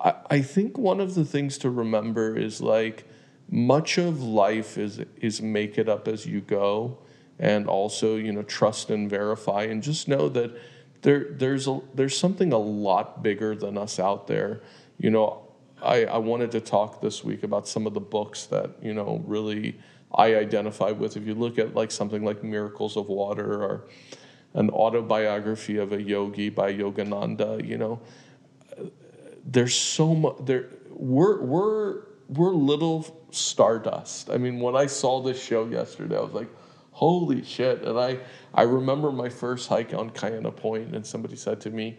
I, 0.00 0.14
I 0.30 0.42
think 0.42 0.78
one 0.78 1.00
of 1.00 1.14
the 1.14 1.24
things 1.24 1.58
to 1.58 1.70
remember 1.70 2.36
is 2.36 2.60
like 2.60 3.06
much 3.50 3.98
of 3.98 4.22
life 4.22 4.78
is 4.78 5.00
is 5.20 5.42
make 5.42 5.78
it 5.78 5.88
up 5.88 6.08
as 6.08 6.26
you 6.26 6.40
go 6.40 6.98
and 7.38 7.66
also 7.66 8.16
you 8.16 8.32
know 8.32 8.42
trust 8.42 8.90
and 8.90 9.08
verify 9.10 9.62
and 9.64 9.82
just 9.82 10.08
know 10.08 10.28
that 10.28 10.50
there 11.02 11.26
there's 11.30 11.66
a 11.68 11.80
there's 11.94 12.16
something 12.16 12.52
a 12.52 12.58
lot 12.58 13.22
bigger 13.22 13.54
than 13.54 13.76
us 13.76 13.98
out 13.98 14.26
there 14.26 14.62
you 14.98 15.10
know 15.10 15.40
I, 15.82 16.06
I 16.06 16.18
wanted 16.18 16.50
to 16.52 16.60
talk 16.60 17.02
this 17.02 17.22
week 17.22 17.42
about 17.42 17.68
some 17.68 17.86
of 17.86 17.92
the 17.92 18.00
books 18.00 18.46
that 18.46 18.70
you 18.82 18.94
know 18.94 19.22
really 19.26 19.76
I 20.14 20.36
identify 20.36 20.92
with. 20.92 21.16
If 21.16 21.26
you 21.26 21.34
look 21.34 21.58
at 21.58 21.74
like 21.74 21.90
something 21.90 22.24
like 22.24 22.42
Miracles 22.44 22.96
of 22.96 23.08
Water 23.08 23.62
or 23.62 23.84
an 24.54 24.70
autobiography 24.70 25.78
of 25.78 25.92
a 25.92 26.00
yogi 26.00 26.48
by 26.48 26.72
Yogananda, 26.72 27.66
you 27.66 27.76
know, 27.76 28.00
there's 29.44 29.74
so 29.74 30.14
much 30.14 30.36
there. 30.40 30.70
We're 30.90 31.42
we're 31.42 32.02
we're 32.28 32.52
little 32.52 33.26
stardust. 33.30 34.30
I 34.30 34.38
mean, 34.38 34.60
when 34.60 34.76
I 34.76 34.86
saw 34.86 35.20
this 35.20 35.42
show 35.42 35.66
yesterday, 35.66 36.16
I 36.16 36.20
was 36.20 36.32
like, 36.32 36.48
holy 36.92 37.44
shit! 37.44 37.82
And 37.82 37.98
I 37.98 38.18
I 38.54 38.62
remember 38.62 39.10
my 39.10 39.28
first 39.28 39.68
hike 39.68 39.92
on 39.92 40.10
Kaena 40.10 40.54
Point, 40.54 40.94
and 40.94 41.04
somebody 41.04 41.36
said 41.36 41.60
to 41.62 41.70
me, 41.70 41.98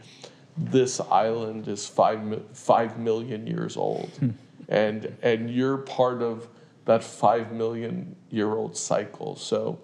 "This 0.57 0.99
island 0.99 1.67
is 1.67 1.87
five 1.87 2.41
five 2.53 2.97
million 2.97 3.45
years 3.45 3.75
old." 3.77 4.09
Hmm. 4.19 4.29
And 4.69 5.15
and 5.21 5.49
you're 5.49 5.77
part 5.77 6.21
of 6.21 6.47
that 6.85 7.03
five 7.03 7.51
million 7.51 8.15
year 8.29 8.53
old 8.53 8.77
cycle. 8.77 9.35
So 9.35 9.79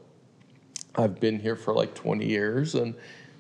I've 0.96 1.20
been 1.20 1.40
here 1.40 1.56
for 1.56 1.74
like 1.74 1.94
20 1.96 2.26
years 2.26 2.76
and 2.76 2.96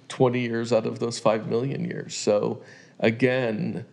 20 0.07 0.39
years 0.39 0.73
out 0.73 0.85
of 0.85 0.99
those 0.99 1.19
5 1.19 1.47
million 1.47 1.85
years. 1.85 2.15
So 2.15 2.61
again, 2.99 3.85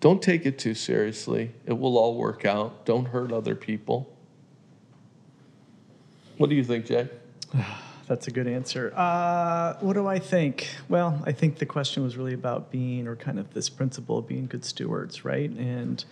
don't 0.00 0.22
take 0.22 0.46
it 0.46 0.58
too 0.58 0.74
seriously. 0.74 1.52
It 1.66 1.78
will 1.78 1.96
all 1.96 2.14
work 2.14 2.44
out. 2.44 2.84
Don't 2.84 3.06
hurt 3.06 3.32
other 3.32 3.54
people. 3.54 4.10
What 6.36 6.48
do 6.48 6.56
you 6.56 6.64
think, 6.64 6.86
Jay? 6.86 7.08
That's 8.06 8.26
a 8.26 8.32
good 8.32 8.48
answer. 8.48 8.92
Uh, 8.96 9.74
what 9.80 9.92
do 9.92 10.08
I 10.08 10.18
think? 10.18 10.68
Well, 10.88 11.22
I 11.24 11.32
think 11.32 11.58
the 11.58 11.66
question 11.66 12.02
was 12.02 12.16
really 12.16 12.34
about 12.34 12.72
being, 12.72 13.06
or 13.06 13.14
kind 13.14 13.38
of 13.38 13.54
this 13.54 13.68
principle 13.68 14.18
of 14.18 14.26
being 14.26 14.46
good 14.46 14.64
stewards, 14.64 15.24
right? 15.24 15.48
And 15.50 16.04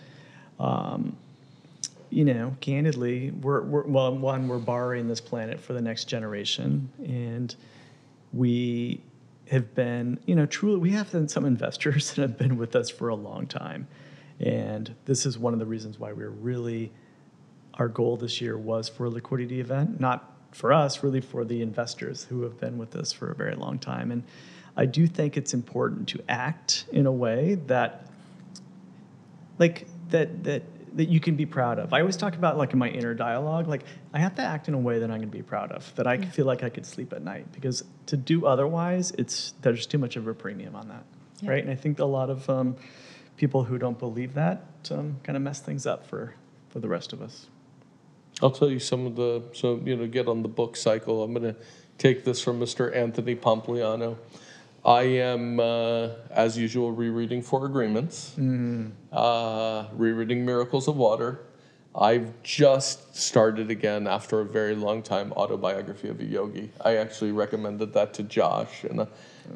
um, 0.61 1.17
you 2.09 2.25
know, 2.25 2.55
candidly, 2.59 3.31
we're, 3.31 3.61
we're 3.61 3.83
well, 3.83 4.15
one, 4.15 4.47
we're 4.47 4.57
borrowing 4.57 5.07
this 5.07 5.21
planet 5.21 5.59
for 5.59 5.73
the 5.73 5.81
next 5.81 6.05
generation, 6.05 6.89
and 7.03 7.55
we 8.33 9.01
have 9.51 9.73
been, 9.75 10.19
you 10.25 10.35
know, 10.35 10.45
truly, 10.45 10.77
we 10.77 10.91
have 10.91 11.09
some 11.27 11.45
investors 11.45 12.11
that 12.15 12.21
have 12.21 12.37
been 12.37 12.57
with 12.57 12.75
us 12.75 12.89
for 12.89 13.09
a 13.09 13.15
long 13.15 13.45
time, 13.45 13.87
and 14.39 14.95
this 15.05 15.25
is 15.25 15.37
one 15.37 15.53
of 15.53 15.59
the 15.59 15.65
reasons 15.65 15.99
why 15.99 16.11
we're 16.11 16.29
really, 16.29 16.91
our 17.75 17.87
goal 17.87 18.17
this 18.17 18.41
year 18.41 18.57
was 18.57 18.89
for 18.89 19.05
a 19.05 19.09
liquidity 19.09 19.59
event, 19.59 19.99
not 19.99 20.35
for 20.51 20.73
us, 20.73 21.03
really 21.03 21.21
for 21.21 21.45
the 21.45 21.61
investors 21.61 22.25
who 22.25 22.41
have 22.41 22.59
been 22.59 22.77
with 22.77 22.95
us 22.95 23.11
for 23.11 23.29
a 23.29 23.35
very 23.35 23.55
long 23.55 23.77
time, 23.77 24.11
and 24.11 24.23
I 24.75 24.85
do 24.85 25.05
think 25.05 25.37
it's 25.37 25.53
important 25.53 26.07
to 26.09 26.23
act 26.27 26.85
in 26.91 27.05
a 27.05 27.11
way 27.11 27.55
that, 27.67 28.07
like 29.59 29.87
that 30.09 30.43
that 30.45 30.63
that 30.95 31.09
you 31.09 31.19
can 31.19 31.35
be 31.35 31.45
proud 31.45 31.79
of. 31.79 31.93
I 31.93 31.99
always 31.99 32.17
talk 32.17 32.35
about 32.35 32.57
like 32.57 32.73
in 32.73 32.79
my 32.79 32.89
inner 32.89 33.13
dialogue, 33.13 33.67
like 33.67 33.83
I 34.13 34.19
have 34.19 34.35
to 34.35 34.41
act 34.41 34.67
in 34.67 34.73
a 34.73 34.79
way 34.79 34.99
that 34.99 35.05
I'm 35.05 35.17
going 35.17 35.21
to 35.21 35.37
be 35.37 35.43
proud 35.43 35.71
of, 35.71 35.93
that 35.95 36.07
I 36.07 36.15
yeah. 36.15 36.29
feel 36.29 36.45
like 36.45 36.63
I 36.63 36.69
could 36.69 36.85
sleep 36.85 37.13
at 37.13 37.21
night 37.21 37.51
because 37.51 37.83
to 38.07 38.17
do 38.17 38.45
otherwise, 38.45 39.11
it's 39.17 39.53
there's 39.61 39.85
too 39.85 39.97
much 39.97 40.15
of 40.15 40.27
a 40.27 40.33
premium 40.33 40.75
on 40.75 40.87
that, 40.89 41.03
yeah. 41.41 41.51
right? 41.51 41.63
And 41.63 41.71
I 41.71 41.75
think 41.75 41.99
a 41.99 42.05
lot 42.05 42.29
of 42.29 42.49
um, 42.49 42.75
people 43.37 43.63
who 43.63 43.77
don't 43.77 43.97
believe 43.97 44.33
that 44.33 44.65
um, 44.91 45.17
kind 45.23 45.35
of 45.35 45.41
mess 45.41 45.59
things 45.59 45.85
up 45.85 46.05
for 46.05 46.33
for 46.69 46.79
the 46.79 46.87
rest 46.87 47.13
of 47.13 47.21
us. 47.21 47.47
I'll 48.41 48.51
tell 48.51 48.69
you 48.69 48.79
some 48.79 49.05
of 49.05 49.15
the 49.15 49.43
so 49.53 49.81
you 49.83 49.95
know 49.95 50.07
get 50.07 50.27
on 50.27 50.43
the 50.43 50.49
book 50.49 50.75
cycle. 50.75 51.23
I'm 51.23 51.33
going 51.33 51.53
to 51.53 51.59
take 51.97 52.23
this 52.23 52.41
from 52.41 52.59
Mr. 52.59 52.95
Anthony 52.95 53.35
Pompliano. 53.35 54.17
I 54.85 55.03
am, 55.03 55.59
uh, 55.59 56.09
as 56.31 56.57
usual, 56.57 56.91
rereading 56.91 57.41
Four 57.41 57.65
Agreements, 57.65 58.35
mm. 58.37 58.91
uh, 59.11 59.85
rereading 59.93 60.45
Miracles 60.45 60.87
of 60.87 60.95
Water. 60.95 61.41
I've 61.95 62.41
just 62.43 63.15
started 63.15 63.69
again 63.71 64.07
after 64.07 64.39
a 64.39 64.45
very 64.45 64.75
long 64.75 65.01
time 65.01 65.33
autobiography 65.33 66.07
of 66.07 66.19
a 66.19 66.23
yogi. 66.23 66.71
I 66.81 66.97
actually 66.97 67.31
recommended 67.31 67.93
that 67.93 68.13
to 68.15 68.23
Josh, 68.23 68.83
and 68.83 69.07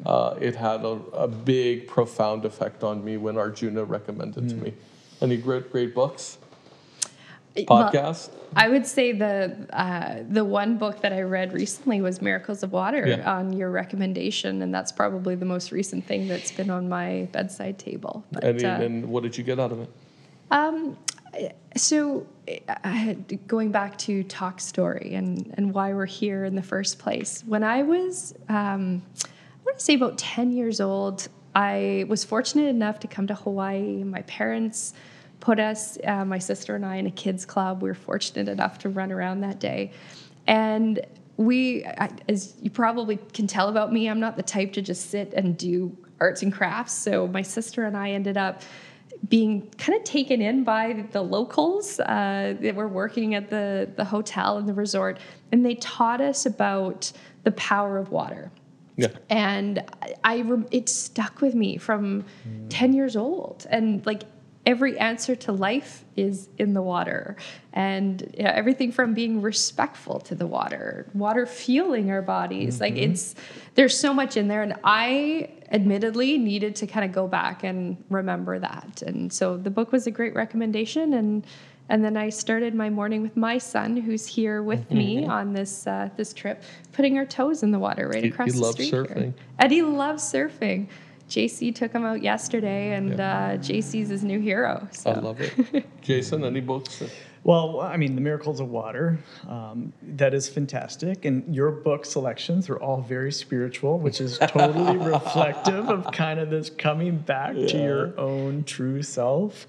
uh, 0.04 0.34
it 0.40 0.56
had 0.56 0.84
a, 0.84 1.00
a, 1.14 1.28
big, 1.28 1.86
profound 1.86 2.44
effect 2.44 2.82
on 2.82 3.04
me 3.04 3.16
when 3.16 3.38
Arjuna 3.38 3.84
recommended 3.84 4.44
mm. 4.44 4.48
to 4.50 4.54
me. 4.56 4.74
Any 5.22 5.36
great, 5.36 5.70
great 5.70 5.94
books? 5.94 6.38
Podcast? 7.56 8.30
Well, 8.30 8.40
I 8.56 8.68
would 8.68 8.86
say 8.86 9.12
the 9.12 9.56
uh, 9.72 10.22
the 10.28 10.44
one 10.44 10.76
book 10.76 11.00
that 11.02 11.12
I 11.12 11.22
read 11.22 11.52
recently 11.52 12.00
was 12.00 12.20
Miracles 12.20 12.62
of 12.62 12.72
Water 12.72 13.06
yeah. 13.06 13.32
on 13.32 13.52
your 13.52 13.70
recommendation, 13.70 14.62
and 14.62 14.74
that's 14.74 14.92
probably 14.92 15.34
the 15.34 15.44
most 15.44 15.72
recent 15.72 16.04
thing 16.04 16.28
that's 16.28 16.52
been 16.52 16.70
on 16.70 16.88
my 16.88 17.28
bedside 17.32 17.78
table. 17.78 18.24
But, 18.32 18.44
and, 18.44 18.64
uh, 18.64 18.68
and 18.68 19.08
what 19.08 19.22
did 19.22 19.36
you 19.36 19.44
get 19.44 19.58
out 19.58 19.72
of 19.72 19.80
it? 19.80 19.90
Um, 20.50 20.96
so 21.76 22.26
uh, 22.84 23.14
going 23.46 23.72
back 23.72 23.98
to 23.98 24.22
talk 24.24 24.60
story 24.60 25.14
and 25.14 25.52
and 25.56 25.72
why 25.72 25.92
we're 25.92 26.06
here 26.06 26.44
in 26.44 26.54
the 26.54 26.62
first 26.62 26.98
place. 26.98 27.42
When 27.46 27.64
I 27.64 27.82
was, 27.82 28.34
um, 28.48 29.02
I 29.24 29.64
want 29.64 29.78
to 29.78 29.84
say 29.84 29.94
about 29.94 30.18
ten 30.18 30.52
years 30.52 30.80
old, 30.80 31.28
I 31.54 32.04
was 32.08 32.24
fortunate 32.24 32.68
enough 32.68 33.00
to 33.00 33.08
come 33.08 33.26
to 33.26 33.34
Hawaii. 33.34 34.04
My 34.04 34.22
parents 34.22 34.94
put 35.44 35.60
us, 35.60 35.98
uh, 36.04 36.24
my 36.24 36.38
sister 36.38 36.74
and 36.74 36.86
I, 36.86 36.96
in 36.96 37.06
a 37.06 37.10
kids 37.10 37.44
club. 37.44 37.82
We 37.82 37.90
were 37.90 37.94
fortunate 37.94 38.48
enough 38.48 38.78
to 38.78 38.88
run 38.88 39.12
around 39.12 39.42
that 39.42 39.60
day. 39.60 39.92
And 40.46 41.00
we, 41.36 41.84
as 42.28 42.54
you 42.62 42.70
probably 42.70 43.18
can 43.34 43.46
tell 43.46 43.68
about 43.68 43.92
me, 43.92 44.08
I'm 44.08 44.20
not 44.20 44.36
the 44.36 44.42
type 44.42 44.72
to 44.74 44.82
just 44.82 45.10
sit 45.10 45.34
and 45.34 45.56
do 45.58 45.96
arts 46.18 46.42
and 46.42 46.50
crafts. 46.50 46.94
So 46.94 47.28
my 47.28 47.42
sister 47.42 47.84
and 47.84 47.94
I 47.94 48.12
ended 48.12 48.38
up 48.38 48.62
being 49.28 49.70
kind 49.72 49.98
of 49.98 50.04
taken 50.04 50.40
in 50.40 50.64
by 50.64 51.04
the 51.12 51.20
locals 51.20 52.00
uh, 52.00 52.56
that 52.60 52.74
were 52.74 52.88
working 52.88 53.34
at 53.34 53.50
the, 53.50 53.90
the 53.96 54.04
hotel 54.04 54.56
and 54.56 54.66
the 54.66 54.74
resort, 54.74 55.18
and 55.52 55.64
they 55.64 55.74
taught 55.76 56.22
us 56.22 56.46
about 56.46 57.12
the 57.42 57.52
power 57.52 57.98
of 57.98 58.10
water. 58.10 58.50
Yeah. 58.96 59.08
And 59.28 59.82
I, 60.02 60.14
I 60.24 60.66
it 60.70 60.88
stuck 60.88 61.40
with 61.40 61.54
me 61.54 61.76
from 61.76 62.22
mm. 62.48 62.66
10 62.68 62.92
years 62.92 63.16
old. 63.16 63.66
And 63.68 64.04
like 64.06 64.22
every 64.66 64.98
answer 64.98 65.36
to 65.36 65.52
life 65.52 66.04
is 66.16 66.48
in 66.58 66.72
the 66.74 66.80
water 66.80 67.36
and 67.72 68.32
you 68.36 68.44
know, 68.44 68.50
everything 68.50 68.90
from 68.90 69.12
being 69.12 69.42
respectful 69.42 70.18
to 70.20 70.34
the 70.34 70.46
water 70.46 71.06
water 71.14 71.44
fueling 71.44 72.10
our 72.10 72.22
bodies 72.22 72.74
mm-hmm. 72.74 72.84
like 72.84 72.96
it's 72.96 73.34
there's 73.74 73.98
so 73.98 74.14
much 74.14 74.36
in 74.36 74.48
there 74.48 74.62
and 74.62 74.74
i 74.84 75.50
admittedly 75.70 76.38
needed 76.38 76.74
to 76.76 76.86
kind 76.86 77.04
of 77.04 77.12
go 77.12 77.26
back 77.26 77.64
and 77.64 78.02
remember 78.10 78.58
that 78.58 79.02
and 79.02 79.32
so 79.32 79.56
the 79.56 79.70
book 79.70 79.92
was 79.92 80.06
a 80.06 80.10
great 80.10 80.34
recommendation 80.34 81.14
and 81.14 81.46
and 81.88 82.02
then 82.02 82.16
I 82.16 82.30
started 82.30 82.74
my 82.74 82.88
morning 82.88 83.20
with 83.20 83.36
my 83.36 83.58
son, 83.58 83.96
who's 83.96 84.26
here 84.26 84.62
with 84.62 84.84
mm-hmm. 84.86 84.96
me 84.96 85.26
on 85.26 85.52
this 85.52 85.86
uh, 85.86 86.08
this 86.16 86.32
trip, 86.32 86.62
putting 86.92 87.18
our 87.18 87.26
toes 87.26 87.62
in 87.62 87.70
the 87.70 87.78
water 87.78 88.08
right 88.08 88.24
across 88.24 88.52
he, 88.52 88.54
he 88.54 88.60
the 88.60 88.72
street. 88.72 88.92
Surfing. 88.92 89.34
Here. 89.60 89.68
He 89.68 89.82
loves 89.82 90.22
surfing. 90.22 90.88
JC 91.28 91.74
took 91.74 91.92
him 91.92 92.04
out 92.04 92.22
yesterday, 92.22 92.94
and 92.94 93.20
uh, 93.20 93.56
JC's 93.56 94.08
his 94.08 94.24
new 94.24 94.40
hero. 94.40 94.86
So. 94.92 95.10
I 95.10 95.18
love 95.18 95.40
it. 95.40 95.86
Jason, 96.02 96.44
any 96.44 96.60
books? 96.60 97.02
Well, 97.44 97.80
I 97.80 97.98
mean, 97.98 98.14
The 98.14 98.22
Miracles 98.22 98.60
of 98.60 98.68
Water, 98.70 99.18
um, 99.46 99.92
that 100.02 100.32
is 100.32 100.48
fantastic. 100.48 101.26
And 101.26 101.54
your 101.54 101.70
book 101.70 102.06
selections 102.06 102.70
are 102.70 102.78
all 102.78 103.02
very 103.02 103.30
spiritual, 103.30 103.98
which 103.98 104.22
is 104.22 104.38
totally 104.38 104.96
reflective 105.10 105.90
of 105.90 106.10
kind 106.12 106.40
of 106.40 106.48
this 106.48 106.70
coming 106.70 107.18
back 107.18 107.54
yeah. 107.54 107.66
to 107.66 107.82
your 107.82 108.18
own 108.18 108.64
true 108.64 109.02
self. 109.02 109.66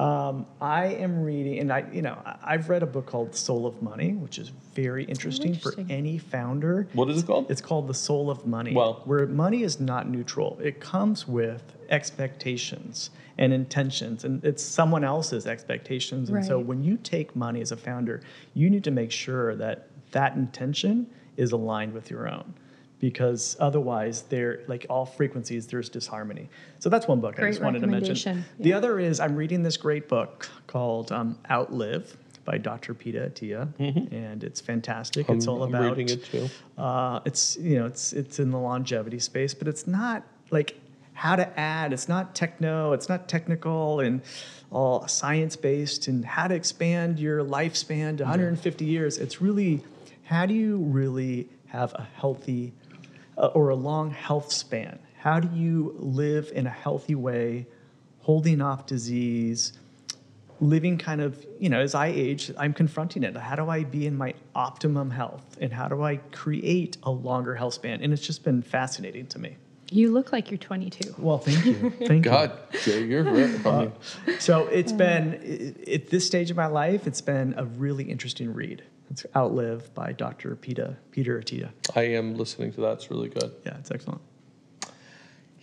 Um, 0.00 0.46
I 0.60 0.86
am 0.86 1.22
reading, 1.22 1.58
and 1.60 1.72
I, 1.72 1.84
you 1.92 2.02
know, 2.02 2.16
I- 2.24 2.36
I've 2.42 2.68
read 2.68 2.82
a 2.82 2.86
book 2.86 3.06
called 3.06 3.36
Soul 3.36 3.66
of 3.66 3.82
Money, 3.82 4.14
which 4.14 4.38
is 4.38 4.48
very 4.74 5.04
interesting, 5.04 5.54
interesting. 5.54 5.86
for 5.86 5.92
any 5.92 6.18
founder. 6.18 6.88
What 6.94 7.08
is 7.10 7.22
it 7.22 7.26
called? 7.26 7.50
It's 7.50 7.60
called 7.60 7.86
The 7.88 7.94
Soul 7.94 8.30
of 8.30 8.46
Money, 8.46 8.74
Wow. 8.74 9.02
where 9.04 9.26
money 9.26 9.62
is 9.62 9.78
not 9.80 10.08
neutral. 10.08 10.58
It 10.62 10.80
comes 10.80 11.28
with 11.28 11.76
expectations 11.90 13.10
and 13.38 13.52
intentions, 13.52 14.24
and 14.24 14.42
it's 14.44 14.62
someone 14.62 15.04
else's 15.04 15.46
expectations. 15.46 16.30
And 16.30 16.44
so 16.44 16.58
when 16.58 16.82
you 16.82 16.96
take 16.96 17.36
money 17.36 17.60
as 17.60 17.70
a 17.70 17.76
founder, 17.76 18.22
you 18.54 18.70
need 18.70 18.84
to 18.84 18.90
make 18.90 19.10
sure 19.10 19.54
that 19.56 19.88
that 20.12 20.34
intention 20.36 21.06
is 21.36 21.52
aligned 21.52 21.92
with 21.92 22.10
your 22.10 22.28
own. 22.28 22.54
Because 23.02 23.56
otherwise, 23.58 24.22
there, 24.22 24.60
like 24.68 24.86
all 24.88 25.04
frequencies, 25.04 25.66
there's 25.66 25.88
disharmony. 25.88 26.48
So 26.78 26.88
that's 26.88 27.08
one 27.08 27.20
book 27.20 27.34
I 27.40 27.48
just 27.48 27.60
wanted 27.60 27.80
to 27.80 27.88
mention. 27.88 28.14
recommendation. 28.14 28.44
The 28.60 28.72
other 28.74 29.00
is 29.00 29.18
I'm 29.18 29.34
reading 29.34 29.64
this 29.64 29.76
great 29.76 30.08
book 30.08 30.48
called 30.68 31.10
um, 31.10 31.36
Outlive 31.50 32.16
by 32.44 32.58
Dr. 32.58 32.94
Peter 32.94 33.28
Attia, 33.28 33.68
and 34.12 34.44
it's 34.44 34.60
fantastic. 34.60 35.28
it's 35.28 35.48
all 35.48 35.64
I'm 35.64 35.74
about 35.74 35.96
reading 35.96 36.10
it 36.10 36.24
too. 36.24 36.48
uh, 36.78 37.18
it's 37.24 37.56
you 37.56 37.80
know 37.80 37.86
it's 37.86 38.12
it's 38.12 38.38
in 38.38 38.52
the 38.52 38.58
longevity 38.58 39.18
space, 39.18 39.52
but 39.52 39.66
it's 39.66 39.88
not 39.88 40.22
like 40.52 40.78
how 41.14 41.34
to 41.34 41.58
add. 41.58 41.92
It's 41.92 42.08
not 42.08 42.36
techno. 42.36 42.92
It's 42.92 43.08
not 43.08 43.28
technical 43.28 43.98
and 43.98 44.22
all 44.70 45.08
science 45.08 45.56
based 45.56 46.06
and 46.06 46.24
how 46.24 46.46
to 46.46 46.54
expand 46.54 47.18
your 47.18 47.44
lifespan 47.44 48.16
to 48.18 48.22
150 48.22 48.84
years. 48.84 49.18
It's 49.18 49.42
really 49.42 49.82
how 50.22 50.46
do 50.46 50.54
you 50.54 50.76
really 50.76 51.48
have 51.66 51.92
a 51.94 52.06
healthy 52.14 52.72
Uh, 53.42 53.46
or 53.54 53.70
a 53.70 53.74
long 53.74 54.12
health 54.12 54.52
span? 54.52 55.00
How 55.18 55.40
do 55.40 55.48
you 55.56 55.96
live 55.98 56.52
in 56.54 56.64
a 56.68 56.70
healthy 56.70 57.16
way, 57.16 57.66
holding 58.20 58.60
off 58.62 58.86
disease? 58.86 59.72
living 60.60 60.96
kind 60.96 61.20
of, 61.20 61.44
you 61.58 61.68
know, 61.68 61.80
as 61.80 61.92
I 61.92 62.06
age, 62.06 62.52
I'm 62.56 62.72
confronting 62.72 63.24
it. 63.24 63.36
How 63.36 63.56
do 63.56 63.68
I 63.68 63.82
be 63.82 64.06
in 64.06 64.16
my 64.16 64.34
optimum 64.54 65.10
health? 65.10 65.44
And 65.60 65.72
how 65.72 65.88
do 65.88 66.04
I 66.04 66.18
create 66.30 66.98
a 67.02 67.10
longer 67.10 67.56
health 67.56 67.74
span? 67.74 68.00
And 68.00 68.12
it's 68.12 68.24
just 68.24 68.44
been 68.44 68.62
fascinating 68.62 69.26
to 69.28 69.40
me. 69.40 69.56
You 69.90 70.12
look 70.12 70.30
like 70.32 70.52
you're 70.52 70.58
22. 70.58 71.16
Well, 71.18 71.38
thank 71.38 71.64
you. 71.66 71.90
Thank 72.06 72.22
God, 72.22 72.52
Jay, 72.84 73.02
you're 73.02 73.24
right. 73.24 73.66
I 73.66 73.70
mean, 73.80 73.92
you. 74.28 74.38
So 74.38 74.68
it's 74.68 74.92
been, 74.92 75.74
i- 75.88 75.90
at 75.94 76.10
this 76.10 76.24
stage 76.28 76.48
of 76.52 76.56
my 76.56 76.66
life, 76.66 77.08
it's 77.08 77.20
been 77.20 77.54
a 77.56 77.64
really 77.64 78.04
interesting 78.04 78.54
read. 78.54 78.84
It's 79.12 79.26
Outlive 79.36 79.92
by 79.92 80.12
Dr. 80.12 80.56
Peter, 80.56 80.96
Peter 81.10 81.38
Attia. 81.38 81.68
I 81.94 82.04
am 82.04 82.34
listening 82.34 82.72
to 82.72 82.80
that. 82.80 82.92
It's 82.92 83.10
really 83.10 83.28
good. 83.28 83.52
Yeah, 83.66 83.76
it's 83.76 83.90
excellent. 83.90 84.22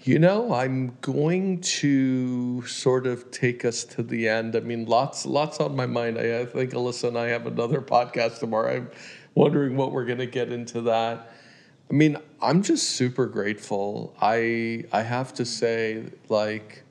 You 0.04 0.20
know, 0.20 0.54
I'm 0.54 0.96
going 1.02 1.60
to 1.62 2.64
sort 2.68 3.08
of 3.08 3.32
take 3.32 3.66
us 3.66 3.84
to 3.86 4.04
the 4.04 4.30
end. 4.30 4.56
I 4.56 4.60
mean, 4.60 4.86
lots, 4.86 5.26
lots 5.26 5.60
on 5.60 5.76
my 5.76 5.88
mind. 5.88 6.20
I, 6.20 6.42
I 6.42 6.46
think 6.46 6.74
Alyssa 6.74 7.08
and 7.08 7.18
I 7.18 7.30
have 7.30 7.48
another 7.48 7.82
podcast 7.82 8.38
tomorrow. 8.38 8.76
I'm 8.76 8.92
wondering 9.34 9.76
what 9.76 9.94
we're 9.94 10.06
going 10.06 10.20
to 10.20 10.28
get 10.28 10.52
into 10.52 10.82
that. 10.82 11.32
I 11.90 11.94
mean, 11.96 12.18
I'm 12.44 12.62
just 12.62 12.92
super 12.92 13.26
grateful. 13.26 14.16
I, 14.22 14.86
I 14.92 15.02
have 15.02 15.34
to 15.34 15.44
say, 15.44 16.04
like, 16.28 16.84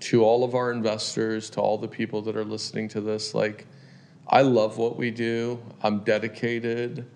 to 0.00 0.24
all 0.24 0.42
of 0.42 0.56
our 0.56 0.72
investors, 0.72 1.50
to 1.50 1.60
all 1.60 1.78
the 1.78 1.86
people 1.86 2.20
that 2.22 2.34
are 2.34 2.44
listening 2.44 2.88
to 2.88 3.00
this, 3.00 3.32
like, 3.32 3.68
I 4.28 4.42
love 4.42 4.76
what 4.76 4.96
we 4.96 5.10
do. 5.10 5.62
I'm 5.82 6.00
dedicated. 6.00 7.06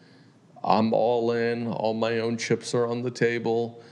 I'm 0.62 0.92
all 0.92 1.32
in. 1.32 1.66
All 1.66 1.92
my 1.92 2.20
own 2.20 2.36
chips 2.36 2.74
are 2.74 2.86
on 2.86 3.02
the 3.02 3.10
table. 3.10 3.82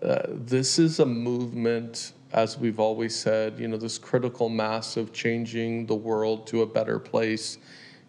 Uh, 0.00 0.22
this 0.28 0.78
is 0.78 0.98
a 0.98 1.06
movement, 1.06 2.12
as 2.32 2.58
we've 2.58 2.80
always 2.80 3.14
said, 3.14 3.58
you 3.58 3.68
know, 3.68 3.76
this 3.76 3.98
critical 3.98 4.48
mass 4.48 4.96
of 4.96 5.12
changing 5.12 5.86
the 5.86 5.94
world 5.94 6.46
to 6.46 6.62
a 6.62 6.66
better 6.66 6.98
place. 6.98 7.58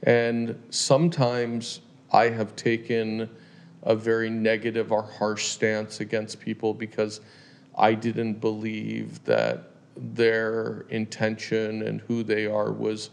And 0.04 0.62
sometimes 0.70 1.82
I 2.12 2.30
have 2.30 2.56
taken 2.56 3.30
a 3.84 3.96
very 3.96 4.30
negative 4.30 4.94
or 4.94 5.04
harsh 5.04 5.48
stance 5.48 6.00
against 6.00 6.40
people 6.40 6.74
because 6.74 7.20
I 7.78 7.94
didn't 7.96 8.40
believe 8.40 9.24
that 9.26 9.72
their 9.98 10.86
intention 10.90 11.84
and 11.84 12.00
who 12.02 12.24
they 12.24 12.46
are 12.46 12.72
was 12.72 13.10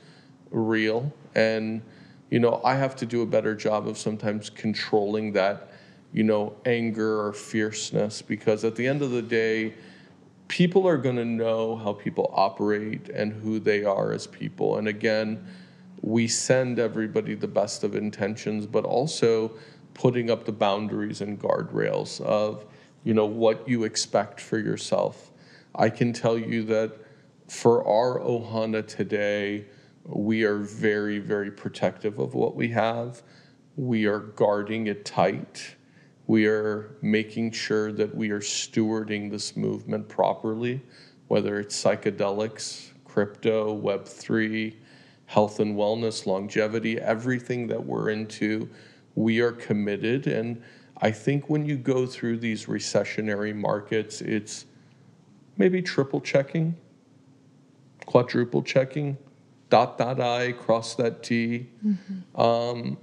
real. 0.51 1.13
And, 1.35 1.83
you 2.31 2.39
know, 2.39 2.61
I 2.65 2.75
have 2.75 2.97
to 2.97 3.07
do 3.07 3.23
a 3.23 3.27
better 3.27 3.55
job 3.55 3.89
of 3.89 3.99
sometimes 3.99 4.51
controlling 4.51 5.33
that 5.33 5.71
you 6.13 6.25
know, 6.25 6.57
anger 6.67 7.25
or 7.25 7.33
fierceness 7.33 8.23
because 8.23 8.65
at 8.65 8.77
the 8.77 8.87
end 8.87 9.03
of 9.03 9.11
the 9.11 9.23
day, 9.23 9.75
people 10.49 10.87
are 10.87 10.97
going 10.97 11.17
to 11.17 11.25
know 11.25 11.77
how 11.77 11.93
people 11.93 12.33
operate 12.35 13.09
and 13.11 13.33
who 13.33 13.61
they 13.61 13.85
are 13.85 14.13
as 14.13 14.27
people. 14.27 14.79
And 14.79 14.89
again, 14.89 15.47
we 16.03 16.27
send 16.27 16.79
everybody 16.79 17.35
the 17.35 17.47
best 17.47 17.85
of 17.85 17.95
intentions, 17.95 18.67
but 18.67 18.85
also 18.85 19.53
putting 19.95 20.31
up 20.31 20.45
the 20.45 20.53
boundaries 20.53 21.21
and 21.21 21.39
guardrails 21.41 22.21
of, 22.23 22.65
you 23.05 23.15
know, 23.15 23.27
what 23.27 23.69
you 23.69 23.85
expect 23.85 24.41
for 24.41 24.59
yourself. 24.59 25.31
I 25.75 25.91
can 25.91 26.13
tell 26.13 26.37
you 26.37 26.65
that 26.65 26.93
for 27.47 27.87
our 27.87 28.19
Ohana 28.19 28.87
today, 28.87 29.67
we 30.05 30.45
are 30.45 30.59
very, 30.59 31.19
very 31.19 31.51
protective 31.51 32.19
of 32.19 32.35
what 32.35 32.55
we 32.55 32.69
have. 32.69 33.23
We 33.77 34.07
are 34.07 34.19
guarding 34.19 34.87
it 34.87 35.05
tight. 35.05 35.77
We 36.27 36.47
are 36.47 36.97
making 37.03 37.53
sure 37.53 37.93
that 37.93 38.15
we 38.15 38.31
are 38.31 38.41
stewarding 38.41 39.31
this 39.31 39.57
movement 39.57 40.09
properly, 40.09 40.83
whether 41.29 41.59
it's 41.59 41.83
psychedelics, 41.83 42.91
crypto, 43.05 43.77
Web3, 43.81 44.75
health 45.27 45.61
and 45.61 45.77
wellness, 45.77 46.27
longevity, 46.27 47.01
everything 47.01 47.67
that 47.69 47.85
we're 47.85 48.11
into, 48.11 48.69
we 49.15 49.41
are 49.41 49.53
committed. 49.53 50.27
And 50.27 50.63
I 50.99 51.11
think 51.11 51.49
when 51.49 51.65
you 51.65 51.77
go 51.77 52.07
through 52.07 52.39
these 52.39 52.67
recessionary 52.67 53.55
markets, 53.55 54.21
it's 54.21 54.67
maybe 55.57 55.83
triple 55.83 56.21
checking, 56.21 56.77
quadruple 58.07 58.63
checking, 58.63 59.17
dot 59.71 59.99
that 59.99 60.21
I, 60.21 60.53
cross 60.53 60.95
that 60.97 61.23
T. 61.23 61.69
Um, 62.35 62.99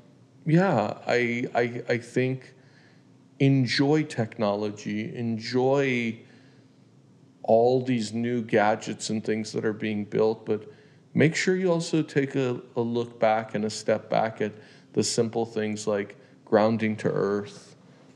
yeah, 0.45 0.97
I, 1.07 1.45
I, 1.55 1.83
I 1.89 1.97
think 1.97 2.53
enjoy 3.39 4.03
technology, 4.03 5.15
enjoy 5.15 6.19
all 7.43 7.81
these 7.81 8.13
new 8.13 8.41
gadgets 8.41 9.09
and 9.09 9.23
things 9.23 9.51
that 9.53 9.65
are 9.65 9.73
being 9.73 10.03
built, 10.03 10.45
but 10.45 10.71
make 11.13 11.35
sure 11.35 11.55
you 11.55 11.71
also 11.71 12.01
take 12.01 12.35
a, 12.35 12.61
a 12.75 12.81
look 12.81 13.19
back 13.19 13.55
and 13.55 13.65
a 13.65 13.69
step 13.69 14.09
back 14.09 14.41
at 14.41 14.51
the 14.93 15.03
simple 15.03 15.45
things 15.45 15.87
like 15.87 16.15
grounding 16.45 16.95
to 16.97 17.09
earth, 17.09 17.75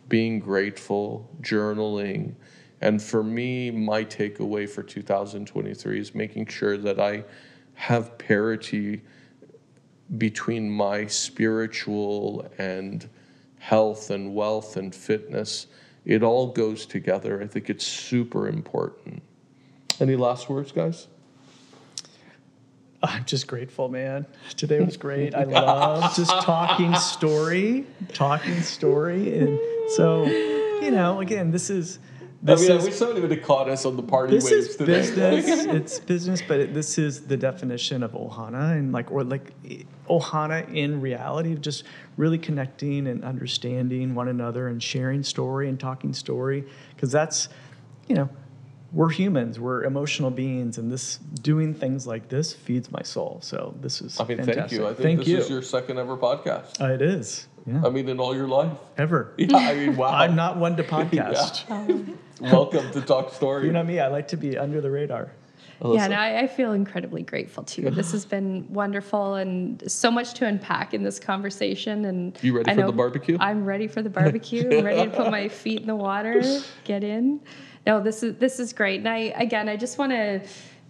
being 0.10 0.40
grateful, 0.40 1.30
journaling. 1.42 2.36
And 2.82 3.02
for 3.02 3.24
me, 3.24 3.72
my 3.72 4.04
takeaway 4.04 4.70
for 4.70 4.84
2023 4.84 6.00
is 6.00 6.16
making 6.16 6.48
sure 6.48 6.78
that 6.78 7.00
I 7.00 7.24
have 7.82 8.16
parity 8.20 9.02
between 10.20 10.70
my 10.70 11.08
spiritual 11.08 12.48
and 12.60 13.10
health 13.58 14.12
and 14.12 14.36
wealth 14.36 14.78
and 14.78 14.94
fitness. 14.94 15.66
It 16.06 16.22
all 16.22 16.52
goes 16.52 16.86
together. 16.86 17.42
I 17.42 17.48
think 17.48 17.72
it's 17.72 17.84
super 17.84 18.48
important. 18.48 19.24
Any 20.00 20.16
last 20.16 20.48
words, 20.48 20.72
guys? 20.72 21.08
I'm 23.02 23.26
just 23.26 23.48
grateful, 23.48 23.90
man. 23.90 24.28
Today 24.56 24.80
was 24.80 24.96
great. 24.96 25.34
I 25.34 25.44
love 25.46 26.16
just 26.16 26.30
talking 26.44 26.94
story, 26.94 27.88
talking 28.14 28.62
story. 28.62 29.40
And 29.40 29.60
so, 29.96 30.28
you 30.28 30.92
know, 30.92 31.20
again, 31.20 31.50
this 31.50 31.72
is 31.72 31.98
this 32.44 32.60
I 32.60 32.64
mean, 32.64 32.72
I 32.72 32.76
is 32.76 32.86
wish 32.86 32.96
somebody 32.96 33.22
would 33.22 33.32
have 33.32 33.44
caught 33.44 33.70
us 33.70 33.86
on 33.86 33.96
the 33.96 34.04
party 34.04 34.36
this 34.36 34.46
waves 34.46 34.68
is 34.68 34.76
today. 34.76 34.94
business. 34.94 35.66
it's 35.66 36.00
business, 36.00 36.42
but 36.42 36.60
it, 36.60 36.74
this 36.74 36.98
is 36.98 37.28
the 37.28 37.38
definition 37.38 38.02
of 38.02 38.14
ohana 38.14 38.78
and 38.78 38.92
like 38.92 39.12
or 39.12 39.24
like 39.24 39.54
ohana 40.10 40.68
in 40.74 41.00
reality 41.02 41.54
of 41.54 41.62
just 41.62 41.84
really 42.18 42.40
connecting 42.40 43.08
and 43.08 43.24
understanding 43.24 44.16
one 44.16 44.28
another 44.28 44.68
and 44.68 44.82
sharing 44.82 45.22
story 45.24 45.70
and 45.70 45.80
talking 45.80 46.14
story 46.14 46.64
because 46.96 47.12
that's 47.12 47.48
you 48.08 48.16
know 48.16 48.28
we're 48.92 49.10
humans 49.10 49.60
we're 49.60 49.84
emotional 49.84 50.32
beings 50.32 50.78
and 50.78 50.92
this 50.92 51.18
doing 51.44 51.74
things 51.74 52.08
like 52.08 52.28
this 52.28 52.54
feeds 52.54 52.92
my 52.92 53.02
soul 53.04 53.40
so 53.42 53.74
this 53.82 54.02
is 54.02 54.20
I 54.20 54.26
mean, 54.26 54.38
fantastic. 54.38 54.58
thank 54.58 54.72
you. 54.72 54.86
I 54.86 54.94
think 54.94 55.00
thank 55.00 55.20
this 55.20 55.28
you 55.28 55.38
is 55.38 55.50
your 55.50 55.62
second 55.62 56.00
ever 56.00 56.18
podcast. 56.18 56.82
Uh, 56.82 56.94
it 56.94 57.02
is 57.02 57.48
yeah 57.66 57.82
I 57.86 57.90
mean, 57.90 58.10
in 58.10 58.20
all 58.20 58.36
your 58.36 58.48
life. 58.48 58.72
ever 58.98 59.34
Yeah, 59.38 59.58
I 59.58 59.74
mean, 59.76 59.96
wow. 59.96 60.10
i'm 60.14 60.36
not 60.36 60.58
one 60.58 60.76
to 60.78 60.84
podcast 60.96 61.70
um, 61.72 62.18
Welcome 62.40 62.92
to 62.94 63.02
Talk 63.02 63.34
Story. 63.34 63.68
you 63.68 63.72
know 63.72 63.84
me 63.84 64.00
i 64.00 64.08
like 64.08 64.28
to 64.30 64.38
be 64.38 64.58
under 64.58 64.82
the 64.82 64.90
radar 64.90 65.32
Yeah, 65.84 66.06
and 66.06 66.14
I, 66.14 66.42
I 66.42 66.48
feel 66.48 66.74
incredibly 66.74 67.24
grateful 67.24 67.64
too. 67.64 67.90
This 67.90 68.12
has 68.12 68.24
been 68.24 68.72
wonderful 68.72 69.34
and 69.36 69.82
so 69.92 70.12
much 70.12 70.36
to 70.36 70.46
unpack 70.46 70.94
in 70.94 71.02
this 71.02 71.20
conversation. 71.20 72.06
And 72.06 72.38
You 72.44 72.56
ready 72.56 72.70
I 72.70 72.76
for 72.76 72.86
the 72.86 72.92
barbecue? 72.92 73.36
I'm 73.40 73.66
ready 73.66 73.88
for 73.88 74.04
the 74.04 74.10
barbecue. 74.10 74.78
I'm 74.78 74.86
ready 74.86 75.10
to 75.10 75.16
put 75.16 75.32
my 75.32 75.48
feet 75.48 75.82
in 75.82 75.88
the 75.88 75.96
water, 75.96 76.40
get 76.84 77.04
in. 77.04 77.40
No, 77.88 78.00
this 78.00 78.22
is 78.22 78.38
this 78.38 78.60
is 78.60 78.74
great. 78.74 79.00
And 79.00 79.10
I 79.10 79.34
again, 79.48 79.68
I 79.68 79.76
just 79.76 79.98
want 79.98 80.12
to 80.12 80.42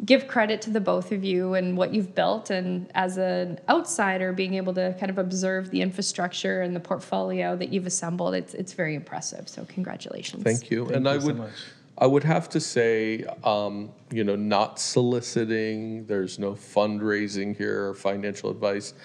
give 0.03 0.27
credit 0.27 0.61
to 0.63 0.69
the 0.69 0.79
both 0.79 1.11
of 1.11 1.23
you 1.23 1.53
and 1.53 1.77
what 1.77 1.93
you've 1.93 2.15
built. 2.15 2.49
And 2.49 2.89
as 2.95 3.17
an 3.17 3.59
outsider, 3.69 4.33
being 4.33 4.55
able 4.55 4.73
to 4.73 4.95
kind 4.99 5.09
of 5.09 5.17
observe 5.17 5.69
the 5.69 5.81
infrastructure 5.81 6.61
and 6.61 6.75
the 6.75 6.79
portfolio 6.79 7.55
that 7.57 7.71
you've 7.71 7.85
assembled, 7.85 8.33
it's 8.33 8.53
it's 8.53 8.73
very 8.73 8.95
impressive. 8.95 9.47
So 9.47 9.65
congratulations. 9.65 10.43
Thank 10.43 10.71
you. 10.71 10.85
Thank 10.85 10.97
and 10.97 11.05
you 11.05 11.11
I 11.11 11.19
so 11.19 11.25
would 11.27 11.37
much. 11.37 11.51
I 11.97 12.07
would 12.07 12.23
have 12.23 12.49
to 12.49 12.59
say, 12.59 13.25
um, 13.43 13.91
you 14.11 14.23
know, 14.23 14.35
not 14.35 14.79
soliciting. 14.79 16.05
There's 16.05 16.39
no 16.39 16.53
fundraising 16.53 17.55
here 17.55 17.89
or 17.89 17.93
financial 17.93 18.49
advice. 18.49 18.95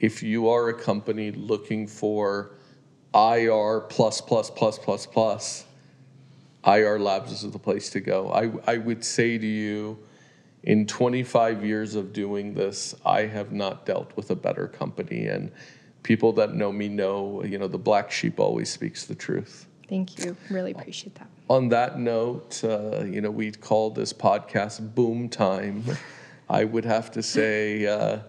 If 0.00 0.22
you 0.22 0.48
are 0.48 0.70
a 0.70 0.74
company 0.74 1.30
looking 1.30 1.86
for 1.86 2.52
IR 3.14 3.80
plus 3.80 4.22
plus 4.22 4.48
plus 4.48 4.78
plus 4.78 5.04
plus, 5.04 5.66
IR 6.66 6.98
Labs 6.98 7.32
is 7.32 7.50
the 7.50 7.58
place 7.58 7.90
to 7.90 8.00
go. 8.00 8.32
I 8.32 8.50
I 8.72 8.78
would 8.78 9.04
say 9.04 9.36
to 9.36 9.46
you, 9.46 9.98
in 10.62 10.86
25 10.86 11.64
years 11.64 11.94
of 11.94 12.12
doing 12.12 12.54
this, 12.54 12.94
I 13.04 13.22
have 13.22 13.52
not 13.52 13.84
dealt 13.86 14.16
with 14.16 14.30
a 14.30 14.36
better 14.36 14.68
company. 14.68 15.26
And 15.26 15.50
people 16.02 16.32
that 16.34 16.54
know 16.54 16.70
me 16.72 16.88
know, 16.88 17.42
you 17.44 17.58
know, 17.58 17.68
the 17.68 17.78
black 17.78 18.10
sheep 18.10 18.38
always 18.38 18.70
speaks 18.70 19.04
the 19.06 19.14
truth 19.14 19.66
Thank 19.92 20.24
you. 20.24 20.34
Really 20.48 20.72
appreciate 20.72 21.16
that. 21.16 21.28
on 21.50 21.68
that 21.68 21.98
note, 21.98 22.64
uh, 22.64 23.04
you 23.04 23.20
know, 23.20 23.30
we 23.30 23.52
call 23.52 23.90
this 23.90 24.10
podcast 24.10 24.94
Boom 24.94 25.28
Time. 25.28 25.84
I 26.48 26.64
would 26.64 26.86
have 26.86 27.10
to 27.10 27.22
say 27.22 27.86
uh, 27.86 28.20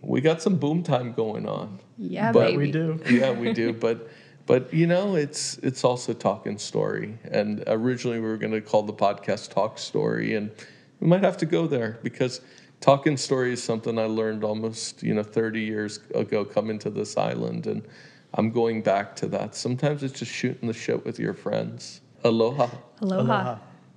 we 0.00 0.22
got 0.22 0.40
some 0.40 0.56
boom 0.56 0.82
time 0.82 1.12
going 1.12 1.46
on. 1.46 1.78
Yeah, 1.98 2.32
But 2.32 2.46
baby. 2.46 2.56
We 2.56 2.70
do. 2.70 3.00
Yeah, 3.10 3.32
we 3.32 3.52
do. 3.52 3.72
But 3.86 4.08
but 4.46 4.72
you 4.72 4.86
know, 4.86 5.14
it's 5.14 5.58
it's 5.58 5.84
also 5.84 6.14
talking 6.14 6.56
story. 6.56 7.18
And 7.24 7.62
originally 7.66 8.18
we 8.18 8.26
were 8.26 8.38
going 8.38 8.52
to 8.52 8.62
call 8.62 8.82
the 8.82 8.94
podcast 8.94 9.50
Talk 9.50 9.78
Story, 9.78 10.34
and 10.34 10.50
we 11.02 11.08
might 11.08 11.24
have 11.24 11.36
to 11.38 11.46
go 11.46 11.66
there 11.66 11.98
because 12.04 12.40
talking 12.80 13.16
story 13.16 13.52
is 13.52 13.60
something 13.60 13.98
I 13.98 14.04
learned 14.04 14.44
almost 14.44 15.02
you 15.02 15.14
know 15.14 15.24
30 15.24 15.60
years 15.60 15.98
ago 16.14 16.44
coming 16.44 16.78
to 16.78 16.90
this 16.90 17.16
island, 17.16 17.66
and 17.66 17.82
I'm 18.34 18.52
going 18.52 18.82
back 18.82 19.16
to 19.16 19.26
that. 19.26 19.56
Sometimes 19.56 20.04
it's 20.04 20.16
just 20.16 20.30
shooting 20.30 20.68
the 20.68 20.74
shit 20.74 21.04
with 21.04 21.18
your 21.18 21.34
friends. 21.34 22.02
Aloha. 22.22 22.68
Aloha. 23.00 23.20
Aloha. 23.20 23.58